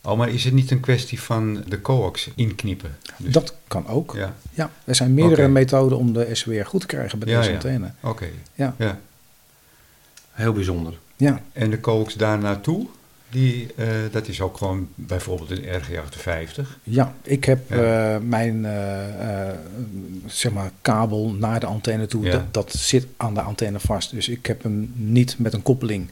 Oh, 0.02 0.18
maar 0.18 0.28
is 0.28 0.44
het 0.44 0.54
niet 0.54 0.70
een 0.70 0.80
kwestie 0.80 1.20
van 1.20 1.64
de 1.68 1.80
coax 1.80 2.30
inkniepen? 2.34 2.96
Dus- 3.16 3.32
Dat 3.32 3.54
kan 3.68 3.86
ook. 3.88 4.14
Ja. 4.16 4.34
Ja, 4.50 4.70
er 4.84 4.94
zijn 4.94 5.14
meerdere 5.14 5.48
methoden 5.48 5.98
om 5.98 6.12
de 6.12 6.28
SWR 6.34 6.64
goed 6.64 6.80
te 6.80 6.86
krijgen 6.86 7.18
bij 7.18 7.28
Ja, 7.28 7.36
deze 7.38 7.48
ja. 7.48 7.54
antenne. 7.54 7.90
oké. 8.02 8.26
Ja. 8.54 8.74
ja. 8.78 8.98
Heel 10.32 10.52
bijzonder. 10.52 10.98
Ja, 11.16 11.40
En 11.52 11.70
de 11.70 11.80
coax 11.80 12.14
daar 12.14 12.38
naartoe, 12.38 12.86
die, 13.30 13.68
eh, 13.76 13.86
dat 14.10 14.28
is 14.28 14.40
ook 14.40 14.56
gewoon 14.56 14.88
bijvoorbeeld 14.94 15.50
een 15.50 15.64
RG58. 15.80 16.78
ja, 16.82 17.14
ik 17.22 17.44
heb 17.44 17.70
Ja. 17.70 18.14
eh, 18.14 18.20
mijn 18.22 18.64
eh, 18.64 19.48
zeg 20.26 20.52
maar 20.52 20.70
kabel 20.80 21.30
naar 21.32 21.60
de 21.60 21.66
antenne 21.66 22.06
toe. 22.06 22.24
Ja. 22.24 22.30
Dat, 22.32 22.54
dat 22.54 22.72
zit 22.72 23.06
aan 23.16 23.34
de 23.34 23.40
antenne 23.40 23.80
vast. 23.80 24.10
Dus 24.10 24.28
ik 24.28 24.46
heb 24.46 24.62
hem 24.62 24.92
niet 24.94 25.38
met 25.38 25.52
een 25.52 25.62
koppeling. 25.62 26.08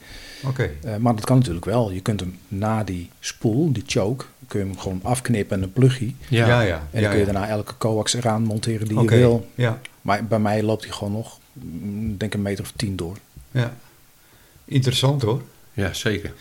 Oké. 0.46 0.70
Eh, 0.82 0.96
maar 0.96 1.14
dat 1.14 1.24
kan 1.24 1.38
natuurlijk 1.38 1.64
wel. 1.64 1.90
Je 1.90 2.00
kunt 2.00 2.20
hem 2.20 2.38
na 2.48 2.84
die 2.84 3.10
spoel, 3.20 3.72
die 3.72 3.82
choke, 3.86 4.24
kun 4.46 4.60
je 4.60 4.66
hem 4.66 4.78
gewoon 4.78 5.00
afknippen 5.02 5.56
en 5.56 5.62
een 5.62 5.72
plugje. 5.72 6.12
Ja, 6.28 6.46
ja. 6.46 6.60
ja, 6.62 6.74
En 6.76 6.88
dan 6.92 7.00
ja, 7.02 7.08
kun 7.08 7.18
je 7.18 7.26
ja. 7.26 7.32
daarna 7.32 7.48
elke 7.48 7.74
coax 7.78 8.14
eraan 8.14 8.42
monteren 8.42 8.88
die 8.88 9.00
je 9.00 9.08
wil. 9.08 9.48
Ja, 9.54 9.80
Maar 10.02 10.24
bij 10.24 10.38
mij 10.38 10.62
loopt 10.62 10.84
hij 10.84 10.92
gewoon 10.92 11.12
nog, 11.12 11.38
mm, 11.52 12.16
denk 12.16 12.34
een 12.34 12.42
meter 12.42 12.64
of 12.64 12.72
tien 12.76 12.96
door. 12.96 13.16
ja. 13.50 13.76
Interessant 14.64 15.22
hoor. 15.22 15.42
Ja, 15.72 15.92
zeker. 15.92 16.32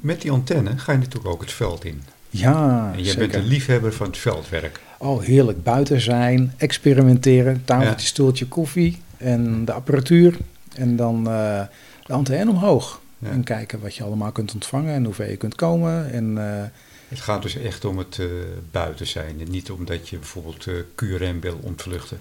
Met 0.00 0.20
die 0.22 0.30
antenne 0.30 0.78
ga 0.78 0.92
je 0.92 0.98
natuurlijk 0.98 1.26
ook 1.34 1.40
het 1.40 1.52
veld 1.52 1.84
in. 1.84 2.02
Ja, 2.30 2.90
en 2.92 3.02
jij 3.02 3.04
zeker. 3.12 3.18
bent 3.28 3.34
een 3.34 3.48
liefhebber 3.50 3.92
van 3.92 4.06
het 4.06 4.18
veldwerk. 4.18 4.80
Oh, 4.98 5.22
heerlijk. 5.22 5.62
Buiten 5.62 6.00
zijn, 6.00 6.52
experimenteren, 6.56 7.62
tafeltje, 7.64 7.90
Ja. 8.00 8.06
stoeltje, 8.06 8.46
koffie 8.46 8.98
en 9.16 9.64
de 9.64 9.72
apparatuur. 9.72 10.36
En 10.74 10.96
dan 10.96 11.16
eh, 11.28 11.60
de 12.06 12.12
antenne 12.12 12.50
omhoog. 12.50 13.00
Ja. 13.18 13.28
En 13.30 13.44
kijken 13.44 13.80
wat 13.80 13.94
je 13.96 14.02
allemaal 14.04 14.32
kunt 14.32 14.54
ontvangen 14.54 14.94
en 14.94 15.04
hoe 15.04 15.14
ver 15.14 15.30
je 15.30 15.36
kunt 15.36 15.54
komen. 15.54 16.12
En 16.12 16.38
eh, 16.38 16.62
Het 17.08 17.20
gaat 17.20 17.42
dus 17.42 17.56
echt 17.56 17.84
om 17.84 17.98
het 17.98 18.16
eh, 18.20 18.26
buiten 18.70 19.06
zijn. 19.06 19.40
En 19.40 19.50
niet 19.50 19.70
omdat 19.70 20.08
je 20.08 20.16
bijvoorbeeld 20.18 20.66
eh 20.66 20.74
QRM 20.94 21.40
wil 21.40 21.58
ontvluchten. 21.62 22.18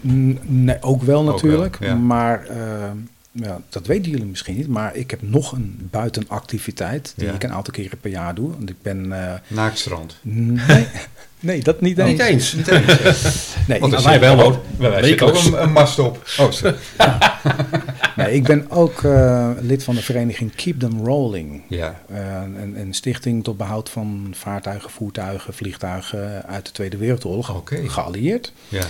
nee, 0.00 0.82
ook 0.82 1.02
wel 1.02 1.24
wel, 1.24 1.32
natuurlijk. 1.32 1.76
ja. 1.80 1.94
Maar 1.94 2.46
ja, 3.42 3.60
dat 3.68 3.86
weten 3.86 4.10
jullie 4.10 4.26
misschien 4.26 4.56
niet. 4.56 4.68
Maar 4.68 4.96
ik 4.96 5.10
heb 5.10 5.22
nog 5.22 5.52
een 5.52 5.88
buitenactiviteit 5.90 7.12
die 7.16 7.26
Ja. 7.26 7.32
ik 7.32 7.42
een 7.42 7.52
aantal 7.52 7.72
keren 7.72 7.98
per 8.00 8.10
jaar 8.10 8.34
doe. 8.34 8.50
Want 8.50 8.70
ik 8.70 8.76
ben... 8.82 9.12
eh, 9.12 9.34
Naaktstrand. 9.48 10.16
nee, 10.22 10.86
nee, 11.40 11.62
dat 11.62 11.80
niet 11.80 11.98
eens. 11.98 12.52
Niet 12.52 12.68
eens. 12.68 12.86
Nee, 13.68 13.80
Want 13.80 13.92
ik, 13.92 13.98
er 13.98 14.04
wij 14.04 14.12
zit 14.12 14.20
wel, 14.20 14.42
ook-. 14.42 14.62
Wij, 14.78 14.90
wij 14.90 15.02
zitten 15.04 15.26
ook 15.26 15.34
een, 15.44 15.62
een 15.62 15.72
mast 15.72 15.98
op. 15.98 16.22
Oh, 16.38 16.50
nee, 18.16 18.32
ik 18.34 18.42
ben 18.44 18.70
ook 18.70 19.02
eh, 19.02 19.50
lid 19.60 19.84
van 19.84 19.94
de 19.94 20.02
vereniging 20.02 20.54
Keep 20.54 20.78
Them 20.80 21.04
Rolling. 21.04 21.62
Ja, 21.68 22.00
Eh, 22.08 22.42
een, 22.42 22.80
een 22.80 22.94
stichting 22.94 23.44
tot 23.44 23.56
behoud 23.56 23.90
van 23.90 24.28
vaartuigen, 24.36 24.90
voertuigen, 24.90 25.54
vliegtuigen 25.54 26.42
uit 26.46 26.66
de 26.66 26.72
Tweede 26.72 26.96
Wereldoorlog. 26.96 27.62
Geallieerd. 27.86 28.52
ja. 28.68 28.82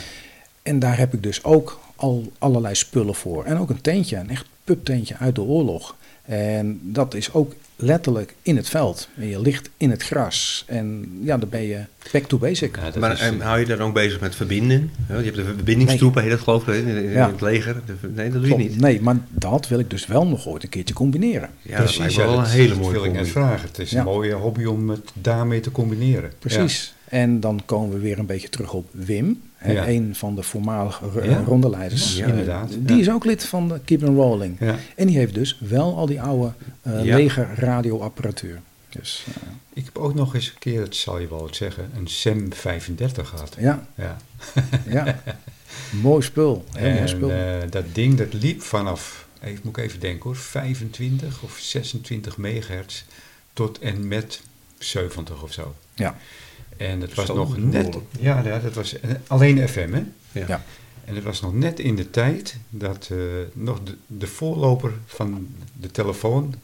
En 0.63 0.79
daar 0.79 0.99
heb 0.99 1.15
ik 1.15 1.23
dus 1.23 1.45
ook 1.45 1.81
al 1.97 2.33
allerlei 2.39 2.75
spullen 2.75 3.15
voor. 3.15 3.45
En 3.45 3.59
ook 3.59 3.71
een 3.71 3.81
tentje, 3.81 4.17
een 4.17 4.31
echt 4.31 4.47
pubtentje 4.65 5.17
uit 5.17 5.35
de 5.35 5.41
oorlog. 5.43 5.97
En 6.25 6.81
dat 6.83 7.15
is 7.15 7.33
ook 7.33 7.55
letterlijk 7.77 8.35
in 8.43 8.57
het 8.57 8.69
veld. 8.69 9.09
En 9.17 9.29
je 9.29 9.41
ligt 9.41 9.71
in 9.77 9.91
het 9.91 10.03
gras. 10.03 10.65
En 10.67 11.19
ja, 11.23 11.39
dan 11.39 11.49
ben 11.49 11.63
je 11.63 11.81
back 12.13 12.25
to 12.25 12.39
basic. 12.39 12.77
ja 12.77 12.83
dat 12.85 12.97
Maar 12.97 13.13
is, 13.13 13.21
en 13.21 13.41
eh, 13.41 13.47
hou 13.47 13.59
je 13.61 13.67
daar 13.67 13.81
ook 13.81 13.95
bezig 13.95 14.21
met 14.21 14.35
verbinden? 14.35 14.91
Je 15.09 15.13
hebt 15.15 15.37
de 15.37 15.45
verbindingstroepen, 15.45 16.23
heet 16.23 16.31
dat 16.31 16.41
geloof 16.41 16.69
ik, 16.69 16.75
in, 16.75 16.87
in 16.87 17.11
Ja. 17.11 17.31
het 17.31 17.41
leger. 17.41 17.83
Nee, 18.15 18.31
dat 18.31 18.41
doe 18.43 18.51
je 18.51 18.57
niet. 18.57 18.81
Nee, 18.81 19.01
maar 19.01 19.17
dat 19.29 19.69
wil 19.69 19.79
ik 19.79 19.91
dus 19.91 20.07
wel 20.07 20.27
nog 20.27 20.47
ooit 20.49 20.63
een 20.63 20.69
keertje 20.69 20.95
combineren. 20.95 21.49
Ja, 21.63 21.77
dat 21.79 21.79
lijkt 21.79 21.95
precies, 21.97 22.17
me 22.17 22.23
ja, 22.23 22.29
wel 22.29 22.37
een 22.39 22.43
dat 22.45 22.53
hele 22.53 22.69
dat 22.69 22.79
mooie 22.79 22.93
wil 22.93 23.05
ik 23.05 23.13
net 23.13 23.17
combi. 23.23 23.31
vragen. 23.33 23.69
Het 23.69 23.79
is 23.79 23.91
Ja. 23.91 23.99
een 23.99 24.05
mooie 24.05 24.33
hobby 24.35 24.65
om 24.65 24.89
het 24.91 25.11
daarmee 25.15 25.61
te 25.61 25.71
combineren. 25.71 26.33
Precies. 26.39 26.95
En 27.05 27.41
dan 27.41 27.63
komen 27.65 27.91
we 27.95 27.99
weer 28.01 28.19
een 28.19 28.27
beetje 28.27 28.49
terug 28.49 28.73
op 28.73 28.87
Wim. 28.91 29.43
Ja. 29.73 29.89
Een 29.89 30.15
van 30.15 30.35
de 30.35 30.43
voormalige 30.43 31.05
Ja. 31.29 31.43
rondeleiders. 31.47 32.17
Ja, 32.17 32.23
Eh, 32.25 32.29
inderdaad. 32.31 32.71
Die 32.79 33.01
is 33.01 33.11
ook 33.11 33.25
lid 33.25 33.45
van 33.45 33.69
de 33.69 33.81
Keep 33.85 34.01
Them 34.01 34.17
Rolling. 34.17 34.59
En 34.97 35.07
die 35.07 35.17
heeft 35.17 35.35
dus 35.35 35.59
wel 35.61 35.97
al 35.97 36.07
die 36.07 36.21
oude 36.23 36.53
eh 36.83 37.05
Ja. 37.05 37.17
lege 37.17 37.47
radioapparatuur. 37.55 38.61
Dus 38.91 39.25
eh, 39.29 39.43
Ik 39.73 39.85
heb 39.85 39.99
ook 39.99 40.15
nog 40.15 40.35
eens 40.35 40.47
een 40.49 40.59
keer, 40.59 40.81
dat 40.81 40.95
zal 40.95 41.19
je 41.19 41.29
wel 41.29 41.41
wat 41.41 41.57
zeggen, 41.57 41.91
een 41.97 42.09
SEM 42.09 42.53
35 42.53 43.29
gehad. 43.29 43.57
ja, 43.59 43.87
Ja. 43.95 44.17
ja. 44.89 45.21
mooi 46.03 46.23
spul. 46.23 46.65
Heel 46.73 46.95
mooi 46.95 47.09
spul. 47.09 47.31
eh, 47.31 47.55
dat 47.71 47.85
ding 47.93 48.15
dat 48.19 48.33
liep 48.33 48.63
vanaf, 48.63 49.27
even, 49.43 49.61
moet 49.65 49.77
ik 49.77 49.85
even 49.85 50.01
denken 50.01 50.23
hoor, 50.23 50.37
25 50.37 51.43
of 51.43 51.59
26 51.61 52.37
megahertz 52.37 53.03
tot 53.53 53.79
en 53.79 54.09
met 54.09 54.41
70 54.79 55.43
of 55.43 55.53
zo. 55.53 55.75
ja. 55.95 56.17
En 56.77 57.01
dat 57.01 57.15
was 57.15 57.27
Zo 57.27 57.35
nog 57.35 57.59
net, 57.59 57.99
ja, 58.21 58.43
ja, 58.45 58.59
dat 58.59 58.75
was 58.75 59.01
eh, 59.01 59.11
alleen 59.27 59.69
FM 59.69 59.93
hè. 59.93 60.03
Ja. 60.33 60.45
Ja. 60.49 60.65
En 61.05 61.15
het 61.15 61.25
was 61.25 61.41
nog 61.41 61.55
net 61.55 61.81
in 61.81 61.97
de 61.97 62.11
tijd 62.11 62.57
dat 62.69 63.09
eh, 63.13 63.19
nog 63.53 63.81
de, 63.85 63.97
de 64.07 64.27
voorloper 64.27 64.93
van 65.07 65.49
de 65.81 65.91
telefoon 65.91 66.55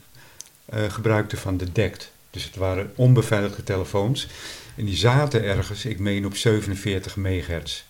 eh, 0.64 0.90
gebruikte 0.90 1.36
van 1.36 1.56
de 1.56 1.72
DECT. 1.72 2.12
Dus 2.30 2.44
het 2.44 2.56
waren 2.56 2.92
onbeveiligde 2.94 3.62
telefoons. 3.62 4.28
En 4.76 4.84
die 4.84 4.96
zaten 4.96 5.44
ergens, 5.44 5.84
ik 5.84 5.98
meen 5.98 6.26
op 6.26 6.36
47 6.36 7.16
megahertz. 7.16 7.84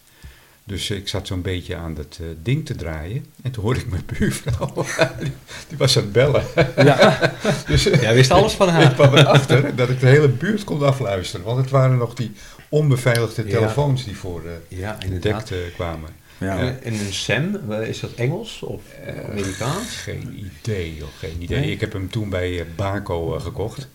Dus 0.64 0.90
ik 0.90 1.08
zat 1.08 1.26
zo'n 1.26 1.42
beetje 1.42 1.76
aan 1.76 1.94
dat 1.94 2.18
eh, 2.20 2.26
ding 2.42 2.66
te 2.66 2.74
draaien. 2.76 3.26
En 3.42 3.50
toen 3.50 3.62
hoorde 3.64 3.80
ik 3.80 3.90
mijn 3.90 4.04
buurvrouw, 4.18 4.84
die, 5.20 5.32
die 5.68 5.78
was 5.78 5.96
aan 5.96 6.02
het 6.02 6.12
bellen. 6.12 6.44
Ja, 6.76 7.32
Dus 7.66 7.86
eh, 7.86 8.00
Jij 8.02 8.14
wist 8.14 8.30
alles 8.30 8.52
van 8.52 8.68
ik 8.68 8.74
haar. 8.74 8.94
kwam 8.94 9.14
erachter 9.16 9.76
dat 9.76 9.88
ik 9.88 10.00
de 10.00 10.06
hele 10.06 10.28
buurt 10.28 10.64
kon 10.64 10.82
afluisteren. 10.82 11.46
Want 11.46 11.58
het 11.58 11.70
waren 11.70 11.96
nog 11.96 12.14
die 12.14 12.32
onbeveiligde 12.68 13.42
Ja. 13.46 13.48
telefoons 13.58 14.04
die 14.04 14.16
voor 14.16 14.42
eh 14.44 14.78
Ja, 14.78 14.96
de 15.00 15.04
inderdaad. 15.06 15.50
Eh, 15.50 15.56
kwamen. 15.74 16.10
ja. 16.38 16.58
En, 16.58 16.82
en 16.82 16.92
een 16.92 17.12
Sam, 17.12 17.60
eh, 17.70 17.88
is 17.88 18.00
dat 18.00 18.10
Engels 18.14 18.62
of 18.62 18.82
Amerikaans? 19.30 19.96
Geen 19.96 20.50
idee, 20.60 20.94
joh, 20.96 21.08
geen 21.18 21.36
idee. 21.42 21.58
Nee? 21.60 21.70
Ik 21.70 21.80
heb 21.80 21.92
hem 21.92 22.10
toen 22.10 22.28
bij 22.28 22.66
Baco 22.76 23.38
gekocht. 23.40 23.88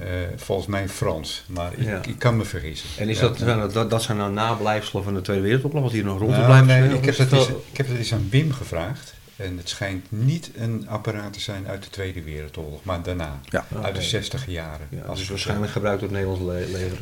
Eh, 0.00 0.06
volgens 0.36 0.66
mij 0.68 0.88
Frans, 0.88 1.44
maar 1.48 1.72
ik, 1.76 1.84
Ja. 1.84 2.02
ik 2.08 2.18
kan 2.18 2.36
me 2.36 2.44
vergissen. 2.44 2.88
En 2.98 3.08
is 3.08 3.20
Ja. 3.20 3.28
dat, 3.28 3.38
zijn 3.38 3.58
dat, 3.72 3.90
dat, 3.90 4.02
zijn 4.02 4.16
nou 4.16 4.32
nablijfselen 4.32 5.04
van 5.04 5.14
de 5.14 5.20
Tweede 5.20 5.42
Wereldoorlog, 5.42 5.82
wat 5.82 5.92
hier 5.92 6.04
nog 6.04 6.18
rond 6.18 6.30
te 6.30 6.36
Nou, 6.36 6.46
blijven 6.46 6.66
nee, 6.66 6.76
spelen? 6.78 6.98
ik, 6.98 7.04
heb 7.04 7.16
dat 7.30 7.32
eens, 7.40 7.48
ik 7.70 7.76
heb 7.76 7.88
dat 7.88 7.96
eens 7.96 8.12
aan 8.12 8.26
Wim 8.30 8.52
gevraagd. 8.52 9.14
En 9.36 9.56
het 9.56 9.68
schijnt 9.68 10.06
niet 10.08 10.50
een 10.56 10.86
apparaat 10.88 11.32
te 11.32 11.40
zijn 11.40 11.66
uit 11.68 11.82
de 11.82 11.90
Tweede 11.90 12.22
Wereldoorlog, 12.22 12.84
maar 12.84 13.02
daarna. 13.02 13.40
Ja. 13.44 13.66
Uit 13.74 13.82
de 13.94 14.00
Oké. 14.00 14.02
60 14.08 14.46
jaren. 14.46 14.86
Ja, 14.90 15.02
Als 15.02 15.18
dus 15.18 15.28
waarschijnlijk 15.28 15.72
gebruikt 15.72 16.00
door 16.00 16.08
het 16.08 16.18
Nederlands 16.18 16.52
le- 16.72 16.78
leger. 16.78 16.98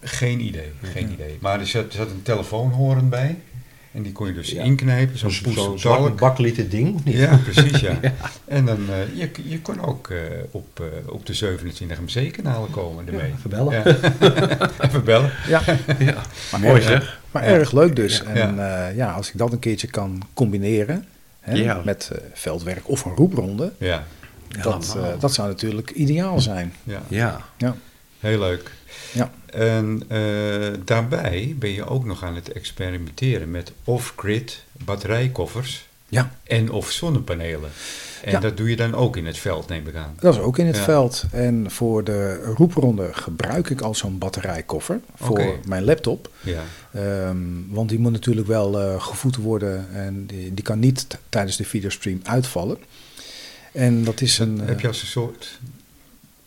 Geen 0.00 0.40
idee, 0.40 0.72
geen 0.82 1.12
idee. 1.12 1.38
Maar 1.40 1.60
er 1.60 1.66
zat, 1.66 1.84
er 1.84 1.92
zat 1.92 2.10
een 2.10 2.22
telefoonhoorn 2.22 3.08
bij. 3.08 3.38
En 3.92 4.02
die 4.02 4.12
kon 4.12 4.26
je 4.26 4.32
dus 4.32 4.50
Ja. 4.50 4.62
inknijpen, 4.62 5.18
zo'n 5.18 5.78
zo 5.78 6.10
bakkelieten 6.18 6.68
ding. 6.70 7.00
Ja, 7.04 7.36
precies, 7.36 7.80
ja. 7.80 7.98
En 8.44 8.64
dan, 8.64 8.78
eh, 8.90 9.18
je, 9.18 9.30
je 9.44 9.60
kon 9.60 9.80
ook 9.84 10.08
eh, 10.10 10.16
op, 10.50 10.80
eh, 10.80 11.12
op 11.12 11.26
de 11.26 11.34
27 11.34 12.00
MC-kanalen 12.00 12.70
komen 12.70 13.06
ermee. 13.06 13.32
even 13.38 13.50
bellen. 13.50 13.72
Ja. 13.72 13.84
Even 14.86 15.04
bellen. 15.04 15.30
ja. 15.48 15.62
Ja. 15.98 16.14
Maar 16.50 16.60
Mooi 16.60 16.74
erg, 16.74 16.84
zeg. 16.84 17.20
Maar 17.30 17.44
Ja. 17.44 17.48
erg 17.50 17.72
leuk 17.72 17.96
dus. 17.96 18.18
Ja. 18.18 18.24
En 18.34 18.54
ja. 18.56 18.88
ja, 18.88 19.12
als 19.12 19.28
ik 19.28 19.38
dat 19.38 19.52
een 19.52 19.58
keertje 19.58 19.86
kan 19.86 20.22
combineren 20.34 21.04
hè, 21.40 21.54
Ja. 21.54 21.80
met 21.84 22.10
eh, 22.12 22.18
veldwerk 22.32 22.88
of 22.88 23.04
een 23.04 23.14
roepronde, 23.14 23.72
Ja, 23.78 24.04
dat, 24.62 24.96
eh, 24.98 25.20
dat 25.20 25.34
zou 25.34 25.48
natuurlijk 25.48 25.90
ideaal 25.90 26.40
zijn. 26.40 26.72
ja. 26.84 27.02
Ja. 27.08 27.40
Ja. 27.56 27.76
Heel 28.20 28.38
leuk. 28.38 28.70
Ja. 29.12 29.30
En 29.46 30.02
eh, 30.08 30.20
daarbij 30.84 31.54
ben 31.58 31.70
je 31.70 31.84
ook 31.86 32.04
nog 32.04 32.22
aan 32.24 32.34
het 32.34 32.52
experimenteren 32.52 33.50
met 33.50 33.72
off-grid 33.84 34.62
batterijkoffers 34.72 35.86
Ja. 36.08 36.32
en 36.44 36.70
of 36.70 36.90
zonnepanelen. 36.90 37.70
En 38.24 38.30
Ja. 38.32 38.40
dat 38.40 38.56
doe 38.56 38.70
je 38.70 38.76
dan 38.76 38.94
ook 38.94 39.16
in 39.16 39.26
het 39.26 39.38
veld, 39.38 39.68
neem 39.68 39.86
ik 39.86 39.94
aan. 39.94 40.14
Dat 40.20 40.34
is 40.34 40.40
ook 40.40 40.58
in 40.58 40.66
het 40.66 40.76
Ja. 40.76 40.82
veld. 40.82 41.24
En 41.32 41.70
voor 41.70 42.04
de 42.04 42.34
roepronde 42.56 43.08
gebruik 43.12 43.70
ik 43.70 43.80
al 43.80 43.94
zo'n 43.94 44.18
batterijkoffer 44.18 45.00
voor 45.16 45.58
mijn 45.66 45.84
laptop. 45.84 46.30
Ja, 46.40 46.62
Ehm, 46.92 47.36
want 47.68 47.88
die 47.88 47.98
moet 47.98 48.12
natuurlijk 48.12 48.46
wel 48.46 48.80
eh, 48.80 49.02
gevoed 49.02 49.36
worden 49.36 49.88
en 49.94 50.26
die, 50.26 50.54
die 50.54 50.64
kan 50.64 50.78
niet 50.78 51.06
tijdens 51.28 51.56
de 51.56 51.64
videostream 51.64 52.20
uitvallen. 52.22 52.78
En 53.72 54.04
dat 54.04 54.20
is 54.20 54.38
een... 54.38 54.58
Heb 54.60 54.76
eh, 54.76 54.80
je 54.80 54.86
als 54.88 55.00
een 55.02 55.06
soort 55.08 55.58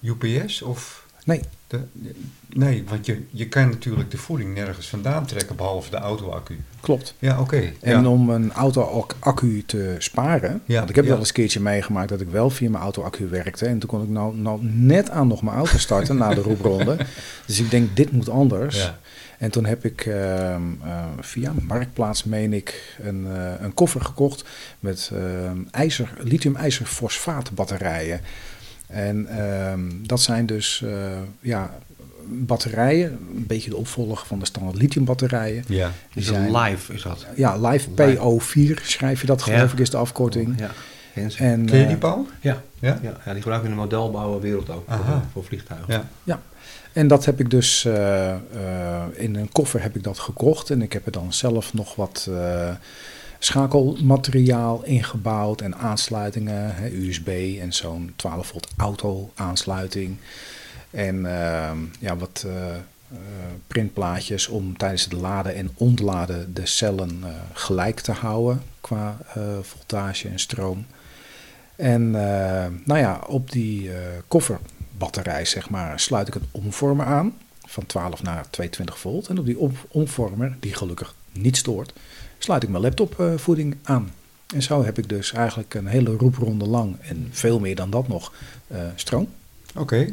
UPS 0.01 0.61
of... 0.61 1.05
Nee. 1.23 1.41
De, 1.71 2.11
nee, 2.49 2.83
want 2.87 3.05
je, 3.05 3.21
je 3.29 3.47
kan 3.47 3.69
natuurlijk 3.69 4.11
de 4.11 4.17
voeding 4.17 4.53
nergens 4.53 4.89
vandaan 4.89 5.25
trekken 5.25 5.55
behalve 5.55 5.89
de 5.89 5.97
auto-accu. 5.97 6.59
klopt. 6.81 7.15
Ja, 7.19 7.39
oké. 7.39 7.71
En 7.81 8.01
ja. 8.01 8.09
om 8.09 8.29
een 8.29 8.53
auto-accu 8.53 9.63
te 9.65 9.95
sparen, 9.97 10.61
Ja, 10.65 10.77
want 10.77 10.89
ik 10.89 10.95
heb 10.95 11.03
ja. 11.03 11.09
wel 11.09 11.19
eens 11.19 11.27
een 11.27 11.33
keertje 11.33 11.59
meegemaakt 11.59 12.09
dat 12.09 12.21
ik 12.21 12.29
wel 12.29 12.49
via 12.49 12.69
mijn 12.69 12.83
auto-accu 12.83 13.27
werkte. 13.27 13.65
En 13.65 13.79
toen 13.79 13.89
kon 13.89 14.03
ik 14.03 14.09
nou, 14.09 14.35
nou 14.37 14.59
net 14.63 15.09
aan 15.09 15.27
nog 15.27 15.41
mijn 15.41 15.57
auto 15.57 15.77
starten 15.77 16.17
na 16.17 16.33
de 16.33 16.41
roepronde. 16.41 16.97
Dus 17.45 17.59
ik 17.59 17.69
denk, 17.69 17.95
dit 17.95 18.11
moet 18.11 18.29
anders. 18.29 18.77
Ja. 18.77 18.99
En 19.37 19.51
toen 19.51 19.65
heb 19.65 19.85
ik 19.85 20.05
ehm, 20.05 20.61
eh, 20.83 21.05
via 21.19 21.53
Marktplaats, 21.61 22.23
meen 22.23 22.53
ik, 22.53 22.95
een, 23.03 23.27
eh, 23.35 23.53
een 23.59 23.73
koffer 23.73 24.01
gekocht 24.01 24.43
met 24.79 25.11
ehm, 25.13 25.57
ijzer, 25.71 26.13
lithium-ijzerfosfaat 26.17 27.51
batterijen. 27.51 28.21
En 28.91 29.27
ehm, 29.27 29.79
dat 30.01 30.21
zijn 30.21 30.45
dus 30.45 30.81
eh, 30.85 30.91
ja, 31.39 31.69
batterijen, 32.27 33.11
een 33.35 33.45
beetje 33.47 33.69
de 33.69 33.75
opvolger 33.75 34.25
van 34.25 34.39
de 34.39 34.45
standaard 34.45 34.75
lithiumbatterijen. 34.77 35.63
Ja. 35.67 35.91
Die 36.13 36.21
Is 36.21 36.27
zijn- 36.27 36.55
live, 36.57 36.93
is 36.93 37.01
dat? 37.01 37.25
Ja, 37.35 37.57
Live 37.57 37.89
Live. 37.95 38.17
PO4 38.17 38.81
schrijf 38.85 39.21
je 39.21 39.27
dat, 39.27 39.41
geloof 39.41 39.59
Ja. 39.59 39.73
ik, 39.73 39.79
is 39.79 39.89
de 39.89 39.97
afkorting. 39.97 40.59
Ja. 40.59 40.71
En, 41.13 41.65
Ken 41.65 41.77
je 41.79 41.85
die, 41.85 41.93
eh, 41.93 41.97
Paul? 41.97 42.27
Ja. 42.41 42.61
Ja? 42.79 42.99
Ja, 43.01 43.17
ja, 43.25 43.31
die 43.31 43.41
gebruiken 43.41 43.69
in 43.69 43.75
de 43.75 43.81
modelbouwen 43.81 44.41
wereld 44.41 44.69
ook 44.69 44.87
voor, 45.31 45.43
vliegtuigen. 45.43 46.07
Ja. 46.23 46.41
En 46.93 47.07
dat 47.07 47.25
heb 47.25 47.39
ik 47.39 47.49
dus 47.49 47.85
eh, 47.85 48.29
eh, 48.31 48.37
in 49.13 49.35
een 49.35 49.51
koffer 49.51 49.81
heb 49.81 49.95
ik 49.95 50.03
dat 50.03 50.19
gekocht. 50.19 50.69
En 50.69 50.81
ik 50.81 50.93
heb 50.93 51.05
er 51.05 51.11
dan 51.11 51.33
zelf 51.33 51.73
nog 51.73 51.95
wat 51.95 52.27
eh, 52.29 52.69
schakelmateriaal 53.43 54.83
ingebouwd 54.83 55.61
en 55.61 55.75
aansluitingen, 55.75 56.75
hè, 56.75 56.87
USB 56.89 57.57
en 57.61 57.73
zo'n 57.73 58.13
12 58.15 58.47
volt 58.47 58.67
auto 58.77 59.31
aansluiting. 59.35 60.17
En 60.91 61.25
ehm, 61.25 61.77
ja, 61.99 62.17
wat 62.17 62.43
eh, 62.47 62.75
eh, 62.75 63.17
printplaatjes 63.67 64.47
om 64.47 64.77
tijdens 64.77 65.03
het 65.03 65.13
laden 65.13 65.55
en 65.55 65.71
ontladen 65.75 66.53
de 66.53 66.65
cellen 66.65 67.19
eh, 67.23 67.29
gelijk 67.53 67.99
te 67.99 68.11
houden 68.11 68.63
qua 68.81 69.17
voltage 69.61 70.27
en 70.27 70.39
stroom. 70.39 70.85
En 71.75 72.11
nou 72.85 72.99
ja, 72.99 73.21
op 73.27 73.51
die 73.51 73.89
kofferbatterij 74.27 75.45
zeg 75.45 75.69
maar, 75.69 75.99
sluit 75.99 76.27
ik 76.27 76.35
een 76.35 76.47
omvormer 76.51 77.05
aan 77.05 77.37
van 77.65 77.85
12 77.85 78.23
naar 78.23 78.45
220 78.49 78.99
volt. 78.99 79.27
En 79.27 79.39
op 79.39 79.45
die 79.45 79.57
om- 79.59 79.77
omvormer, 79.87 80.57
die 80.59 80.73
gelukkig 80.73 81.15
niet 81.31 81.57
stoort, 81.57 81.93
sluit 82.43 82.63
ik 82.63 82.69
mijn 82.69 82.83
laptopvoeding 82.83 83.75
aan. 83.83 84.11
En 84.53 84.61
zo 84.61 84.83
heb 84.85 84.97
ik 84.97 85.09
dus 85.09 85.33
eigenlijk 85.33 85.73
een 85.73 85.87
hele 85.87 86.11
roepronde 86.15 86.65
lang 86.67 86.95
en 87.01 87.27
veel 87.31 87.59
meer 87.59 87.75
dan 87.75 87.89
dat 87.89 88.07
nog 88.07 88.33
eh, 88.67 88.77
stroom. 88.95 89.27
Oké. 89.75 90.07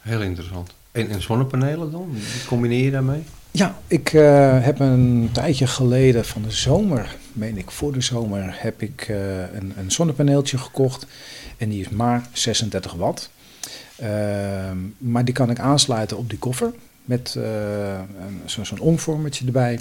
Heel 0.00 0.22
interessant. 0.22 0.70
En, 0.92 1.08
en 1.10 1.22
zonnepanelen 1.22 1.90
dan? 1.90 2.08
Die 2.12 2.44
combineer 2.46 2.84
je 2.84 2.90
daarmee? 2.90 3.22
Ja, 3.50 3.78
ik 3.86 4.12
eh, 4.12 4.62
heb 4.64 4.80
een 4.80 5.28
tijdje 5.32 5.66
geleden 5.66 6.24
van 6.24 6.42
de 6.42 6.50
zomer, 6.50 7.16
meen 7.32 7.58
ik 7.58 7.70
voor 7.70 7.92
de 7.92 8.00
zomer, 8.00 8.54
heb 8.58 8.82
ik 8.82 9.00
eh, 9.08 9.40
een, 9.54 9.72
een 9.78 9.90
zonnepaneeltje 9.90 10.58
gekocht. 10.58 11.06
En 11.56 11.68
die 11.68 11.80
is 11.80 11.88
maar 11.88 12.28
36 12.32 12.92
watt. 12.92 13.30
Ehm, 13.96 14.76
maar 14.98 15.24
die 15.24 15.34
kan 15.34 15.50
ik 15.50 15.58
aansluiten 15.58 16.16
op 16.18 16.28
die 16.28 16.38
koffer 16.38 16.72
met 17.04 17.34
eh, 17.38 17.42
een- 17.98 18.40
zo- 18.44 18.64
zo'n 18.64 18.80
omvormertje 18.80 19.46
erbij. 19.46 19.80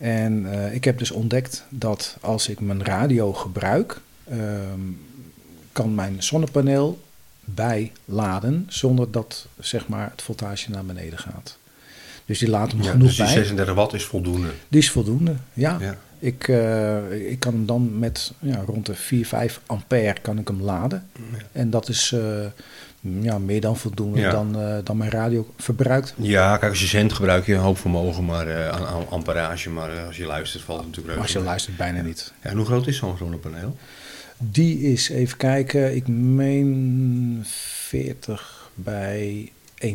En 0.00 0.52
eh, 0.52 0.74
ik 0.74 0.84
heb 0.84 0.98
dus 0.98 1.10
ontdekt 1.10 1.64
dat 1.68 2.16
als 2.20 2.48
ik 2.48 2.60
mijn 2.60 2.84
radio 2.84 3.32
gebruik, 3.32 4.00
ehm, 4.28 4.80
kan 5.72 5.94
mijn 5.94 6.22
zonnepaneel 6.22 7.00
bijladen 7.44 8.66
zonder 8.68 9.10
dat 9.10 9.46
zeg 9.58 9.88
maar, 9.88 10.10
het 10.10 10.22
voltage 10.22 10.70
naar 10.70 10.84
beneden 10.84 11.18
gaat. 11.18 11.56
Dus 12.24 12.38
die 12.38 12.48
laat 12.48 12.70
hem 12.72 12.82
Ja, 12.82 12.90
genoeg 12.90 13.06
dus 13.06 13.16
die 13.16 13.24
bij. 13.24 13.34
36 13.34 13.74
watt 13.74 13.92
is 13.94 14.04
voldoende. 14.04 14.48
Die 14.68 14.80
is 14.80 14.90
voldoende, 14.90 15.34
ja. 15.52 15.76
Ja. 15.80 15.96
Ik, 16.18 16.48
eh, 16.48 17.30
ik 17.30 17.40
kan 17.40 17.52
hem 17.52 17.66
dan 17.66 17.98
met 17.98 18.32
ja, 18.38 18.62
rond 18.66 18.86
de 18.86 18.94
4, 18.94 19.26
5 19.26 19.60
ampère 19.66 20.20
kan 20.20 20.38
ik 20.38 20.48
hem 20.48 20.62
laden. 20.62 21.08
En 21.52 21.70
dat 21.70 21.88
is 21.88 22.12
eh, 22.12 22.46
ja, 23.00 23.38
meer 23.38 23.60
dan 23.60 23.76
voldoende 23.76 24.20
Ja. 24.20 24.30
dan, 24.30 24.60
eh, 24.60 24.76
dan 24.84 24.96
mijn 24.96 25.10
radio 25.10 25.46
verbruikt. 25.56 26.14
Ja, 26.16 26.56
kijk, 26.56 26.70
als 26.70 26.80
je 26.80 26.86
zendt 26.86 27.12
gebruik 27.12 27.46
je 27.46 27.54
een 27.54 27.60
hoop 27.60 27.78
vermogen 27.78 28.24
maar, 28.24 28.46
eh, 28.46 28.68
aan, 28.68 28.86
aan 28.86 29.08
amperage, 29.08 29.70
maar 29.70 29.96
eh, 29.96 30.06
als 30.06 30.16
je 30.16 30.26
luistert 30.26 30.62
valt 30.62 30.78
het 30.78 30.86
natuurlijk 30.86 31.14
Maar 31.14 31.24
als 31.24 31.32
je 31.32 31.38
reuze 31.38 31.50
luistert, 31.50 31.76
bijna 31.76 32.00
niet. 32.00 32.32
Ja, 32.42 32.50
en 32.50 32.56
hoe 32.56 32.66
groot 32.66 32.86
is 32.86 32.96
zo'n 32.96 33.16
zonnepaneel? 33.16 33.76
Die 34.38 34.80
is, 34.80 35.08
even 35.08 35.36
kijken, 35.36 35.94
ik 35.94 36.08
meen 36.08 37.42
40 37.44 38.70
bij 38.74 39.52
1,20 39.86 39.92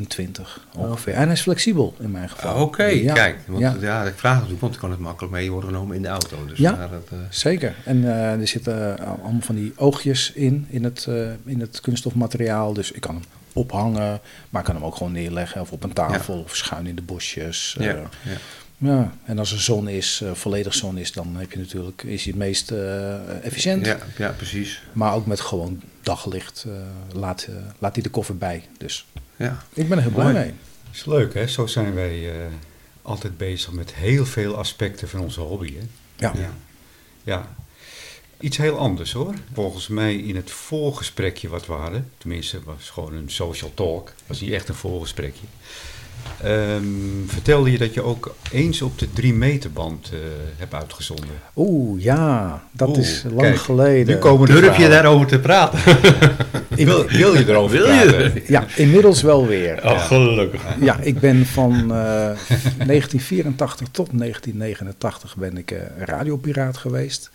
ongeveer. 0.76 1.14
En 1.14 1.24
hij 1.24 1.32
is 1.32 1.42
flexibel 1.42 1.96
in 2.00 2.12
mijn 2.12 2.30
geval. 2.30 2.54
Ah, 2.54 2.62
Oké, 2.62 2.84
Ja, 2.84 3.14
kijk. 3.14 3.38
Want, 3.48 3.60
ja. 3.60 3.76
ja. 3.80 4.04
ik 4.04 4.14
vraag 4.16 4.34
natuurlijk, 4.34 4.62
want 4.62 4.74
ik 4.74 4.80
kan 4.80 4.92
het 4.92 5.00
makkelijk 5.00 5.34
mee 5.34 5.52
worden 5.52 5.70
genomen 5.70 5.96
in 5.96 6.02
de 6.02 6.08
auto. 6.08 6.46
Dus 6.46 6.58
Ja. 6.58 6.72
dat, 6.72 6.90
eh, 7.12 7.18
Zeker. 7.30 7.76
En 7.84 8.04
eh, 8.04 8.32
er 8.32 8.48
zitten 8.48 8.98
eh, 8.98 9.06
allemaal 9.24 9.42
van 9.42 9.56
die 9.56 9.74
oogjes 9.76 10.32
in, 10.32 10.66
in 10.70 10.84
het, 10.84 11.08
in 11.46 11.60
het 11.60 11.82
kunststofmateriaal. 11.82 12.74
Dus 12.74 12.92
ik 12.92 13.02
kan 13.02 13.16
hem 13.16 13.24
ophangen, 13.54 14.20
maar 14.50 14.62
ik 14.62 14.68
kan 14.68 14.76
hem 14.76 14.86
ook 14.86 14.96
gewoon 14.96 15.12
neerleggen 15.12 15.62
of 15.62 15.72
op 15.72 15.84
een 15.84 15.94
tafel 15.94 16.40
of 16.40 16.56
schuin 16.56 16.88
in 16.88 16.96
de 16.96 17.02
bosjes. 17.02 17.76
ja, 17.80 17.86
ja. 17.86 18.10
ja. 18.78 19.12
En 19.26 19.40
als 19.40 19.52
er 19.52 19.62
zon 19.62 19.88
is, 19.88 20.24
volledig 20.34 20.74
zon 20.74 20.98
is, 20.98 21.12
dan 21.12 21.36
heb 21.36 21.52
je 21.52 21.60
natuurlijk, 21.60 22.04
is 22.04 22.24
hij 22.24 22.34
het 22.36 22.42
meest 22.42 22.72
efficiënt. 23.42 23.86
Ja, 23.86 23.98
ja, 24.18 24.30
precies. 24.30 24.82
Maar 24.94 25.14
ook 25.14 25.26
met 25.26 25.40
gewoon 25.42 25.82
daglicht 26.02 26.66
laat, 27.14 27.48
laat 27.80 27.94
hij 27.94 28.04
de 28.04 28.10
koffer 28.10 28.38
bij. 28.38 28.64
Dus 28.78 29.06
Ja. 29.36 29.64
ik 29.74 29.88
ben 29.90 29.98
er 29.98 30.04
heel 30.04 30.14
blij 30.14 30.32
Mooi. 30.32 30.38
mee. 30.38 30.54
is 30.92 31.06
leuk, 31.06 31.34
hè? 31.34 31.48
Zo 31.48 31.66
zijn 31.66 31.94
wij 31.94 32.32
eh, 32.42 32.48
altijd 33.02 33.38
bezig 33.38 33.72
met 33.72 33.94
heel 33.94 34.26
veel 34.26 34.56
aspecten 34.58 35.10
van 35.10 35.20
onze 35.20 35.40
hobby, 35.40 35.74
hè? 35.76 35.84
Ja. 36.16 36.34
Ja. 36.38 36.54
ja. 37.24 37.56
Iets 38.40 38.58
heel 38.58 38.78
anders 38.78 39.12
hoor. 39.12 39.34
Volgens 39.54 39.88
mij 39.88 40.16
in 40.16 40.36
het 40.36 40.52
voorgesprekje 40.52 41.50
wat 41.50 41.66
we 41.66 41.74
hadden, 41.74 42.12
tenminste 42.18 42.56
het 42.56 42.66
was 42.66 42.90
gewoon 42.90 43.14
een 43.14 43.30
social 43.30 43.72
talk, 43.74 44.14
was 44.28 44.42
niet 44.42 44.52
echt 44.52 44.70
een 44.70 44.76
voorgesprekje. 44.76 45.46
Ehm, 46.44 46.84
vertelde 47.28 47.72
je 47.72 47.78
dat 47.78 47.94
je 47.94 48.02
ook 48.02 48.36
eens 48.52 48.82
op 48.82 49.00
de 49.00 49.12
drie 49.14 49.34
meter 49.34 49.72
band 49.72 50.10
eh, 50.14 50.20
hebt 50.58 50.74
uitgezonden. 50.74 51.30
Oeh, 51.56 52.04
ja, 52.04 52.64
dat 52.72 52.88
Oeh, 52.90 52.98
is 52.98 53.24
lang 53.24 53.40
kijk, 53.42 53.58
geleden. 53.58 54.14
Nu 54.16 54.20
komen 54.20 54.48
Durf 54.48 54.78
je 54.78 54.90
daarover 54.90 55.28
te 55.28 55.40
praten? 55.40 55.80
Wil, 56.70 57.06
wil 57.08 57.34
je 57.38 57.50
erover 57.50 57.78
Wil 57.78 57.92
je? 57.92 58.06
praten? 58.06 58.42
Ja, 58.48 58.66
inmiddels 58.76 59.22
wel 59.22 59.48
weer. 59.48 59.84
Oh, 59.84 60.06
gelukkig. 60.06 60.62
Ja, 60.80 61.00
ik 61.00 61.20
ben 61.20 61.46
van 61.46 61.74
eh, 61.74 61.88
1984 62.88 63.88
tot 63.92 64.10
1989 64.20 65.36
ben 65.36 65.58
ik 65.58 65.72
eh, 65.72 65.80
radiopiraat 65.98 66.78
geweest. 66.78 67.30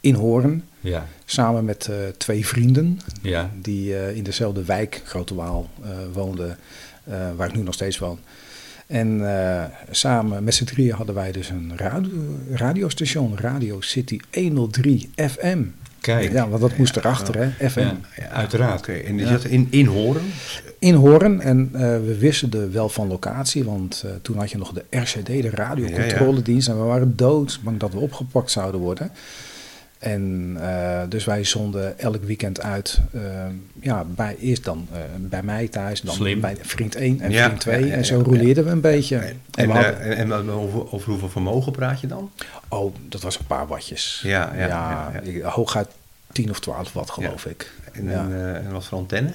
In 0.00 0.14
Hoorn, 0.14 0.64
Ja, 0.80 1.06
samen 1.24 1.64
met 1.64 1.86
eh, 1.88 1.96
twee 2.16 2.46
vrienden 2.46 3.00
ja, 3.22 3.50
die 3.60 3.96
eh, 3.96 4.16
in 4.16 4.22
dezelfde 4.24 4.64
wijk, 4.64 5.02
Grote 5.04 5.34
Waal, 5.34 5.70
eh, 5.82 5.88
woonden, 6.12 6.50
eh, 6.50 6.54
waar 7.36 7.48
ik 7.48 7.54
nu 7.54 7.62
nog 7.62 7.74
steeds 7.74 7.98
woon. 7.98 8.18
En 8.90 9.36
eh, 9.36 9.64
samen 9.90 10.44
met 10.44 10.54
z'n 10.54 10.64
drieën 10.64 10.94
hadden 10.94 11.14
wij 11.14 11.32
dus 11.32 11.48
een 11.48 11.72
radio, 11.76 12.10
radiostation, 12.50 13.38
Radio 13.38 13.80
City 13.80 14.18
103 14.32 15.10
FM. 15.16 15.62
kijk. 16.00 16.32
Ja, 16.32 16.48
want 16.48 16.60
dat 16.60 16.76
moest 16.76 16.96
erachter, 16.96 17.36
hè, 17.36 17.70
FM. 17.70 17.94
Ja, 18.16 18.28
uiteraard. 18.30 18.88
En 18.88 19.16
die 19.16 19.26
zat 19.26 19.44
in, 19.44 19.66
in 19.70 19.86
Horen? 19.86 20.22
In 20.78 20.94
Hoorn 20.94 21.40
en 21.40 21.70
eh, 21.72 21.80
we 21.80 22.16
wisselden 22.18 22.72
wel 22.72 22.88
van 22.88 23.08
locatie, 23.08 23.64
want 23.64 24.02
eh, 24.06 24.12
toen 24.22 24.36
had 24.36 24.50
je 24.50 24.58
nog 24.58 24.72
de 24.72 24.84
RCD, 24.90 25.26
de 25.26 25.50
radiocontroledienst. 25.50 26.68
En 26.68 26.78
we 26.78 26.84
waren 26.84 27.16
doodsbang 27.16 27.78
dat 27.78 27.92
we 27.92 27.98
opgepakt 27.98 28.50
zouden 28.50 28.80
worden. 28.80 29.10
En 30.00 30.56
eh, 30.60 31.00
dus 31.08 31.24
wij 31.24 31.44
zonden 31.44 31.98
elk 31.98 32.24
weekend 32.24 32.60
uit, 32.62 33.00
eh, 33.12 33.20
ja, 33.80 34.04
bij, 34.04 34.36
eerst 34.40 34.64
dan 34.64 34.88
eh, 34.92 34.98
bij 35.18 35.42
mij 35.42 35.68
thuis, 35.68 36.00
dan 36.00 36.14
Slim. 36.14 36.40
bij 36.40 36.56
vriend 36.60 36.94
1 36.94 37.20
en 37.20 37.30
Ja, 37.30 37.44
vriend 37.44 37.60
2. 37.60 37.80
ja, 37.80 37.86
ja, 37.86 37.92
en 37.92 38.04
zo 38.04 38.16
ja. 38.18 38.22
rouleerden 38.24 38.64
we 38.64 38.70
een 38.70 38.80
beetje. 38.80 39.16
En, 39.16 39.40
En, 39.54 39.66
we 39.66 39.72
hadden- 39.72 40.00
en, 40.00 40.32
en 40.32 40.50
over, 40.50 40.92
over 40.92 41.10
hoeveel 41.10 41.28
vermogen 41.28 41.72
praat 41.72 42.00
je 42.00 42.06
dan? 42.06 42.30
oh, 42.68 42.94
dat 43.08 43.22
was 43.22 43.38
een 43.38 43.46
paar 43.46 43.66
wattjes. 43.66 44.20
Ja, 44.24 44.52
ja, 44.56 44.66
ja, 44.66 45.10
ja. 45.12 45.20
ik- 45.20 45.42
hooguit 45.42 45.88
10 46.32 46.50
of 46.50 46.60
12 46.60 46.92
watt 46.92 47.10
geloof 47.10 47.46
ik. 47.46 47.72
En, 47.92 48.04
Ja. 48.04 48.10
en, 48.30 48.64
en 48.66 48.72
wat 48.72 48.84
voor 48.84 48.98
antenne? 48.98 49.32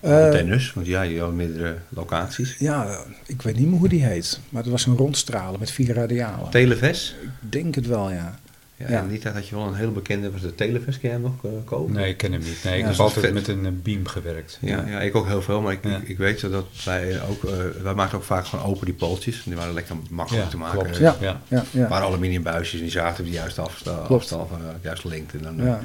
Eh, 0.00 0.24
Antennes, 0.24 0.72
want 0.72 0.86
ja, 0.86 1.02
je 1.02 1.20
had 1.20 1.32
meerdere 1.32 1.76
locaties. 1.88 2.56
Ja, 2.58 2.98
ik 3.26 3.42
weet 3.42 3.56
niet 3.56 3.66
meer 3.68 3.78
hoe 3.78 3.88
die 3.88 4.04
heet, 4.04 4.40
maar 4.48 4.62
het 4.62 4.70
was 4.70 4.86
een 4.86 4.96
rondstralen 4.96 5.60
met 5.60 5.70
vier 5.70 5.94
radialen. 5.94 6.50
Televes? 6.50 7.16
ik 7.22 7.52
denk 7.52 7.74
het 7.74 7.86
wel, 7.86 8.10
ja. 8.10 8.38
Ja, 8.80 8.90
Ja. 8.90 9.00
In 9.02 9.08
die 9.08 9.18
tijd 9.18 9.34
had 9.34 9.48
je 9.48 9.54
wel 9.54 9.66
een 9.66 9.74
heel 9.74 9.92
bekende, 9.92 10.30
was 10.30 10.40
de 10.40 10.54
Televes, 10.54 10.98
ken 10.98 11.08
je 11.08 11.14
hem 11.14 11.22
nog 11.24 11.44
eh, 11.44 11.50
kopen? 11.64 11.94
Nee, 11.94 12.08
ik 12.08 12.16
ken 12.16 12.32
hem 12.32 12.40
niet. 12.40 12.60
Nee, 12.64 12.72
ik 12.74 12.80
Ja, 12.80 12.86
heb 12.86 12.96
dat 12.96 13.06
altijd 13.06 13.24
vet. 13.24 13.34
met 13.34 13.48
een 13.48 13.66
eh, 13.66 13.72
beam 13.82 14.06
gewerkt. 14.06 14.58
Ja, 14.60 14.84
ja, 14.86 15.00
ik 15.00 15.14
ook 15.16 15.26
heel 15.26 15.42
veel, 15.42 15.60
maar 15.60 15.72
ik, 15.72 15.84
Ja. 15.84 15.96
ik, 15.96 16.08
ik 16.08 16.18
weet 16.18 16.40
zo 16.40 16.50
dat 16.50 16.66
wij 16.84 17.22
ook, 17.28 17.44
eh, 17.44 17.52
wij 17.82 17.94
maakten 17.94 18.18
ook 18.18 18.24
vaak 18.24 18.46
gewoon 18.46 18.64
open 18.64 18.84
die 18.86 18.94
pootjes. 18.94 19.42
Die 19.44 19.56
waren 19.56 19.74
lekker 19.74 19.94
makkelijk 20.10 20.44
Ja, 20.44 20.50
te 20.50 20.56
maken. 20.56 20.78
klopt. 20.78 20.96
Ja. 20.98 21.16
Ja, 21.48 21.64
Ja. 21.70 21.88
waren 21.88 22.06
aluminium 22.06 22.42
buisjes 22.42 22.74
en 22.78 22.84
die 22.84 22.90
zaten 22.90 23.24
op 23.24 23.30
de 23.30 23.36
juiste 23.36 23.60
afstand, 23.60 24.06
Klopt. 24.06 24.32
afstand 24.32 24.50
uh, 24.62 24.68
juist 24.82 25.04
linkt. 25.04 25.32
En 25.32 25.42
dan, 25.42 25.56
Ja. 25.66 25.80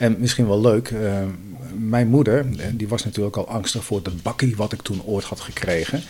En 0.00 0.16
misschien 0.18 0.46
wel 0.46 0.60
leuk, 0.60 0.88
eh, 0.88 1.22
mijn 1.78 2.08
moeder, 2.08 2.38
eh, 2.38 2.66
die 2.72 2.88
was 2.88 3.04
natuurlijk 3.04 3.36
al 3.36 3.48
angstig 3.48 3.84
voor 3.84 4.02
de 4.02 4.10
bakkie 4.22 4.56
wat 4.56 4.72
ik 4.72 4.82
toen 4.82 5.02
ooit 5.04 5.24
had 5.24 5.40
gekregen. 5.40 6.02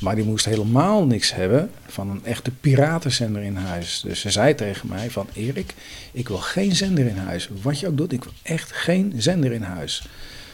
Maar 0.00 0.14
die 0.14 0.24
moest 0.24 0.44
helemaal 0.44 1.06
niks 1.06 1.34
hebben 1.34 1.70
van 1.86 2.10
een 2.10 2.24
echte 2.24 2.50
piratenzender 2.50 3.42
in 3.42 3.56
huis. 3.56 4.00
Dus 4.04 4.20
ze 4.20 4.30
zei 4.30 4.54
tegen 4.54 4.88
mij 4.88 5.10
van 5.10 5.26
Erik, 5.32 5.74
ik 6.12 6.28
wil 6.28 6.36
geen 6.36 6.76
zender 6.76 7.06
in 7.06 7.16
huis. 7.16 7.50
Wat 7.62 7.80
je 7.80 7.86
ook 7.86 7.96
doet, 7.96 8.12
ik 8.12 8.24
wil 8.24 8.32
echt 8.42 8.72
geen 8.72 9.12
zender 9.16 9.52
in 9.52 9.62
huis. 9.62 10.02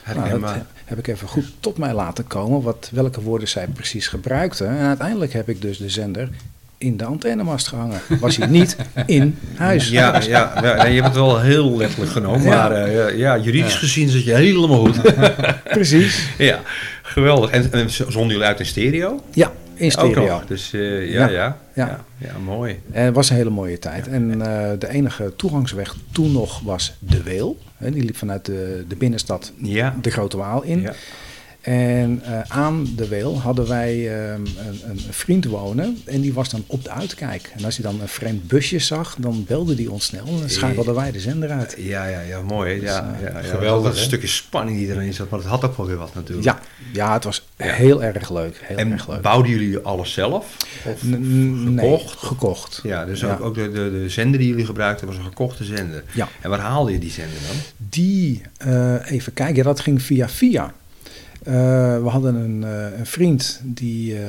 Nou, 0.05 0.15
dat 0.15 0.25
herkenbaar. 0.25 0.67
heb 0.85 0.99
ik 0.99 1.07
even 1.07 1.29
goed 1.29 1.53
tot 1.61 1.79
mij 1.79 1.95
laten 1.95 2.27
komen, 2.27 2.63
wat, 2.63 2.91
welke 2.93 3.23
woorden 3.23 3.49
zij 3.49 3.67
precies 3.67 4.09
gebruikte. 4.09 4.65
En 4.65 4.87
uiteindelijk 4.87 5.33
heb 5.33 5.49
ik 5.49 5.61
dus 5.61 5.79
de 5.79 5.91
zender 5.91 6.29
in 6.85 6.97
de 6.97 7.05
antennemast 7.05 7.67
gehangen. 7.69 8.01
Was 8.21 8.37
hij 8.37 8.47
niet 8.47 8.77
in 9.07 9.39
huis. 9.57 9.89
Ja, 9.89 10.21
ja, 10.29 10.53
ja 10.63 10.87
je 10.87 10.95
hebt 10.95 11.07
het 11.07 11.15
wel 11.15 11.41
heel 11.41 11.77
letterlijk 11.77 12.11
genomen, 12.13 12.43
Ja. 12.43 12.49
maar 12.69 12.73
eh, 12.73 12.95
ja, 12.95 13.09
ja, 13.09 13.39
juridisch 13.45 13.75
gezien 13.75 14.09
zit 14.09 14.25
je 14.25 14.35
helemaal 14.35 14.79
goed. 14.79 15.01
Precies. 15.65 16.29
ja, 16.39 16.61
geweldig. 17.03 17.51
En, 17.51 17.73
en 17.73 17.91
zonden 17.91 18.27
jullie 18.29 18.43
uit 18.47 18.59
in 18.61 18.67
stereo? 18.67 19.21
Ja, 19.33 19.53
in 19.75 19.85
Ook 19.87 19.93
stereo. 19.93 20.27
nog. 20.29 20.47
Dus 20.47 20.73
eh, 20.73 21.13
ja, 21.13 21.29
Ja. 21.29 21.57
ja, 21.75 22.05
ja, 22.19 22.31
mooi. 22.45 22.81
En 22.93 23.05
het 23.05 23.15
was 23.15 23.31
een 23.31 23.37
hele 23.37 23.51
mooie 23.51 23.79
tijd. 23.79 24.09
En 24.09 24.43
eh, 24.43 24.71
de 24.79 24.89
enige 24.89 25.33
toegangsweg 25.37 25.95
toen 26.13 26.33
nog 26.33 26.61
was 26.61 26.95
de 26.99 27.23
Weel. 27.23 27.59
Hè, 27.77 27.91
die 27.91 28.05
liep 28.05 28.17
vanuit 28.17 28.45
de, 28.45 28.85
de 28.89 28.97
binnenstad 28.97 29.53
Ja, 29.63 29.95
de 30.01 30.11
Grote 30.11 30.37
Waal 30.37 30.63
in. 30.63 30.81
ja. 30.81 30.93
En 31.65 32.21
eh, 32.25 32.41
aan 32.49 32.87
de 32.97 33.09
Weel 33.09 33.41
hadden 33.41 33.69
wij 33.69 34.21
ehm, 34.23 34.41
een, 34.41 34.81
een 34.91 35.01
vriend 35.11 35.45
wonen. 35.45 35.99
En 36.05 36.21
die 36.21 36.33
was 36.33 36.49
dan 36.51 36.65
op 36.67 36.85
de 36.85 36.91
uitkijk. 36.91 37.53
En 37.57 37.65
als 37.65 37.77
hij 37.77 37.91
dan 37.91 38.01
een 38.01 38.09
vreemd 38.09 38.47
busje 38.49 38.79
zag, 38.79 39.17
dan 39.19 39.45
belde 39.49 39.75
die 39.75 39.91
ons 39.91 40.05
snel. 40.05 40.27
En 40.27 40.39
dan 40.39 40.49
schakelden 40.51 40.95
wij 40.95 41.11
de 41.13 41.21
zender 41.21 41.51
uit. 41.51 41.75
Ja, 41.79 42.07
ja, 42.07 42.21
ja, 42.21 42.43
mooi. 42.43 42.75
hè? 42.75 42.81
Ja, 42.87 43.17
ja, 43.23 43.29
ja. 43.31 43.43
geweldig, 43.43 43.91
een 43.93 43.99
stukje 43.99 44.27
spanning 44.27 44.79
die 44.79 44.89
erin 44.89 45.15
zat, 45.15 45.31
maar 45.31 45.39
het 45.39 45.49
had 45.49 45.65
ook 45.65 45.77
wel 45.77 45.87
weer 45.87 45.97
wat 45.97 46.15
natuurlijk. 46.15 46.47
Ja, 46.47 46.61
ja 46.93 47.13
het 47.13 47.25
was 47.25 47.47
heel 47.57 48.03
erg 48.03 48.31
leuk. 48.31 48.61
Heel 48.65 48.77
En 48.77 48.93
erg 48.93 49.09
leuk. 49.09 49.21
bouwden 49.21 49.51
jullie 49.51 49.79
alles 49.79 50.13
zelf? 50.13 50.57
Of 50.85 51.03
N- 51.05 51.09
n- 51.11 51.75
nee, 51.75 51.85
gekocht? 51.91 52.19
gekocht. 52.19 52.81
Ja, 52.83 53.05
dus 53.05 53.21
Ja. 53.21 53.33
Ook, 53.33 53.41
ook 53.41 53.55
de, 53.55 53.71
de, 53.73 53.91
de 54.03 54.09
zender 54.09 54.39
die 54.39 54.49
jullie 54.49 54.67
gebruikten 54.67 55.07
was 55.07 55.17
een 55.17 55.25
gekochte 55.25 55.65
zender. 55.65 56.05
Ja. 56.13 56.29
En 56.41 56.51
waar 56.51 56.59
haalde 56.61 56.93
je 56.93 56.99
die 56.99 57.11
zender 57.11 57.39
dan? 57.49 57.57
Die, 57.89 58.43
eh, 58.59 59.11
even 59.11 59.33
kijken, 59.33 59.65
dat 59.65 59.81
ging 59.81 60.03
via 60.03 60.29
via. 60.29 60.73
Eh, 61.45 61.55
we 62.03 62.09
hadden 62.09 62.35
een, 62.35 62.65
eh, 62.65 62.99
een 62.99 63.07
vriend 63.07 63.61
die 63.65 64.19
eh, 64.19 64.23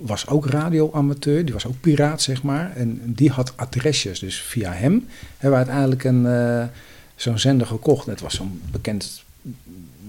was 0.00 0.28
ook 0.28 0.46
radioamateur, 0.46 1.44
die 1.44 1.52
was 1.54 1.66
ook 1.66 1.80
piraat 1.80 2.22
zeg 2.22 2.42
maar. 2.42 2.72
En 2.76 3.00
die 3.04 3.30
had 3.30 3.52
adresjes, 3.56 4.18
dus 4.18 4.40
via 4.40 4.72
hem 4.72 5.06
hebben 5.38 5.50
we 5.60 5.64
uiteindelijk 5.66 6.04
een, 6.04 6.26
eh, 6.26 6.64
zo'n 7.16 7.38
zender 7.38 7.66
gekocht. 7.66 8.06
Het 8.06 8.20
was 8.20 8.34
zo'n 8.34 8.60
bekend 8.72 9.22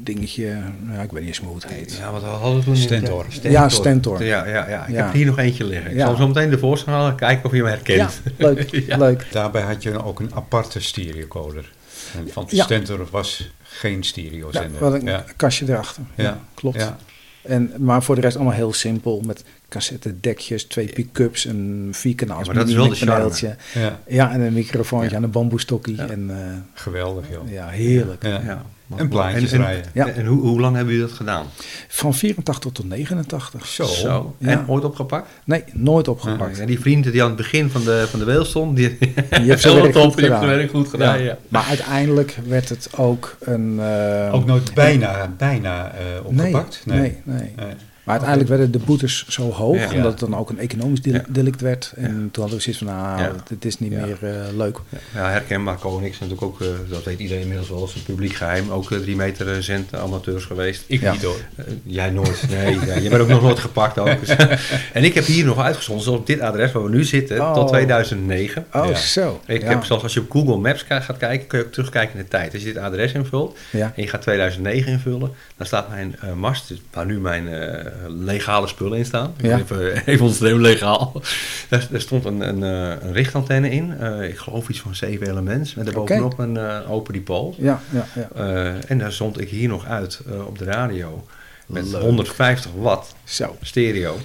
dingetje, 0.04 0.58
nou, 0.82 1.04
ik 1.04 1.12
weet 1.12 1.20
niet 1.20 1.30
eens 1.30 1.39
meer 1.39 1.50
hoe 1.50 1.58
het 1.60 1.68
heet. 1.72 1.96
Ja, 2.00 2.12
wat 2.12 2.24
hadden 2.24 2.60
we 2.60 2.66
toen? 2.66 2.76
Stentor. 2.76 3.26
Ja, 3.41 3.70
Stentor. 3.70 4.24
Ja, 4.24 4.48
ja, 4.48 4.70
ja. 4.70 4.86
Ik 4.86 4.93
Ja. 4.93 4.96
heb 5.04 5.08
er 5.10 5.16
hier 5.16 5.26
nog 5.26 5.38
eentje 5.38 5.64
liggen. 5.66 5.91
Ik 5.91 5.98
Ja. 5.98 6.06
zal 6.06 6.16
zo 6.16 6.28
meteen 6.28 6.50
de 6.50 6.58
voorstelling 6.58 7.02
halen, 7.02 7.16
kijken 7.18 7.46
of 7.46 7.52
je 7.52 7.58
hem 7.58 7.68
herkent. 7.68 8.22
Ja, 8.38 8.48
leuk, 8.48 8.70
Ja. 8.88 8.98
leuk. 8.98 9.28
Daarbij 9.32 9.62
had 9.62 9.84
je 9.84 10.04
ook 10.04 10.20
een 10.20 10.32
aparte 10.36 10.80
stereocoder. 10.80 11.72
En 12.18 12.28
van 12.32 12.46
Ja. 12.50 12.64
Stentor 12.64 13.08
was 13.12 13.52
geen 13.80 13.95
Ja, 13.97 14.01
stereozender. 14.03 14.80
wat 14.80 14.93
een 14.93 15.05
ja. 15.05 15.26
kastje 15.36 15.65
erachter. 15.69 16.03
Ja, 16.15 16.23
Ja. 16.23 16.39
klopt. 16.53 16.80
Ja. 16.80 16.97
En, 17.41 17.71
maar 17.78 18.03
voor 18.03 18.15
de 18.15 18.21
rest 18.21 18.36
allemaal 18.36 18.53
heel 18.53 18.73
simpel. 18.73 19.21
Met 19.26 19.43
cassettedekjes, 19.70 20.63
twee 20.63 20.88
pick-ups, 20.93 21.45
een 21.45 21.89
vierkanaals 21.91 22.47
Ja, 22.47 22.53
maar 22.53 22.61
dat 22.61 22.68
is 22.70 22.76
wel 22.76 22.89
de 22.89 23.05
paneeltje. 23.05 23.55
ja, 23.74 23.99
Ja, 24.07 24.32
en 24.32 24.41
een 24.41 24.53
microfoontje 24.53 25.09
Ja. 25.09 25.16
en 25.16 25.24
een 25.24 25.32
bamboestokkie. 25.32 25.95
Ja. 25.95 26.07
En 26.07 26.30
eh, 26.30 26.36
geweldig 26.74 27.26
joh. 27.32 27.51
ja, 27.51 27.68
heerlijk. 27.68 28.24
Ja. 28.24 28.61
En 28.95 29.07
plaatjes 29.09 29.51
en, 29.51 29.59
draaien. 29.59 29.84
En, 29.84 29.89
Ja. 29.93 30.07
en 30.07 30.26
hoe, 30.26 30.41
hoe 30.41 30.59
lang 30.59 30.76
hebben 30.76 30.93
jullie 30.93 31.07
dat 31.09 31.18
gedaan? 31.18 31.45
Van 31.88 32.13
84 32.13 32.72
tot 32.72 32.86
89. 32.89 33.66
Zo. 33.68 33.84
Zo. 33.86 34.36
Ja. 34.38 34.49
En 34.49 34.63
ooit 34.68 34.84
opgepakt? 34.84 35.30
Nee, 35.43 35.63
nooit 35.74 36.07
opgepakt. 36.07 36.57
Ja, 36.57 36.66
die 36.66 36.80
vrienden 36.80 37.11
die 37.11 37.22
aan 37.22 37.28
het 37.28 37.38
begin 37.38 37.70
van 37.70 37.84
de, 37.84 38.05
van 38.09 38.20
de 38.20 38.26
weel 38.26 38.45
stond, 38.45 38.76
die, 38.76 38.97
zijn 39.32 39.57
heel 39.57 39.76
werk 39.76 39.91
top, 39.91 40.03
goed 40.03 40.16
die 40.16 40.24
gedaan. 40.26 40.45
werk 40.47 40.70
goed 40.70 40.88
gedaan. 40.89 41.22
Ja. 41.22 41.38
Maar 41.47 41.66
uiteindelijk 41.66 42.38
werd 42.47 42.70
het 42.70 42.89
ook 42.97 43.36
een... 43.39 43.80
eh, 43.80 44.34
Ook 44.34 44.45
nooit 44.45 44.74
bijna, 44.74 45.34
bijna 45.38 45.91
eh, 45.93 46.26
opgepakt? 46.26 46.82
Nee, 46.86 46.99
nee, 46.99 47.18
nee. 47.24 47.53
Nee. 47.55 47.74
Maar 48.06 48.14
uiteindelijk 48.16 48.49
werden 48.49 48.72
de 48.72 48.80
boetes 48.86 49.26
zo 49.28 49.51
hoog, 49.51 49.78
Ja. 49.78 49.93
omdat 49.95 50.12
het 50.12 50.20
dan 50.20 50.36
ook 50.36 50.49
een 50.49 50.60
economisch 50.60 51.01
delict 51.30 51.62
werd. 51.62 51.93
En 51.95 52.30
toen 52.32 52.43
hadden 52.43 52.56
we 52.56 52.62
zoiets 52.64 52.78
van, 52.84 52.88
nou, 52.88 53.22
Ja. 53.22 53.32
het, 53.49 53.66
is 53.66 53.80
niet 53.80 53.91
Ja. 53.91 54.06
meer 54.06 54.18
eh, 54.22 54.56
leuk. 54.58 54.78
Ja, 55.14 55.30
herkenbaar. 55.30 55.76
Konings 55.78 56.14
is 56.14 56.20
natuurlijk 56.20 56.41
ook, 56.47 56.62
eh, 56.62 56.68
dat 56.89 57.03
weet 57.03 57.20
iedereen 57.20 57.41
inmiddels 57.41 57.70
wel, 57.70 57.84
is 57.84 57.95
een 57.95 58.03
publiek 58.03 58.34
geheim. 58.34 58.70
Ook 58.72 58.91
eh, 58.91 58.97
drie 58.99 59.16
meter 59.16 59.64
cent 59.64 59.95
amateurs 59.95 60.43
geweest. 60.45 60.84
Ik 60.88 61.01
Ja. 61.01 61.12
niet 61.12 61.24
hoor. 61.24 61.38
Jij 61.84 62.10
nooit. 62.10 62.43
Nee, 62.49 62.80
ja, 62.86 62.95
je 62.95 63.10
bent 63.10 63.22
ook 63.22 63.28
nog 63.28 63.41
nooit 63.41 63.60
gepakt. 63.60 63.99
Ook. 63.99 64.20
Dus, 64.20 64.36
en 64.93 65.03
ik 65.03 65.14
heb 65.14 65.26
hier 65.26 65.45
nog 65.45 65.60
uitgezonden, 65.60 66.03
zoals 66.03 66.20
op 66.20 66.28
dit 66.28 66.39
adres 66.39 66.72
waar 66.72 66.84
we 66.84 66.89
nu 66.89 67.03
zitten, 67.03 67.41
Oh. 67.41 67.53
tot 67.53 67.68
2009. 67.68 68.66
Oh, 68.74 68.88
Ja. 68.89 68.95
zo. 68.95 69.41
Ik 69.45 69.62
ja. 69.62 69.68
heb 69.68 69.84
zelfs 69.84 70.03
als 70.03 70.14
je 70.14 70.20
op 70.20 70.32
Google 70.32 70.58
Maps 70.58 70.82
gaat 70.82 71.18
kijken, 71.18 71.47
kun 71.47 71.60
je 71.60 71.66
ook 71.66 71.72
terugkijken 71.72 72.18
in 72.18 72.22
de 72.24 72.28
tijd. 72.30 72.53
Als 72.53 72.62
je 72.64 72.74
dit 72.74 72.82
adres 72.84 73.12
invult 73.14 73.58
Ja. 73.72 73.91
en 73.95 74.01
je 74.03 74.08
gaat 74.10 74.22
2009 74.22 74.91
invullen, 74.91 75.32
dan 75.58 75.68
staat 75.68 75.89
mijn 75.89 76.16
eh, 76.22 76.34
mast, 76.34 76.68
dus 76.68 76.82
waar 76.93 77.06
nu 77.06 77.20
mijn 77.20 77.47
eh, 77.47 77.86
legale 78.08 78.68
spullen 78.68 78.98
in 78.98 79.06
staan. 79.06 79.34
Ja. 79.38 79.58
Even, 79.60 80.06
even 80.06 80.22
onderstrepen, 80.22 80.62
legaal. 80.62 81.22
Daar, 81.70 81.88
daar 81.91 82.02
stond 82.02 82.26
een, 82.26 82.41
een, 82.41 82.64
eh, 82.64 83.08
een 83.08 83.14
richtantenne 83.14 83.70
in. 83.70 83.98
Eh, 84.00 84.30
ik 84.30 84.38
geloof 84.38 84.70
iets 84.70 84.80
van 84.80 84.96
7 84.96 85.30
elements. 85.30 85.74
Met 85.76 85.86
daarbovenop 85.86 86.39
een 86.39 86.58
eh, 86.58 86.91
open 86.91 87.14
dipool. 87.14 87.56
Ja, 87.58 87.82
ja, 87.91 88.08
ja. 88.16 88.30
Eh, 88.36 88.91
en 88.91 88.98
daar 88.98 89.12
zond 89.12 89.39
ik 89.39 89.50
hier 89.50 89.68
nog 89.68 89.86
uit 89.86 90.22
eh, 90.30 90.48
op 90.48 90.58
de 90.58 90.66
radio. 90.66 91.26
Met 91.66 91.86
Leuk. 91.91 92.02
150 92.02 92.72
watt 92.78 93.16
Zo. 93.24 93.56
stereo. 93.62 94.18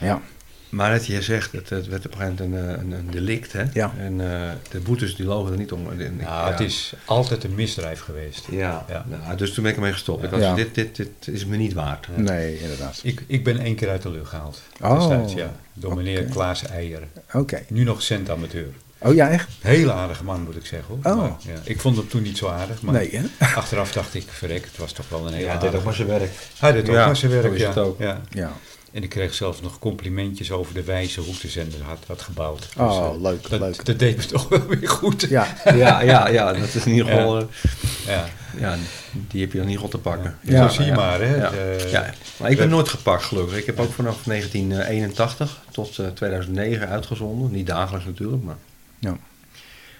Ja. 0.00 0.20
Maar 0.74 0.90
dat 0.92 1.06
je 1.06 1.22
zegt, 1.22 1.52
het, 1.52 1.68
het 1.70 1.86
werd 1.88 2.06
op 2.06 2.12
een 2.12 2.18
gegeven 2.20 2.50
moment 2.50 2.68
een, 2.68 2.74
eh, 2.76 2.82
een, 2.82 2.92
een 2.92 3.10
delict, 3.10 3.52
hè? 3.52 3.62
Ja. 3.72 3.92
En 3.98 4.20
eh, 4.32 4.50
de 4.70 4.78
boetes 4.80 5.16
die 5.16 5.26
logen 5.26 5.52
er 5.52 5.58
niet 5.58 5.72
om. 5.72 6.00
En 6.00 6.16
Nou, 6.16 6.50
het 6.50 6.60
is 6.60 6.94
altijd 7.04 7.44
een 7.44 7.54
misdrijf 7.54 8.00
geweest. 8.00 8.46
Ja, 8.50 8.84
Ja. 8.88 9.04
Nou, 9.08 9.36
dus 9.36 9.52
toen 9.54 9.62
ben 9.62 9.72
ik 9.72 9.78
ermee 9.78 9.92
gestopt. 9.92 10.24
Ik 10.24 10.30
was, 10.30 10.40
Ja. 10.40 10.54
dit, 10.54 10.74
dit, 10.74 10.96
dit 10.96 11.08
is 11.22 11.46
me 11.46 11.56
niet 11.56 11.72
waard. 11.72 12.08
Nee, 12.16 12.60
inderdaad. 12.60 13.00
Ik, 13.02 13.22
ik 13.26 13.44
ben 13.44 13.58
één 13.58 13.74
keer 13.74 13.88
uit 13.88 14.02
de 14.02 14.10
lucht 14.10 14.28
gehaald. 14.28 14.62
Oh, 14.82 14.98
destijds, 14.98 15.32
ja. 15.32 15.52
Door 15.72 15.96
meneer. 15.96 16.22
Klaas 16.24 16.64
Eijer. 16.66 17.02
Oké. 17.32 17.62
Nu 17.68 17.84
nog 17.84 18.02
centamateur. 18.02 18.66
Oh 18.98 19.14
ja, 19.14 19.28
echt? 19.28 19.48
Hele 19.60 19.92
aardige 19.92 20.24
man, 20.24 20.42
moet 20.42 20.56
ik 20.56 20.66
zeggen. 20.66 21.00
Hoor. 21.02 21.12
Oh. 21.12 21.20
Maar, 21.20 21.36
ja, 21.40 21.60
ik 21.64 21.80
vond 21.80 21.96
hem 21.96 22.08
toen 22.08 22.22
niet 22.22 22.36
zo 22.38 22.48
aardig. 22.48 22.82
Maar 22.82 22.94
Nee, 22.94 23.10
hè? 23.12 23.46
achteraf 23.56 23.92
dacht 23.92 24.14
ik, 24.14 24.24
verrek, 24.28 24.64
het 24.64 24.76
was 24.76 24.92
toch 24.92 25.08
wel 25.08 25.26
een 25.26 25.32
hele 25.32 25.44
Ja, 25.44 25.52
aardige. 25.52 25.70
deed 25.70 25.78
ook 25.78 25.84
maar 25.84 25.94
zijn 25.94 26.08
werk. 26.08 26.30
Hij 26.58 26.72
deed 26.72 26.88
ook 26.88 26.94
Ja, 26.94 27.06
maar 27.06 27.16
zijn 27.16 27.30
werk, 27.32 27.52
is 27.52 27.60
ja. 27.60 27.68
het 27.68 27.78
ook. 27.78 27.98
ja. 27.98 28.20
En 28.94 29.02
ik 29.02 29.08
kreeg 29.08 29.34
zelfs 29.34 29.60
nog 29.60 29.78
complimentjes 29.78 30.50
over 30.50 30.74
de 30.74 30.82
wijze 30.84 31.20
hoe 31.20 31.34
de 31.40 31.48
zender 31.48 31.82
had, 31.82 31.98
had 32.06 32.22
gebouwd. 32.22 32.68
Oh, 32.78 33.06
eh, 33.14 33.20
leuk, 33.22 33.48
dat, 33.50 33.60
leuk. 33.60 33.84
Dat 33.84 33.98
deed 33.98 34.16
me 34.16 34.24
toch 34.36 34.48
wel 34.48 34.66
weer 34.66 34.88
goed. 34.88 35.20
Ja, 35.28 35.56
Ja, 35.64 36.00
ja, 36.00 36.28
ja, 36.28 36.52
dat 36.52 36.74
is 36.74 36.86
in 36.86 36.92
ieder 36.92 37.06
geval... 37.12 37.38
eh, 37.38 37.44
Ja. 38.06 38.26
ja, 38.58 38.76
die 39.12 39.40
heb 39.40 39.52
je 39.52 39.58
dan 39.58 39.66
niet 39.66 39.78
goed 39.78 39.90
te 39.90 39.98
pakken. 39.98 40.38
Ja. 40.40 40.68
Zo 40.68 40.74
zie 40.74 40.84
je 40.84 40.90
ja. 40.90 40.96
maar, 40.96 41.20
hè. 41.20 41.36
Ja. 41.36 41.52
Eh, 41.52 41.90
Ja, 41.90 42.14
maar 42.36 42.50
ik 42.50 42.56
ben 42.56 42.68
nooit 42.68 42.88
gepakt 42.88 43.22
gelukkig. 43.24 43.56
Ik 43.58 43.66
heb 43.66 43.80
ook 43.80 43.92
vanaf 43.92 44.22
1981 44.24 45.60
tot 45.70 45.98
eh, 45.98 46.06
2009 46.06 46.88
uitgezonden. 46.88 47.50
Niet 47.50 47.66
dagelijks 47.66 48.06
natuurlijk, 48.06 48.42
maar 48.42 48.56
Ja. 48.98 49.16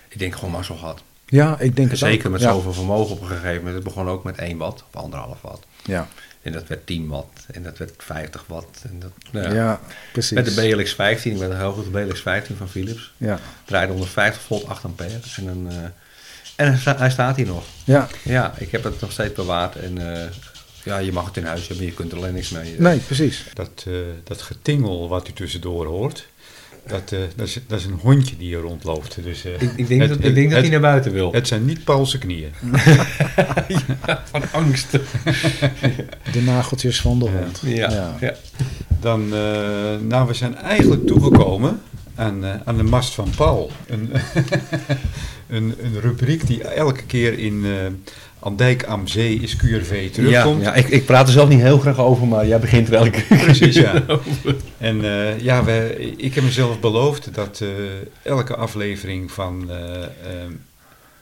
ik 0.09 0.19
denk 0.19 0.35
gewoon 0.35 0.51
maar 0.51 0.65
zo 0.65 0.75
gehad. 0.75 1.03
Ja 1.27 1.59
ik 1.59 1.77
denk 1.77 1.91
het 1.91 1.99
Zeker 1.99 2.27
ook. 2.27 2.33
met 2.33 2.41
ja. 2.41 2.53
zoveel 2.53 2.73
vermogen 2.73 3.15
op 3.15 3.21
een 3.21 3.27
gegeven 3.29 3.57
moment. 3.57 3.75
Het 3.75 3.85
begon 3.85 4.09
ook 4.09 4.25
met 4.25 4.39
1 4.39 4.57
watt 4.59 4.85
of 4.93 5.03
anderhalf 5.03 5.39
watt. 5.41 5.67
Ja. 5.85 6.09
En 6.43 6.53
dat 6.53 6.67
werd 6.67 6.87
10 6.87 7.09
watt 7.09 7.47
en 7.53 7.63
dat 7.63 7.79
werd 7.79 7.93
50 7.99 8.45
watt. 8.47 8.83
En 8.83 8.99
dat, 9.01 9.11
Ja. 9.45 9.53
ja. 9.55 9.81
precies. 10.13 10.33
Met 10.37 10.55
de 10.55 10.75
BLX 10.75 10.93
15, 10.95 11.33
ik 11.33 11.39
ben 11.39 11.51
een 11.51 11.57
heel 11.59 11.73
goed 11.73 11.91
BLX 11.91 12.21
15 12.21 12.57
van 12.57 12.69
Philips. 12.69 13.13
Ja. 13.17 13.39
Draaide 13.65 13.93
150 13.93 14.43
volt 14.43 14.67
8 14.69 14.85
ampère. 14.85 15.21
En, 15.37 15.45
dan, 15.45 15.67
eh, 15.71 15.77
en 16.57 16.69
hij 16.71 16.79
sta- 16.79 16.97
hij 16.97 17.11
staat 17.11 17.37
hier 17.37 17.47
nog. 17.47 17.65
ja, 17.85 18.09
Ja, 18.25 18.55
ik 18.59 18.71
heb 18.71 18.85
het 18.85 19.01
nog 19.01 19.13
steeds 19.13 19.33
bewaard. 19.35 19.77
En 19.77 20.13
eh, 20.23 20.27
ja, 20.85 20.99
je 20.99 21.13
mag 21.13 21.25
het 21.27 21.37
in 21.37 21.45
huis 21.45 21.69
hebben, 21.69 21.87
je 21.87 21.93
kunt 21.93 22.13
er 22.13 22.19
alleen 22.19 22.35
niks 22.35 22.51
mee. 22.51 22.75
nee, 22.79 22.99
precies. 22.99 23.45
Dat, 23.55 23.85
eh, 23.87 23.95
dat 24.25 24.43
getingel 24.43 25.09
wat 25.09 25.29
u 25.29 25.33
tussendoor 25.33 25.87
hoort, 25.87 26.27
dat, 26.87 27.13
eh, 27.13 27.19
dat, 27.37 27.47
is, 27.47 27.59
dat 27.67 27.79
is 27.79 27.85
een 27.85 27.99
hondje 28.01 28.37
die 28.37 28.47
hier 28.47 28.59
rondloopt. 28.61 29.19
Dus, 29.23 29.45
eh, 29.45 29.53
Ik, 29.53 29.73
ik 29.77 29.89
denk, 29.89 30.01
het- 30.01 30.11
dat, 30.11 30.19
ik 30.25 30.35
denk 30.35 30.47
dat 30.51 30.53
het- 30.53 30.61
hij 30.61 30.69
naar 30.71 30.81
buiten 30.91 31.13
wil. 31.13 31.33
Het 31.33 31.49
zijn 31.49 31.65
niet 31.65 31.85
Paulse 31.85 32.19
knieën. 32.19 32.51
Van 34.31 34.43
angst. 34.53 34.91
De 36.33 36.43
nageltjes 36.45 37.01
van 37.01 37.19
de 37.19 37.25
Ja. 37.25 37.31
hond. 37.31 37.61
Ja, 37.65 37.91
ja. 37.91 38.17
Ja. 38.21 38.35
Dan, 39.01 39.23
eh, 39.35 39.97
nou, 40.09 40.27
we 40.27 40.35
zijn 40.35 40.57
eigenlijk 40.57 41.07
toegekomen 41.07 41.81
aan, 42.15 42.45
eh, 42.45 42.55
aan 42.65 42.77
de 42.77 42.83
mast 42.83 43.15
van 43.15 43.31
Paul. 43.37 43.71
Een, 43.87 44.11
een, 45.49 45.75
een 45.83 46.01
rubriek 46.01 46.47
die 46.47 46.63
elke 46.65 47.03
keer 47.05 47.39
in 47.39 47.65
eh 48.45 48.51
Andijk 48.51 48.85
am 48.85 49.07
Zee 49.07 49.35
is 49.35 49.57
QRV 49.57 50.11
terugkomt. 50.11 50.63
Ja, 50.63 50.75
ik, 50.75 50.89
ik 50.89 51.07
praat 51.07 51.27
er 51.27 51.33
zelf 51.33 51.49
niet 51.49 51.61
heel 51.61 51.79
graag 51.79 51.99
over, 51.99 52.27
maar 52.27 52.47
jij 52.47 52.59
begint 52.59 52.89
er 52.89 52.95
elke 52.95 53.11
keer. 53.11 53.39
Precies, 53.39 53.75
ja. 53.75 54.03
En 54.79 55.05
eh, 55.05 55.41
ja, 55.41 55.65
we, 55.65 55.95
ik 56.17 56.35
heb 56.35 56.45
mezelf 56.45 56.81
beloofd 56.81 57.35
dat 57.35 57.61
eh, 57.61 57.69
elke 58.23 58.57
aflevering 58.57 59.33
van 59.33 59.71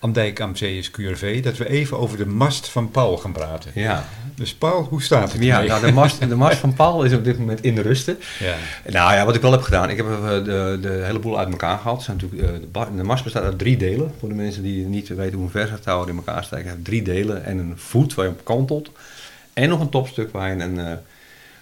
Andijk 0.03 0.41
am 0.41 0.57
Zee 0.57 0.79
is 0.79 0.91
QRV, 0.91 1.43
dat 1.43 1.57
we 1.57 1.69
even 1.69 1.99
over 1.99 2.17
de 2.19 2.27
mast 2.27 2.69
van 2.69 2.91
Paul 2.91 3.17
gaan 3.17 3.33
praten. 3.33 3.71
Ja, 3.75 4.05
Dus 4.35 4.55
Paul, 4.55 4.83
hoe 4.83 5.03
staat 5.03 5.33
het 5.33 5.43
ja 5.43 5.63
nou, 5.63 5.87
de, 5.87 5.93
mast, 5.93 6.29
de 6.29 6.37
mast 6.37 6.59
van 6.59 6.75
Paul 6.75 7.05
is 7.05 7.13
op 7.13 7.25
dit 7.25 7.39
moment 7.39 7.65
in 7.65 7.75
de 7.75 7.81
rusten. 7.81 8.19
Ja. 8.39 8.55
Nou 8.93 9.15
ja, 9.15 9.25
wat 9.25 9.35
ik 9.35 9.41
wel 9.41 9.53
heb 9.53 9.63
gedaan, 9.63 9.91
ik 9.91 9.97
heb 9.97 10.07
eh, 10.07 10.29
de, 10.29 10.79
de 10.81 11.03
hele 11.05 11.19
boel 11.19 11.39
uit 11.39 11.49
elkaar 11.49 11.79
gehaald. 11.79 12.03
Zijn 12.03 12.17
natuurlijk, 12.17 12.43
eh, 12.73 12.87
de, 12.87 12.97
de 12.97 13.03
mast 13.03 13.25
bestaat 13.25 13.43
uit 13.43 13.59
drie 13.59 13.77
delen. 13.77 14.13
Voor 14.19 14.29
de 14.29 14.35
mensen 14.35 14.63
die 14.63 14.87
niet 14.87 15.09
weten 15.09 15.35
hoe 15.35 15.45
een 15.45 15.51
versatouwer 15.51 16.09
in 16.09 16.17
elkaar 16.17 16.45
steken. 16.45 16.65
Het 16.65 16.75
heeft 16.75 16.85
drie 16.85 17.03
delen 17.03 17.45
en 17.45 17.59
een 17.59 17.73
voet 17.77 18.15
waar 18.15 18.25
je 18.25 18.31
op 18.31 18.45
kantelt. 18.45 18.91
En 19.53 19.69
nog 19.69 19.81
een 19.81 19.89
topstuk 19.89 20.33
waar 20.33 20.57
je 20.57 20.63
een, 20.63 20.79
eh, 20.79 20.93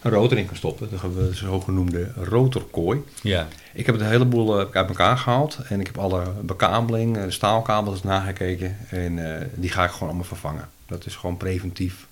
een 0.03 0.11
rotor 0.11 0.39
in 0.39 0.47
kan 0.47 0.57
stoppen. 0.57 0.91
Dat 0.91 1.01
hebben 1.01 1.23
we 1.23 1.29
de 1.31 1.35
zogenoemde 1.37 2.13
rotorkooi. 2.17 3.01
ja. 3.23 3.49
Ik 3.73 3.87
heb 3.87 3.95
het 3.99 4.05
hele 4.09 4.25
boel 4.25 4.61
eh, 4.61 4.67
uit 4.73 4.89
elkaar 4.89 5.19
gehaald. 5.19 5.59
En 5.69 5.81
ik 5.81 5.87
heb 5.87 5.99
alle 5.99 6.33
bekabeling, 6.43 7.15
de 7.25 7.31
staalkabels 7.31 8.03
nagekeken. 8.03 8.77
En 8.89 9.35
eh, 9.41 9.47
die 9.55 9.71
ga 9.71 9.85
ik 9.85 9.91
gewoon 9.91 10.09
allemaal 10.09 10.25
vervangen. 10.27 10.69
Dat 10.87 11.07
is 11.07 11.17
gewoon 11.17 11.37
preventief. 11.37 12.07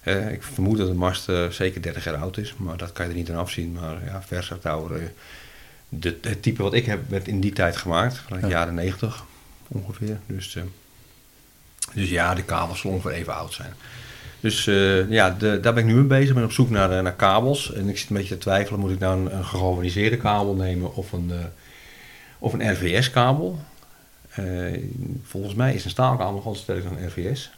Eh, 0.00 0.32
ik 0.32 0.42
vermoed 0.42 0.78
dat 0.78 0.86
de 0.86 0.94
mast 0.94 1.28
zeker 1.50 1.82
30 1.82 2.04
jaar 2.04 2.16
oud 2.16 2.36
is. 2.36 2.54
Maar 2.56 2.76
dat 2.76 2.92
kan 2.92 3.04
je 3.04 3.10
er 3.10 3.16
niet 3.18 3.30
aan 3.30 3.36
afzien. 3.36 3.72
Maar 3.72 4.04
ja, 4.04 4.22
Versatouwer. 4.26 5.12
de, 5.88 6.16
het 6.22 6.42
type 6.42 6.62
wat 6.62 6.74
ik 6.74 6.86
heb 6.86 7.00
werd 7.08 7.28
in 7.28 7.40
die 7.40 7.52
tijd 7.52 7.76
gemaakt. 7.76 8.16
Van 8.16 8.36
de 8.40 8.46
Ja. 8.46 8.52
jaren 8.52 8.74
90 8.74 9.24
ongeveer. 9.68 10.18
Dus, 10.26 10.58
dus 11.94 12.08
ja, 12.10 12.34
de 12.34 12.42
kabels 12.42 12.80
zullen 12.80 12.96
ongeveer 12.96 13.16
even 13.16 13.34
oud 13.34 13.52
zijn. 13.52 13.72
Dus 14.40 14.66
eh, 14.66 15.10
ja, 15.10 15.30
de, 15.30 15.60
daar 15.60 15.74
ben 15.74 15.82
ik 15.82 15.88
nu 15.88 15.94
mee 15.94 16.04
bezig. 16.04 16.28
Ik 16.28 16.34
ben 16.34 16.44
op 16.44 16.52
zoek 16.52 16.70
naar, 16.70 16.92
eh, 16.92 17.02
naar 17.02 17.14
kabels. 17.14 17.72
En 17.72 17.88
ik 17.88 17.98
zit 17.98 18.10
een 18.10 18.16
beetje 18.16 18.34
te 18.34 18.40
twijfelen. 18.40 18.80
Moet 18.80 18.90
ik 18.90 18.98
nou 18.98 19.20
een, 19.20 19.36
een 19.36 19.44
gegalvaniseerde 19.44 20.16
kabel 20.16 20.54
nemen 20.54 20.94
of 20.94 21.12
een, 21.12 21.30
eh, 21.30 21.38
of 22.38 22.52
een 22.52 22.72
RVS-kabel? 22.72 23.58
Volgens 25.22 25.54
mij 25.54 25.74
is 25.74 25.84
een 25.84 25.90
staalkabel 25.90 26.40
gewoon 26.40 26.56
sterker 26.56 26.90
dan 26.90 27.06
RVS. 27.06 27.50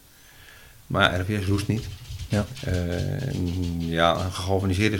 Maar 0.86 1.20
RVS 1.20 1.46
roest 1.46 1.68
niet. 1.68 1.88
Ja. 2.28 2.44
Ja, 3.78 4.14
een 4.14 4.32
gegalvaniseerde 4.32 4.98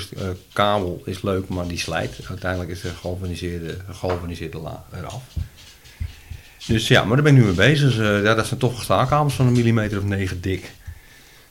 kabel 0.53 1.03
is 1.05 1.22
leuk, 1.22 1.49
maar 1.49 1.66
die 1.66 1.78
slijt. 1.78 2.18
Uiteindelijk 2.28 2.70
is 2.70 2.80
de 2.80 2.89
gegalvaniseerde, 2.89 3.76
gegalvaniseerde 3.87 4.59
laag 4.59 4.80
eraf. 4.97 5.22
Dus 6.66 6.89
ja, 6.89 7.05
maar 7.05 7.14
daar 7.14 7.24
ben 7.24 7.35
ik 7.35 7.41
nu 7.41 7.47
mee 7.47 7.55
bezig. 7.55 7.97
Dus, 7.97 8.22
ja, 8.22 8.35
dat 8.35 8.47
zijn 8.47 8.61
toch 8.61 8.83
staalkabels 8.83 9.35
van 9.35 9.47
een 9.47 9.53
millimeter 9.53 9.99
of 9.99 10.05
negen 10.05 10.41
dik. 10.41 10.72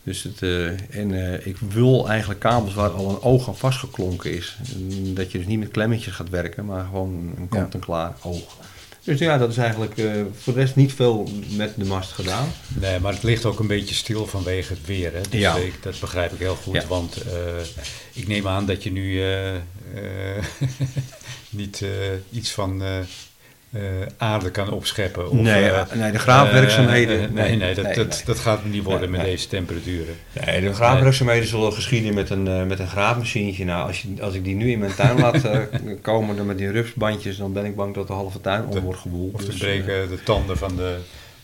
Dus 0.04 0.24
het, 0.24 0.42
eh, 0.42 0.66
en 1.00 1.34
eh, 1.34 1.48
ik 1.48 1.58
wil 1.58 2.10
eigenlijk 2.10 2.40
kabels 2.40 2.74
waar 2.74 2.90
al 2.90 3.10
een 3.10 3.22
oog 3.22 3.48
aan 3.48 3.58
vastgeklonken 3.58 4.34
is. 4.36 4.58
En 4.74 5.14
Dat 5.14 5.32
je 5.32 5.38
dus 5.38 5.48
niet 5.48 5.60
met 5.60 5.72
klemmetjes 5.72 6.14
gaat 6.14 6.30
werken, 6.30 6.66
maar 6.66 6.86
gewoon 6.86 7.34
een 7.38 7.50
kant-en-klaar 7.50 8.16
oog. 8.22 8.58
Dus 9.04 9.20
ja, 9.20 9.38
dat 9.38 9.50
is 9.50 9.58
eigenlijk 9.58 9.98
eh, 9.98 10.12
voor 10.38 10.54
de 10.54 10.60
rest 10.60 10.76
niet 10.76 10.94
veel 10.94 11.30
met 11.56 11.74
de 11.78 11.86
mast 11.86 12.12
gedaan. 12.12 12.48
Nee, 12.68 13.00
maar 13.00 13.14
het 13.14 13.24
ligt 13.24 13.46
ook 13.46 13.60
een 13.60 13.68
beetje 13.68 13.96
stil 13.96 14.28
vanwege 14.28 14.74
het 14.74 14.86
weer. 14.86 15.14
Hè? 15.14 15.22
Dus 15.30 15.40
Ja. 15.40 15.56
ik, 15.56 15.84
dat 15.84 16.00
begrijp 16.00 16.32
ik 16.34 16.40
heel 16.40 16.56
goed. 16.56 16.74
Ja. 16.74 16.88
Want 16.88 17.18
ik 18.14 18.28
neem 18.28 18.48
aan 18.48 18.66
dat 18.66 18.84
je 18.84 18.92
nu 18.92 19.20
niet 21.50 21.84
iets 22.32 22.52
van 22.52 22.82
eh, 23.72 23.82
aarde 24.18 24.52
kan 24.52 24.72
opscheppen. 24.72 25.30
Of, 25.30 25.38
Nee, 25.38 25.70
eh, 25.70 25.82
nee, 25.94 26.12
de 26.12 26.20
graafwerkzaamheden- 26.20 27.22
eh, 27.22 27.30
nee, 27.30 27.48
nee, 27.50 27.56
nee, 27.58 27.76
dat, 27.76 27.86
nee, 27.86 27.94
dat, 27.96 28.22
dat 28.26 28.40
gaat 28.40 28.66
niet 28.66 28.84
worden 28.84 29.10
met 29.10 29.22
deze 29.22 29.48
temperaturen. 29.48 30.16
Nee, 30.46 30.62
de 30.62 30.74
graafwerkzaamheden 30.74 31.48
zullen 31.48 31.74
geschieden 31.74 32.14
met 32.14 32.30
een, 32.30 32.68
met 32.68 32.80
een 32.80 32.88
graafmachientje. 32.88 33.66
Nou, 33.66 33.88
als, 33.88 34.02
je, 34.02 34.24
als 34.24 34.34
ik 34.34 34.44
die 34.44 34.56
nu 34.56 34.72
in 34.72 34.80
mijn 34.80 34.96
tuin 34.96 35.20
laat 35.20 35.42
komen 36.02 36.36
dan 36.36 36.46
met 36.46 36.58
die 36.58 36.72
rupsbandjes, 36.72 37.38
dan 37.38 37.54
ben 37.54 37.66
ik 37.66 37.76
bang 37.76 37.94
dat 37.96 38.08
de 38.08 38.14
halve 38.14 38.42
tuin 38.42 38.66
om 38.66 38.80
wordt 38.80 39.00
gewoeld. 39.00 39.34
Of 39.34 39.40
te 39.42 39.46
Dus, 39.50 39.58
breken 39.58 40.10
de 40.10 40.24
tanden 40.24 40.58
van 40.58 40.76
de, 40.76 40.96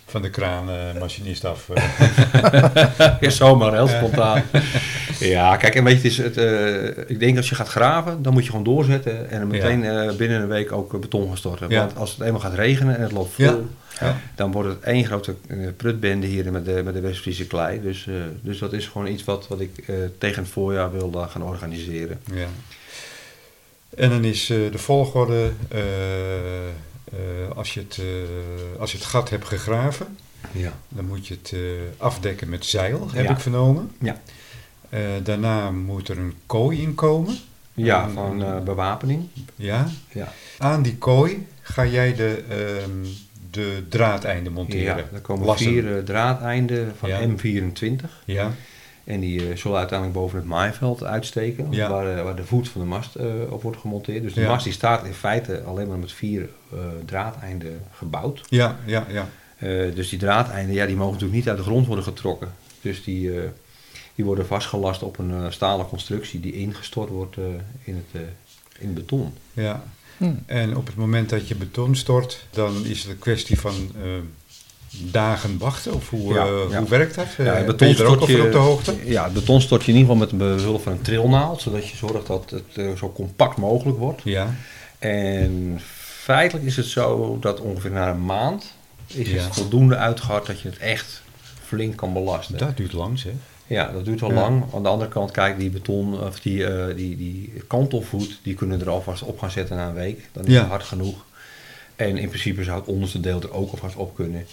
van 0.10 0.22
de 0.22 0.30
kraanmachinist 0.30 1.46
af. 1.46 1.70
eh. 1.70 3.20
ja, 3.20 3.30
zomaar, 3.30 3.74
heel 3.74 3.88
spontaan. 3.88 4.44
ja, 5.20 5.56
kijk, 5.56 5.76
en 5.76 5.84
weet 5.84 6.02
je, 6.02 6.08
het 6.08 6.12
is 6.12 6.18
het, 6.18 6.38
eh, 6.38 7.10
ik 7.10 7.20
denk 7.20 7.38
als 7.38 7.50
je 7.50 7.56
gaat 7.56 7.68
graven, 7.68 8.22
dan 8.22 8.34
moet 8.34 8.44
je 8.44 8.50
gewoon 8.50 8.66
doorzetten 8.66 9.30
en 9.30 9.48
meteen 9.48 9.86
eh, 9.86 10.16
binnen 10.16 10.42
een 10.42 10.48
week 10.48 10.72
ook 10.72 11.00
beton 11.00 11.28
gaan 11.28 11.38
storten. 11.38 11.70
Ja. 11.70 11.80
Want 11.80 11.98
als 11.98 12.12
het 12.12 12.22
eenmaal 12.22 12.42
gaat 12.42 12.54
regenen 12.54 12.96
en 12.96 13.02
het 13.02 13.12
loopt 13.12 13.34
vol, 13.34 13.68
dan 14.36 14.52
wordt 14.52 14.70
het 14.70 14.82
één 14.82 15.06
grote 15.06 15.36
prutbende 15.78 16.28
hier 16.28 16.52
met 16.52 16.66
de, 16.66 16.82
met 16.84 16.94
de 16.94 17.00
West-Friese 17.00 17.48
klei. 17.48 17.82
Dus, 17.82 18.08
dus 18.42 18.60
dat 18.60 18.74
is 18.74 18.88
gewoon 18.88 19.08
iets 19.08 19.24
wat, 19.24 19.48
wat 19.48 19.60
ik 19.60 19.84
tegen 20.18 20.44
het 20.44 20.52
voorjaar 20.52 20.92
wil 20.92 21.28
gaan 21.30 21.44
organiseren. 21.44 22.20
Ja. 22.34 22.48
En 23.96 24.10
dan 24.10 24.24
is 24.24 24.46
de 24.46 24.78
volgorde, 24.78 25.52
als, 27.56 27.74
je 27.74 27.80
het, 27.80 27.98
eh, 27.98 28.80
als 28.80 28.92
je 28.92 28.98
het 28.98 29.06
gat 29.08 29.30
hebt 29.30 29.46
gegraven, 29.46 30.18
Ja. 30.52 30.74
dan 30.90 31.06
moet 31.06 31.28
je 31.28 31.34
het 31.42 31.52
eh, 31.54 31.60
afdekken 31.98 32.50
met 32.50 32.66
zeil, 32.66 33.08
heb 33.14 33.26
Ja. 33.26 33.32
ik 33.32 33.40
vernomen. 33.40 33.92
Ja. 34.00 34.22
Eh, 34.90 35.00
daarna 35.24 35.72
moet 35.72 36.08
er 36.10 36.18
een 36.18 36.34
kooi 36.46 36.82
in 36.82 36.96
komen. 36.96 37.38
Ja, 37.74 38.10
van 38.10 38.44
eh, 38.44 38.60
bewapening. 38.64 39.28
Ja. 39.56 39.88
Ja. 40.12 40.34
Aan 40.58 40.82
die 40.82 40.96
kooi 40.98 41.48
ga 41.62 41.86
jij 41.86 42.16
de, 42.16 42.44
ehm, 42.50 43.06
de 43.52 43.84
draadeinden 43.90 44.54
monteren. 44.54 44.98
Ja, 44.98 45.04
er 45.14 45.20
komen 45.22 45.46
Lassen. 45.46 45.68
vier 45.68 45.98
eh, 45.98 46.04
draadeinden 46.04 46.94
van 47.00 47.10
Ja. 47.10 47.22
M24. 47.28 48.22
Ja, 48.26 48.52
En 49.08 49.20
die 49.20 49.50
eh, 49.50 49.58
zullen 49.58 49.78
uiteindelijk 49.78 50.20
boven 50.20 50.38
het 50.38 50.48
maaiveld 50.48 51.04
uitsteken, 51.04 51.68
Ja. 51.72 51.90
waar, 51.90 52.18
eh, 52.18 52.24
waar 52.24 52.36
de 52.36 52.44
voet 52.46 52.70
van 52.70 52.82
de 52.82 52.88
mast 52.88 53.16
eh, 53.16 53.26
op 53.50 53.62
wordt 53.62 53.78
gemonteerd. 53.78 54.24
Dus 54.24 54.34
de 54.34 54.42
Ja. 54.42 54.48
mast 54.48 54.64
die 54.64 54.74
staat 54.74 55.06
in 55.06 55.14
feite 55.14 55.64
alleen 55.64 55.88
maar 55.88 55.98
met 55.98 56.12
vier 56.12 56.50
eh, 56.74 56.78
draadeinden 57.06 57.82
gebouwd. 57.92 58.42
ja, 58.50 58.78
ja, 58.86 59.06
ja. 59.10 59.30
Eh, 59.58 59.96
dus 59.96 60.10
die 60.10 60.20
draadeinden 60.20 60.76
ja, 60.76 60.86
die 60.86 60.96
mogen 60.96 61.14
natuurlijk 61.14 61.40
niet 61.40 61.50
uit 61.50 61.58
de 61.58 61.64
grond 61.64 61.86
worden 61.86 62.04
getrokken. 62.04 62.54
Dus 62.82 63.04
die, 63.04 63.42
eh, 63.42 63.50
die 64.16 64.26
worden 64.26 64.48
vastgelast 64.48 65.04
op 65.04 65.18
een 65.20 65.32
eh, 65.32 65.46
stalen 65.50 65.88
constructie 65.88 66.40
die 66.40 66.54
ingestort 66.54 67.10
wordt 67.10 67.38
eh, 67.38 67.44
in, 67.84 67.96
het, 68.12 68.22
eh, 68.22 68.28
in 68.80 68.94
beton. 68.94 69.34
Ja. 69.54 69.84
Hm. 70.18 70.32
En 70.46 70.78
op 70.78 70.86
het 70.88 70.96
moment 70.96 71.30
dat 71.30 71.48
je 71.48 71.56
beton 71.56 71.96
stort, 71.96 72.46
dan 72.50 72.86
is 72.86 73.02
het 73.04 73.12
een 73.12 73.20
kwestie 73.20 73.60
van 73.60 73.74
eh, 74.04 74.10
dagen 75.12 75.58
wachten? 75.58 75.94
Of 75.94 76.10
hoe, 76.10 76.34
Ja, 76.34 76.46
eh, 76.46 76.52
ja. 76.70 76.80
hoe 76.80 76.90
werkt 76.90 77.16
dat? 77.16 77.26
Ja, 77.38 77.44
Eh, 77.44 77.50
het 77.56 77.58
ben 77.58 77.66
beton 77.66 77.88
je 77.88 77.96
er 77.96 78.06
ook 78.10 78.28
je- 78.28 78.44
op 78.46 78.52
de 78.52 78.58
hoogte? 78.58 78.96
Ja, 79.06 79.24
het 79.24 79.34
beton 79.34 79.62
stort 79.62 79.84
je 79.84 79.92
in 79.92 79.98
ieder 79.98 80.14
geval 80.16 80.28
met 80.28 80.38
behulp 80.58 80.82
van 80.82 80.92
een 80.92 81.02
trilnaald, 81.02 81.62
zodat 81.62 81.88
je 81.90 81.98
zorgt 81.98 82.28
dat 82.28 82.50
het 82.50 82.64
eh, 82.86 82.92
zo 82.98 83.12
compact 83.12 83.58
mogelijk 83.58 83.98
wordt. 83.98 84.22
Ja, 84.24 84.54
En 85.00 85.80
feitelijk 86.06 86.66
is 86.66 86.76
het 86.76 86.86
zo 86.86 87.38
dat 87.42 87.60
ongeveer 87.62 87.92
na 87.92 88.10
een 88.10 88.26
maand 88.26 88.74
is 89.08 89.32
het 89.32 89.44
voldoende 89.56 89.96
uitgehard 89.96 90.46
dat 90.46 90.60
je 90.60 90.70
het 90.70 90.78
echt 90.78 91.22
flink 91.64 91.96
kan 91.96 92.14
belasten. 92.14 92.58
dat 92.58 92.78
duurt 92.78 92.94
lang 92.94 93.20
zeg. 93.20 93.32
Ja, 93.68 93.92
dat 93.92 94.06
duurt 94.06 94.20
wel 94.22 94.32
lang. 94.32 94.64
Aan 94.74 94.84
de 94.84 94.90
andere 94.90 95.10
kant, 95.10 95.32
kijk, 95.32 95.60
die 95.60 95.70
beton 95.70 96.22
of 96.24 96.40
die, 96.40 96.66
eh, 96.66 96.96
die, 96.96 97.18
die 97.18 97.54
kantelvoet, 97.68 98.40
die 98.44 98.54
kunnen 98.54 98.82
er 98.82 98.90
alvast 98.90 99.24
op 99.24 99.40
gaan 99.40 99.52
zetten 99.52 99.76
na 99.76 99.88
een 99.88 99.94
week. 99.94 100.30
Dan 100.32 100.46
is 100.46 100.54
Ja. 100.54 100.60
het 100.60 100.70
hard 100.70 100.84
genoeg. 100.84 101.26
En 101.96 102.18
in 102.18 102.28
principe 102.30 102.64
zou 102.64 102.80
het 102.80 102.88
onderste 102.88 103.20
deel 103.20 103.42
er 103.42 103.54
ook 103.54 103.72
alvast 103.72 103.96
op 103.96 104.16
kunnen. 104.16 104.46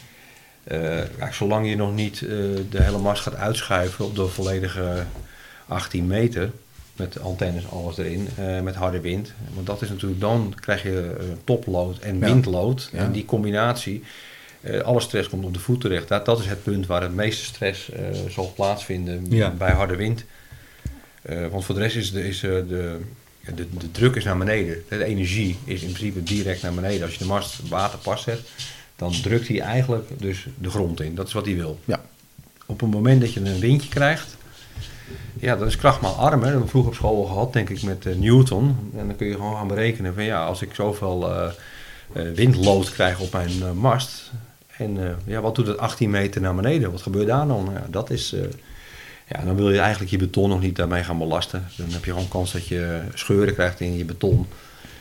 Eh, 0.65 0.79
kijk, 1.19 1.35
zolang 1.35 1.69
je 1.69 1.77
nog 1.77 1.95
niet 1.95 2.15
eh, 2.23 2.29
de 2.71 2.83
hele 2.83 2.99
mast 2.99 3.23
gaat 3.23 3.35
uitschuiven 3.37 4.05
op 4.05 4.15
de 4.17 4.27
volledige 4.27 5.05
18 5.69 6.07
meter, 6.07 6.51
met 6.97 7.21
antennes 7.21 7.71
alles 7.71 7.99
erin, 7.99 8.29
eh, 8.37 8.61
met 8.61 8.75
harde 8.75 9.01
wind. 9.01 9.33
Want 9.55 9.67
dat 9.67 9.83
is 9.83 9.89
natuurlijk, 9.89 10.21
dan 10.21 10.55
krijg 10.61 10.83
je 10.83 11.15
eh, 11.19 11.25
topload 11.45 11.99
en 11.99 12.19
Ja. 12.19 12.25
windload. 12.27 12.89
Ja. 12.93 12.99
En 12.99 13.13
die 13.13 13.25
combinatie, 13.25 14.03
eh, 14.61 14.81
alle 14.81 15.01
stress 15.01 15.29
komt 15.29 15.45
op 15.45 15.55
de 15.55 15.61
voet 15.61 15.81
terecht. 15.81 16.09
Dat, 16.09 16.25
dat 16.25 16.39
is 16.41 16.47
het 16.47 16.63
punt 16.63 16.87
waar 16.87 17.03
het 17.03 17.15
meeste 17.15 17.45
stress 17.45 17.91
zal 18.29 18.53
plaatsvinden 18.55 19.27
Ja. 19.29 19.51
bij 19.51 19.73
harde 19.73 19.97
wind. 19.97 20.25
Want 21.51 21.65
voor 21.65 21.75
de 21.75 21.81
rest 21.81 21.97
is, 21.97 22.13
de, 22.13 22.29
is 22.29 22.41
de, 22.41 22.65
de, 22.69 23.67
de 23.79 23.91
druk 23.91 24.15
is 24.15 24.25
naar 24.25 24.39
beneden. 24.39 24.83
De 24.89 25.05
energie 25.05 25.59
is 25.65 25.83
in 25.83 25.93
principe 25.93 26.23
direct 26.23 26.63
naar 26.63 26.75
beneden. 26.75 27.03
Als 27.03 27.13
je 27.13 27.19
de 27.19 27.25
mast 27.25 27.69
water 27.69 27.99
pas 27.99 28.23
zet, 28.23 28.41
dan 28.97 29.13
drukt 29.23 29.49
hij 29.49 29.61
eigenlijk 29.61 30.21
dus 30.21 30.47
de 30.59 30.71
grond 30.71 31.01
in. 31.01 31.15
Dat 31.15 31.27
is 31.27 31.33
wat 31.33 31.45
hij 31.45 31.55
wil. 31.55 31.79
Ja. 31.85 32.01
Op 32.67 32.81
het 32.81 32.91
moment 32.91 33.21
dat 33.21 33.33
je 33.33 33.41
een 33.41 33.61
windje 33.61 33.89
krijgt, 33.89 34.37
ja, 35.41 35.57
dat 35.57 35.69
is 35.69 35.77
kracht 35.77 36.01
maar 36.01 36.11
arm. 36.11 36.33
Hè. 36.33 36.39
Dat 36.39 36.45
hebben 36.45 36.63
we 36.63 36.69
vroeger 36.69 36.91
op 36.91 36.97
school 36.97 37.17
al 37.17 37.25
gehad, 37.25 37.53
denk 37.53 37.71
ik, 37.71 37.83
met 37.83 38.07
eh, 38.07 38.15
Newton. 38.15 38.77
En 38.97 39.07
dan 39.07 39.17
kun 39.17 39.27
je 39.27 39.35
gewoon 39.35 39.57
gaan 39.57 39.69
berekenen 39.69 40.15
van 40.15 40.25
ja, 40.25 40.45
als 40.45 40.63
ik 40.63 40.75
zoveel 40.75 41.31
eh 41.31 41.51
eh, 42.13 42.31
windlood 42.35 42.91
krijg 42.91 43.21
op 43.21 43.33
mijn 43.33 43.77
mast. 43.77 44.33
En 44.77 45.19
ja, 45.25 45.41
wat 45.41 45.55
doet 45.55 45.67
het 45.67 45.79
18 45.79 46.11
meter 46.11 46.41
naar 46.41 46.55
beneden? 46.55 46.91
Wat 46.91 47.03
gebeurt 47.03 47.27
daar 47.27 47.47
dan? 47.47 47.71
Ja, 47.73 47.87
dat 47.91 48.11
is... 48.11 48.35
ja, 49.29 49.45
dan 49.45 49.57
wil 49.57 49.71
je 49.71 49.79
eigenlijk 49.79 50.11
je 50.11 50.19
beton 50.19 50.49
nog 50.49 50.61
niet 50.61 50.77
daarmee 50.77 51.05
gaan 51.05 51.19
belasten. 51.19 51.67
Dan 51.77 51.91
heb 51.91 52.05
je 52.05 52.11
gewoon 52.11 52.29
kans 52.29 52.53
dat 52.53 52.67
je 52.67 53.01
scheuren 53.15 53.55
krijgt 53.55 53.81
in 53.81 53.97
je 53.97 54.05
beton. 54.05 54.47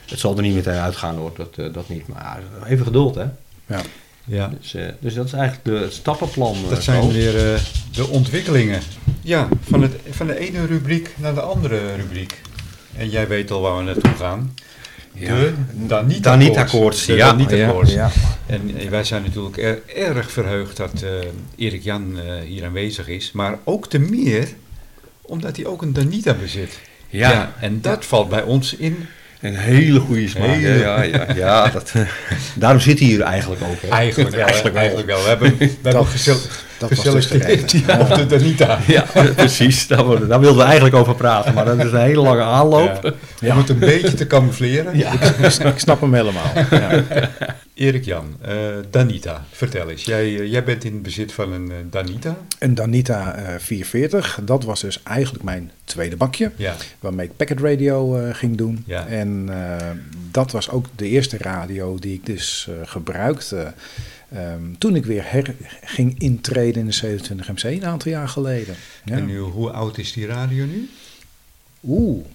Het 0.06 0.20
zal 0.20 0.36
er 0.36 0.42
niet 0.42 0.56
meteen 0.56 0.80
uitgaan 0.80 1.16
hoor, 1.16 1.32
dat, 1.36 1.74
dat 1.74 1.90
niet. 1.90 2.08
Maar 2.08 2.42
even 2.66 2.86
geduld 2.86 3.16
hè. 3.16 3.26
Ja. 3.68 3.82
Ja. 4.26 4.52
Dus, 4.62 4.74
eh, 4.74 4.86
dus 5.00 5.14
dat 5.14 5.26
is 5.26 5.34
eigenlijk 5.34 5.66
de, 5.66 5.72
het 5.86 5.94
stappenplan. 5.94 6.56
eh, 6.64 6.70
Dat 6.70 6.84
zijn 6.84 7.04
zo. 7.04 7.12
weer 7.12 7.54
eh, 7.54 7.60
de 7.92 8.08
ontwikkelingen. 8.08 8.82
Ja, 9.22 9.48
van, 9.70 9.82
het, 9.82 9.94
van 10.10 10.28
de 10.28 10.40
ene 10.40 10.66
rubriek 10.66 11.10
naar 11.18 11.34
de 11.34 11.42
andere 11.42 11.96
rubriek. 11.96 12.42
En 12.98 13.10
jij 13.10 13.28
weet 13.28 13.52
al 13.52 13.62
waar 13.62 13.78
we 13.78 13.84
naartoe 13.84 14.14
gaan. 14.18 14.54
Ja. 15.14 15.36
De 15.36 15.54
Danita-koorts, 16.22 17.06
De 17.06 17.14
ja. 17.94 18.12
En 18.46 18.78
eh, 18.78 18.90
wij 18.90 19.04
zijn 19.04 19.24
natuurlijk 19.24 19.58
er- 19.58 19.82
erg 19.96 20.32
verheugd 20.32 20.78
dat 20.78 21.02
eh, 21.02 21.10
Erik 21.56 21.84
Jan 21.84 22.20
eh, 22.20 22.34
hier 22.48 22.66
aanwezig 22.66 23.08
is. 23.08 23.32
Maar 23.32 23.58
ook 23.64 23.90
te 23.90 24.00
meer 24.00 24.48
omdat 25.22 25.56
hij 25.56 25.66
ook 25.66 25.82
een 25.82 25.94
Danita 25.94 26.34
bezit. 26.34 26.80
Ja. 27.10 27.54
en 27.60 27.82
dat 27.82 28.06
valt 28.06 28.30
bij 28.30 28.42
ons 28.44 28.76
in. 28.76 29.06
Een 29.44 29.56
hele 29.56 30.00
goede 30.00 30.28
smaak. 30.28 30.46
Hele- 30.48 30.68
Ja, 30.80 31.02
ja, 31.02 31.04
ja, 31.04 31.26
ja, 31.36 31.70
dat, 31.70 31.94
daarom 32.56 32.80
zit 32.80 33.00
hij 33.00 33.08
hier 33.08 33.22
eigenlijk 33.22 33.62
ook. 33.62 33.82
Hè? 33.82 33.88
Eigenlijk 33.88 34.36
wel. 34.36 34.46
Eigenlijk 34.46 34.76
Eigenlijk 34.76 35.08
wel. 35.08 35.22
We 35.24 35.28
hebben, 35.30 35.58
we 35.58 35.66
hebben 35.84 35.94
was 36.90 37.04
dus 37.04 37.26
geselecteerd 37.26 37.72
ja, 37.72 38.00
op 38.00 38.16
de 38.16 38.26
Danita. 38.26 38.80
Ja, 38.88 39.06
precies. 39.36 39.88
Daar, 39.88 40.08
wilden- 40.08 40.28
daar 40.28 40.40
wilden 40.40 40.58
we 40.58 40.64
eigenlijk 40.64 40.96
over 40.96 41.16
praten. 41.16 41.54
Maar 41.54 41.66
dat 41.66 41.78
is 41.78 41.92
een 41.92 42.00
hele 42.02 42.22
lange 42.22 42.42
aanloop. 42.44 43.00
Ja. 43.40 43.48
Je 43.48 43.54
moet 43.54 43.70
een 43.70 43.80
beetje 43.80 44.14
te 44.14 44.28
camoufleren. 44.28 44.96
Ik 44.96 45.74
snap 45.80 46.02
hem 46.02 46.14
helemaal. 46.14 46.52
Erik 47.74 48.06
Jan, 48.06 48.36
eh, 48.42 48.76
Danita, 48.90 49.46
vertel 49.52 49.90
eens. 49.90 50.04
Jij, 50.04 50.40
eh, 50.40 50.52
jij 50.52 50.64
bent 50.64 50.84
in 50.84 51.02
bezit 51.02 51.32
van 51.32 51.52
een 51.52 51.72
eh, 51.72 51.78
Danita. 51.90 52.38
Een 52.60 52.76
Danita 52.76 53.36
eh 53.36 53.60
440, 53.60 54.40
dat 54.44 54.64
was 54.64 54.82
dus 54.82 55.04
eigenlijk 55.04 55.44
mijn 55.44 55.72
tweede 55.84 56.16
bakje. 56.16 56.52
Ja. 56.56 56.76
Waarmee 57.00 57.26
ik 57.26 57.36
packet 57.36 57.60
radio 57.60 58.30
ging 58.34 58.58
doen. 58.58 58.84
Ja. 58.88 59.08
En 59.08 59.50
dat 60.32 60.52
was 60.52 60.70
ook 60.70 60.86
de 60.96 61.08
eerste 61.08 61.38
radio 61.38 62.00
die 62.00 62.14
ik 62.14 62.26
dus 62.26 62.70
gebruikte. 62.84 63.74
ehm, 64.32 64.74
toen 64.78 64.96
ik 64.96 65.06
weer 65.06 65.32
her 65.32 65.56
ging 65.84 66.20
intreden 66.20 66.82
in 66.82 66.88
de 66.88 66.94
27 66.94 67.48
MC 67.48 67.64
een 67.64 67.86
aantal 67.86 68.12
jaar 68.12 68.28
geleden. 68.28 68.76
Ja. 69.06 69.16
En 69.16 69.26
nu, 69.26 69.40
hoe 69.40 69.70
oud 69.70 69.98
is 69.98 70.14
die 70.14 70.26
radio 70.26 70.66
nu? 70.66 70.90
Oeh, 71.84 72.26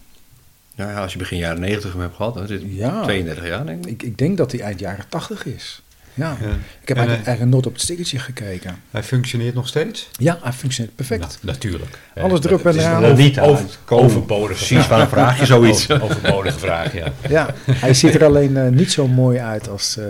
Ja, 0.78 0.90
ja, 0.90 1.00
als 1.02 1.12
je 1.12 1.18
begin 1.18 1.38
jaren 1.38 1.60
90 1.60 1.92
hem 1.92 2.00
hebt 2.00 2.16
gehad, 2.16 2.34
dan 2.34 2.46
zit 2.46 2.62
het 2.62 2.72
Ja. 2.74 3.02
32 3.02 3.46
jaar 3.46 3.66
denk 3.66 3.86
ik. 3.86 3.90
ik, 3.90 4.02
ik 4.02 4.18
denk 4.18 4.36
dat 4.36 4.50
die 4.50 4.62
eind 4.62 4.80
jaren 4.80 5.04
80 5.08 5.46
is. 5.46 5.82
Ja. 6.18 6.36
Ja. 6.40 6.46
Ik 6.80 6.88
heb 6.88 6.96
En, 6.96 6.96
eigenlijk, 6.96 7.20
eh, 7.20 7.26
eigenlijk 7.26 7.50
nooit 7.50 7.66
op 7.66 7.72
het 7.72 7.82
stickertje 7.82 8.18
gekeken. 8.18 8.76
Hij 8.90 9.02
functioneert 9.02 9.54
nog 9.54 9.68
steeds? 9.68 10.08
Ja, 10.12 10.38
hij 10.42 10.52
functioneert 10.52 10.96
perfect. 10.96 11.20
Na- 11.42 11.52
natuurlijk. 11.52 11.98
Alles 12.20 12.40
dat 12.40 12.62
en 12.62 12.74
is 12.74 12.76
eraan. 12.76 13.04
een 13.04 13.16
Niet 13.16 13.40
over- 13.40 13.64
overbodige 13.88 14.64
Precies, 14.66 14.88
waarom 14.88 15.08
vraag 15.08 15.38
je 15.40 15.46
zoiets? 15.46 15.90
Over- 15.90 16.04
Overbodige 16.08 16.58
vraag, 16.58 16.92
ja. 16.94 17.12
Ja, 17.28 17.54
hij 17.70 17.94
ziet 17.94 18.14
er 18.14 18.24
alleen 18.24 18.56
eh, 18.56 18.68
niet 18.68 18.92
zo 18.92 19.06
mooi 19.08 19.38
uit 19.38 19.68
als 19.68 19.96
eh, 19.96 20.04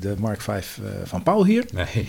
de 0.00 0.14
Mark 0.18 0.40
V 0.40 0.48
eh, 0.48 0.54
van 1.04 1.22
Paul 1.22 1.44
hier. 1.44 1.64
Nee. 1.74 1.86
Hij 1.94 2.02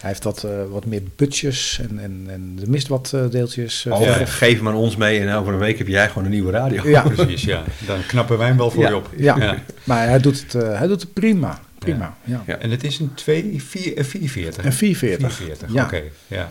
heeft 0.00 0.22
dat 0.22 0.44
eh, 0.44 0.50
wat 0.70 0.86
meer 0.86 1.02
butjes 1.16 1.80
en, 1.88 1.98
en, 1.98 2.26
en 2.28 2.58
er 2.62 2.70
mist 2.70 2.88
wat 2.88 3.12
eh, 3.14 3.20
deeltjes. 3.30 3.82
Ja. 3.82 3.96
verf. 3.96 4.36
Geef 4.36 4.56
hem 4.56 4.68
aan 4.68 4.74
ons 4.74 4.96
mee 4.96 5.20
en 5.20 5.34
over 5.34 5.52
een 5.52 5.58
week 5.58 5.78
heb 5.78 5.88
jij 5.88 6.08
gewoon 6.08 6.24
een 6.24 6.30
nieuwe 6.30 6.50
radio. 6.52 6.88
Ja, 6.88 7.02
Precies, 7.02 7.42
ja. 7.44 7.62
Dan 7.86 8.06
knappen 8.06 8.38
wij 8.38 8.46
hem 8.46 8.56
wel 8.56 8.70
voor 8.70 8.82
ja, 8.82 8.88
je 8.88 8.96
op. 8.96 9.08
ja. 9.16 9.56
maar 9.84 10.08
hij 10.08 10.18
doet 10.18 10.40
het, 10.42 10.54
eh, 10.54 10.78
hij 10.78 10.86
doet 10.86 11.00
het 11.00 11.12
prima. 11.12 11.60
Prima, 11.90 12.16
ja. 12.24 12.42
Ja. 12.46 12.56
En 12.58 12.70
het 12.70 12.84
is 12.84 12.98
een 12.98 13.14
2, 13.14 13.62
4, 13.62 13.96
eh, 13.96 14.04
440. 14.04 14.64
Een 14.64 14.72
440. 14.72 15.32
440, 15.36 15.72
Ja. 15.72 15.84
oké. 15.84 16.02
Ja. 16.26 16.50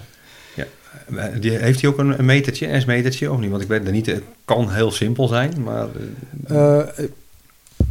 Eh, 1.15 1.25
Die, 1.39 1.51
heeft 1.51 1.81
hij 1.81 1.89
ook 1.89 1.97
een, 1.97 2.19
een 2.19 2.25
metertje, 2.25 2.67
een 2.67 2.81
S-metertje 2.81 3.31
of 3.31 3.39
niet? 3.39 3.49
Want 3.49 3.61
ik 3.61 3.67
weet 3.67 3.83
dat 3.83 3.93
niet, 3.93 4.05
het 4.05 4.23
kan 4.45 4.71
heel 4.71 4.91
simpel 4.91 5.27
zijn, 5.27 5.63
maar 5.63 5.87
eh, 6.47 6.55
Eh, 6.57 6.79
eh, 6.79 7.05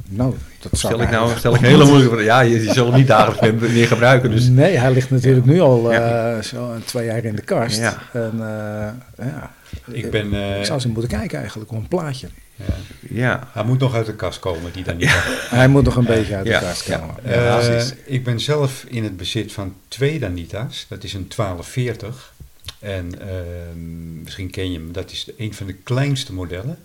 nou, 0.09 0.35
dat 0.61 0.79
zou 0.79 0.93
stel 0.95 1.05
ik 1.05 1.11
nou 1.11 1.39
stel 1.39 1.55
ik 1.55 1.61
een 1.61 1.67
hele 1.67 1.85
moeilijke 1.85 2.15
vraag. 2.15 2.25
Ja, 2.25 2.41
je, 2.41 2.63
je 2.65 2.73
zal 2.73 2.87
het 2.87 2.95
niet 2.97 3.07
dagelijks 3.07 3.61
meer, 3.61 3.71
meer 3.73 3.87
gebruiken, 3.87 4.31
dus 4.31 4.49
Nee, 4.49 4.77
hij 4.77 4.93
ligt 4.93 5.11
natuurlijk 5.11 5.47
nu 5.47 5.61
al 5.61 5.93
eh, 5.93 5.99
Ja. 5.99 6.43
zo 6.43 6.75
twee 6.85 7.07
jaar 7.07 7.25
in 7.25 7.37
de 7.37 7.43
kast. 7.43 7.79
Ja. 7.79 8.03
En, 8.13 8.33
eh, 8.33 9.27
ja. 9.27 9.55
Ik 9.87 10.11
ben... 10.11 10.35
eh, 10.35 10.59
Ik 10.59 10.65
zou 10.65 10.81
ze 10.81 10.89
moeten 10.89 11.09
kijken 11.19 11.39
eigenlijk, 11.39 11.71
op 11.71 11.77
een 11.79 11.89
plaatje. 11.89 12.29
ja. 12.57 12.65
ja. 13.11 13.49
Hij 13.53 13.65
moet 13.65 13.79
nog 13.79 13.95
uit 13.95 14.07
de 14.07 14.15
kast 14.15 14.39
komen, 14.39 14.73
die 14.73 14.85
dan 14.85 14.97
niet. 14.97 15.11
Hij 15.51 15.69
moet 15.69 15.85
nog 15.85 15.97
een 15.97 16.05
beetje 16.05 16.35
uit 16.37 16.45
de 16.45 16.51
Ja, 16.51 16.61
kast 16.61 16.83
komen. 16.97 17.15
Eh, 17.25 17.45
Ja, 17.45 17.57
precies. 17.59 17.95
ik 18.05 18.25
ben 18.25 18.41
zelf 18.41 18.85
in 18.89 19.05
het 19.05 19.17
bezit 19.17 19.53
van 19.53 19.75
twee 19.89 20.19
Danita's. 20.19 20.87
Dat 20.89 21.05
is 21.05 21.13
een 21.15 21.29
1240. 21.37 22.33
En 22.79 23.21
ehm, 23.21 24.23
misschien 24.23 24.51
ken 24.51 24.73
je 24.73 24.79
hem. 24.79 24.93
Dat 24.93 25.11
is 25.11 25.27
een 25.39 25.55
van 25.55 25.67
de 25.67 25.73
kleinste 25.73 26.33
modellen. 26.33 26.79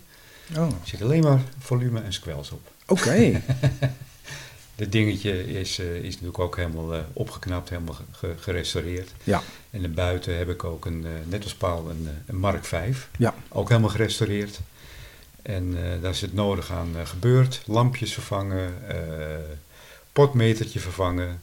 Oh, 0.56 0.62
Er 0.66 0.72
zit 0.84 1.02
alleen 1.02 1.22
maar 1.22 1.40
volume 1.58 2.00
en 2.00 2.12
squells 2.12 2.50
op. 2.50 2.60
Oké. 2.92 3.42
Het 4.76 4.92
dingetje 4.92 5.46
is, 5.60 5.78
eh, 5.78 5.94
is 5.94 6.10
natuurlijk 6.12 6.38
ook 6.38 6.56
helemaal 6.56 6.94
eh, 6.94 7.00
opgeknapt, 7.12 7.68
helemaal 7.68 7.94
ge- 7.94 8.02
ge- 8.12 8.34
gerestaureerd. 8.38 9.10
Ja. 9.24 9.42
En 9.70 9.80
daarbuiten 9.80 10.36
heb 10.38 10.48
ik 10.48 10.64
ook 10.64 10.86
een, 10.86 11.04
eh, 11.04 11.10
net 11.24 11.42
als 11.44 11.54
Paul, 11.54 11.90
een, 11.90 12.06
eh, 12.06 12.12
een 12.26 12.36
Mark 12.36 12.64
V. 12.64 12.94
Ja. 13.18 13.34
Ook 13.48 13.68
helemaal 13.68 13.90
gerestaureerd. 13.90 14.60
En 15.42 15.76
eh, 15.76 16.02
daar 16.02 16.10
is 16.10 16.20
het 16.20 16.34
nodig 16.34 16.70
aan 16.72 16.94
gebeurd. 17.04 17.62
Lampjes 17.66 18.12
vervangen, 18.12 18.72
eh, 18.88 18.96
potmetertje 20.12 20.80
vervangen, 20.80 21.40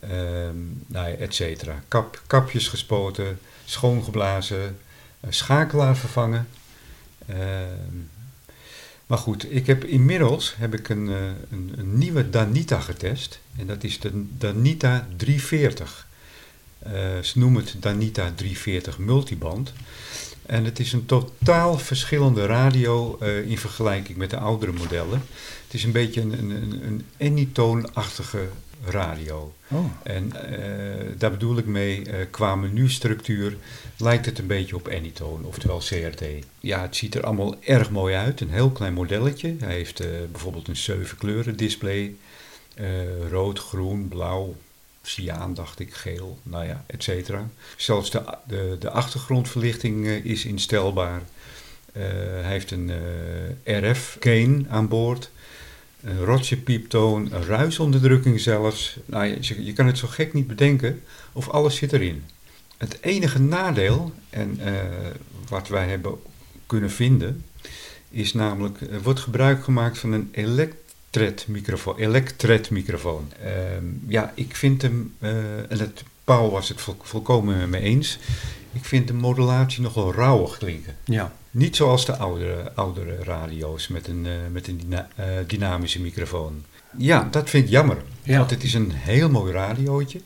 ehm 0.00 0.56
nou 0.86 1.08
ja, 1.08 1.14
et 1.16 1.34
cetera. 1.34 1.82
Kap, 1.88 2.22
kapjes 2.26 2.68
gespoten, 2.68 3.38
schoongeblazen, 3.64 4.78
eh, 5.20 5.30
schakelaar 5.30 5.96
vervangen. 5.96 6.48
Maar 9.06 9.18
goed, 9.18 9.52
ik 9.52 9.66
heb 9.66 9.84
inmiddels 9.84 10.54
heb 10.56 10.74
ik 10.74 10.88
een, 10.88 11.08
eh, 11.08 11.26
een, 11.50 11.72
een 11.76 11.98
nieuwe 11.98 12.30
Danita 12.30 12.80
getest. 12.80 13.40
En 13.56 13.66
dat 13.66 13.84
is 13.84 14.00
de 14.00 14.24
Danita 14.38 15.08
340. 15.16 16.06
Eh, 16.78 16.92
ze 17.22 17.38
noemen 17.38 17.64
het 17.64 17.74
Danita 17.80 18.32
340 18.34 18.98
multiband. 18.98 19.72
En 20.46 20.64
het 20.64 20.78
is 20.78 20.92
een 20.92 21.06
totaal 21.06 21.78
verschillende 21.78 22.46
radio 22.46 23.18
eh, 23.20 23.50
in 23.50 23.58
vergelijking 23.58 24.18
met 24.18 24.30
de 24.30 24.38
oudere 24.38 24.72
modellen. 24.72 25.22
Het 25.64 25.74
is 25.74 25.84
een 25.84 25.92
beetje 25.92 26.20
een, 26.20 26.38
een, 26.38 26.50
een, 26.50 26.82
een 26.86 27.04
Anytone-achtige 27.20 28.48
radio. 28.86 29.54
Oh. 29.68 29.84
En 30.02 30.32
eh, 30.32 31.18
daar 31.18 31.30
bedoel 31.30 31.58
ik 31.58 31.66
mee, 31.66 32.10
eh, 32.10 32.26
qua 32.30 32.54
menustructuur 32.54 33.56
lijkt 33.96 34.26
het 34.26 34.38
een 34.38 34.46
beetje 34.46 34.76
op 34.76 34.88
Anytone, 34.88 35.46
oftewel 35.46 35.78
CRT. 35.78 36.24
Ja, 36.60 36.82
het 36.82 36.96
ziet 36.96 37.14
er 37.14 37.24
allemaal 37.24 37.56
erg 37.60 37.90
mooi 37.90 38.14
uit. 38.14 38.40
Een 38.40 38.50
heel 38.50 38.70
klein 38.70 38.92
modelletje. 38.92 39.56
Hij 39.58 39.74
heeft 39.74 40.00
eh, 40.00 40.08
bijvoorbeeld 40.30 40.68
een 40.68 40.76
7 40.76 41.16
kleuren 41.16 41.56
display. 41.56 42.14
Rood, 43.30 43.58
groen, 43.58 44.08
blauw, 44.08 44.56
cyaan 45.02 45.54
dacht 45.54 45.80
ik, 45.80 45.94
geel, 45.94 46.38
nou 46.42 46.66
ja, 46.66 46.84
et 46.86 47.02
cetera. 47.02 47.48
Zelfs 47.76 48.10
de, 48.10 48.22
de, 48.46 48.76
de 48.78 48.90
achtergrondverlichting 48.90 50.06
is 50.06 50.44
instelbaar. 50.44 51.22
Hij 51.92 52.42
heeft 52.42 52.70
een 52.70 52.90
RF-gain 53.64 54.66
aan 54.68 54.88
boord. 54.88 55.30
Een 56.04 56.24
rotje 56.24 56.56
pieptoon, 56.56 57.32
een 57.32 57.44
ruisonderdrukking 57.44 58.40
zelfs. 58.40 58.96
Nou, 59.06 59.36
je, 59.40 59.72
kan 59.72 59.86
het 59.86 59.98
zo 59.98 60.08
gek 60.08 60.32
niet 60.32 60.46
bedenken 60.46 61.02
of 61.32 61.48
alles 61.48 61.76
zit 61.76 61.92
erin. 61.92 62.24
Het 62.76 62.98
enige 63.00 63.40
nadeel, 63.40 64.12
en 64.30 64.56
eh, 64.60 64.72
wat 65.48 65.68
wij 65.68 65.88
hebben 65.88 66.14
kunnen 66.66 66.90
vinden, 66.90 67.44
is 68.10 68.32
namelijk, 68.32 68.80
er 68.80 69.02
wordt 69.02 69.20
gebruik 69.20 69.64
gemaakt 69.64 69.98
van 69.98 70.12
een 70.12 70.28
elektretmicrofoon. 70.32 71.96
elektretmicrofoon. 71.96 73.32
Ehm, 73.42 73.84
ja, 74.06 74.32
ik 74.34 74.56
vind 74.56 74.82
hem, 74.82 75.14
eh, 75.18 75.70
en 75.70 75.78
het, 75.78 76.02
Paul 76.24 76.50
was 76.50 76.68
het 76.68 76.80
vol- 76.80 76.96
volkomen 77.02 77.58
met 77.58 77.68
me 77.68 77.78
eens, 77.78 78.18
ik 78.72 78.84
vind 78.84 79.06
de 79.06 79.14
modulatie 79.14 79.82
nogal 79.82 80.14
rauwig 80.14 80.58
klinken. 80.58 80.96
Ja. 81.04 81.32
Niet 81.54 81.76
zoals 81.76 82.06
de 82.06 82.16
oudere, 82.16 82.72
oudere 82.74 83.16
radio's 83.22 83.88
met 83.88 84.08
een, 84.08 84.26
eh, 84.26 84.32
met 84.52 84.68
een 84.68 84.78
dyna- 84.78 85.08
eh, 85.16 85.26
dynamische 85.46 86.00
microfoon. 86.00 86.64
Ja, 86.96 87.28
dat 87.30 87.50
vind 87.50 87.64
ik 87.64 87.70
jammer. 87.70 87.96
Ja. 88.22 88.38
Want 88.38 88.50
het 88.50 88.62
is 88.62 88.74
een 88.74 88.90
heel 88.92 89.30
mooi 89.30 89.52
radiootje. 89.52 90.20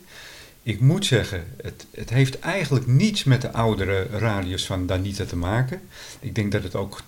Ik 0.63 0.79
moet 0.79 1.05
zeggen, 1.05 1.43
het, 1.61 1.85
het 1.91 2.09
heeft 2.09 2.39
eigenlijk 2.39 2.87
niets 2.87 3.23
met 3.23 3.41
de 3.41 3.51
oudere 3.51 4.07
radio's 4.11 4.65
van 4.65 4.85
Danita 4.85 5.25
te 5.25 5.35
maken. 5.35 5.81
Ik 6.19 6.35
denk 6.35 6.51
dat 6.51 6.63
het 6.63 6.75
ook 6.75 7.01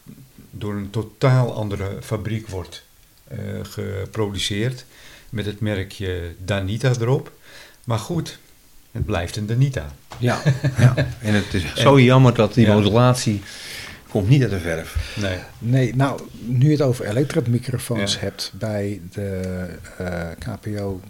door 0.52 0.74
een 0.74 0.90
totaal 0.90 1.54
andere 1.54 1.98
fabriek 2.02 2.48
wordt 2.48 2.84
eh, 3.28 3.38
geproduceerd. 3.62 4.86
Met 5.30 5.46
het 5.46 5.60
merkje 5.60 6.36
Danita 6.46 6.92
erop. 7.00 7.32
Maar 7.84 8.00
goed, 8.00 8.40
het 8.92 9.06
blijft 9.06 9.36
een 9.36 9.46
Danita. 9.46 9.96
Ja. 10.18 10.42
ja. 10.78 10.94
En 11.22 11.34
het 11.34 11.54
is 11.54 11.74
zo 11.76 12.00
jammer 12.00 12.34
dat 12.34 12.54
die 12.54 12.68
modulatie 12.68 13.42
komt 14.12 14.30
niet 14.30 14.42
uit 14.42 14.52
de 14.52 14.60
verf. 14.60 15.16
Nee. 15.22 15.38
Nee, 15.60 15.96
nou, 15.96 16.22
nu 16.40 16.66
je 16.66 16.72
het 16.72 16.82
over 16.82 17.06
elektretmicrofoons 17.06 18.14
Ja. 18.14 18.20
hebt 18.20 18.52
bij 18.54 19.02
de 19.14 19.42
eh, 19.98 20.28
KPO 20.40 21.02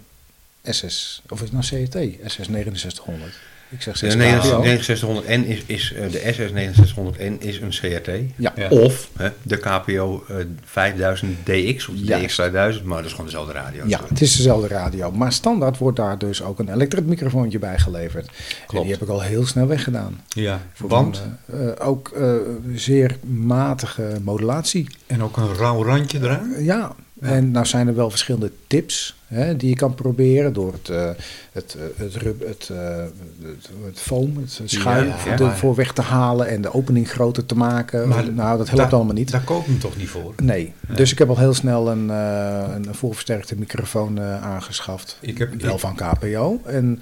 SS, 0.64 1.22
of 1.30 1.42
is 1.42 1.50
het 1.50 1.70
nou 1.72 1.86
CRT, 1.86 2.32
SS 2.32 2.48
6900? 2.48 3.34
Ik 3.72 3.82
zeg 3.82 4.00
De 4.00 4.10
steeds 4.10 5.02
6900N 5.04 5.48
is, 5.48 5.64
is 5.66 5.94
eh, 5.94 6.12
de 6.12 6.32
SS 6.32 6.52
6900N 6.52 7.40
is 7.40 7.60
een 7.60 7.70
CRT. 7.70 8.10
Ja. 8.36 8.54
Ja. 8.56 8.70
Of 8.70 9.10
hè, 9.18 9.30
de 9.42 9.58
KPO 9.58 10.24
eh, 10.28 10.36
5000 10.66 11.38
DX 11.46 11.88
of 11.88 11.96
de 11.96 12.04
Juist. 12.04 12.26
DX 12.26 12.34
2000, 12.36 12.86
maar 12.86 12.98
dat 12.98 13.06
is 13.06 13.12
gewoon 13.12 13.26
dezelfde 13.26 13.54
radio. 13.54 13.84
Ja, 13.88 14.00
het 14.08 14.22
is 14.22 14.36
dezelfde 14.36 14.68
radio. 14.68 15.12
Maar 15.12 15.32
standaard 15.34 15.78
wordt 15.78 15.98
daar 15.98 16.18
dus 16.18 16.44
ook 16.44 16.60
een 16.60 16.74
elektretmicrofoontje 16.74 17.60
bij 17.60 17.78
geleverd. 17.80 18.26
En 18.28 18.34
Klopt. 18.68 18.84
die 18.86 18.94
heb 18.94 19.04
ik 19.04 19.10
al 19.10 19.22
heel 19.22 19.46
snel 19.46 19.68
weggedaan. 19.68 20.22
Ja, 20.28 20.62
Voor 20.74 20.90
want, 20.90 21.22
een, 21.46 21.60
eh, 21.60 21.68
eh, 21.70 21.88
ook 21.88 22.10
eh, 22.10 22.36
zeer 22.76 23.18
matige 23.46 24.16
modulatie. 24.22 24.88
en 25.08 25.24
ook 25.24 25.38
een 25.38 25.56
rauw 25.56 25.84
randje 25.84 26.20
eraan. 26.22 26.54
Eh, 26.54 26.66
ja, 26.66 26.96
Ja. 27.22 27.28
en 27.28 27.52
nou 27.52 27.66
zijn 27.66 27.88
er 27.88 27.96
wel 27.96 28.10
verschillende 28.10 28.52
tips 28.68 29.16
hè, 29.28 29.56
die 29.58 29.70
je 29.70 29.76
kan 29.76 29.96
proberen 29.96 30.54
door 30.54 30.74
het, 30.74 30.90
eh, 30.90 31.10
het, 31.52 31.76
eh, 31.76 31.84
het, 32.04 32.16
rub, 32.16 32.48
het, 32.48 32.70
eh, 32.72 32.96
het, 33.42 33.70
het 33.86 34.00
foam, 34.00 34.38
het, 34.38 34.62
schuim 34.66 35.08
Ja, 35.08 35.16
ja. 35.26 35.40
ervoor 35.40 35.76
weg 35.76 35.94
te 35.94 36.02
halen 36.02 36.48
en 36.48 36.62
de 36.62 36.74
opening 36.74 37.10
groter 37.12 37.46
te 37.46 37.56
maken. 37.56 38.08
Maar 38.08 38.32
nou, 38.34 38.58
dat 38.58 38.70
helpt 38.70 38.94
allemaal 38.94 39.14
niet. 39.14 39.32
Daar 39.32 39.42
koop 39.44 39.60
ik 39.62 39.66
hem 39.66 39.80
toch 39.80 39.98
niet 39.98 40.08
voor? 40.10 40.34
Nee, 40.44 40.74
Nee. 40.88 40.98
dus 40.98 41.12
ik 41.12 41.18
heb 41.18 41.30
al 41.30 41.38
heel 41.38 41.54
snel 41.54 41.90
een, 41.90 42.10
een 42.10 42.88
voorversterkte 42.96 43.56
microfoon 43.58 44.20
aangeschaft. 44.22 45.18
Ik 45.22 45.38
heb, 45.38 45.62
Wel 45.62 45.74
ik- 45.74 45.80
van 45.80 45.96
KPO. 45.96 46.62
En 46.66 47.02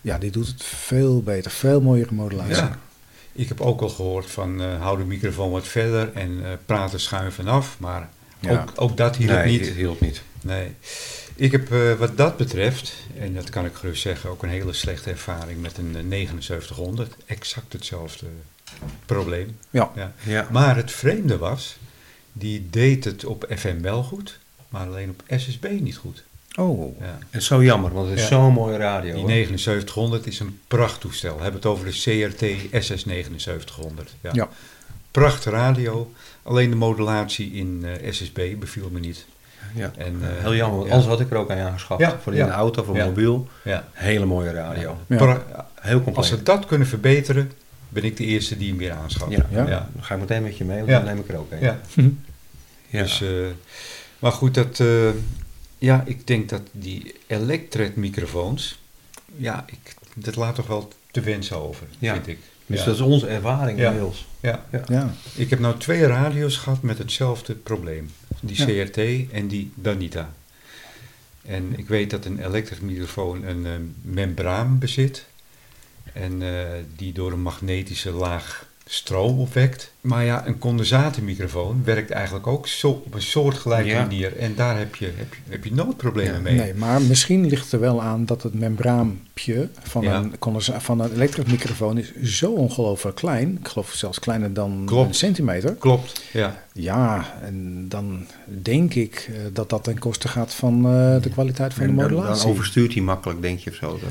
ja, 0.00 0.18
die 0.18 0.30
doet 0.30 0.46
het 0.46 0.62
veel 0.64 1.22
beter, 1.22 1.50
veel 1.50 1.80
mooiere 1.80 2.14
modulatie. 2.14 2.54
Ja. 2.54 2.78
Ik 3.32 3.48
heb 3.48 3.60
ook 3.60 3.80
al 3.80 3.88
gehoord 3.88 4.30
van 4.30 4.60
hou 4.60 4.98
de 4.98 5.04
microfoon 5.04 5.50
wat 5.50 5.66
verder 5.68 6.10
en 6.14 6.40
praat 6.66 6.92
er 6.92 7.00
schuin 7.00 7.32
vanaf. 7.32 7.76
Maar 7.78 8.08
Ja. 8.40 8.50
ook, 8.62 8.72
ook 8.74 8.96
dat 8.96 9.16
hielp 9.16 9.30
nee, 9.30 9.46
niet. 9.58 9.66
het 9.66 9.76
hielp 9.76 10.00
niet. 10.00 10.22
Nee. 10.40 10.72
Ik 11.34 11.52
heb 11.52 11.72
eh, 11.72 11.92
wat 11.94 12.16
dat 12.16 12.36
betreft, 12.36 12.92
en 13.18 13.34
dat 13.34 13.50
kan 13.50 13.64
ik 13.64 13.74
gerust 13.74 14.02
zeggen, 14.02 14.30
ook 14.30 14.42
een 14.42 14.48
hele 14.48 14.72
slechte 14.72 15.10
ervaring 15.10 15.60
met 15.60 15.78
een 15.78 15.96
eh, 15.96 16.02
7900. 16.08 17.14
Exact 17.26 17.72
hetzelfde 17.72 18.26
probleem. 19.06 19.58
Ja. 19.70 19.90
Ja. 19.94 20.12
Ja. 20.22 20.48
Maar 20.50 20.76
het 20.76 20.92
vreemde 20.92 21.38
was, 21.38 21.76
die 22.32 22.66
deed 22.70 23.04
het 23.04 23.24
op 23.24 23.46
FM 23.56 23.80
wel 23.80 24.02
goed, 24.02 24.38
maar 24.68 24.86
alleen 24.86 25.10
op 25.10 25.22
SSB 25.38 25.66
niet 25.80 25.96
goed. 25.96 26.22
Oh, 26.56 27.00
Ja. 27.00 27.18
Is 27.30 27.46
zo 27.46 27.62
jammer, 27.64 27.92
want 27.92 28.08
het 28.08 28.16
is 28.18 28.22
Ja. 28.22 28.28
zo'n 28.28 28.52
mooie 28.52 28.76
radio. 28.76 29.12
Die 29.12 29.20
hoor. 29.20 29.30
7900 29.30 30.26
is 30.26 30.40
een 30.40 30.60
prachttoestel. 30.68 31.36
We 31.36 31.42
hebben 31.42 31.60
het 31.60 31.70
over 31.70 31.84
de 31.84 31.90
CRT 31.90 32.44
SS 32.84 33.02
7900. 33.02 34.14
Ja. 34.20 34.30
Ja. 34.32 34.48
Pracht 35.10 35.44
radio, 35.44 36.12
alleen 36.42 36.70
de 36.70 36.76
modulatie 36.76 37.52
in 37.52 37.84
eh, 38.00 38.12
SSB 38.12 38.54
beviel 38.58 38.88
me 38.90 38.98
niet. 39.00 39.26
Ja. 39.74 39.92
En, 39.96 40.18
eh, 40.22 40.28
Heel 40.42 40.54
jammer, 40.54 40.76
want 40.78 40.88
ja. 40.88 40.94
anders 40.94 41.10
had 41.12 41.20
ik 41.20 41.30
er 41.30 41.36
ook 41.36 41.50
aan 41.50 41.58
aangeschaft. 41.58 42.00
Ja, 42.00 42.18
voor 42.22 42.32
in 42.32 42.38
ja. 42.38 42.46
de 42.46 42.52
auto, 42.52 42.82
voor 42.82 42.96
Ja. 42.96 43.04
mobiel. 43.04 43.48
Ja. 43.64 43.88
Hele 43.92 44.24
mooie 44.24 44.50
radio. 44.52 44.98
Heel 45.08 45.94
compleet. 45.94 46.16
Als 46.16 46.28
ze 46.28 46.42
dat 46.42 46.66
kunnen 46.66 46.86
verbeteren, 46.86 47.52
ben 47.88 48.04
ik 48.04 48.16
de 48.16 48.24
eerste 48.24 48.56
die 48.56 48.68
hem 48.68 48.78
weer 48.78 48.92
aanschaft. 48.92 49.30
ja, 49.30 49.46
Ja. 49.50 49.66
ja. 49.68 49.88
Dan 49.94 50.04
ga 50.04 50.14
ik 50.14 50.20
meteen 50.20 50.42
met 50.42 50.56
je 50.58 50.64
mee, 50.64 50.76
want 50.76 50.88
Ja. 50.90 50.96
dan 50.96 51.04
neem 51.06 51.18
ik 51.18 51.28
er 51.28 51.36
ook 51.38 51.50
een. 51.50 51.60
Ja. 51.60 51.80
Ja. 52.88 53.02
Dus, 53.02 53.22
eh, 53.22 53.28
maar 54.18 54.32
goed, 54.32 54.54
dat, 54.54 54.82
ja, 55.78 56.02
ik 56.06 56.26
denk 56.26 56.48
dat 56.48 56.62
die 56.72 57.14
elektretmicrofoons, 57.26 58.78
ja, 59.36 59.64
ik, 59.66 59.94
dat 60.14 60.36
laat 60.36 60.54
toch 60.54 60.66
wel 60.66 60.88
te 61.10 61.20
wensen 61.20 61.56
over, 61.56 61.86
Ja. 61.98 62.12
vind 62.12 62.26
ik. 62.26 62.38
Dus 62.70 62.78
ja. 62.78 62.84
dat 62.84 62.94
is 62.94 63.00
onze 63.00 63.26
ervaring 63.26 63.78
Ja. 63.78 63.86
inmiddels. 63.86 64.26
ja. 64.40 64.64
ja. 64.88 65.14
Ik 65.34 65.50
heb 65.50 65.58
nou 65.58 65.78
twee 65.78 66.06
radio's 66.06 66.56
gehad 66.56 66.82
met 66.82 66.98
hetzelfde 66.98 67.54
probleem. 67.54 68.10
Die 68.40 68.56
Ja. 68.66 68.84
CRT 68.84 68.96
en 69.32 69.48
die 69.48 69.72
Danita. 69.74 70.32
En 71.46 71.78
ik 71.78 71.88
weet 71.88 72.10
dat 72.10 72.24
een 72.24 72.44
elektrische 72.44 72.84
een 73.42 73.66
eh, 73.66 73.72
membraan 74.02 74.78
bezit. 74.78 75.26
En 76.12 76.42
eh, 76.42 76.64
die 76.96 77.12
door 77.12 77.32
een 77.32 77.42
magnetische 77.42 78.10
laag 78.10 78.66
stroom 78.86 79.38
opwekt. 79.38 79.89
Maar 80.00 80.24
ja, 80.24 80.46
een 80.46 80.58
condensatormicrofoon 80.58 81.80
werkt 81.84 82.10
eigenlijk 82.10 82.46
ook 82.46 82.66
zo 82.66 82.88
op 82.90 83.14
een 83.14 83.22
soortgelijke 83.22 83.88
Ja. 83.88 84.00
manier. 84.00 84.36
En 84.36 84.54
daar 84.54 84.78
heb 84.78 84.94
je, 84.94 85.04
heb 85.16 85.34
je, 85.34 85.40
heb 85.50 85.64
je 85.64 85.72
nooit 85.74 85.96
problemen 85.96 86.34
Ja. 86.34 86.40
mee. 86.40 86.54
Nee, 86.54 86.74
maar 86.74 87.02
misschien 87.02 87.46
ligt 87.46 87.62
het 87.64 87.72
er 87.72 87.80
wel 87.80 88.02
aan 88.02 88.24
dat 88.26 88.42
het 88.42 88.54
membraampje 88.54 89.68
van, 89.82 90.02
Ja. 90.02 90.16
een, 90.16 90.62
van 90.80 91.00
een 91.00 91.12
elektretmicrofoon 91.12 91.98
is 91.98 92.12
zo 92.22 92.50
ongelooflijk 92.52 93.16
klein. 93.16 93.58
Ik 93.60 93.68
geloof 93.68 93.92
zelfs 93.92 94.18
kleiner 94.18 94.52
dan 94.52 94.82
Klopt. 94.86 95.08
een 95.08 95.14
centimeter. 95.14 95.74
Klopt, 95.74 96.22
ja. 96.32 96.62
Ja, 96.72 97.34
en 97.42 97.84
dan 97.88 98.26
denk 98.62 98.94
ik 98.94 99.30
eh, 99.32 99.34
dat 99.52 99.70
dat 99.70 99.84
ten 99.84 99.98
koste 99.98 100.28
gaat 100.28 100.54
van 100.54 100.76
eh, 100.86 101.22
de 101.22 101.28
kwaliteit 101.30 101.74
van 101.74 101.82
En 101.82 101.88
de 101.90 101.96
dan, 101.96 102.08
dan 102.08 102.16
modulatie. 102.16 102.48
overstuurt 102.50 102.92
hij 102.94 103.02
makkelijk, 103.02 103.42
denk 103.42 103.58
je 103.58 103.70
of 103.70 103.76
zo. 103.76 103.86
Dan, 103.88 104.10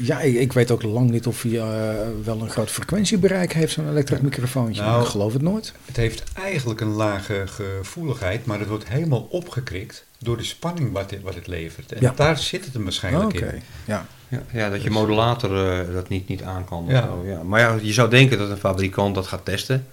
Ja, 0.00 0.20
ik, 0.20 0.34
ik 0.34 0.52
weet 0.52 0.70
ook 0.70 0.82
lang 0.82 1.10
niet 1.10 1.26
of 1.26 1.42
hij 1.42 1.52
eh, 1.58 1.94
wel 2.24 2.40
een 2.40 2.50
groot 2.50 2.70
frequentiebereik 2.70 3.52
heeft, 3.52 3.72
zo'n 3.72 3.88
elektretmicrofoontje. 3.88 4.82
Nou, 4.82 5.02
ik 5.02 5.08
geloof 5.18 5.32
het 5.32 5.42
nooit. 5.42 5.72
Het 5.84 5.96
heeft 5.96 6.22
eigenlijk 6.34 6.80
een 6.80 6.92
lage 6.92 7.42
gevoeligheid, 7.46 8.46
maar 8.46 8.58
het 8.58 8.68
wordt 8.68 8.88
helemaal 8.88 9.26
opgekrikt 9.30 10.04
door 10.18 10.36
de 10.36 10.44
spanning 10.44 10.92
wat 10.92 11.10
het, 11.10 11.22
wat 11.22 11.34
het 11.34 11.46
levert. 11.46 11.92
En 11.92 12.00
Ja. 12.00 12.12
daar 12.16 12.38
zit 12.38 12.64
het 12.64 12.74
hem 12.74 12.82
waarschijnlijk 12.82 13.24
Oké, 13.24 13.46
in. 13.46 13.62
ja. 13.84 14.06
ja, 14.28 14.42
ja, 14.52 14.70
dat 14.70 14.82
je 14.82 14.90
modulator 14.90 15.70
eh, 15.70 15.94
dat 15.94 16.08
niet, 16.08 16.28
niet 16.28 16.42
aan 16.42 16.64
kan. 16.64 16.84
Ja. 16.88 17.02
zo, 17.02 17.22
ja. 17.26 17.42
Maar 17.42 17.60
ja, 17.60 17.78
je 17.82 17.92
zou 17.92 18.10
denken 18.10 18.38
dat 18.38 18.50
een 18.50 18.56
fabrikant 18.56 19.14
dat 19.14 19.26
gaat 19.26 19.44
testen. 19.44 19.86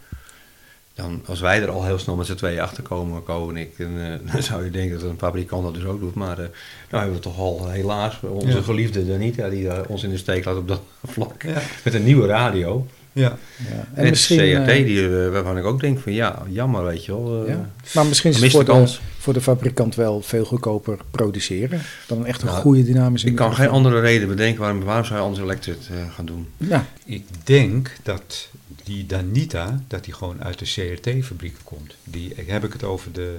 Dan, 0.94 1.22
als 1.26 1.40
wij 1.40 1.62
er 1.62 1.70
al 1.70 1.86
heel 1.86 2.00
snel 2.00 2.16
met 2.16 2.26
z'n 2.26 2.36
tweeën 2.36 2.60
achter 2.62 2.84
komen, 2.84 3.24
Ko 3.24 3.50
en 3.50 3.58
ik, 3.58 3.80
en, 3.80 4.22
eh, 4.24 4.32
dan 4.34 4.44
zou 4.44 4.64
je 4.64 4.70
denken 4.72 5.00
dat 5.00 5.10
een 5.10 5.18
fabrikant 5.18 5.64
dat 5.64 5.74
dus 5.74 5.84
ook 5.86 6.00
doet. 6.00 6.14
Maar 6.16 6.40
eh 6.40 6.46
nou 6.90 7.04
hebben 7.04 7.14
we 7.14 7.20
toch 7.20 7.38
al 7.38 7.70
helaas 7.70 8.20
onze 8.22 8.58
Ja. 8.58 8.62
geliefde 8.64 9.06
Danita, 9.08 9.50
die 9.50 9.88
ons 9.90 10.04
in 10.04 10.10
de 10.10 10.18
steek 10.18 10.46
laat 10.46 10.58
op 10.58 10.68
dat 10.68 10.82
vlak. 11.04 11.44
Ja, 11.44 11.62
Met 11.84 11.94
een 11.94 12.04
nieuwe 12.04 12.28
radio. 12.28 12.88
Ja. 13.16 13.38
ja. 13.70 13.88
En, 13.94 14.10
misschien, 14.10 14.38
CRT, 14.38 14.68
eh, 14.68 14.86
die, 14.86 15.06
eh, 15.26 15.30
waarvan 15.32 15.58
ik 15.58 15.64
ook 15.66 15.80
denk 15.82 16.00
van 16.00 16.14
ja, 16.14 16.44
jammer 16.50 16.84
weet 16.84 17.06
je 17.06 17.12
wel. 17.12 17.44
eh, 17.44 17.50
ja. 17.50 17.70
Maar 17.94 18.06
misschien 18.06 18.32
is 18.32 18.42
het 18.42 18.52
voor 18.52 18.66
de, 18.66 18.96
voor 19.18 19.34
de 19.34 19.42
fabrikant 19.42 19.96
wel 19.96 20.22
veel 20.22 20.46
goedkoper 20.46 20.98
produceren 21.12 21.82
dan 22.08 22.18
een 22.20 22.26
echt 22.26 22.42
een 22.42 22.48
Nou, 22.48 22.60
goede 22.62 22.84
dynamische 22.84 23.28
Ik 23.28 23.36
kan 23.36 23.56
geen 23.56 23.70
andere 23.70 24.00
reden 24.00 24.28
bedenken 24.28 24.62
waarom, 24.62 24.84
waarom 24.84 25.06
zou 25.06 25.20
je 25.20 25.26
anders 25.26 25.44
Electric 25.44 25.76
eh, 25.90 26.14
gaan 26.14 26.26
doen. 26.26 26.48
Ja, 26.58 26.86
Ik 27.06 27.24
denk 27.44 27.92
dat 28.04 28.48
die 28.84 29.06
Danita, 29.06 29.82
dat 29.88 30.04
die 30.06 30.14
gewoon 30.14 30.44
uit 30.44 30.60
de 30.60 30.66
CRT-fabriek 30.66 31.56
komt. 31.64 31.96
Die, 32.04 32.34
heb 32.46 32.64
ik 32.64 32.74
het 32.74 32.84
over 32.84 33.12
de 33.12 33.38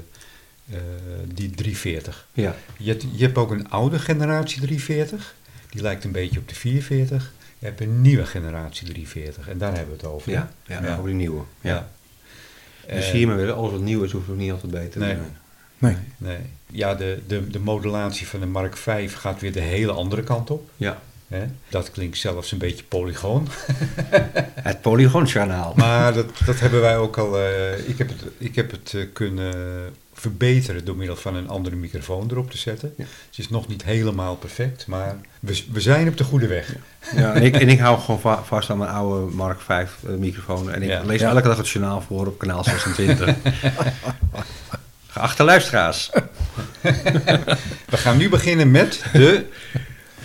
eh, 0.71 0.77
die 1.35 1.51
340. 1.51 2.27
Ja. 2.33 2.55
Je, 2.79 2.91
hebt- 2.91 3.05
je 3.15 3.25
hebt 3.25 3.39
ook 3.39 3.51
een 3.51 3.71
oude 3.71 3.99
generatie 3.99 4.61
340. 4.61 5.35
Die 5.71 5.83
lijkt 5.83 6.05
een 6.05 6.13
beetje 6.13 6.39
op 6.39 6.49
de 6.49 6.55
440. 6.55 7.33
Je 7.59 7.67
hebt 7.67 7.81
een 7.81 8.01
nieuwe 8.01 8.27
generatie 8.27 8.87
340. 8.87 9.49
En 9.49 9.59
daar 9.59 9.75
hebben 9.77 9.97
we 9.97 10.03
het 10.03 10.07
over. 10.13 10.33
Ja, 10.33 10.51
ja, 10.67 10.83
Ja. 10.83 10.93
over 10.97 11.07
die 11.07 11.15
nieuwe. 11.15 11.43
Ja. 11.61 11.71
Ja. 11.75 11.89
Dus 12.95 13.05
Eh, 13.05 13.11
zie 13.11 13.21
je 13.21 13.27
maar 13.27 13.37
weer, 13.37 13.53
alles 13.53 13.71
wat 13.71 13.81
nieuw 13.81 14.03
is, 14.03 14.13
hoeft 14.13 14.29
ook 14.29 14.37
niet 14.37 14.53
altijd 14.53 14.73
beter 14.73 15.01
Nee. 15.01 15.15
te 15.15 15.17
zijn. 15.21 15.37
Nee. 15.79 15.97
Nee. 16.17 16.39
Ja, 16.67 16.95
de, 16.95 17.21
de, 17.27 17.47
de 17.51 17.59
modulatie 17.59 18.27
van 18.27 18.41
de 18.41 18.47
Mark 18.47 18.77
V 18.77 19.13
gaat 19.17 19.41
weer 19.41 19.53
de 19.53 19.61
hele 19.61 19.93
andere 19.93 20.23
kant 20.23 20.51
op. 20.51 20.71
Ja. 20.77 21.01
Hè? 21.29 21.45
Dat 21.69 21.91
klinkt 21.91 22.19
zelfs 22.19 22.53
een 22.53 22.59
beetje 22.59 22.85
polygoon. 22.85 23.49
Het 24.69 24.81
Polygon-journaal. 24.81 25.73
Maar 25.77 26.15
dat, 26.15 26.27
dat 26.47 26.61
hebben 26.61 26.81
wij 26.81 26.97
ook 26.99 27.17
al. 27.19 27.39
eh, 27.39 27.89
ik 27.89 27.99
heb 27.99 28.09
het, 28.09 28.23
ik 28.39 28.55
heb 28.55 28.71
het 28.71 28.95
eh, 28.95 29.03
kunnen 29.13 29.55
verbeteren 30.19 30.85
door 30.85 30.97
middel 30.97 31.17
van 31.17 31.35
een 31.35 31.49
andere 31.49 31.77
microfoon 31.77 32.29
erop 32.31 32.51
te 32.51 32.59
zetten. 32.59 32.95
Ja. 32.97 33.05
Het 33.29 33.39
is 33.39 33.49
nog 33.49 33.69
niet 33.69 33.85
helemaal 33.85 34.37
perfect, 34.37 34.87
maar 34.87 35.17
we, 35.41 35.63
we 35.73 35.81
zijn 35.81 36.09
op 36.09 36.17
de 36.17 36.25
goede 36.25 36.47
weg. 36.47 36.75
Ja, 37.17 37.35
en, 37.35 37.43
ik, 37.43 37.57
en 37.57 37.69
ik 37.69 37.79
hou 37.79 38.01
gewoon 38.01 38.21
va- 38.21 38.43
vast 38.45 38.71
aan 38.71 38.79
mijn 38.79 38.91
oude 38.91 39.35
Mark 39.35 39.61
V 39.61 39.69
eh, 39.69 39.85
microfoon. 40.19 40.71
En 40.73 40.83
ik 40.83 40.89
Ja. 40.89 41.03
lees 41.05 41.21
elke 41.21 41.43
dag 41.49 41.57
het 41.57 41.69
journaal 41.69 42.01
voor 42.01 42.27
op 42.27 42.39
kanaal 42.39 42.65
26. 42.65 43.35
Geachte 45.07 45.45
luisteraars. 45.45 46.11
We 47.87 47.97
gaan 47.97 48.17
nu 48.17 48.29
beginnen 48.29 48.71
met 48.71 49.03
de 49.13 49.45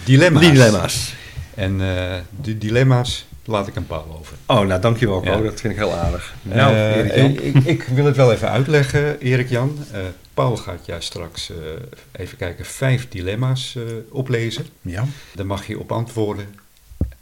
dilemma's. 0.04 0.42
Dilemma's. 0.44 1.14
En 1.56 1.82
eh 1.82 2.16
de 2.42 2.58
dilemma's 2.58 3.26
laat 3.52 3.68
ik 3.68 3.78
aan 3.78 3.86
Paul 3.88 4.18
over. 4.20 4.36
Oh, 4.45 4.62
nou 4.68 4.82
dankjewel 4.82 5.24
Ja. 5.24 5.38
dat 5.41 5.60
vind 5.60 5.74
ik 5.74 5.80
heel 5.80 5.93
aardig. 5.93 6.34
Nou, 6.41 6.74
Eh, 6.76 6.95
Erik 6.97 7.16
Jan. 7.16 7.32
ik, 7.56 7.64
ik 7.66 7.84
wil 7.84 8.06
het 8.06 8.16
wel 8.16 8.32
even 8.32 8.49
uitleggen, 8.49 9.20
Erik-Jan. 9.20 9.78
Eh, 9.91 9.99
Paul 10.34 10.58
gaat 10.58 10.86
jou 10.86 11.02
straks 11.02 11.49
eh, 11.49 11.56
even 12.22 12.38
kijken 12.38 12.66
vijf 12.66 13.08
dilemma's 13.10 13.76
eh, 13.76 13.84
oplezen. 14.10 14.66
Ja, 14.82 15.06
Daar 15.36 15.45
mag 15.45 15.68
je 15.68 15.80
op 15.80 15.91
antwoorden, 15.91 16.45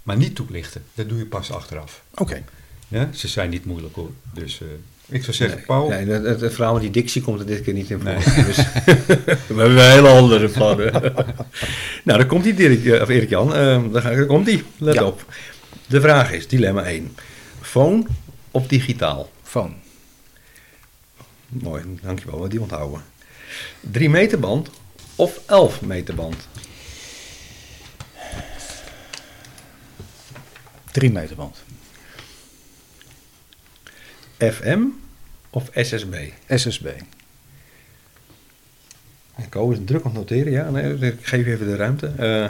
maar 0.04 0.18
niet 0.18 0.36
toelichten. 0.36 0.84
Dat 0.94 1.10
doe 1.10 1.18
je 1.18 1.26
pas 1.26 1.52
achteraf. 1.52 2.02
oké. 2.16 2.44
Ja? 2.88 3.10
Ze 3.14 3.28
zijn 3.28 3.50
niet 3.50 3.66
moeilijk 3.66 3.96
hoor. 3.96 4.10
Dus 4.34 4.62
eh, 4.62 4.68
ik 5.16 5.24
zou 5.24 5.36
zeggen, 5.36 5.58
Nee, 5.58 5.66
Paul, 5.66 5.90
nee, 5.90 6.06
het, 6.08 6.42
het, 6.42 6.54
verhaal 6.54 6.74
met 6.74 6.82
die 6.82 6.92
dictie 6.92 7.22
komt 7.22 7.40
er 7.40 7.46
dit 7.46 7.62
keer 7.62 7.74
niet 7.74 7.90
in 7.90 8.00
voor. 8.00 8.10
Nee. 8.10 8.46
Dus, 8.46 8.58
we 9.48 9.62
hebben 9.62 9.92
hele 9.92 10.08
andere 10.10 10.48
plannen. 10.48 10.92
nou, 12.06 12.18
dan 12.20 12.26
komt 12.28 12.44
die 12.44 12.54
Dirk, 12.54 12.86
eh, 12.86 13.02
of 13.02 13.10
Erik 13.10 13.30
Jan. 13.30 13.54
eh, 13.56 13.82
daar, 13.92 14.02
daar 14.04 14.26
komt 14.26 14.46
die. 14.46 14.64
Let 14.78 14.94
Ja. 14.94 15.04
op. 15.06 15.26
De 15.90 16.02
vraag 16.02 16.32
is, 16.32 16.48
dilemma 16.48 16.84
1. 16.84 17.16
Phone 17.62 18.06
of 18.52 18.68
digitaal? 18.68 19.32
Phone. 19.44 19.74
Mooi, 21.48 21.84
dankjewel. 22.02 22.50
Die 22.50 22.62
onthouden. 22.62 23.04
3 23.92 24.10
meter 24.10 24.40
band 24.40 24.70
of 25.16 25.40
11 25.46 25.82
meter 25.82 26.16
band? 26.16 26.48
3 30.92 31.12
meter 31.12 31.36
band. 31.36 31.64
FM 34.38 34.80
of 35.50 35.70
SSB? 35.74 36.16
SSB. 36.48 36.88
Co 39.50 39.72
is 39.72 39.78
druk 39.86 40.06
aan 40.06 40.12
het 40.12 40.20
noteren, 40.20 40.52
ja. 40.52 40.70
Nee, 40.70 40.94
ik 40.94 41.26
geef 41.26 41.46
je 41.46 41.52
even 41.52 41.68
de 41.68 41.76
ruimte. 41.76 42.08
Eh, 42.08 42.50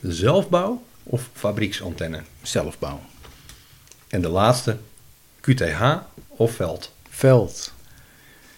zelfbouw 0.00 0.86
of 1.10 1.28
fabrieksantenne? 1.32 2.22
Zelfbouw. 2.42 3.00
En 4.08 4.20
de 4.20 4.28
laatste, 4.28 4.76
QTH 5.40 5.82
of 6.28 6.52
veld? 6.52 6.92
Veld. 7.10 7.72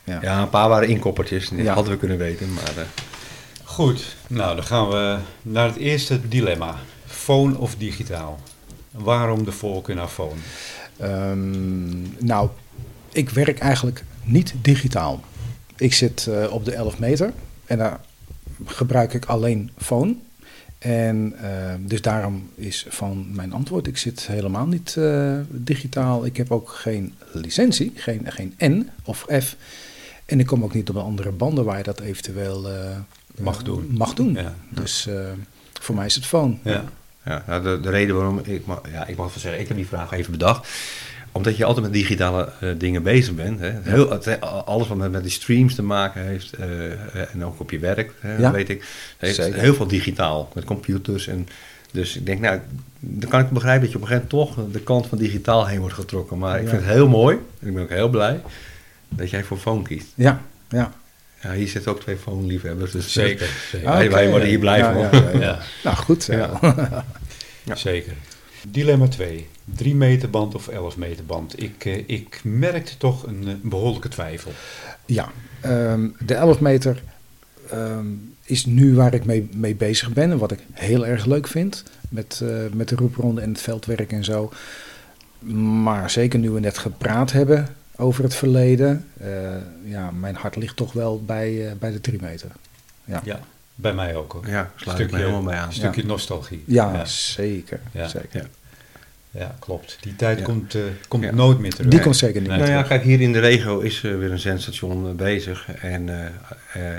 Ja. 0.04 0.18
Ja, 0.22 0.42
een 0.42 0.48
paar 0.50 0.68
waren 0.68 0.88
inkoppertjes. 0.88 1.48
Die 1.48 1.62
Ja. 1.62 1.74
hadden 1.74 1.92
we 1.92 1.98
kunnen 1.98 2.18
weten. 2.18 2.52
Maar 2.54 2.76
eh, 2.76 2.82
goed. 3.64 4.16
Nou, 4.26 4.54
dan 4.56 4.64
gaan 4.64 4.88
we 4.88 5.18
naar 5.42 5.66
het 5.66 5.76
eerste 5.76 6.28
dilemma. 6.28 6.74
Phone 7.06 7.58
of 7.58 7.74
digitaal? 7.76 8.40
Waarom 8.90 9.44
de 9.44 9.52
voorkeur 9.52 9.94
naar 9.96 10.08
phone? 10.08 10.40
Ehm, 10.96 12.24
nou, 12.24 12.48
ik 13.12 13.30
werk 13.30 13.58
eigenlijk 13.58 14.04
niet 14.22 14.54
digitaal. 14.62 15.20
Ik 15.76 15.94
zit 15.94 16.26
eh, 16.26 16.52
op 16.52 16.64
de 16.64 16.72
11 16.72 16.98
meter 16.98 17.32
en 17.66 17.78
daar 17.78 18.00
gebruik 18.64 19.14
ik 19.14 19.24
alleen 19.24 19.70
phone. 19.78 20.14
En 20.80 21.34
eh, 21.40 21.74
dus 21.80 22.02
daarom 22.02 22.50
is 22.54 22.86
van 22.88 23.26
mijn 23.34 23.52
antwoord, 23.52 23.86
ik 23.86 23.96
zit 23.96 24.26
helemaal 24.26 24.66
niet 24.66 24.96
eh, 24.96 25.38
digitaal. 25.48 26.24
Ik 26.24 26.36
heb 26.36 26.50
ook 26.50 26.68
geen 26.68 27.14
licentie, 27.32 27.92
geen, 27.94 28.32
geen 28.32 28.54
N 28.58 28.90
of 29.04 29.26
F. 29.40 29.56
En 30.24 30.40
ik 30.40 30.46
kom 30.46 30.64
ook 30.64 30.74
niet 30.74 30.88
op 30.88 30.94
de 30.94 31.00
andere 31.00 31.30
banden 31.30 31.64
waar 31.64 31.78
je 31.78 31.82
dat 31.82 32.00
eventueel 32.00 32.70
eh, 32.70 32.96
Mag 33.40 33.62
doen. 33.62 33.86
Mag 33.90 34.14
doen. 34.14 34.34
Ja. 34.34 34.54
Dus 34.68 35.06
eh, 35.06 35.14
voor 35.80 35.94
mij 35.94 36.06
is 36.06 36.14
het 36.14 36.26
phone. 36.26 36.56
Ja. 36.62 36.84
ja, 37.24 37.44
nou, 37.46 37.62
de, 37.62 37.80
de 37.80 37.90
reden 37.90 38.16
waarom 38.16 38.38
ik, 38.38 38.66
mag, 38.66 38.80
ja, 38.92 39.06
ik 39.06 39.16
mag 39.16 39.26
wel 39.26 39.38
zeggen, 39.38 39.60
ik 39.60 39.68
heb 39.68 39.76
die 39.76 39.86
vraag 39.86 40.12
even 40.12 40.30
bedacht. 40.30 40.68
Omdat 41.32 41.56
je 41.56 41.64
altijd 41.64 41.84
met 41.84 41.94
digitale 41.94 42.48
eh, 42.60 42.68
dingen 42.78 43.02
bezig 43.02 43.34
bent. 43.34 43.60
Hè. 43.60 43.70
Heel, 43.82 44.10
het, 44.10 44.40
alles 44.64 44.88
wat 44.88 44.96
met, 44.96 45.10
met 45.12 45.22
die 45.22 45.32
streams 45.32 45.74
te 45.74 45.82
maken 45.82 46.22
heeft. 46.26 46.52
eh, 46.52 47.34
en 47.34 47.44
ook 47.44 47.60
op 47.60 47.70
je 47.70 47.78
werk, 47.78 48.12
hè, 48.20 48.36
Ja. 48.36 48.50
weet 48.52 48.68
ik. 48.68 48.84
Heeft 49.18 49.34
Zeker. 49.34 49.60
heel 49.60 49.74
veel 49.74 49.86
digitaal. 49.86 50.50
Met 50.54 50.64
computers. 50.64 51.26
En, 51.26 51.48
dus 51.92 52.16
ik 52.16 52.26
denk, 52.26 52.40
nou, 52.40 52.60
dan 53.00 53.30
kan 53.30 53.40
ik 53.40 53.50
begrijpen 53.50 53.82
dat 53.82 53.90
je 53.90 53.96
op 53.96 54.02
een 54.02 54.08
gegeven 54.08 54.28
moment 54.38 54.54
toch 54.56 54.72
de 54.72 54.80
kant 54.80 55.06
van 55.06 55.18
digitaal 55.18 55.66
heen 55.66 55.80
wordt 55.80 55.94
getrokken. 55.94 56.38
Maar 56.38 56.56
ik 56.58 56.62
Ja. 56.64 56.68
vind 56.70 56.82
het 56.82 56.90
heel 56.92 57.08
mooi. 57.08 57.36
En 57.60 57.68
ik 57.68 57.74
ben 57.74 57.82
ook 57.82 57.88
heel 57.90 58.08
blij 58.08 58.40
dat 59.08 59.30
jij 59.30 59.44
voor 59.44 59.58
phone 59.58 59.82
kiest. 59.82 60.06
Ja, 60.14 60.40
ja. 60.68 60.92
Ja, 61.42 61.52
hier 61.52 61.68
zitten 61.68 61.90
ook 61.92 62.00
twee 62.00 62.16
phone-liefhebbers. 62.16 62.90
Dus 62.90 63.12
Zeker. 63.12 63.48
zeker. 63.70 63.88
Ah, 63.88 63.96
wij- 63.96 64.10
wij 64.10 64.28
worden 64.30 64.48
hier 64.48 64.58
blij 64.58 64.78
ja, 64.78 64.92
van. 64.92 65.00
Ja, 65.02 65.10
ja, 65.12 65.30
ja. 65.32 65.40
Ja. 65.40 65.58
Nou 65.84 65.96
goed. 65.96 66.24
Ja. 66.26 66.50
Ja. 66.62 67.04
Ja. 67.64 67.74
Zeker. 67.76 68.12
Dilemma 68.68 69.08
2. 69.08 69.46
3 69.64 69.94
meter 69.94 70.30
band 70.30 70.54
of 70.54 70.68
11 70.68 70.96
meter 70.96 71.26
band? 71.26 71.62
Ik, 71.62 71.84
eh, 71.84 72.02
ik 72.06 72.40
merkte 72.44 72.96
toch 72.96 73.26
een, 73.26 73.48
eh, 73.48 73.54
behoorlijke 73.62 74.08
twijfel. 74.08 74.52
Ja, 75.06 75.32
ehm, 75.60 76.08
de 76.18 76.34
11 76.34 76.60
meter 76.60 77.02
ehm, 77.70 78.06
is 78.44 78.66
nu 78.66 78.94
waar 78.94 79.14
ik 79.14 79.24
mee, 79.24 79.48
mee 79.52 79.74
bezig 79.74 80.12
ben 80.12 80.30
en 80.30 80.38
wat 80.38 80.52
ik 80.52 80.58
heel 80.72 81.06
erg 81.06 81.24
leuk 81.24 81.46
vind 81.46 81.84
met, 82.08 82.40
eh, 82.42 82.72
met 82.72 82.88
de 82.88 82.94
roepronde 82.94 83.40
en 83.40 83.48
het 83.48 83.60
veldwerk 83.60 84.12
en 84.12 84.24
zo. 84.24 84.52
Maar 85.82 86.10
zeker 86.10 86.38
nu 86.38 86.50
we 86.50 86.60
net 86.60 86.78
gepraat 86.78 87.32
hebben 87.32 87.68
over 87.96 88.24
het 88.24 88.34
verleden, 88.34 89.06
ja, 89.84 90.10
mijn 90.10 90.34
hart 90.34 90.56
ligt 90.56 90.76
toch 90.76 90.92
wel 90.92 91.22
bij, 91.24 91.76
bij 91.78 91.90
de 91.90 92.00
3 92.00 92.18
meter. 92.22 92.50
Ja, 93.04 93.20
ja. 93.24 93.40
Ja, 93.82 93.92
bij 93.92 93.94
mij 93.94 94.14
ook 94.16 94.32
hoor. 94.32 94.48
Ja, 94.48 94.70
sluit 94.76 94.98
ik 94.98 95.10
me 95.10 95.16
helemaal 95.18 95.42
bij 95.42 95.56
aan. 95.58 95.66
Een 95.66 95.72
stukje 95.74 96.04
nostalgie. 96.04 96.64
zeker. 97.04 97.80
Ja. 97.92 98.08
zeker. 98.08 98.48
Ja, 99.32 99.54
klopt. 99.58 99.98
Die 100.00 100.16
tijd 100.16 100.38
Ja. 100.38 100.44
komt, 100.44 100.74
eh, 100.74 100.82
komt 101.08 101.24
Ja. 101.24 101.30
nooit 101.30 101.58
meer 101.58 101.70
terug. 101.74 101.90
Die 101.90 102.00
komt 102.00 102.16
zeker 102.16 102.40
niet. 102.40 102.50
Nee. 102.50 102.58
Nou 102.58 102.70
ja, 102.70 102.82
kijk, 102.82 103.02
hier 103.02 103.20
in 103.20 103.32
de 103.32 103.38
regio 103.38 103.78
is 103.78 103.96
eh, 104.04 104.16
weer 104.18 104.30
een 104.30 104.38
zendstation 104.38 105.06
eh, 105.08 105.12
bezig. 105.14 105.68
En 105.80 106.08
eh, 106.08 106.26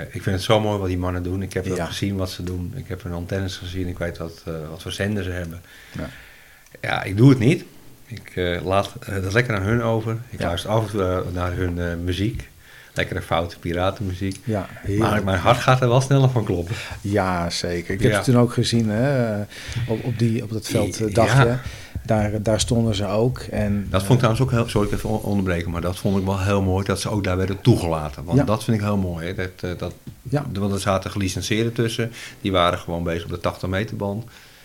ik 0.00 0.22
vind 0.22 0.24
het 0.36 0.42
zo 0.42 0.60
mooi 0.60 0.78
wat 0.78 0.88
die 0.88 0.98
mannen 0.98 1.22
doen. 1.22 1.42
Ik 1.42 1.52
heb 1.52 1.64
Ja. 1.66 1.86
gezien 1.86 2.16
wat 2.16 2.30
ze 2.30 2.42
doen. 2.42 2.72
Ik 2.76 2.88
heb 2.88 3.02
hun 3.02 3.12
antennes 3.12 3.56
gezien. 3.56 3.86
Ik 3.88 3.98
weet 3.98 4.18
wat, 4.18 4.42
eh, 4.46 4.52
wat 4.70 4.82
voor 4.82 4.92
zender 4.92 5.22
ze 5.24 5.30
hebben. 5.30 5.60
Ja. 5.98 6.08
Ja, 6.80 7.02
ik 7.02 7.16
doe 7.16 7.28
het 7.28 7.38
niet. 7.38 7.64
Ik 8.06 8.32
eh, 8.34 8.64
laat 8.64 8.92
eh, 9.00 9.22
dat 9.22 9.32
lekker 9.32 9.54
aan 9.56 9.62
hun 9.62 9.82
over. 9.82 10.16
Ik 10.30 10.38
Ja. 10.40 10.46
luister 10.46 10.70
af 10.70 10.82
en 10.84 10.90
toe 10.90 11.22
naar 11.32 11.52
hun 11.52 11.78
eh, 11.78 11.94
muziek. 12.04 12.48
Lekkere 12.94 13.22
foute 13.22 13.58
piratenmuziek. 13.58 14.40
Ja, 14.44 14.68
Maar 14.98 15.24
mijn 15.24 15.38
hart 15.38 15.56
gaat 15.58 15.80
er 15.80 15.88
wel 15.88 16.00
sneller 16.00 16.28
van 16.30 16.44
kloppen. 16.44 16.74
Ja, 17.00 17.50
zeker. 17.50 17.94
Ik 17.94 18.00
heb 18.02 18.10
Ja. 18.10 18.16
het 18.16 18.24
toen 18.26 18.38
ook 18.38 18.52
gezien 18.52 18.88
hè, 18.88 19.32
eh, 19.34 19.40
op, 19.88 20.04
op, 20.04 20.18
die, 20.18 20.42
op 20.42 20.50
dat 20.52 20.66
velddagje. 20.66 21.44
Ja. 21.46 21.60
Daar, 22.06 22.42
daar 22.42 22.60
stonden 22.60 22.94
ze 22.94 23.06
ook. 23.06 23.38
En, 23.38 23.86
Dat 23.90 24.00
vond 24.00 24.12
ik 24.12 24.16
trouwens 24.18 24.42
ook 24.42 24.50
heel, 24.50 24.68
sorry 24.68 24.86
ik 24.88 24.94
even 24.94 25.08
on- 25.08 25.20
onderbreken, 25.22 25.70
maar 25.70 25.80
dat 25.80 25.98
vond 25.98 26.18
ik 26.18 26.24
wel 26.24 26.40
heel 26.40 26.62
mooi 26.62 26.84
dat 26.84 27.00
ze 27.00 27.08
ook 27.10 27.24
daar 27.24 27.36
werden 27.36 27.60
toegelaten. 27.60 28.24
Want 28.24 28.38
Ja. 28.38 28.44
dat 28.44 28.64
vind 28.64 28.76
ik 28.76 28.82
heel 28.82 28.96
mooi. 28.96 29.26
Hè. 29.26 29.34
Dat, 29.34 29.50
eh, 29.60 29.78
dat, 29.78 29.92
Ja. 30.22 30.44
Want 30.52 30.72
er 30.72 30.80
zaten 30.80 31.10
gelicenseerden 31.10 31.72
tussen, 31.72 32.12
die 32.40 32.52
waren 32.52 32.78
gewoon 32.78 33.02
bezig 33.02 33.24
op 33.24 33.30
de 33.30 33.40
80 33.40 33.68
meter 33.68 33.96
band. 33.96 34.24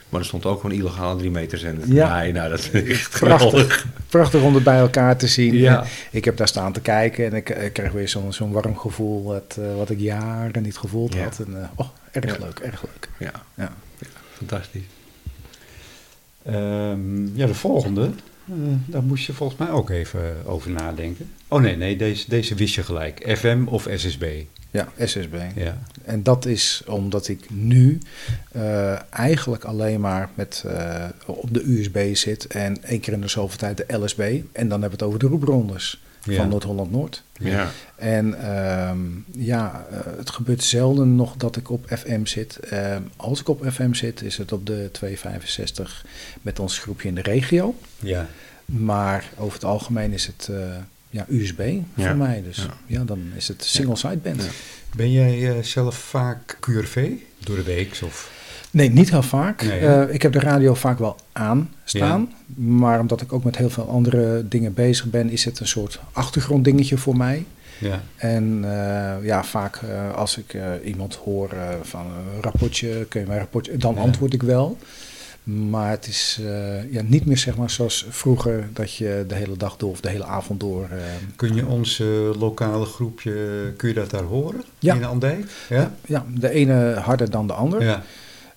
Maar 0.10 0.20
er 0.20 0.26
stond 0.26 0.46
ook 0.46 0.62
gewoon 0.62 0.78
illegale 0.78 1.18
3 1.18 1.32
meter 1.32 1.58
zender. 1.58 1.94
Ja. 1.94 2.20
Nee, 2.20 2.32
nou 2.34 2.50
dat 2.50 2.70
ik 2.74 2.90
echt 2.90 3.16
geweldig. 3.16 3.50
Prachtig, 3.52 3.86
prachtig 4.10 4.42
om 4.42 4.54
het 4.56 4.64
bij 4.64 4.78
elkaar 4.78 5.18
te 5.18 5.28
zien. 5.28 5.54
Ja. 5.54 5.86
Ik 6.12 6.26
heb 6.26 6.38
daar 6.38 6.48
staan 6.48 6.74
te 6.74 6.82
kijken 6.82 7.26
en 7.26 7.34
ik, 7.34 7.50
ik 7.50 7.74
kreeg 7.74 7.92
weer 7.92 8.10
zo'n 8.10 8.34
zo'n 8.34 8.52
warm 8.52 8.78
gevoel 8.78 9.24
wat, 9.24 9.58
eh, 9.60 9.76
wat 9.76 9.90
ik 9.90 10.00
jaren 10.00 10.64
niet 10.64 10.78
gevoeld 10.78 11.14
Ja. 11.14 11.24
had. 11.24 11.40
En, 11.48 11.62
eh, 11.62 11.68
oh, 11.76 11.88
erg 12.12 12.38
Ja. 12.38 12.46
leuk, 12.46 12.60
erg 12.60 12.84
leuk. 12.86 13.10
Ja, 13.20 13.32
Ja. 13.56 13.74
fantastisch. 14.34 14.82
Ehm, 16.46 17.38
ja, 17.38 17.46
de 17.46 17.54
volgende. 17.54 18.12
eh, 18.50 18.54
daar 18.86 19.04
moest 19.04 19.26
je 19.26 19.34
volgens 19.34 19.60
mij 19.60 19.70
ook 19.70 19.90
even 19.90 20.36
over 20.46 20.72
nadenken. 20.72 21.32
Oh 21.48 21.62
nee, 21.62 21.76
nee, 21.78 21.96
deze, 21.96 22.26
deze 22.30 22.56
wist 22.56 22.76
je 22.76 22.84
gelijk. 22.84 23.34
FM 23.38 23.64
of 23.66 23.88
SSB? 23.96 24.26
Ja, 24.78 25.06
SSB. 25.06 25.36
Ja. 25.56 25.78
En 26.04 26.24
dat 26.24 26.45
is 26.45 26.84
omdat 26.86 27.28
ik 27.28 27.49
nu 27.49 27.99
eh, 28.52 29.12
eigenlijk 29.12 29.64
alleen 29.64 29.99
maar 29.99 30.30
met, 30.34 30.64
eh, 30.68 31.06
op 31.26 31.54
de 31.54 31.64
USB 31.70 32.16
zit 32.16 32.48
en 32.48 32.84
één 32.84 32.99
keer 32.99 33.14
in 33.14 33.22
de 33.22 33.28
zoveel 33.28 33.58
tijd 33.58 33.78
de 33.78 33.98
LSB. 33.98 34.41
En 34.52 34.70
dan 34.70 34.82
hebben 34.82 34.99
we 34.99 35.04
het 35.06 35.14
over 35.14 35.20
de 35.20 35.28
roeprondes. 35.28 36.02
Ja. 36.24 36.36
van 36.36 36.49
Noord-Holland-Noord. 36.49 37.24
Ja. 37.40 37.72
En 37.95 38.41
ehm, 38.41 38.99
ja, 39.32 39.86
eh, 39.91 39.99
het 40.18 40.30
gebeurt 40.30 40.64
zelden 40.64 41.16
nog 41.16 41.36
dat 41.36 41.56
ik 41.56 41.70
op 41.70 41.86
FM 41.98 42.26
zit. 42.26 42.60
Ehm, 42.60 43.02
als 43.16 43.40
ik 43.40 43.48
op 43.48 43.66
FM 43.72 43.94
zit, 43.94 44.22
is 44.22 44.38
het 44.38 44.52
op 44.52 44.66
de 44.66 44.90
265 44.91 46.06
met 46.41 46.60
ons 46.60 46.80
groepje 46.80 47.08
in 47.08 47.16
de 47.16 47.22
regio. 47.22 47.76
Ja. 47.99 48.28
Maar 48.66 49.30
over 49.38 49.54
het 49.54 49.64
algemeen 49.64 50.12
is 50.12 50.26
het 50.26 50.49
ja, 51.10 51.26
USB 51.30 51.60
Ja. 51.94 52.08
voor 52.08 52.16
mij. 52.18 52.44
Dus 52.44 52.58
Ja. 52.58 52.74
ja, 52.86 53.04
dan 53.04 53.20
is 53.36 53.48
het 53.48 53.64
single 53.64 53.96
sideband. 53.96 54.44
Ja. 54.44 54.50
Ben 54.96 55.12
jij 55.12 55.50
eh, 55.58 55.64
zelf 55.64 55.96
vaak 55.98 56.58
QRV 56.60 57.10
door 57.40 57.56
de 57.56 57.64
week? 57.64 58.00
Of? 58.04 58.32
Nee, 58.72 58.90
niet 58.90 59.10
heel 59.10 59.24
vaak. 59.24 59.64
Nee? 59.64 59.80
Eh, 59.80 60.14
ik 60.14 60.22
heb 60.22 60.32
de 60.34 60.40
radio 60.40 60.74
vaak 60.74 61.00
wel 61.00 61.16
aan 61.32 61.70
staan. 61.84 62.34
Maar 62.56 63.00
omdat 63.00 63.22
ik 63.22 63.34
ook 63.34 63.44
met 63.44 63.58
heel 63.58 63.70
veel 63.70 63.90
andere 63.90 64.48
dingen 64.48 64.74
bezig 64.74 65.06
ben, 65.06 65.30
is 65.30 65.46
het 65.46 65.60
een 65.60 65.68
soort 65.68 66.00
achtergronddingetje 66.12 66.98
voor 66.98 67.18
mij. 67.18 67.46
Ja. 67.80 68.02
En 68.16 68.60
eh, 68.64 69.26
ja, 69.26 69.44
vaak 69.44 69.76
eh, 69.76 70.14
als 70.16 70.38
ik 70.38 70.54
eh, 70.54 70.70
iemand 70.84 71.16
hoor 71.16 71.50
van 71.82 72.06
een 72.06 72.42
rapportje, 72.42 73.06
kun 73.10 73.20
je 73.22 73.26
mij 73.28 73.36
een 73.36 73.42
rapportje, 73.42 73.78
dan 73.78 73.96
Ja. 73.96 74.02
antwoord 74.02 74.34
ik 74.34 74.44
wel. 74.44 74.78
Maar 75.48 75.90
het 75.90 76.07
is 76.07 76.40
eh, 76.45 76.91
ja, 76.91 77.02
niet 77.06 77.26
meer 77.26 77.38
zeg 77.38 77.57
maar 77.57 77.69
zoals 77.69 78.06
vroeger 78.10 78.69
dat 78.74 78.94
je 78.95 79.26
de 79.28 79.36
hele 79.36 79.57
dag 79.57 79.78
door 79.78 79.90
of 79.90 80.02
de 80.02 80.10
hele 80.10 80.24
avond 80.26 80.60
door. 80.60 80.84
eh, 80.84 80.98
Kun 81.36 81.56
je 81.56 81.65
ons 81.65 81.99
eh, 81.99 82.07
lokale 82.40 82.86
groepje, 82.86 83.34
kun 83.78 83.88
je 83.88 83.94
dat 83.94 84.10
daar 84.10 84.24
horen? 84.24 84.64
Ja. 84.80 84.95
In 84.95 85.03
Andijk? 85.06 85.45
Ja. 85.69 85.91
ja, 86.06 86.26
de 86.36 86.49
ene 86.49 86.94
harder 86.94 87.30
dan 87.30 87.48
de 87.48 87.53
ander. 87.53 87.84
ja. 87.84 88.03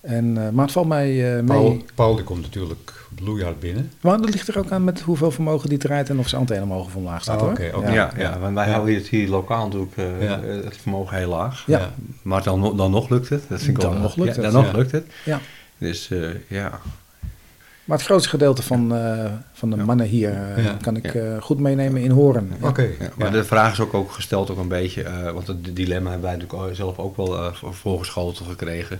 En, 0.01 0.45
eh, 0.45 0.49
maar 0.49 0.63
het 0.63 0.73
valt 0.73 0.87
mij 0.87 1.37
eh, 1.37 1.45
Paul, 1.45 1.69
mee. 1.69 1.85
Paul 1.95 2.15
die 2.15 2.23
komt 2.23 2.41
natuurlijk 2.41 2.93
bloeihard 3.15 3.59
binnen. 3.59 3.91
Maar 4.01 4.17
dat 4.21 4.29
ligt 4.29 4.47
er 4.47 4.57
ook 4.57 4.71
aan 4.71 4.83
met 4.83 5.01
hoeveel 5.01 5.31
vermogen 5.31 5.69
die 5.69 5.77
draait 5.77 6.09
en 6.09 6.19
of 6.19 6.27
zijn 6.27 6.41
antenne 6.41 6.65
mogen 6.65 6.91
van 6.91 7.03
laag 7.03 7.21
staat. 7.21 7.39
Hoor. 7.39 7.49
oké, 7.49 7.71
oké. 7.75 7.87
Ja. 7.91 7.93
Ja, 7.93 8.21
ja, 8.21 8.39
want 8.39 8.53
wij 8.55 8.65
Ja. 8.67 8.71
houden 8.73 8.95
het 8.95 9.07
hier 9.07 9.29
lokaal 9.29 9.63
natuurlijk 9.67 10.21
Ja. 10.21 10.39
het 10.43 10.77
vermogen 10.77 11.17
heel 11.17 11.29
laag. 11.29 11.63
Ja. 11.67 11.91
Maar 12.21 12.43
dan, 12.43 12.59
nog- 12.59 12.75
dan 12.75 12.91
nog 12.91 13.09
lukt 13.09 13.29
het. 13.29 13.43
Dat 13.49 13.61
vind 13.61 13.77
ik 13.77 13.83
Dan 13.83 13.91
wel- 13.93 14.01
nog 14.01 14.15
lukt 14.15 14.35
ja, 14.35 14.41
het. 14.41 14.51
Dan 14.51 14.63
nog 14.63 14.73
lukt 14.73 14.91
het. 14.91 15.05
Ja. 15.25 15.39
Dus 15.81 16.09
eh, 16.09 16.19
ja. 16.47 16.79
Maar 17.85 17.97
het 17.97 18.05
grootste 18.05 18.29
gedeelte 18.29 18.61
van, 18.63 18.95
eh, 18.95 19.31
van 19.53 19.69
de 19.69 19.75
Ja. 19.75 19.83
mannen 19.85 20.05
hier 20.05 20.29
eh, 20.55 20.63
Ja. 20.65 20.77
kan 20.81 20.95
ik 20.95 21.13
Ja. 21.13 21.19
eh, 21.21 21.41
goed 21.41 21.59
meenemen 21.59 22.01
in 22.01 22.11
horen. 22.11 22.51
Ja. 22.61 22.67
Oké. 22.67 22.81
Ja, 22.81 23.09
maar 23.15 23.27
ja. 23.27 23.33
de 23.33 23.43
vraag 23.43 23.71
is 23.71 23.79
ook, 23.79 23.93
ook 23.93 24.11
gesteld 24.11 24.49
ook 24.51 24.57
een 24.57 24.67
beetje, 24.67 25.03
eh, 25.03 25.31
want 25.31 25.47
het 25.47 25.75
dilemma 25.75 26.09
hebben 26.11 26.29
wij 26.29 26.37
natuurlijk 26.37 26.75
zelf 26.75 26.97
ook 26.99 27.17
wel 27.17 27.37
eh, 27.37 27.53
voor- 27.53 27.73
voorgeschoteld 27.73 28.47
gekregen. 28.49 28.99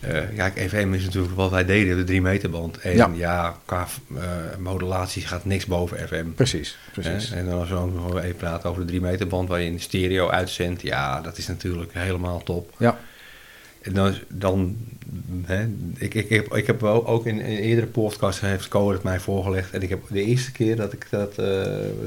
Eh, 0.00 0.36
ja, 0.36 0.50
EVM 0.54 0.92
is 0.94 1.04
natuurlijk 1.04 1.34
wat 1.34 1.50
wij 1.50 1.64
deden, 1.64 1.96
de 1.96 2.04
3 2.04 2.20
meter 2.22 2.50
band. 2.50 2.78
En 2.78 2.96
Ja. 2.96 3.10
ja, 3.14 3.56
qua 3.64 3.86
eh, 4.16 4.22
modulatie 4.58 5.22
gaat 5.26 5.44
niks 5.44 5.66
boven 5.66 6.08
FM. 6.08 6.26
Precies, 6.34 6.78
precies. 6.92 7.30
En 7.30 7.46
dan 7.46 7.58
als 7.58 7.68
we 7.68 7.74
dan 7.74 7.94
nog 7.94 8.18
even 8.20 8.36
praten 8.36 8.70
over 8.70 8.80
de 8.82 8.86
3 8.88 9.00
meter 9.00 9.26
band 9.26 9.48
waar 9.48 9.60
je 9.60 9.66
in 9.70 9.80
stereo 9.80 10.28
uitzendt, 10.28 10.82
ja, 10.82 11.20
dat 11.20 11.38
is 11.38 11.46
natuurlijk 11.48 11.92
helemaal 11.94 12.42
top. 12.42 12.74
Ja. 12.78 12.98
En 13.86 13.92
dan, 13.92 14.14
dan 14.28 14.76
hè, 15.44 15.66
ik, 15.96 16.14
ik, 16.14 16.28
heb, 16.28 16.54
ik 16.54 16.66
heb 16.66 16.80
wel 16.80 17.06
ook 17.06 17.26
in, 17.26 17.40
in 17.40 17.56
eerdere 17.58 17.86
podcasts 17.86 18.40
heeft 18.40 18.68
Code 18.68 18.94
het 18.94 19.02
mij 19.02 19.20
voorgelegd. 19.20 19.70
En 19.70 19.82
ik 19.82 19.88
heb 19.88 20.02
de 20.08 20.22
eerste 20.22 20.52
keer 20.52 20.76
dat 20.76 20.92
ik 20.92 21.06
dat, 21.10 21.38
eh 21.38 21.46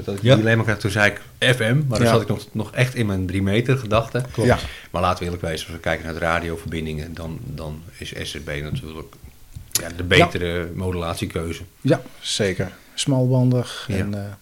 dat 0.04 0.14
ik 0.16 0.22
Ja. 0.22 0.34
die 0.34 0.36
dilemma 0.36 0.62
kreeg, 0.64 0.78
toen 0.78 0.90
zei 0.90 1.10
ik 1.10 1.20
FM. 1.56 1.76
Maar 1.88 1.98
dan 1.98 2.06
Ja. 2.06 2.12
zat 2.12 2.22
ik 2.22 2.28
nog, 2.28 2.46
nog 2.52 2.72
echt 2.72 2.94
in 2.94 3.06
mijn 3.06 3.26
3 3.26 3.42
meter 3.42 3.78
gedachte. 3.78 4.22
Klopt. 4.32 4.48
Ja. 4.48 4.58
Maar 4.90 5.02
laten 5.02 5.18
we 5.18 5.24
eerlijk 5.24 5.42
wezen, 5.42 5.66
als 5.66 5.74
we 5.76 5.80
kijken 5.80 6.04
naar 6.04 6.14
de 6.14 6.20
radioverbindingen, 6.20 7.14
dan, 7.14 7.38
dan 7.44 7.82
is 7.98 8.12
SSB 8.22 8.60
natuurlijk 8.62 9.14
ja, 9.70 9.88
de 9.96 10.02
betere 10.04 10.68
modulatiekeuze. 10.74 11.62
Ja, 11.80 12.02
zeker. 12.20 12.72
Smalbandig. 12.94 13.84
Ja. 13.88 13.96
En, 13.96 14.14
eh, 14.14 14.32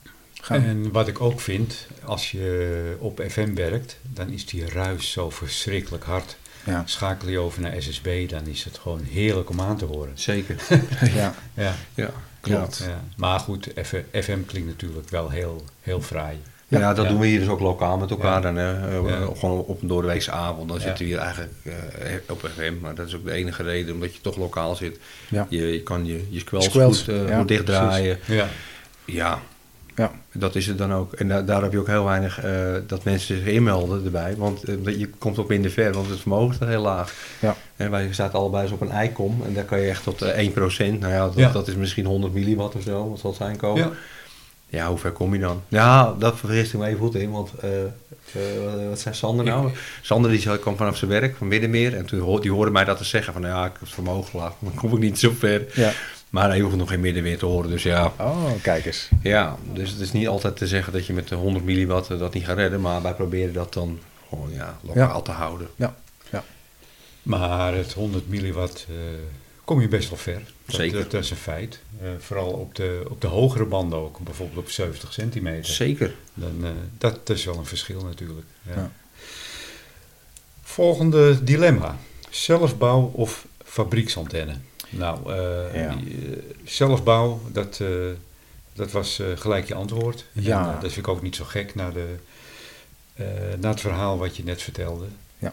gaan. 0.41 0.63
En 0.65 0.93
wat 0.93 1.09
ik 1.09 1.21
ook 1.21 1.41
vind, 1.41 1.87
als 2.05 2.31
je 2.31 2.97
op 2.99 3.23
FM 3.29 3.55
werkt, 3.55 3.99
dan 4.13 4.29
is 4.31 4.47
die 4.47 4.69
ruis 4.69 5.11
zo 5.11 5.31
verschrikkelijk 5.31 6.05
hard. 6.05 6.37
Ja. 6.69 6.83
Schakel 6.87 7.29
je 7.29 7.39
over 7.39 7.61
naar 7.63 7.75
SSB, 7.79 8.29
dan 8.29 8.47
is 8.47 8.65
het 8.65 8.79
gewoon 8.79 9.03
heerlijk 9.11 9.51
om 9.51 9.61
aan 9.61 9.77
te 9.77 9.85
horen. 9.85 10.13
Zeker. 10.15 10.57
ja. 11.15 11.35
Ja, 11.55 11.75
Ja, 11.95 12.11
klopt. 12.41 12.79
ja. 12.89 13.05
Maar 13.17 13.41
goed, 13.41 13.69
FM 14.13 14.41
klinkt 14.47 14.69
natuurlijk 14.69 15.09
wel 15.11 15.31
heel, 15.31 15.65
heel 15.81 16.01
fraai. 16.01 16.37
Ja, 16.69 16.79
Ja. 16.79 16.95
dat 16.95 17.05
Ja. 17.05 17.11
doen 17.11 17.21
we 17.21 17.27
hier 17.27 17.39
dus 17.41 17.49
ook 17.49 17.61
lokaal 17.61 17.99
met 17.99 18.11
elkaar. 18.11 18.33
Ja. 18.35 18.41
Dan, 18.41 18.57
hè, 18.57 18.89
eh, 18.89 19.09
Ja. 19.21 19.29
Gewoon 19.39 19.59
op 19.65 19.83
een 19.83 19.89
doordeweekse 19.89 20.31
avond. 20.31 20.69
Dan 20.69 20.77
Ja. 20.77 20.83
zitten 20.83 21.05
we 21.05 21.11
hier 21.11 21.21
eigenlijk 21.21 21.53
eh, 21.63 21.73
op 22.29 22.51
FM. 22.55 22.73
Maar 22.81 22.95
dat 22.95 23.07
is 23.07 23.15
ook 23.15 23.25
de 23.25 23.33
enige 23.33 23.63
reden, 23.63 23.95
omdat 23.95 24.15
je 24.15 24.21
toch 24.21 24.37
lokaal 24.37 24.75
zit. 24.77 24.99
Ja. 25.29 25.47
Je, 25.51 25.73
je 25.73 25.83
kan 25.83 26.07
je, 26.07 26.27
je 26.31 26.39
squells 26.39 26.69
goed, 26.69 27.05
ja, 27.29 27.39
goed 27.39 27.49
dichtdraaien. 27.49 28.19
Ja, 29.05 29.41
Ja, 29.99 30.11
dat 30.33 30.55
is 30.55 30.67
het 30.67 30.79
dan 30.79 30.93
ook. 30.93 31.13
En 31.13 31.29
da- 31.29 31.43
daar 31.43 31.63
heb 31.63 31.73
je 31.73 31.79
ook 31.79 31.87
heel 31.87 32.05
weinig 32.05 32.41
eh, 32.41 32.53
dat 32.87 33.05
mensen 33.05 33.37
zich 33.37 33.47
inmelden 33.47 34.05
erbij. 34.05 34.35
Want 34.37 34.65
dat- 34.85 34.99
je 34.99 35.09
komt 35.19 35.39
ook 35.39 35.49
minder 35.49 35.71
ver, 35.71 35.93
want 35.93 36.09
het 36.11 36.21
vermogen 36.21 36.57
is 36.61 36.67
heel 36.69 36.83
laag. 36.83 37.15
Ja. 37.41 37.57
En 37.77 37.91
wij 37.91 38.13
zaten 38.13 38.39
allebei 38.39 38.63
eens 38.63 38.73
op 38.73 38.81
een 38.81 38.91
eikom. 38.91 39.43
En 39.47 39.55
daar 39.55 39.65
kan 39.65 39.81
je 39.81 39.89
echt 39.89 40.03
tot 40.03 40.23
eh, 40.23 40.39
1%. 40.39 41.01
Nou 41.01 41.13
ja 41.13 41.25
dat, 41.25 41.35
Ja. 41.35 41.51
dat 41.53 41.69
is 41.69 41.75
misschien 41.75 42.05
100 42.05 42.33
milliwatt 42.35 42.75
of 42.75 42.83
zo. 42.83 43.09
Wat 43.11 43.19
zal 43.19 43.31
het 43.31 43.39
zijn 43.39 43.57
komen? 43.57 43.83
ja. 43.83 43.91
Ja, 44.71 44.89
hoe 44.89 44.99
ver 44.99 45.13
kom 45.13 45.35
je 45.35 45.41
dan? 45.41 45.63
Ja, 45.69 46.15
dat 46.19 46.39
vergist 46.39 46.73
ik 46.73 46.79
me 46.81 46.87
even 46.87 46.99
goed 46.99 47.15
in, 47.15 47.31
want 47.31 47.51
wat 48.89 48.99
zei 49.01 49.15
Sander 49.15 49.45
nou? 49.45 49.71
Sander 50.03 50.31
die 50.31 50.59
kwam 50.59 50.77
vanaf 50.77 50.97
zijn 50.97 51.11
werk, 51.11 51.37
van 51.37 51.49
Middenmeer, 51.49 51.97
en 51.97 52.07
toen 52.07 52.21
hoorde, 52.21 52.43
die 52.43 52.51
hoorde 52.53 52.71
mij 52.71 52.85
dat 52.85 52.97
te 52.99 53.05
zeggen 53.05 53.33
van, 53.33 53.43
nou 53.43 53.55
ja, 53.55 53.65
ik 53.65 53.73
heb 53.73 53.81
het 53.81 53.91
vermogen 53.91 54.39
laag, 54.39 54.53
dan 54.59 54.75
kom 54.75 54.93
ik 54.93 54.99
niet 54.99 55.19
zo 55.19 55.33
ver. 55.39 55.65
ja. 55.75 55.91
Maar 56.31 56.49
hij 56.49 56.61
hoeft 56.61 56.77
nog 56.77 56.89
geen 56.89 57.01
Middenmeer 57.01 57.39
te 57.39 57.47
horen, 57.47 57.71
dus 57.71 57.83
ja. 57.83 58.13
Oh, 58.19 58.51
kijk 58.63 58.87
eens. 58.87 59.09
Ja, 59.23 59.57
dus 59.73 59.91
het 59.91 60.01
is 60.01 60.13
niet 60.13 60.29
altijd 60.29 60.57
te 60.57 60.67
zeggen 60.67 60.93
dat 60.93 61.07
je 61.07 61.13
met 61.13 61.29
de 61.29 61.35
100 61.35 61.65
milliwatt 61.65 62.09
dat 62.09 62.35
niet 62.35 62.45
gaat 62.45 62.57
redden, 62.57 62.81
maar 62.81 63.03
wij 63.03 63.15
proberen 63.15 63.53
dat 63.53 63.73
dan 63.73 63.99
gewoon, 64.29 64.53
ja, 64.53 64.79
lokaal 64.83 65.17
Ja. 65.17 65.21
te 65.23 65.31
houden. 65.31 65.69
Ja. 65.77 65.97
ja. 66.31 66.45
Maar 67.23 67.75
het 67.75 67.93
100 67.93 68.29
milliwatt 68.29 68.87
eh, 68.89 68.95
kom 69.65 69.81
je 69.81 69.89
best 69.89 70.09
wel 70.09 70.19
ver. 70.19 70.43
Dat, 70.67 70.75
Zeker. 70.77 70.99
Dat, 70.99 71.11
dat 71.11 71.23
is 71.25 71.31
een 71.31 71.37
feit. 71.37 71.81
Eh, 72.03 72.09
vooral 72.19 72.49
op 72.51 72.75
de, 72.75 73.03
op 73.09 73.21
de 73.21 73.27
hogere 73.27 73.65
banden 73.65 73.99
ook, 73.99 74.19
bijvoorbeeld 74.19 74.59
op 74.59 74.71
70 74.71 75.13
centimeter. 75.13 75.73
Zeker. 75.73 76.15
Dan, 76.35 76.59
eh, 76.65 76.71
dat 76.99 77.31
is 77.31 77.45
wel 77.45 77.59
een 77.59 77.67
verschil 77.67 78.03
natuurlijk. 78.05 78.47
Ja. 78.63 78.73
Ja. 78.75 78.91
Volgende 80.63 81.45
dilemma. 81.45 81.97
Zelfbouw 82.31 83.11
of 83.15 83.47
fabrieksantenne? 83.65 84.55
Nou, 84.91 85.33
eh, 85.33 85.75
Ja. 85.83 85.89
eh, 85.91 85.97
zelfbouw, 86.65 87.41
dat, 87.53 87.79
eh, 87.83 87.89
dat 88.73 88.91
was 88.93 89.23
gelijk 89.35 89.69
je 89.69 89.75
antwoord. 89.75 90.25
Ja. 90.33 90.61
En, 90.67 90.73
dat 90.81 90.93
vind 90.93 91.07
ik 91.07 91.09
ook 91.09 91.23
niet 91.23 91.37
zo 91.37 91.45
gek 91.45 91.75
na, 91.75 91.91
de, 91.91 92.15
eh, 93.15 93.25
na 93.61 93.69
het 93.71 93.81
verhaal 93.81 94.19
wat 94.19 94.37
je 94.37 94.45
net 94.45 94.63
vertelde. 94.63 95.05
Ja. 95.39 95.53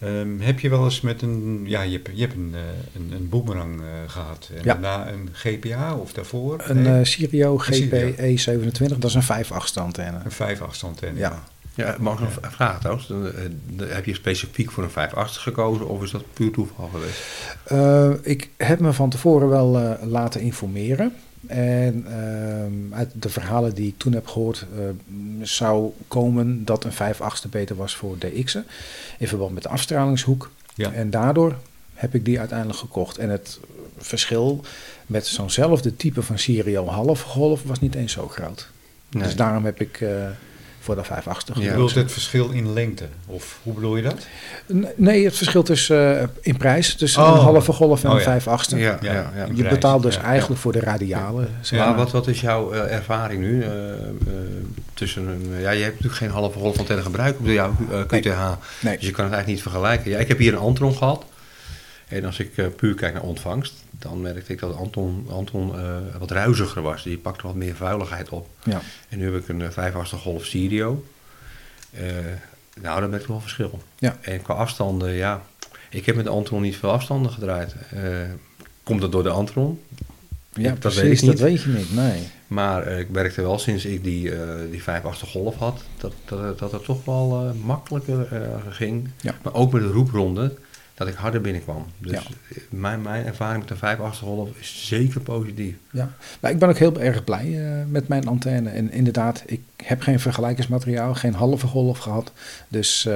Ehm, 0.00 0.38
heb 0.40 0.60
je 0.60 0.68
wel 0.68 0.84
eens 0.84 1.00
met 1.00 1.22
een, 1.22 1.62
ja, 1.66 1.82
je 1.82 1.92
hebt, 1.92 2.08
je 2.14 2.20
hebt 2.20 2.34
een, 2.34 2.54
een, 2.94 3.12
een 3.12 3.28
boomerang 3.28 3.80
eh, 3.80 3.86
gehad 4.06 4.48
en 4.56 4.56
Ja. 4.56 4.62
daarna 4.62 5.08
een 5.12 5.28
GPA 5.32 5.96
of 5.96 6.12
daarvoor? 6.12 6.62
Een 6.66 6.82
Nee, 6.82 6.98
eh 7.00 7.04
Sirio 7.04 7.58
Sirio. 7.58 8.10
GP-E27, 8.12 8.98
dat 8.98 9.04
is 9.10 9.14
een 9.14 9.22
5 9.22 9.76
antenne. 9.78 10.20
een 10.24 10.30
5 10.30 10.84
antenne. 10.84 11.18
Ja. 11.18 11.42
Ja, 11.74 11.96
mag 11.98 12.14
ik 12.14 12.20
nog 12.20 12.36
een 12.42 12.50
vraag 12.50 12.78
trouwens? 12.78 13.10
Eh, 13.10 13.88
heb 13.88 14.04
je 14.04 14.14
specifiek 14.14 14.70
voor 14.70 14.84
een 14.84 14.90
5 14.90 15.12
gekozen 15.14 15.88
of 15.88 16.02
is 16.02 16.10
dat 16.10 16.32
puur 16.32 16.50
toeval 16.50 16.90
geweest? 16.92 17.20
Eh, 17.64 18.32
ik 18.32 18.50
heb 18.56 18.80
me 18.80 18.92
van 18.92 19.10
tevoren 19.10 19.48
wel 19.48 19.78
eh, 19.78 20.06
laten 20.06 20.40
informeren. 20.40 21.14
En 21.46 22.04
ehm, 22.06 22.94
uit 22.94 23.10
de 23.14 23.28
verhalen 23.28 23.74
die 23.74 23.88
ik 23.88 23.98
toen 23.98 24.12
heb 24.12 24.26
gehoord, 24.26 24.66
eh, 24.76 24.84
zou 25.40 25.92
komen 26.08 26.64
dat 26.64 26.84
een 26.84 26.92
5 26.92 27.20
achtste 27.20 27.48
beter 27.48 27.76
was 27.76 27.96
voor 27.96 28.18
DX'en. 28.18 28.66
In 29.18 29.28
verband 29.28 29.54
met 29.54 29.62
de 29.62 29.68
afstralingshoek. 29.68 30.50
Ja. 30.74 30.92
En 30.92 31.10
daardoor 31.10 31.56
heb 31.94 32.14
ik 32.14 32.24
die 32.24 32.38
uiteindelijk 32.38 32.78
gekocht. 32.78 33.18
En 33.18 33.28
het 33.28 33.60
verschil 33.98 34.64
met 35.06 35.26
zo'nzelfde 35.26 35.96
type 35.96 36.22
van 36.22 36.38
Sirio 36.38 36.86
halfgolf 36.86 37.62
was 37.62 37.80
niet 37.80 37.94
eens 37.94 38.12
zo 38.12 38.28
groot. 38.28 38.68
Nee. 39.10 39.22
Dus 39.22 39.36
daarom 39.36 39.64
heb 39.64 39.80
ik 39.80 40.04
voor 40.82 40.94
de 40.94 41.04
5 41.04 41.26
achtste 41.28 41.52
Ja. 41.54 41.58
Je 41.60 41.64
gekozen. 41.64 41.86
bedoelt 41.86 42.04
het 42.04 42.12
verschil 42.12 42.50
in 42.50 42.72
lengte? 42.72 43.04
Of 43.26 43.58
hoe 43.62 43.74
bedoel 43.74 43.96
je 43.96 44.02
dat? 44.02 44.26
N- 44.74 44.86
Nee, 44.96 45.24
het 45.24 45.36
verschil 45.36 45.62
tussen, 45.62 46.20
eh, 46.20 46.26
in 46.40 46.56
prijs 46.56 46.94
tussen 46.94 47.22
Oh. 47.22 47.28
een 47.28 47.34
halve 47.40 47.72
golf 47.72 48.02
en 48.04 48.08
Oh 48.08 48.14
een 48.14 48.20
ja. 48.20 48.24
5 48.26 48.48
achtste. 48.48 48.76
Ja, 48.76 48.98
Ja. 49.00 49.12
ja, 49.12 49.32
ja. 49.36 49.46
Je 49.54 49.68
betaalt 49.68 50.02
dus 50.02 50.14
ja. 50.14 50.22
eigenlijk 50.22 50.60
voor 50.60 50.72
de 50.72 50.80
radialen. 50.80 51.48
Maar 51.72 51.96
wat, 51.96 52.10
wat 52.10 52.28
is 52.28 52.40
jouw 52.40 52.72
eh, 52.72 52.94
ervaring 52.96 53.40
nu? 53.40 53.62
eh, 53.62 53.92
eh, 53.92 53.98
tussen 54.94 55.26
een, 55.28 55.60
ja, 55.60 55.70
je 55.70 55.82
hebt 55.82 55.94
natuurlijk 55.94 56.20
geen 56.20 56.30
halve 56.30 56.58
golf 56.58 56.78
antenne 56.78 57.02
gebruikt 57.02 57.38
op 57.38 57.44
de 57.44 57.52
jouw 57.52 57.72
QTH. 58.06 58.58
Nee. 58.80 58.96
Dus 58.96 59.06
je 59.06 59.12
kan 59.12 59.24
het 59.24 59.32
eigenlijk 59.34 59.46
niet 59.46 59.62
vergelijken. 59.62 60.10
Ja, 60.10 60.18
ik 60.18 60.28
heb 60.28 60.38
hier 60.38 60.52
een 60.52 60.58
Antron 60.58 60.96
gehad. 60.96 61.24
En 62.08 62.24
als 62.24 62.38
ik 62.38 62.76
puur 62.76 62.94
kijk 62.94 63.12
naar 63.12 63.22
ontvangst, 63.22 63.72
dan 64.02 64.20
merkte 64.20 64.52
ik 64.52 64.58
dat 64.60 64.76
Anton, 64.76 65.26
Anton 65.30 65.78
eh, 65.78 65.96
wat 66.18 66.30
ruiziger 66.30 66.82
was. 66.82 67.02
Die 67.02 67.18
pakte 67.18 67.46
wat 67.46 67.54
meer 67.54 67.74
vuiligheid 67.76 68.28
op. 68.28 68.48
Ja. 68.64 68.80
En 69.08 69.18
nu 69.18 69.24
heb 69.32 69.42
ik 69.42 69.48
een 69.48 69.72
5 69.72 69.94
golf 69.94 70.44
Stereo. 70.44 71.04
Eh, 71.90 72.02
nou, 72.80 73.00
dat 73.00 73.10
merk 73.10 73.22
ik 73.22 73.28
wel 73.28 73.40
verschil. 73.40 73.82
Ja. 73.98 74.16
En 74.20 74.42
qua 74.42 74.54
afstanden, 74.54 75.12
ja. 75.12 75.42
Ik 75.90 76.06
heb 76.06 76.16
met 76.16 76.24
de 76.24 76.30
Antron 76.30 76.62
niet 76.62 76.76
veel 76.76 76.90
afstanden 76.92 77.32
gedraaid. 77.32 77.74
Eh, 77.90 78.02
komt 78.82 79.00
dat 79.00 79.12
door 79.12 79.22
de 79.22 79.28
Antron? 79.30 79.80
Ja, 80.54 80.72
Ik- 80.72 80.82
dat 80.82 80.92
precies, 80.94 81.20
weet 81.20 81.30
dat 81.30 81.40
weet 81.40 81.62
je 81.62 81.68
niet. 81.68 81.94
Nee. 81.94 82.28
Maar 82.46 82.82
eh, 82.82 82.98
ik 82.98 83.10
merkte 83.10 83.42
wel 83.42 83.58
sinds 83.58 83.84
ik 83.84 84.04
die, 84.04 84.34
eh 84.36 84.48
die 84.70 84.82
5 84.82 85.04
achter 85.04 85.26
golf 85.26 85.56
had, 85.56 85.82
dat, 85.98 86.12
dat, 86.24 86.58
dat 86.58 86.72
het 86.72 86.84
toch 86.84 87.04
wel 87.04 87.44
eh, 87.54 87.64
makkelijker 87.64 88.32
eh, 88.32 88.48
ging. 88.70 89.08
Ja. 89.20 89.34
Maar 89.42 89.54
ook 89.54 89.72
met 89.72 89.82
de 89.82 89.88
roepronde, 89.88 90.54
dat 90.94 91.08
ik 91.08 91.14
harder 91.14 91.40
binnenkwam. 91.40 91.86
Dus 91.98 92.12
Ja. 92.12 92.22
mijn, 92.70 93.02
mijn 93.02 93.24
ervaring 93.26 93.58
met 93.58 93.68
de 93.68 93.76
5 93.76 93.98
achter 94.00 94.26
golf 94.26 94.48
is 94.58 94.86
zeker 94.86 95.20
positief. 95.20 95.74
Ja, 95.90 96.10
maar 96.40 96.50
ik 96.50 96.58
ben 96.58 96.68
ook 96.68 96.78
heel 96.78 97.00
erg 97.00 97.24
blij 97.24 97.70
eh, 97.78 97.84
met 97.88 98.08
mijn 98.08 98.26
antenne. 98.26 98.70
En 98.70 98.90
inderdaad, 98.92 99.42
ik 99.46 99.60
heb 99.76 100.00
geen 100.00 100.20
vergelijkingsmateriaal, 100.20 101.14
geen 101.14 101.34
halve 101.34 101.66
golf 101.66 101.98
gehad. 101.98 102.32
Dus, 102.68 103.06
eh, 103.06 103.14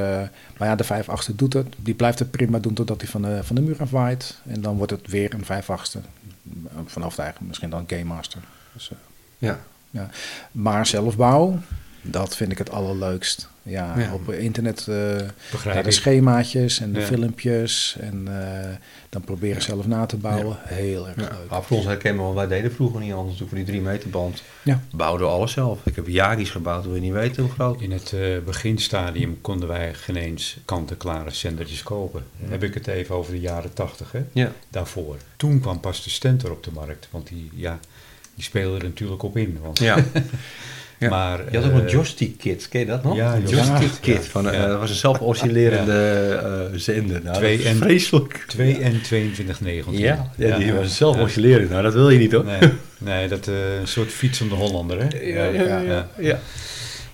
maar 0.58 0.68
ja, 0.68 0.74
de 0.76 0.84
5 0.84 1.08
achtste 1.08 1.34
doet 1.34 1.52
het. 1.52 1.66
Die 1.78 1.94
blijft 1.94 2.18
het 2.18 2.30
prima 2.30 2.58
doen 2.58 2.74
totdat 2.74 3.00
hij 3.00 3.10
van 3.10 3.22
de, 3.22 3.40
van 3.44 3.56
de 3.56 3.62
muur 3.62 3.80
afwaait. 3.80 4.40
En 4.46 4.60
dan 4.60 4.76
wordt 4.76 4.92
het 4.92 5.06
weer 5.08 5.34
een 5.34 5.44
5 5.44 5.70
achtste. 5.70 5.98
Vanaf 6.86 7.14
de 7.14 7.22
eigen, 7.22 7.46
misschien 7.46 7.70
dan 7.70 7.84
Game 7.86 8.04
Master. 8.04 8.40
Dus, 8.72 8.90
eh, 8.90 8.96
Ja. 9.90 10.10
maar 10.52 10.86
zelfbouw, 10.86 11.58
dat 12.10 12.36
vind 12.36 12.52
ik 12.52 12.58
het 12.58 12.70
allerleukst. 12.70 13.48
Ja, 13.62 13.98
Ja. 13.98 14.14
op 14.14 14.30
internet 14.32 14.88
eh 14.88 14.94
naar 15.64 15.82
de 15.82 15.90
schemaatjes 15.90 16.80
en 16.80 16.92
de 16.92 17.00
Ja. 17.00 17.06
filmpjes. 17.06 17.96
En 18.00 18.28
eh, 18.28 18.74
dan 19.08 19.20
proberen 19.22 19.62
zelf 19.62 19.86
na 19.86 20.06
te 20.06 20.16
bouwen. 20.16 20.56
Heel 20.62 21.06
erg 21.08 21.16
Ja. 21.16 21.22
leuk. 21.22 21.50
Maar 21.50 21.62
voor 21.62 21.76
ons 21.76 21.86
herkennen, 21.86 22.22
want 22.24 22.34
wij 22.34 22.46
deden 22.46 22.72
vroeger 22.72 23.00
niet 23.00 23.12
anders. 23.12 23.38
Toen 23.38 23.48
voor 23.48 23.56
die 23.56 23.66
3 23.66 23.80
meter 23.80 24.10
band 24.10 24.42
Ja. 24.62 24.80
bouwden 24.90 25.26
we 25.26 25.32
alles 25.32 25.52
zelf. 25.52 25.78
Ik 25.84 25.96
heb 25.96 26.06
Yagi's 26.08 26.50
gebouwd, 26.50 26.84
wil 26.84 26.94
je 26.94 27.00
niet 27.00 27.12
weten 27.12 27.42
hoe 27.42 27.52
groot. 27.52 27.80
In 27.80 27.90
het 27.92 28.12
eh, 28.12 28.20
beginstadium 28.44 29.40
konden 29.40 29.68
wij 29.68 29.94
geen 29.94 30.16
eens 30.16 30.56
kant-en-klare 30.64 31.30
zendertjes 31.30 31.82
kopen. 31.82 32.24
Dan 32.40 32.50
heb 32.50 32.62
ik 32.62 32.74
het 32.74 32.86
even 32.86 33.14
over 33.14 33.32
de 33.32 33.40
jaren 33.40 33.72
tachtig, 33.72 34.12
hè? 34.12 34.20
Ja. 34.32 34.52
Daarvoor. 34.70 35.16
Toen 35.36 35.60
kwam 35.60 35.80
pas 35.80 36.04
de 36.04 36.10
Stentor 36.10 36.50
op 36.50 36.64
de 36.64 36.70
markt, 36.74 37.08
want 37.10 37.26
die, 37.28 37.50
ja, 37.54 37.78
die 38.34 38.44
speelde 38.44 38.78
er 38.78 38.84
natuurlijk 38.84 39.22
op 39.22 39.36
in. 39.36 39.58
Want, 39.62 39.78
Ja. 39.78 39.96
Ja. 40.98 41.08
Maar, 41.08 41.40
Je 41.50 41.56
had 41.58 41.66
ook 41.66 41.72
een 41.78 41.86
eh, 41.86 41.92
joystick 41.92 42.38
kit, 42.38 42.68
ken 42.68 42.80
je 42.80 42.86
dat 42.86 43.02
nog? 43.02 43.16
Ja, 43.16 43.34
Een 43.34 43.40
joystick 43.46 43.78
joystick 43.78 44.00
kit. 44.00 44.26
Van, 44.28 44.48
eh, 44.50 44.58
Ja. 44.60 44.66
dat 44.66 44.78
was 44.78 44.90
een 44.90 44.96
zelf 44.96 45.18
oscillerende 45.20 46.28
eh, 46.72 46.78
zender. 46.78 47.20
Nou, 47.22 47.36
Twee 47.36 47.64
en- 47.64 47.76
vreselijk. 47.76 48.44
2 48.46 48.78
en 48.78 49.02
2219. 49.02 49.98
Ja, 50.04 50.30
ja, 50.36 50.58
die 50.58 50.72
was 50.72 50.96
zelf 50.96 51.16
ja. 51.16 51.22
oscillerend. 51.22 51.70
Nou, 51.70 51.82
dat 51.82 51.92
wil 51.94 52.10
je 52.10 52.18
niet 52.18 52.32
hoor. 52.32 52.44
Nee, 52.44 52.58
nee 52.98 53.28
dat 53.28 53.48
eh, 53.48 53.78
een 53.80 53.88
soort 53.88 54.10
fiets 54.10 54.40
om 54.40 54.48
de 54.48 54.54
Hollander, 54.54 54.98
hè? 55.00 55.18
Ja, 55.20 55.44
ja, 55.44 55.62
ja. 55.62 55.78
ja. 55.80 56.08
ja. 56.18 56.38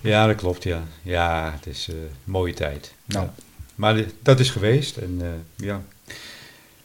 Ja, 0.01 0.27
dat 0.27 0.37
klopt, 0.37 0.63
ja. 0.63 0.83
Ja, 1.03 1.53
het 1.57 1.67
is 1.75 1.89
eh, 1.91 1.95
een 1.95 2.09
mooie 2.25 2.55
tijd. 2.55 2.93
Nou. 3.05 3.25
Ja. 3.25 3.33
Maar 3.75 3.95
de- 3.95 4.07
dat 4.23 4.41
is 4.41 4.51
geweest 4.51 4.97
en 4.97 5.19
eh, 5.21 5.67
ja. 5.67 5.81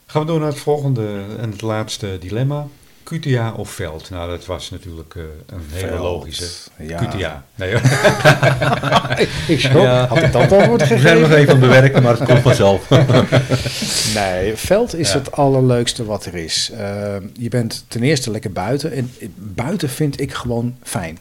Gaan 0.06 0.20
we 0.22 0.26
door 0.28 0.38
naar 0.40 0.48
het 0.48 0.58
volgende 0.60 1.20
en 1.40 1.50
het 1.50 1.60
laatste 1.62 2.16
dilemma. 2.20 2.66
QTA 3.14 3.52
of 3.56 3.70
veld? 3.70 4.10
Nou, 4.10 4.30
dat 4.30 4.46
was 4.46 4.70
natuurlijk 4.70 5.14
eh, 5.14 5.22
een 5.46 5.62
hele 5.72 5.98
logische. 5.98 6.44
ja. 6.78 6.98
QTA. 7.04 7.44
Nee, 7.54 7.72
hoor. 7.74 7.80
Ik 9.48 9.60
schrok. 9.60 9.82
Ja. 9.82 10.06
Had 10.06 10.18
ik 10.22 10.32
dat 10.32 10.52
antwoord 10.52 10.80
We 10.80 10.86
zijn 10.86 11.00
gegeven? 11.00 11.20
nog 11.20 11.30
even 11.30 11.54
aan 11.54 11.60
het 11.60 11.68
bewerken, 11.70 12.02
maar 12.02 12.18
het 12.18 12.28
komt 12.28 12.40
vanzelf. 12.40 12.88
Nee, 14.14 14.56
veld 14.56 14.94
is 14.94 15.12
Ja. 15.12 15.18
het 15.18 15.32
allerleukste 15.32 16.04
wat 16.04 16.24
er 16.24 16.34
is. 16.34 16.70
Eh, 16.70 17.14
je 17.32 17.48
bent 17.48 17.84
ten 17.88 18.02
eerste 18.02 18.30
lekker 18.30 18.52
buiten. 18.52 18.92
En 18.92 19.12
buiten 19.36 19.88
vind 19.88 20.20
ik 20.20 20.34
gewoon 20.34 20.76
fijn. 20.82 21.18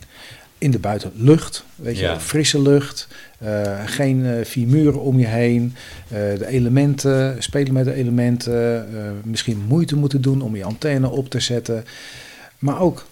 In 0.57 0.71
de 0.71 0.79
buitenlucht, 0.79 1.63
weet 1.75 1.95
je, 1.97 2.03
Ja. 2.03 2.19
frisse 2.19 2.61
lucht. 2.61 3.07
eh, 3.39 3.81
geen 3.85 4.25
eh, 4.25 4.45
vier 4.45 4.67
muren 4.67 5.01
om 5.01 5.19
je 5.19 5.25
heen. 5.27 5.75
eh, 6.07 6.09
de 6.37 6.47
elementen, 6.47 7.43
spelen 7.43 7.73
met 7.73 7.85
de 7.85 7.93
elementen. 7.93 8.87
misschien 9.23 9.63
moeite 9.67 9.95
moeten 9.95 10.21
doen 10.21 10.41
om 10.41 10.55
je 10.55 10.63
antenne 10.63 11.09
op 11.09 11.29
te 11.29 11.39
zetten. 11.39 11.85
Maar 12.59 12.79
ook 12.81 13.05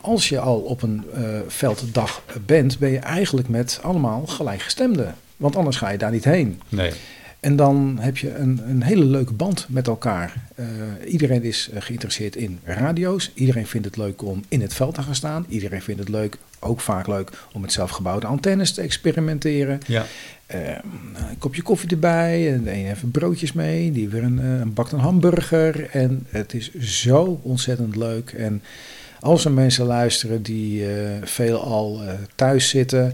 als 0.00 0.28
je 0.28 0.38
al 0.40 0.58
op 0.58 0.82
een 0.82 1.04
velddag 1.48 2.22
bent, 2.46 2.78
ben 2.78 2.90
je 2.90 2.98
eigenlijk 2.98 3.48
met 3.48 3.78
allemaal 3.82 4.26
gelijkgestemden. 4.26 5.14
Want 5.36 5.56
anders 5.56 5.76
ga 5.76 5.88
je 5.90 5.98
daar 5.98 6.10
niet 6.10 6.24
heen. 6.24 6.60
nee. 6.68 6.92
En 7.40 7.56
dan 7.56 7.98
heb 8.00 8.16
je 8.16 8.34
een, 8.34 8.60
een 8.68 8.82
hele 8.82 9.04
leuke 9.04 9.32
band 9.32 9.66
met 9.68 9.86
elkaar. 9.86 10.34
Eh, 10.54 10.66
iedereen 11.06 11.42
is 11.42 11.70
eh, 11.72 11.82
geïnteresseerd 11.82 12.36
in 12.36 12.60
radio's. 12.64 13.30
Iedereen 13.34 13.66
vindt 13.66 13.86
het 13.86 13.96
leuk 13.96 14.22
om 14.22 14.44
in 14.48 14.60
het 14.60 14.74
veld 14.74 14.94
te 14.94 15.02
gaan 15.02 15.14
staan. 15.14 15.46
Iedereen 15.48 15.82
vindt 15.82 16.00
het 16.00 16.08
leuk, 16.08 16.36
ook 16.58 16.80
vaak 16.80 17.06
leuk, 17.06 17.30
om 17.52 17.60
met 17.60 17.72
zelfgebouwde 17.72 18.26
antennes 18.26 18.72
te 18.72 18.80
experimenteren. 18.80 19.80
Ja. 19.86 20.04
Eh, 20.46 20.68
een 21.28 21.38
kopje 21.38 21.62
koffie 21.62 21.90
erbij. 21.90 22.52
En 22.52 22.62
de 22.62 22.72
een 22.72 22.86
heeft 22.86 23.10
broodjes 23.10 23.52
mee. 23.52 23.92
Die 23.92 24.08
weer 24.08 24.22
een, 24.22 24.38
een 24.38 24.74
bakt 24.74 24.92
een 24.92 24.98
hamburger. 24.98 25.90
En 25.90 26.26
het 26.28 26.54
is 26.54 26.74
zo 26.74 27.40
ontzettend 27.42 27.96
leuk. 27.96 28.32
En 28.32 28.62
als 29.20 29.44
er 29.44 29.52
mensen 29.52 29.84
luisteren 29.84 30.42
die 30.42 30.86
eh 30.86 31.16
veelal 31.22 32.00
thuis 32.34 32.68
zitten. 32.68 33.12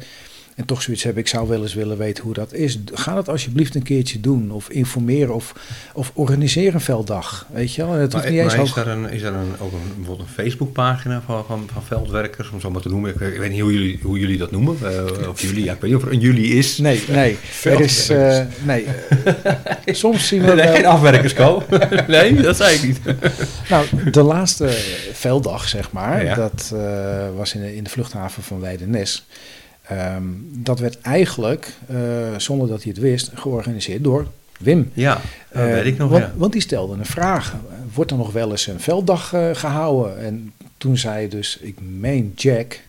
En 0.56 0.64
toch 0.64 0.82
zoiets 0.82 1.02
hebben, 1.02 1.22
ik 1.22 1.28
zou 1.28 1.48
wel 1.48 1.62
eens 1.62 1.74
willen 1.74 1.98
weten 1.98 2.24
hoe 2.24 2.34
dat 2.34 2.52
is. 2.52 2.78
Ga 2.92 3.14
dat 3.14 3.28
alsjeblieft 3.28 3.74
een 3.74 3.82
keertje 3.82 4.20
doen. 4.20 4.50
Of 4.50 4.68
informeren 4.70 5.34
of, 5.34 5.52
of 5.94 6.10
organiseer 6.14 6.74
een 6.74 6.80
velddag. 6.80 7.46
Weet 7.52 7.74
je 7.74 7.84
wel? 7.84 7.94
En 7.94 8.00
het 8.00 8.12
Maar, 8.12 8.30
niet 8.30 8.40
eens 8.40 8.54
maar 8.56 8.64
is 8.64 8.70
hoog... 8.70 8.84
daar, 8.84 8.96
een, 8.96 9.10
is 9.10 9.22
daar 9.22 9.32
een, 9.34 9.54
ook 9.60 9.72
een, 9.72 9.78
bijvoorbeeld 9.96 10.28
een 10.28 10.34
Facebookpagina 10.34 11.22
van, 11.26 11.44
van, 11.46 11.68
van 11.72 11.82
veldwerkers, 11.82 12.50
om 12.50 12.60
zo 12.60 12.70
maar 12.70 12.80
te 12.80 12.88
noemen? 12.88 13.10
Ik, 13.14 13.20
ik 13.20 13.38
weet 13.38 13.50
niet 13.50 13.60
hoe 13.60 13.72
jullie, 13.72 13.98
hoe 14.02 14.18
jullie 14.18 14.38
dat 14.38 14.50
noemen. 14.50 14.76
eh, 14.82 15.28
of 15.28 15.40
jullie, 15.40 15.64
ja, 15.64 15.72
ik 15.72 15.80
weet 15.80 15.90
niet 15.90 16.00
of 16.00 16.06
er 16.06 16.12
een 16.12 16.20
jullie 16.20 16.48
is. 16.54 16.78
Nee, 16.78 17.02
nee. 17.08 17.38
Er 17.64 17.80
is... 17.80 18.08
eh, 18.08 18.40
nee. 18.64 18.86
soms 19.86 20.26
zien 20.28 20.42
we 20.44 20.52
Nee, 20.54 20.66
geen 20.68 20.86
afwerkersco. 20.86 21.62
nee, 22.08 22.34
dat 22.34 22.56
zei 22.56 22.74
ik 22.76 22.82
niet. 22.82 23.00
Nou, 23.70 23.86
de 24.10 24.22
laatste 24.22 24.68
velddag, 25.12 25.68
zeg 25.68 25.92
maar, 25.92 26.24
Ja. 26.24 26.34
dat 26.34 26.70
eh, 26.74 27.26
was 27.36 27.54
in 27.54 27.60
de, 27.60 27.76
in 27.76 27.84
de 27.84 27.90
vluchthaven 27.90 28.42
van 28.42 28.60
Weidenes. 28.60 29.26
Ehm, 29.88 30.22
dat 30.40 30.78
werd 30.78 31.00
eigenlijk, 31.00 31.72
eh, 31.86 31.96
zonder 32.36 32.68
dat 32.68 32.82
hij 32.82 32.92
het 32.92 33.00
wist, 33.00 33.30
georganiseerd 33.34 34.04
door 34.04 34.26
Wim. 34.58 34.90
Ja, 34.92 35.20
dat 35.52 35.62
Eh, 35.62 35.72
weet 35.72 35.84
ik 35.84 35.98
nog, 35.98 36.10
want, 36.10 36.22
ja. 36.22 36.32
want 36.36 36.52
die 36.52 36.60
stelde 36.60 36.96
een 36.98 37.06
vraag. 37.06 37.54
Wordt 37.94 38.10
er 38.10 38.16
nog 38.16 38.32
wel 38.32 38.50
eens 38.50 38.66
een 38.66 38.80
velddag 38.80 39.32
eh, 39.32 39.50
gehouden? 39.52 40.18
En 40.18 40.52
toen 40.78 40.98
zei 40.98 41.28
dus, 41.28 41.58
ik 41.60 41.78
meen 41.80 42.32
Jack 42.36 42.80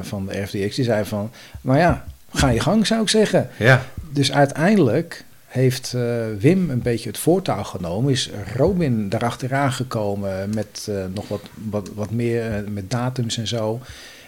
van 0.00 0.26
de 0.26 0.40
RFDX, 0.40 0.74
die 0.76 0.84
zei 0.84 1.04
van, 1.04 1.30
nou 1.60 1.78
ja, 1.78 2.04
ga 2.32 2.48
je 2.48 2.60
gang 2.60 2.86
zou 2.86 3.02
ik 3.02 3.08
zeggen. 3.08 3.48
Ja, 3.58 3.84
Dus 4.12 4.32
uiteindelijk 4.32 5.24
heeft 5.46 5.94
Wim 6.38 6.70
een 6.70 6.82
beetje 6.82 7.08
het 7.08 7.18
voortouw 7.18 7.62
genomen. 7.62 8.12
Is 8.12 8.30
Robin 8.54 9.06
erachteraan 9.10 9.72
gekomen 9.72 10.50
met 10.54 10.90
nog 11.14 11.28
wat, 11.28 11.42
wat, 11.70 11.90
wat 11.94 12.10
meer 12.10 12.64
met 12.68 12.90
datums 12.90 13.38
en 13.38 13.46
zo. 13.46 13.80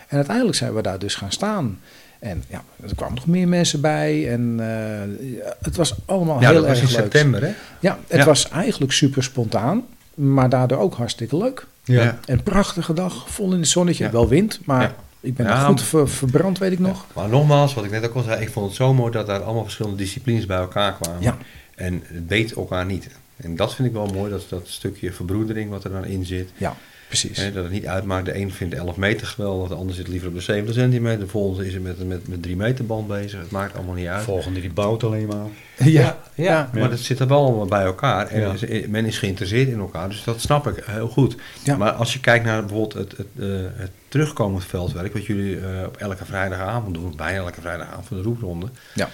En 0.08 0.16
uiteindelijk 0.16 0.56
zijn 0.56 0.74
we 0.74 0.82
daar 0.82 0.98
dus 0.98 1.14
gaan 1.14 1.32
staan. 1.32 1.80
En 2.18 2.44
ja, 2.48 2.64
er 2.82 2.94
kwamen 2.94 3.14
nog 3.14 3.26
meer 3.26 3.48
mensen 3.48 3.80
bij. 3.80 4.32
En 4.32 4.56
eh, 4.60 5.46
het 5.62 5.76
was 5.76 5.94
allemaal 6.04 6.40
ja 6.40 6.50
heel 6.50 6.58
dat 6.60 6.68
was 6.68 6.80
erg 6.80 6.88
in 6.88 6.94
leuk. 6.94 7.02
september, 7.04 7.42
hè? 7.42 7.52
Ja, 7.80 7.98
het 8.06 8.18
Ja. 8.18 8.24
was 8.24 8.48
eigenlijk 8.48 8.92
super 8.92 9.22
spontaan. 9.22 9.86
Maar 10.14 10.48
daardoor 10.48 10.78
ook 10.78 10.94
hartstikke 10.94 11.36
leuk. 11.36 11.66
Ja. 11.84 12.18
Een 12.26 12.42
prachtige 12.42 12.92
dag, 12.92 13.30
vol 13.30 13.52
in 13.52 13.58
het 13.58 13.68
zonnetje. 13.68 14.04
Ja. 14.04 14.10
Wel 14.10 14.28
wind, 14.28 14.60
maar 14.64 14.82
Ja. 14.82 14.94
ik 15.20 15.34
ben 15.34 15.46
Ja, 15.46 15.56
nog 15.58 15.66
goed 15.66 15.82
ver- 15.82 16.08
verbrand, 16.08 16.58
weet 16.58 16.72
ik 16.72 16.78
nog. 16.78 17.04
Maar 17.14 17.28
nogmaals, 17.28 17.74
wat 17.74 17.84
ik 17.84 17.90
net 17.90 18.04
ook 18.06 18.14
al 18.14 18.22
zei, 18.22 18.40
ik 18.42 18.50
vond 18.50 18.66
het 18.66 18.74
zo 18.74 18.94
mooi 18.94 19.12
dat 19.12 19.26
daar 19.26 19.42
allemaal 19.42 19.62
verschillende 19.62 19.96
disciplines 19.96 20.46
bij 20.46 20.56
elkaar 20.58 20.94
kwamen. 21.00 21.22
Ja. 21.22 21.36
En 21.74 22.02
het 22.06 22.26
weet 22.28 22.52
elkaar 22.52 22.84
niet. 22.86 23.08
En 23.36 23.56
dat 23.56 23.74
vind 23.74 23.88
ik 23.88 23.94
wel 23.94 24.06
mooi, 24.06 24.30
dat, 24.30 24.44
dat 24.48 24.68
stukje 24.68 25.12
verbroedering 25.12 25.70
wat 25.70 25.84
er 25.84 25.90
dan 25.90 26.04
in 26.04 26.24
zit. 26.24 26.50
Ja, 26.56 26.76
precies. 27.08 27.36
Hè, 27.36 27.52
dat 27.52 27.62
het 27.64 27.72
niet 27.72 27.86
uitmaakt, 27.86 28.24
de 28.26 28.36
een 28.36 28.52
vindt 28.52 28.74
11 28.74 28.96
meter 28.96 29.26
geweldig, 29.26 29.68
de 29.68 29.74
ander 29.74 29.94
zit 29.94 30.08
liever 30.08 30.28
op 30.28 30.34
de 30.34 30.40
70 30.40 30.74
centimeter. 30.74 31.20
De 31.20 31.26
volgende 31.26 31.66
is 31.66 31.74
er 31.74 31.80
met, 31.80 32.06
met, 32.08 32.28
met 32.28 32.42
3 32.42 32.56
meter 32.56 32.86
band 32.86 33.08
bezig. 33.08 33.40
Het 33.40 33.50
maakt 33.50 33.74
allemaal 33.76 33.94
niet 33.94 34.06
uit. 34.06 34.22
Volgende 34.24 34.60
die 34.60 34.72
bouwt 34.72 35.04
alleen 35.04 35.26
maar. 35.26 35.46
Ja, 35.88 36.18
ja. 36.34 36.70
Maar 36.74 36.90
dat 36.90 36.98
zit 36.98 37.18
er 37.18 37.28
wel 37.28 37.44
allemaal 37.44 37.66
bij 37.66 37.82
elkaar. 37.84 38.26
En 38.26 38.40
Ja. 38.40 38.86
men 38.88 39.04
is 39.04 39.18
geïnteresseerd 39.18 39.68
in 39.68 39.78
elkaar, 39.78 40.08
dus 40.08 40.24
dat 40.24 40.40
snap 40.40 40.66
ik 40.68 40.84
heel 40.86 41.08
goed. 41.08 41.36
Ja. 41.64 41.76
Maar 41.76 41.92
als 41.92 42.12
je 42.12 42.20
kijkt 42.20 42.44
naar 42.44 42.60
bijvoorbeeld 42.64 42.92
het, 42.92 43.16
het, 43.16 43.26
eh, 43.38 43.48
het 43.74 43.90
terugkomend 44.08 44.64
veldwerk, 44.64 45.12
wat 45.12 45.26
jullie 45.26 45.58
eh, 45.60 45.66
op 45.86 45.96
elke 45.96 46.24
vrijdagavond 46.24 46.94
doen, 46.94 47.12
bijna 47.16 47.38
elke 47.38 47.60
vrijdagavond 47.60 48.06
voor 48.06 48.16
de 48.16 48.22
roepronde, 48.22 48.66
Ja. 48.94 49.08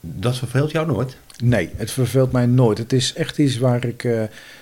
dat 0.00 0.36
verveelt 0.36 0.70
jou 0.70 0.86
nooit. 0.86 1.16
Nee, 1.44 1.70
het 1.76 1.90
verveelt 1.90 2.32
mij 2.32 2.46
nooit. 2.46 2.78
Het 2.78 2.92
is 2.92 3.12
echt 3.14 3.38
iets 3.38 3.58
waar 3.58 3.84
ik 3.84 4.04
eh, 4.04 4.20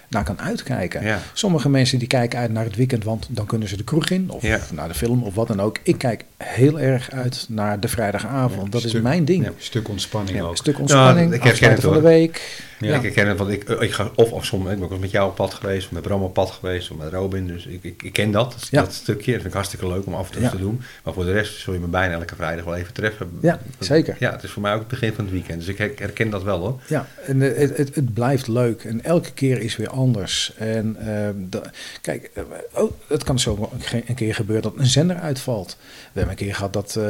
naar 0.09 0.25
kan 0.25 0.41
uitkijken. 0.41 1.05
Ja. 1.05 1.21
Sommige 1.33 1.69
mensen 1.69 1.99
die 1.99 2.09
kijken 2.09 2.39
uit 2.39 2.53
naar 2.53 2.65
het 2.65 2.77
weekend, 2.77 3.05
want 3.05 3.27
dan 3.31 3.47
kunnen 3.47 3.69
ze 3.69 3.77
de 3.77 3.85
kroeg 3.85 4.09
in. 4.09 4.31
Of 4.31 4.43
Ja. 4.43 4.61
naar 4.73 4.89
de 4.89 4.95
film 4.95 5.23
of 5.23 5.35
wat 5.35 5.47
dan 5.49 5.61
ook. 5.61 5.79
Ik 5.83 5.99
kijk 5.99 6.25
heel 6.37 6.81
erg 6.81 7.11
uit 7.11 7.47
naar 7.49 7.81
de 7.81 7.89
vrijdagavond. 7.89 8.65
Ja, 8.65 8.71
dat 8.71 8.85
is 8.85 8.93
mijn 8.93 9.25
ding. 9.25 9.49
stuk 9.59 9.89
ontspanning 9.89 10.37
Ja, 10.39 10.43
ook. 10.45 10.51
een 10.51 10.57
stuk 10.57 10.79
ontspanning, 10.79 11.33
ik 11.35 11.43
herken 11.43 11.71
het, 11.71 11.81
van 11.81 11.93
de 11.93 12.01
week. 12.01 12.63
Ja. 12.81 12.97
Ik 12.97 13.03
herken 13.03 13.29
het, 13.29 13.39
want 13.39 13.51
ik, 13.51 13.69
ik 13.69 13.93
ga 13.93 14.11
of, 14.15 14.31
of 14.31 14.45
soms, 14.45 14.63
ik 14.71 14.75
ben 14.75 14.85
ook 14.85 14.91
eens 14.91 15.01
met 15.01 15.11
jou 15.11 15.29
op 15.29 15.35
pad 15.35 15.55
geweest, 15.55 15.87
of 15.87 15.93
met 15.93 16.03
Bram 16.03 16.23
op 16.23 16.35
pad 16.35 16.51
geweest, 16.51 16.91
of 16.91 16.97
met 16.97 17.13
Robin. 17.13 17.47
Dus 17.47 17.67
ik, 17.67 17.79
ik, 17.85 18.03
ik 18.03 18.13
ken 18.13 18.31
dat, 18.31 18.67
Ja. 18.71 18.81
dat 18.83 18.93
stukje. 18.95 19.25
Dat 19.33 19.35
vind 19.35 19.47
ik 19.47 19.53
hartstikke 19.53 19.89
leuk 19.89 20.07
om 20.07 20.15
af 20.15 20.27
en 20.27 20.33
toe 20.33 20.43
Ja. 20.43 20.51
te 20.51 20.59
doen. 20.59 20.81
Maar 21.05 21.15
voor 21.15 21.25
de 21.25 21.33
rest 21.33 21.59
zul 21.61 21.73
je 21.73 21.79
me 21.79 21.87
bijna 21.87 22.15
elke 22.15 22.35
vrijdag 22.37 22.65
wel 22.65 22.75
even 22.77 22.93
treffen. 22.93 23.31
Ja, 23.41 23.59
zeker. 23.79 24.17
Ja, 24.19 24.33
het 24.33 24.43
is 24.43 24.51
voor 24.51 24.63
mij 24.63 24.73
ook 24.73 24.79
het 24.79 24.89
begin 24.89 25.13
van 25.13 25.25
het 25.25 25.33
weekend. 25.33 25.59
Dus 25.59 25.69
ik 25.69 25.79
her- 25.79 25.93
herken 25.97 26.31
dat 26.31 26.43
wel 26.43 26.59
Ja, 26.89 27.07
en 27.27 27.43
eh, 27.43 27.59
het, 27.59 27.77
het, 27.77 27.95
het 27.95 28.15
blijft 28.15 28.49
leuk 28.49 28.85
en 28.85 29.05
elke 29.05 29.33
keer 29.33 29.61
is 29.61 29.77
weer 29.77 29.89
anders. 29.89 30.53
En 30.59 30.97
eh, 30.99 31.29
da- 31.37 31.71
kijk, 32.01 32.31
eh, 32.35 32.43
oh, 32.83 32.93
het 33.09 33.25
kan 33.25 33.39
zo 33.39 33.71
een 34.07 34.15
keer 34.15 34.35
gebeuren 34.35 34.63
dat 34.63 34.73
een 34.77 34.87
zender 34.87 35.17
uitvalt. 35.17 35.77
We 35.81 36.21
hebben 36.21 36.31
een 36.39 36.45
keer 36.45 36.55
gehad 36.55 36.73
dat 36.73 36.89
eh, 36.97 37.05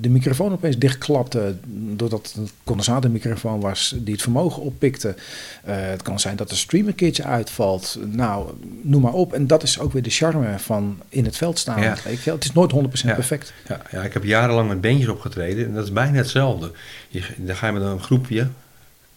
de, 0.00 0.08
microfoon 0.08 0.52
opeens 0.52 0.78
dichtklapte, 0.78 1.54
doordat 1.96 2.26
het 2.26 2.36
een 2.36 2.48
condensatormicrofoon 2.64 3.60
was 3.60 3.94
die 3.98 4.12
het 4.12 4.22
vermogen 4.22 4.62
oppikte. 4.62 5.14
Het 5.64 6.02
kan 6.02 6.20
zijn 6.20 6.36
dat 6.36 6.48
de 6.48 6.54
stream 6.56 6.86
een 6.86 6.94
keertje 6.94 7.24
uitvalt. 7.24 7.98
Nou, 8.04 8.50
noem 8.82 9.02
maar 9.02 9.12
op. 9.12 9.32
En 9.32 9.46
dat 9.46 9.62
is 9.62 9.78
ook 9.78 9.92
weer 9.92 10.02
de 10.02 10.10
charme 10.10 10.58
van 10.58 10.98
in 11.08 11.24
het 11.24 11.36
veld 11.36 11.58
staan. 11.58 11.82
Ja. 11.82 11.96
Weet 12.04 12.22
je 12.22 12.30
Het 12.30 12.44
is 12.44 12.52
nooit 12.52 12.72
100% 12.72 13.08
Ja. 13.08 13.14
perfect. 13.14 13.52
Ja, 13.68 13.82
ja, 13.90 14.02
ik 14.02 14.12
heb 14.12 14.24
jarenlang 14.24 14.68
met 14.68 14.80
bandjes 14.80 15.08
opgetreden 15.08 15.66
en 15.66 15.74
dat 15.74 15.84
is 15.84 15.92
bijna 15.92 16.16
hetzelfde. 16.16 16.70
Je, 17.08 17.22
dan 17.36 17.56
ga 17.56 17.66
je 17.66 17.72
met 17.72 17.82
een 17.82 18.00
groepje, 18.00 18.48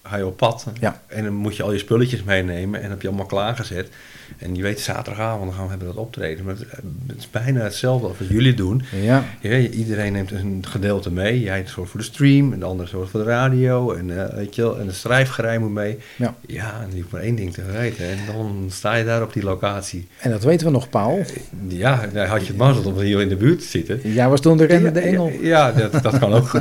ga 0.04 0.18
je 0.18 0.26
op 0.26 0.38
pad 0.38 0.66
Ja. 0.80 1.02
en 1.08 1.24
dan 1.24 1.34
moet 1.34 1.56
je 1.56 1.64
al 1.64 1.72
je 1.72 1.78
spulletjes 1.80 2.24
meenemen 2.24 2.82
en 2.82 2.90
heb 2.90 3.02
je 3.02 3.08
allemaal 3.08 3.26
klaargezet. 3.26 3.90
En 4.38 4.56
je 4.56 4.62
weet, 4.62 4.80
zaterdagavond 4.80 5.54
gaan 5.54 5.64
we 5.64 5.70
hebben 5.70 5.88
dat 5.88 5.96
optreden. 5.98 6.46
Maar 6.46 6.54
het, 6.54 6.66
het 7.08 7.18
is 7.18 7.30
bijna 7.30 7.60
hetzelfde 7.64 8.08
als 8.08 8.18
wat 8.18 8.28
jullie 8.28 8.54
doen. 8.54 8.82
Ja, 9.02 9.24
Ja, 9.42 9.58
iedereen 9.58 10.14
neemt 10.14 10.32
een 10.32 10.64
gedeelte 10.68 11.12
mee. 11.12 11.40
Jij 11.40 11.64
zorgt 11.68 11.92
voor 11.92 12.00
de 12.00 12.06
stream 12.06 12.54
en 12.54 12.60
de 12.60 12.66
ander 12.66 12.88
zorgt 12.88 13.12
voor 13.12 13.20
de 13.20 13.26
radio. 13.26 13.94
En, 13.94 14.20
eh, 14.30 14.36
weet 14.36 14.56
je 14.56 14.62
wel, 14.62 14.80
en 14.80 14.86
de 14.86 14.92
schrijfgerij 14.94 15.58
moet 15.60 15.72
mee. 15.72 15.98
Ja. 16.16 16.36
ja, 16.48 16.82
en 16.82 16.90
die 16.90 17.00
hoeft 17.02 17.12
maar 17.14 17.22
één 17.22 17.36
ding 17.36 17.54
te 17.54 17.62
weten. 17.72 18.06
En 18.06 18.18
dan 18.34 18.66
sta 18.70 18.96
je 18.96 19.06
daar 19.06 19.22
op 19.22 19.34
die 19.34 19.44
locatie. 19.44 20.08
en 20.20 20.32
dat 20.32 20.44
weten 20.44 20.66
we 20.66 20.72
nog, 20.74 20.90
Paul. 20.90 21.26
Ja, 21.68 22.08
dan 22.14 22.26
had 22.26 22.42
je 22.42 22.48
het 22.48 22.58
mazzel 22.58 22.84
om 22.84 23.00
hier 23.00 23.22
in 23.22 23.30
de 23.30 23.36
buurt 23.36 23.60
te 23.60 23.66
zitten. 23.68 24.00
Jij 24.14 24.30
was 24.30 24.40
toen 24.42 24.58
de 24.58 24.66
rennende 24.66 25.00
engel. 25.00 25.32
Ja, 25.42 25.72
dat, 25.72 26.04
dat 26.04 26.20
kan 26.20 26.34
ook. 26.34 26.54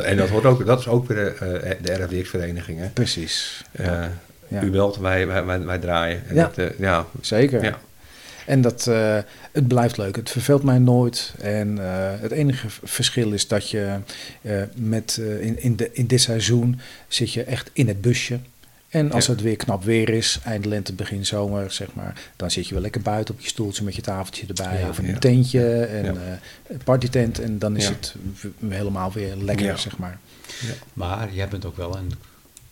En 0.00 0.16
dat, 0.16 0.28
hoort 0.28 0.44
ook, 0.44 0.66
dat 0.66 0.78
is 0.78 0.88
ook 0.88 1.08
weer 1.08 1.26
eh, 1.36 1.70
de 1.82 1.92
RFDX-vereniging. 1.92 2.78
hè. 2.78 2.86
Precies. 2.88 3.64
Eh, 3.72 3.86
Ja. 3.86 4.10
U 4.50 4.70
belt, 4.70 4.96
wij, 4.96 5.26
wij, 5.26 5.44
wij, 5.44 5.64
wij 5.64 5.78
draaien. 5.78 6.22
En 6.28 6.34
Ja. 6.34 6.42
Dat, 6.42 6.58
eh, 6.58 6.78
ja. 6.78 7.06
Zeker. 7.20 7.62
Ja. 7.62 7.78
En 8.46 8.60
dat, 8.60 8.86
eh, 8.86 9.18
het 9.52 9.68
blijft 9.68 9.96
leuk. 9.96 10.16
Het 10.16 10.30
verveelt 10.30 10.62
mij 10.62 10.78
nooit. 10.78 11.34
En 11.40 11.78
eh, 11.78 12.20
het 12.20 12.30
enige 12.30 12.66
verschil 12.84 13.32
is 13.32 13.48
dat 13.48 13.70
je 13.70 13.96
met, 14.74 15.16
in, 15.40 15.62
in, 15.62 15.76
de, 15.76 15.90
in 15.92 16.06
dit 16.06 16.20
seizoen 16.20 16.80
zit 17.08 17.32
je 17.32 17.42
echt 17.42 17.70
in 17.72 17.88
het 17.88 18.00
busje. 18.00 18.38
En 18.88 19.12
als 19.12 19.26
Ja. 19.26 19.32
het 19.32 19.42
weer 19.42 19.56
knap 19.56 19.84
weer 19.84 20.08
is, 20.08 20.38
eind 20.44 20.64
lente, 20.64 20.92
begin 20.92 21.26
zomer, 21.26 21.70
zeg 21.72 21.88
maar, 21.94 22.20
dan 22.36 22.50
zit 22.50 22.66
je 22.66 22.72
wel 22.74 22.82
lekker 22.82 23.00
buiten 23.00 23.34
op 23.34 23.40
je 23.40 23.48
stoeltje 23.48 23.84
met 23.84 23.94
je 23.94 24.02
tafeltje 24.02 24.46
erbij 24.46 24.80
Ja, 24.80 24.88
of 24.88 25.02
ja. 25.02 25.08
een 25.08 25.18
tentje 25.18 25.82
en 25.84 26.18
partytent. 26.84 27.38
En 27.40 27.58
dan 27.58 27.76
is 27.76 27.88
het 27.88 28.14
helemaal 28.68 29.12
weer 29.12 29.36
lekker, 29.36 29.66
Ja. 29.66 29.76
zeg 29.76 29.98
maar. 29.98 30.18
Maar 30.92 31.28
jij 31.32 31.48
bent 31.48 31.64
ook 31.64 31.76
wel 31.76 31.96
een 31.96 32.12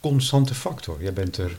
constante 0.00 0.54
factor. 0.54 1.02
Jij 1.02 1.12
bent 1.12 1.36
er 1.36 1.56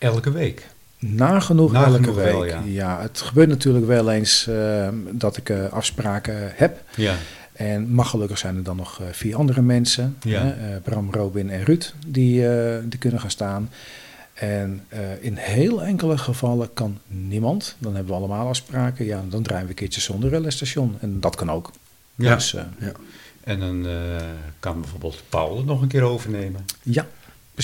elke 0.00 0.30
week. 0.32 0.66
Nagenoeg, 0.98 1.72
Nagenoeg 1.72 2.06
elke 2.06 2.12
wel, 2.12 2.40
week. 2.40 2.50
ja. 2.50 2.62
ja. 2.64 3.00
het 3.00 3.20
gebeurt 3.20 3.48
natuurlijk 3.48 3.86
wel 3.86 4.10
eens 4.10 4.46
eh, 4.46 4.88
dat 5.10 5.36
ik 5.36 5.48
eh, 5.48 5.72
afspraken 5.72 6.52
heb. 6.54 6.82
Ja. 6.96 7.14
En 7.52 7.88
mag 7.88 8.10
gelukkig 8.10 8.38
zijn 8.38 8.56
er 8.56 8.62
dan 8.62 8.76
nog 8.76 9.00
eh, 9.00 9.06
vier 9.12 9.36
andere 9.36 9.62
mensen. 9.62 10.16
Ja. 10.22 10.42
hè, 10.42 10.80
Bram, 10.80 11.08
Robin 11.10 11.50
en 11.50 11.64
Ruud, 11.64 11.94
die, 12.06 12.46
die 12.88 12.98
kunnen 12.98 13.20
gaan 13.20 13.30
staan. 13.30 13.70
En 14.34 14.84
in 15.20 15.36
heel 15.36 15.82
enkele 15.82 16.18
gevallen 16.18 16.72
kan 16.72 16.98
niemand. 17.06 17.76
Dan 17.78 17.94
hebben 17.94 18.12
we 18.12 18.18
allemaal 18.18 18.48
afspraken. 18.48 19.04
Ja, 19.04 19.22
dan 19.28 19.42
draaien 19.42 19.64
we 19.64 19.70
een 19.70 19.76
keertje 19.76 20.00
zonder 20.00 20.30
rellestation. 20.30 20.96
En 21.00 21.20
dat 21.20 21.36
kan 21.36 21.50
ook. 21.50 21.70
Ja. 22.14 22.34
Dus, 22.34 22.54
eh, 22.54 22.62
En 23.44 23.60
dan 23.60 23.86
kan 24.58 24.80
bijvoorbeeld 24.80 25.22
Paul 25.28 25.56
het 25.56 25.66
nog 25.66 25.82
een 25.82 25.88
keer 25.88 26.02
overnemen. 26.02 26.64
ja, 26.82 27.06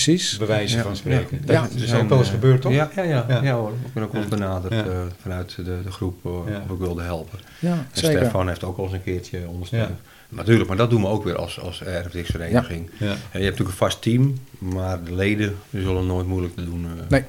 precies. 0.03 0.37
Bij 0.37 0.47
wijze 0.47 0.77
Ja, 0.77 0.83
van 0.83 0.95
spreken. 0.95 1.37
ja. 1.45 1.61
Dat 1.61 1.71
Ja, 1.73 1.83
is 1.83 1.93
ook 1.93 2.09
wel 2.09 2.17
eens 2.17 2.29
gebeurd, 2.29 2.61
toch? 2.61 2.71
Ja, 2.71 2.89
ja, 2.95 3.03
ja, 3.03 3.25
Ja. 3.27 3.43
ja. 3.43 3.53
hoor. 3.53 3.69
Ik 3.85 3.93
ben 3.93 4.03
ook 4.03 4.11
wel 4.13 4.21
eens 4.21 4.31
Ja. 4.31 4.37
benaderd 4.37 4.73
Ja. 4.73 4.83
eh, 4.91 4.99
vanuit 5.21 5.55
de, 5.55 5.63
de 5.83 5.91
groep 5.91 6.25
eh, 6.25 6.31
Ja. 6.53 6.61
of 6.65 6.71
ik 6.71 6.79
wilde 6.79 7.01
helpen. 7.01 7.39
Ja, 7.59 7.71
En 7.71 7.87
zeker. 7.91 8.17
Stefan 8.19 8.47
heeft 8.47 8.63
ook 8.63 8.77
al 8.77 8.83
eens 8.83 8.93
een 8.93 9.03
keertje 9.03 9.47
ondersteund. 9.47 9.87
Ja. 9.89 9.95
Natuurlijk, 10.29 10.67
maar 10.67 10.77
dat 10.77 10.89
doen 10.89 11.01
we 11.01 11.07
ook 11.07 11.23
weer 11.23 11.35
als, 11.37 11.59
als 11.59 11.81
RFDX-vereniging. 11.81 12.89
Ja. 12.99 13.05
En 13.07 13.11
je 13.11 13.15
hebt 13.31 13.33
natuurlijk 13.43 13.69
een 13.69 13.75
vast 13.75 14.01
team, 14.01 14.35
maar 14.59 15.03
de 15.03 15.15
leden 15.15 15.55
zullen 15.71 16.05
nooit 16.05 16.27
moeilijk 16.27 16.55
te 16.55 16.63
doen. 16.65 16.85
eh. 16.85 17.09
Nee, 17.09 17.23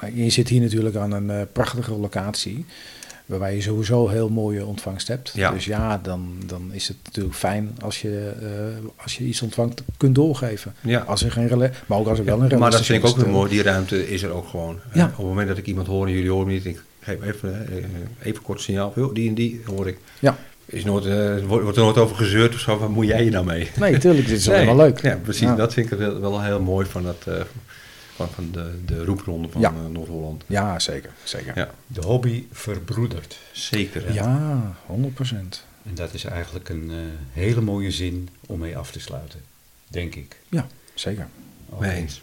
nee, 0.00 0.24
je 0.24 0.30
zit 0.30 0.48
hier 0.48 0.60
natuurlijk 0.60 0.96
aan 0.96 1.12
een 1.12 1.46
prachtige 1.52 1.92
locatie. 1.92 2.66
Waarbij 3.28 3.54
je 3.54 3.60
sowieso 3.60 4.08
heel 4.08 4.28
mooie 4.28 4.66
ontvangst 4.66 5.08
hebt. 5.08 5.32
Ja. 5.34 5.50
Dus 5.50 5.64
ja, 5.64 5.98
dan, 6.02 6.32
dan 6.46 6.70
is 6.72 6.88
het 6.88 6.96
natuurlijk 7.04 7.34
fijn 7.34 7.76
als 7.80 8.00
je, 8.02 8.32
eh, 8.40 9.02
als 9.02 9.16
je 9.16 9.24
iets 9.24 9.42
ontvangt 9.42 9.82
kunt 9.96 10.14
doorgeven. 10.14 10.74
Ja. 10.80 11.00
Als 11.00 11.22
er 11.24 11.32
geen 11.32 11.48
relais, 11.48 11.70
maar 11.86 11.98
ook 11.98 12.06
als 12.06 12.18
er 12.18 12.24
wel 12.24 12.34
een 12.34 12.42
relais 12.48 12.60
maar 12.60 12.70
dat 12.70 12.84
vind 12.86 13.02
ik 13.04 13.08
ook 13.08 13.16
weer 13.16 13.28
mooi, 13.28 13.50
die 13.50 13.62
ruimte 13.62 14.10
is 14.10 14.22
er 14.22 14.30
ook 14.30 14.48
gewoon. 14.48 14.78
Ja. 14.92 15.00
Eh, 15.00 15.10
op 15.10 15.16
het 15.16 15.26
moment 15.26 15.48
dat 15.48 15.58
ik 15.58 15.66
iemand 15.66 15.86
hoor 15.86 16.06
en 16.06 16.12
jullie 16.12 16.30
horen 16.30 16.46
me 16.46 16.52
niet, 16.52 16.64
ik 16.64 16.82
geef 17.00 17.22
even, 17.22 17.68
eh, 17.68 17.84
even 18.22 18.42
kort 18.42 18.60
signaal, 18.60 18.92
die 19.12 19.28
en 19.28 19.34
die 19.34 19.62
hoor 19.66 19.88
ik. 19.88 19.98
Ja. 20.18 20.36
Is 20.64 20.84
nooit, 20.84 21.04
eh, 21.06 21.44
wordt 21.46 21.76
er 21.76 21.82
nooit 21.82 21.96
over 21.96 22.16
gezeurd 22.16 22.54
of 22.54 22.60
zo, 22.60 22.78
wat 22.78 22.88
moet 22.88 23.06
jij 23.06 23.22
hier 23.22 23.30
nou 23.30 23.44
mee? 23.44 23.70
Nee, 23.78 23.98
tuurlijk, 23.98 24.26
dit 24.26 24.38
is 24.38 24.46
Nee. 24.46 24.56
allemaal 24.56 24.76
leuk. 24.76 25.02
Ja, 25.02 25.18
precies. 25.22 25.42
Ja. 25.42 25.54
Dat 25.54 25.72
vind 25.72 25.92
ik 25.92 25.98
wel, 25.98 26.20
wel 26.20 26.42
heel 26.42 26.60
mooi 26.60 26.86
van, 26.86 27.02
dat, 27.02 27.46
van, 28.18 28.28
van 28.28 28.48
de, 28.52 28.78
de 28.86 29.04
roepronde 29.04 29.48
van 29.48 29.60
Ja. 29.60 29.68
eh, 29.70 29.86
Noord-Holland. 29.92 30.44
Ja, 30.46 30.78
zeker. 30.78 31.10
zeker. 31.24 31.52
Ja, 31.56 31.62
Ja, 31.62 31.70
De 31.86 32.00
hobby 32.00 32.44
verbroedert. 32.52 33.38
zeker. 33.52 34.06
hè. 34.06 34.12
100 34.86 35.14
procent. 35.14 35.64
En 35.82 35.94
dat 35.94 36.14
is 36.14 36.24
eigenlijk 36.24 36.68
een 36.68 36.90
eh, 36.90 36.96
hele 37.32 37.60
mooie 37.60 37.90
zin 37.90 38.28
om 38.46 38.58
mee 38.58 38.76
af 38.76 38.90
te 38.90 39.00
sluiten. 39.00 39.40
Denk 39.88 40.14
ik. 40.14 40.36
Ja, 40.48 40.66
zeker. 40.94 41.28
Eens. 41.80 42.22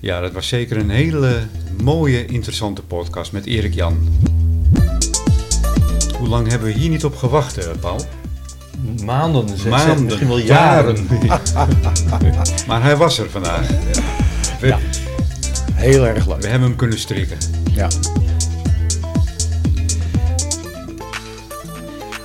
Ja, 0.00 0.20
dat 0.20 0.32
was 0.32 0.48
zeker 0.48 0.76
een 0.76 0.90
hele 0.90 1.42
mooie, 1.82 2.26
interessante 2.26 2.82
podcast 2.82 3.32
met 3.32 3.46
Erik 3.46 3.74
Jan. 3.74 3.98
Lang 6.30 6.48
hebben 6.48 6.68
we 6.72 6.78
hier 6.78 6.88
niet 6.90 7.04
op 7.04 7.16
gewacht, 7.16 7.58
eh, 7.58 7.64
Paul? 7.80 8.00
Maanden, 9.04 9.48
zes- 9.48 9.64
Maanden, 9.64 10.04
misschien 10.04 10.28
wel 10.28 10.38
jaren. 10.38 11.06
Maar 12.66 12.82
hij 12.82 12.96
was 12.96 13.18
er 13.18 13.30
vandaag. 13.30 13.66
We, 14.60 14.74
Heel 15.74 16.06
erg 16.06 16.26
leuk. 16.26 16.40
we 16.40 16.46
hebben 16.48 16.68
hem 16.68 16.76
kunnen 16.76 16.98
strikken. 16.98 17.36
Ja. 17.72 17.88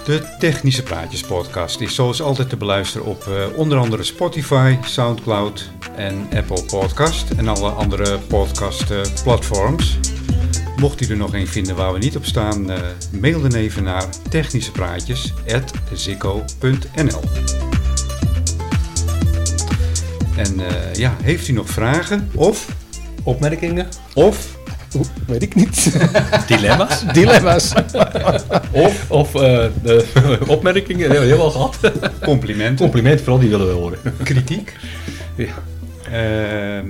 De 0.06 0.22
Technische 0.40 0.84
Praatjes 0.84 1.22
podcast 1.22 1.80
is 1.80 1.95
zoals 1.95 2.22
altijd 2.22 2.49
te 2.49 2.57
beluisteren 2.57 3.07
op 3.07 3.27
eh, 3.27 3.57
onder 3.57 3.77
andere 3.77 4.03
Spotify, 4.03 4.76
Soundcloud 4.84 5.69
en 5.95 6.27
Apple 6.36 6.64
Podcast 6.64 7.26
en 7.38 7.48
alle 7.48 7.69
andere 7.69 8.18
podcast 8.19 8.84
platforms. 9.23 9.98
Mocht 10.77 11.02
u 11.02 11.06
er 11.06 11.18
nog 11.18 11.34
een 11.34 11.47
vinden 11.47 11.76
waar 11.76 11.93
we 11.93 11.99
niet 11.99 12.15
op 12.15 12.26
staan, 12.26 12.72
eh, 12.72 12.80
mail 13.19 13.41
dan 13.41 13.53
even 13.53 13.84
naar 13.84 14.06
technischepraatjes.zikko.nl 14.30 17.22
En 20.35 20.60
eh, 20.60 20.93
ja, 20.93 21.15
heeft 21.23 21.47
u 21.47 21.53
nog 21.53 21.69
vragen 21.69 22.30
of, 22.34 22.68
Opmerkingen, 23.23 23.88
of 24.14 24.53
Oeh, 24.95 25.06
weet 25.27 25.41
ik 25.41 25.56
niet. 25.56 25.97
dilemma's 26.47 27.03
Dilemma's. 27.14 27.73
of, 28.72 29.11
of 29.11 29.35
eh, 29.35 29.65
de 29.84 30.06
opmerkingen, 30.47 31.10
dat 31.10 31.18
hebben 31.18 31.30
we 31.30 31.35
heel 31.35 31.43
al 31.43 31.52
gehad. 31.52 31.77
complimenten, 32.23 32.77
Complimenten, 32.77 33.19
vooral 33.23 33.39
die 33.41 33.49
willen 33.49 33.68
we 33.68 33.73
horen. 33.73 33.97
kritiek, 34.23 34.73
Ja. 35.35 35.53
Ehm, 36.11 36.86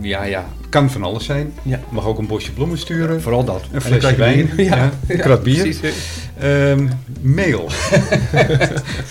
ja, 0.00 0.24
ja, 0.24 0.46
kan 0.68 0.90
van 0.90 1.02
alles 1.02 1.24
zijn. 1.24 1.52
Ja. 1.62 1.80
Mag 1.88 2.06
ook 2.06 2.18
een 2.18 2.26
bosje 2.26 2.52
bloemen 2.52 2.78
sturen. 2.78 3.22
Vooral 3.22 3.44
dat. 3.44 3.62
Een 3.62 3.74
En 3.74 3.82
flesje 3.82 4.16
wijn. 4.16 4.50
Ja, 4.56 4.90
een 5.08 5.18
krat 5.18 5.42
bier. 5.42 5.76
Ehm, 6.38 6.86
mail. 7.20 7.60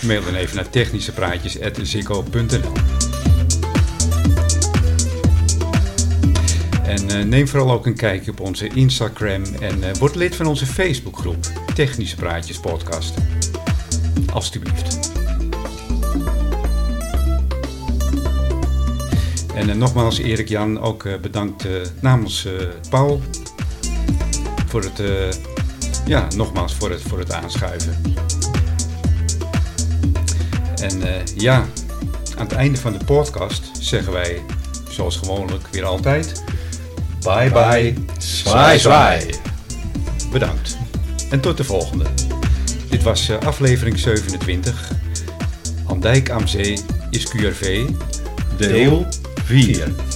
mail 0.08 0.24
dan 0.24 0.36
even 0.36 0.56
naar 0.56 0.70
technischepraatjes.zikko.nl 0.70 2.72
En 6.86 7.10
eh, 7.10 7.24
neem 7.24 7.48
vooral 7.48 7.72
ook 7.72 7.86
een 7.86 7.96
kijkje 7.96 8.32
op 8.32 8.40
onze 8.40 8.68
Instagram 8.68 9.44
en 9.60 9.84
eh, 9.84 9.94
word 10.00 10.16
lid 10.16 10.36
van 10.36 10.46
onze 10.46 10.66
Facebookgroep 10.66 11.46
Technische 11.74 12.16
Praatjes 12.16 12.60
Podcast. 12.60 13.14
Alsjeblieft. 14.34 15.15
En 19.56 19.70
eh, 19.70 19.76
nogmaals, 19.76 20.18
Erik 20.18 20.48
Jan, 20.48 20.82
ook 20.82 21.06
eh, 21.06 21.14
bedankt 21.22 21.66
eh, 21.66 21.72
namens 22.02 22.48
Paul 22.90 23.22
voor 24.68 24.84
het, 24.84 25.02
ja, 26.06 26.28
nogmaals 26.36 26.76
voor 26.76 26.90
het, 26.90 27.02
voor 27.02 27.20
het 27.20 27.32
aanschuiven. 27.32 28.02
En 30.82 31.02
ja, 31.36 31.66
aan 32.38 32.46
het 32.46 32.52
einde 32.52 32.78
van 32.78 32.94
de 32.94 33.06
podcast 33.06 33.70
zeggen 33.80 34.14
wij, 34.14 34.42
zoals 34.90 35.18
gewoonlijk, 35.18 35.68
weer 35.72 35.86
altijd, 35.86 36.44
Bye 37.22 37.50
bye. 37.50 37.94
Zwaai 38.18 38.80
zwaai. 38.80 39.30
Bedankt. 40.32 40.78
En 41.30 41.40
tot 41.40 41.58
de 41.58 41.64
volgende. 41.64 42.06
Dit 42.90 43.04
was 43.04 43.32
aflevering 43.32 44.00
27. 44.00 44.92
Andijk 45.86 46.30
am 46.30 46.48
Zee 46.48 46.80
is 47.10 47.28
QRV. 47.28 47.90
Deel 48.58 49.08
4. 49.48 50.15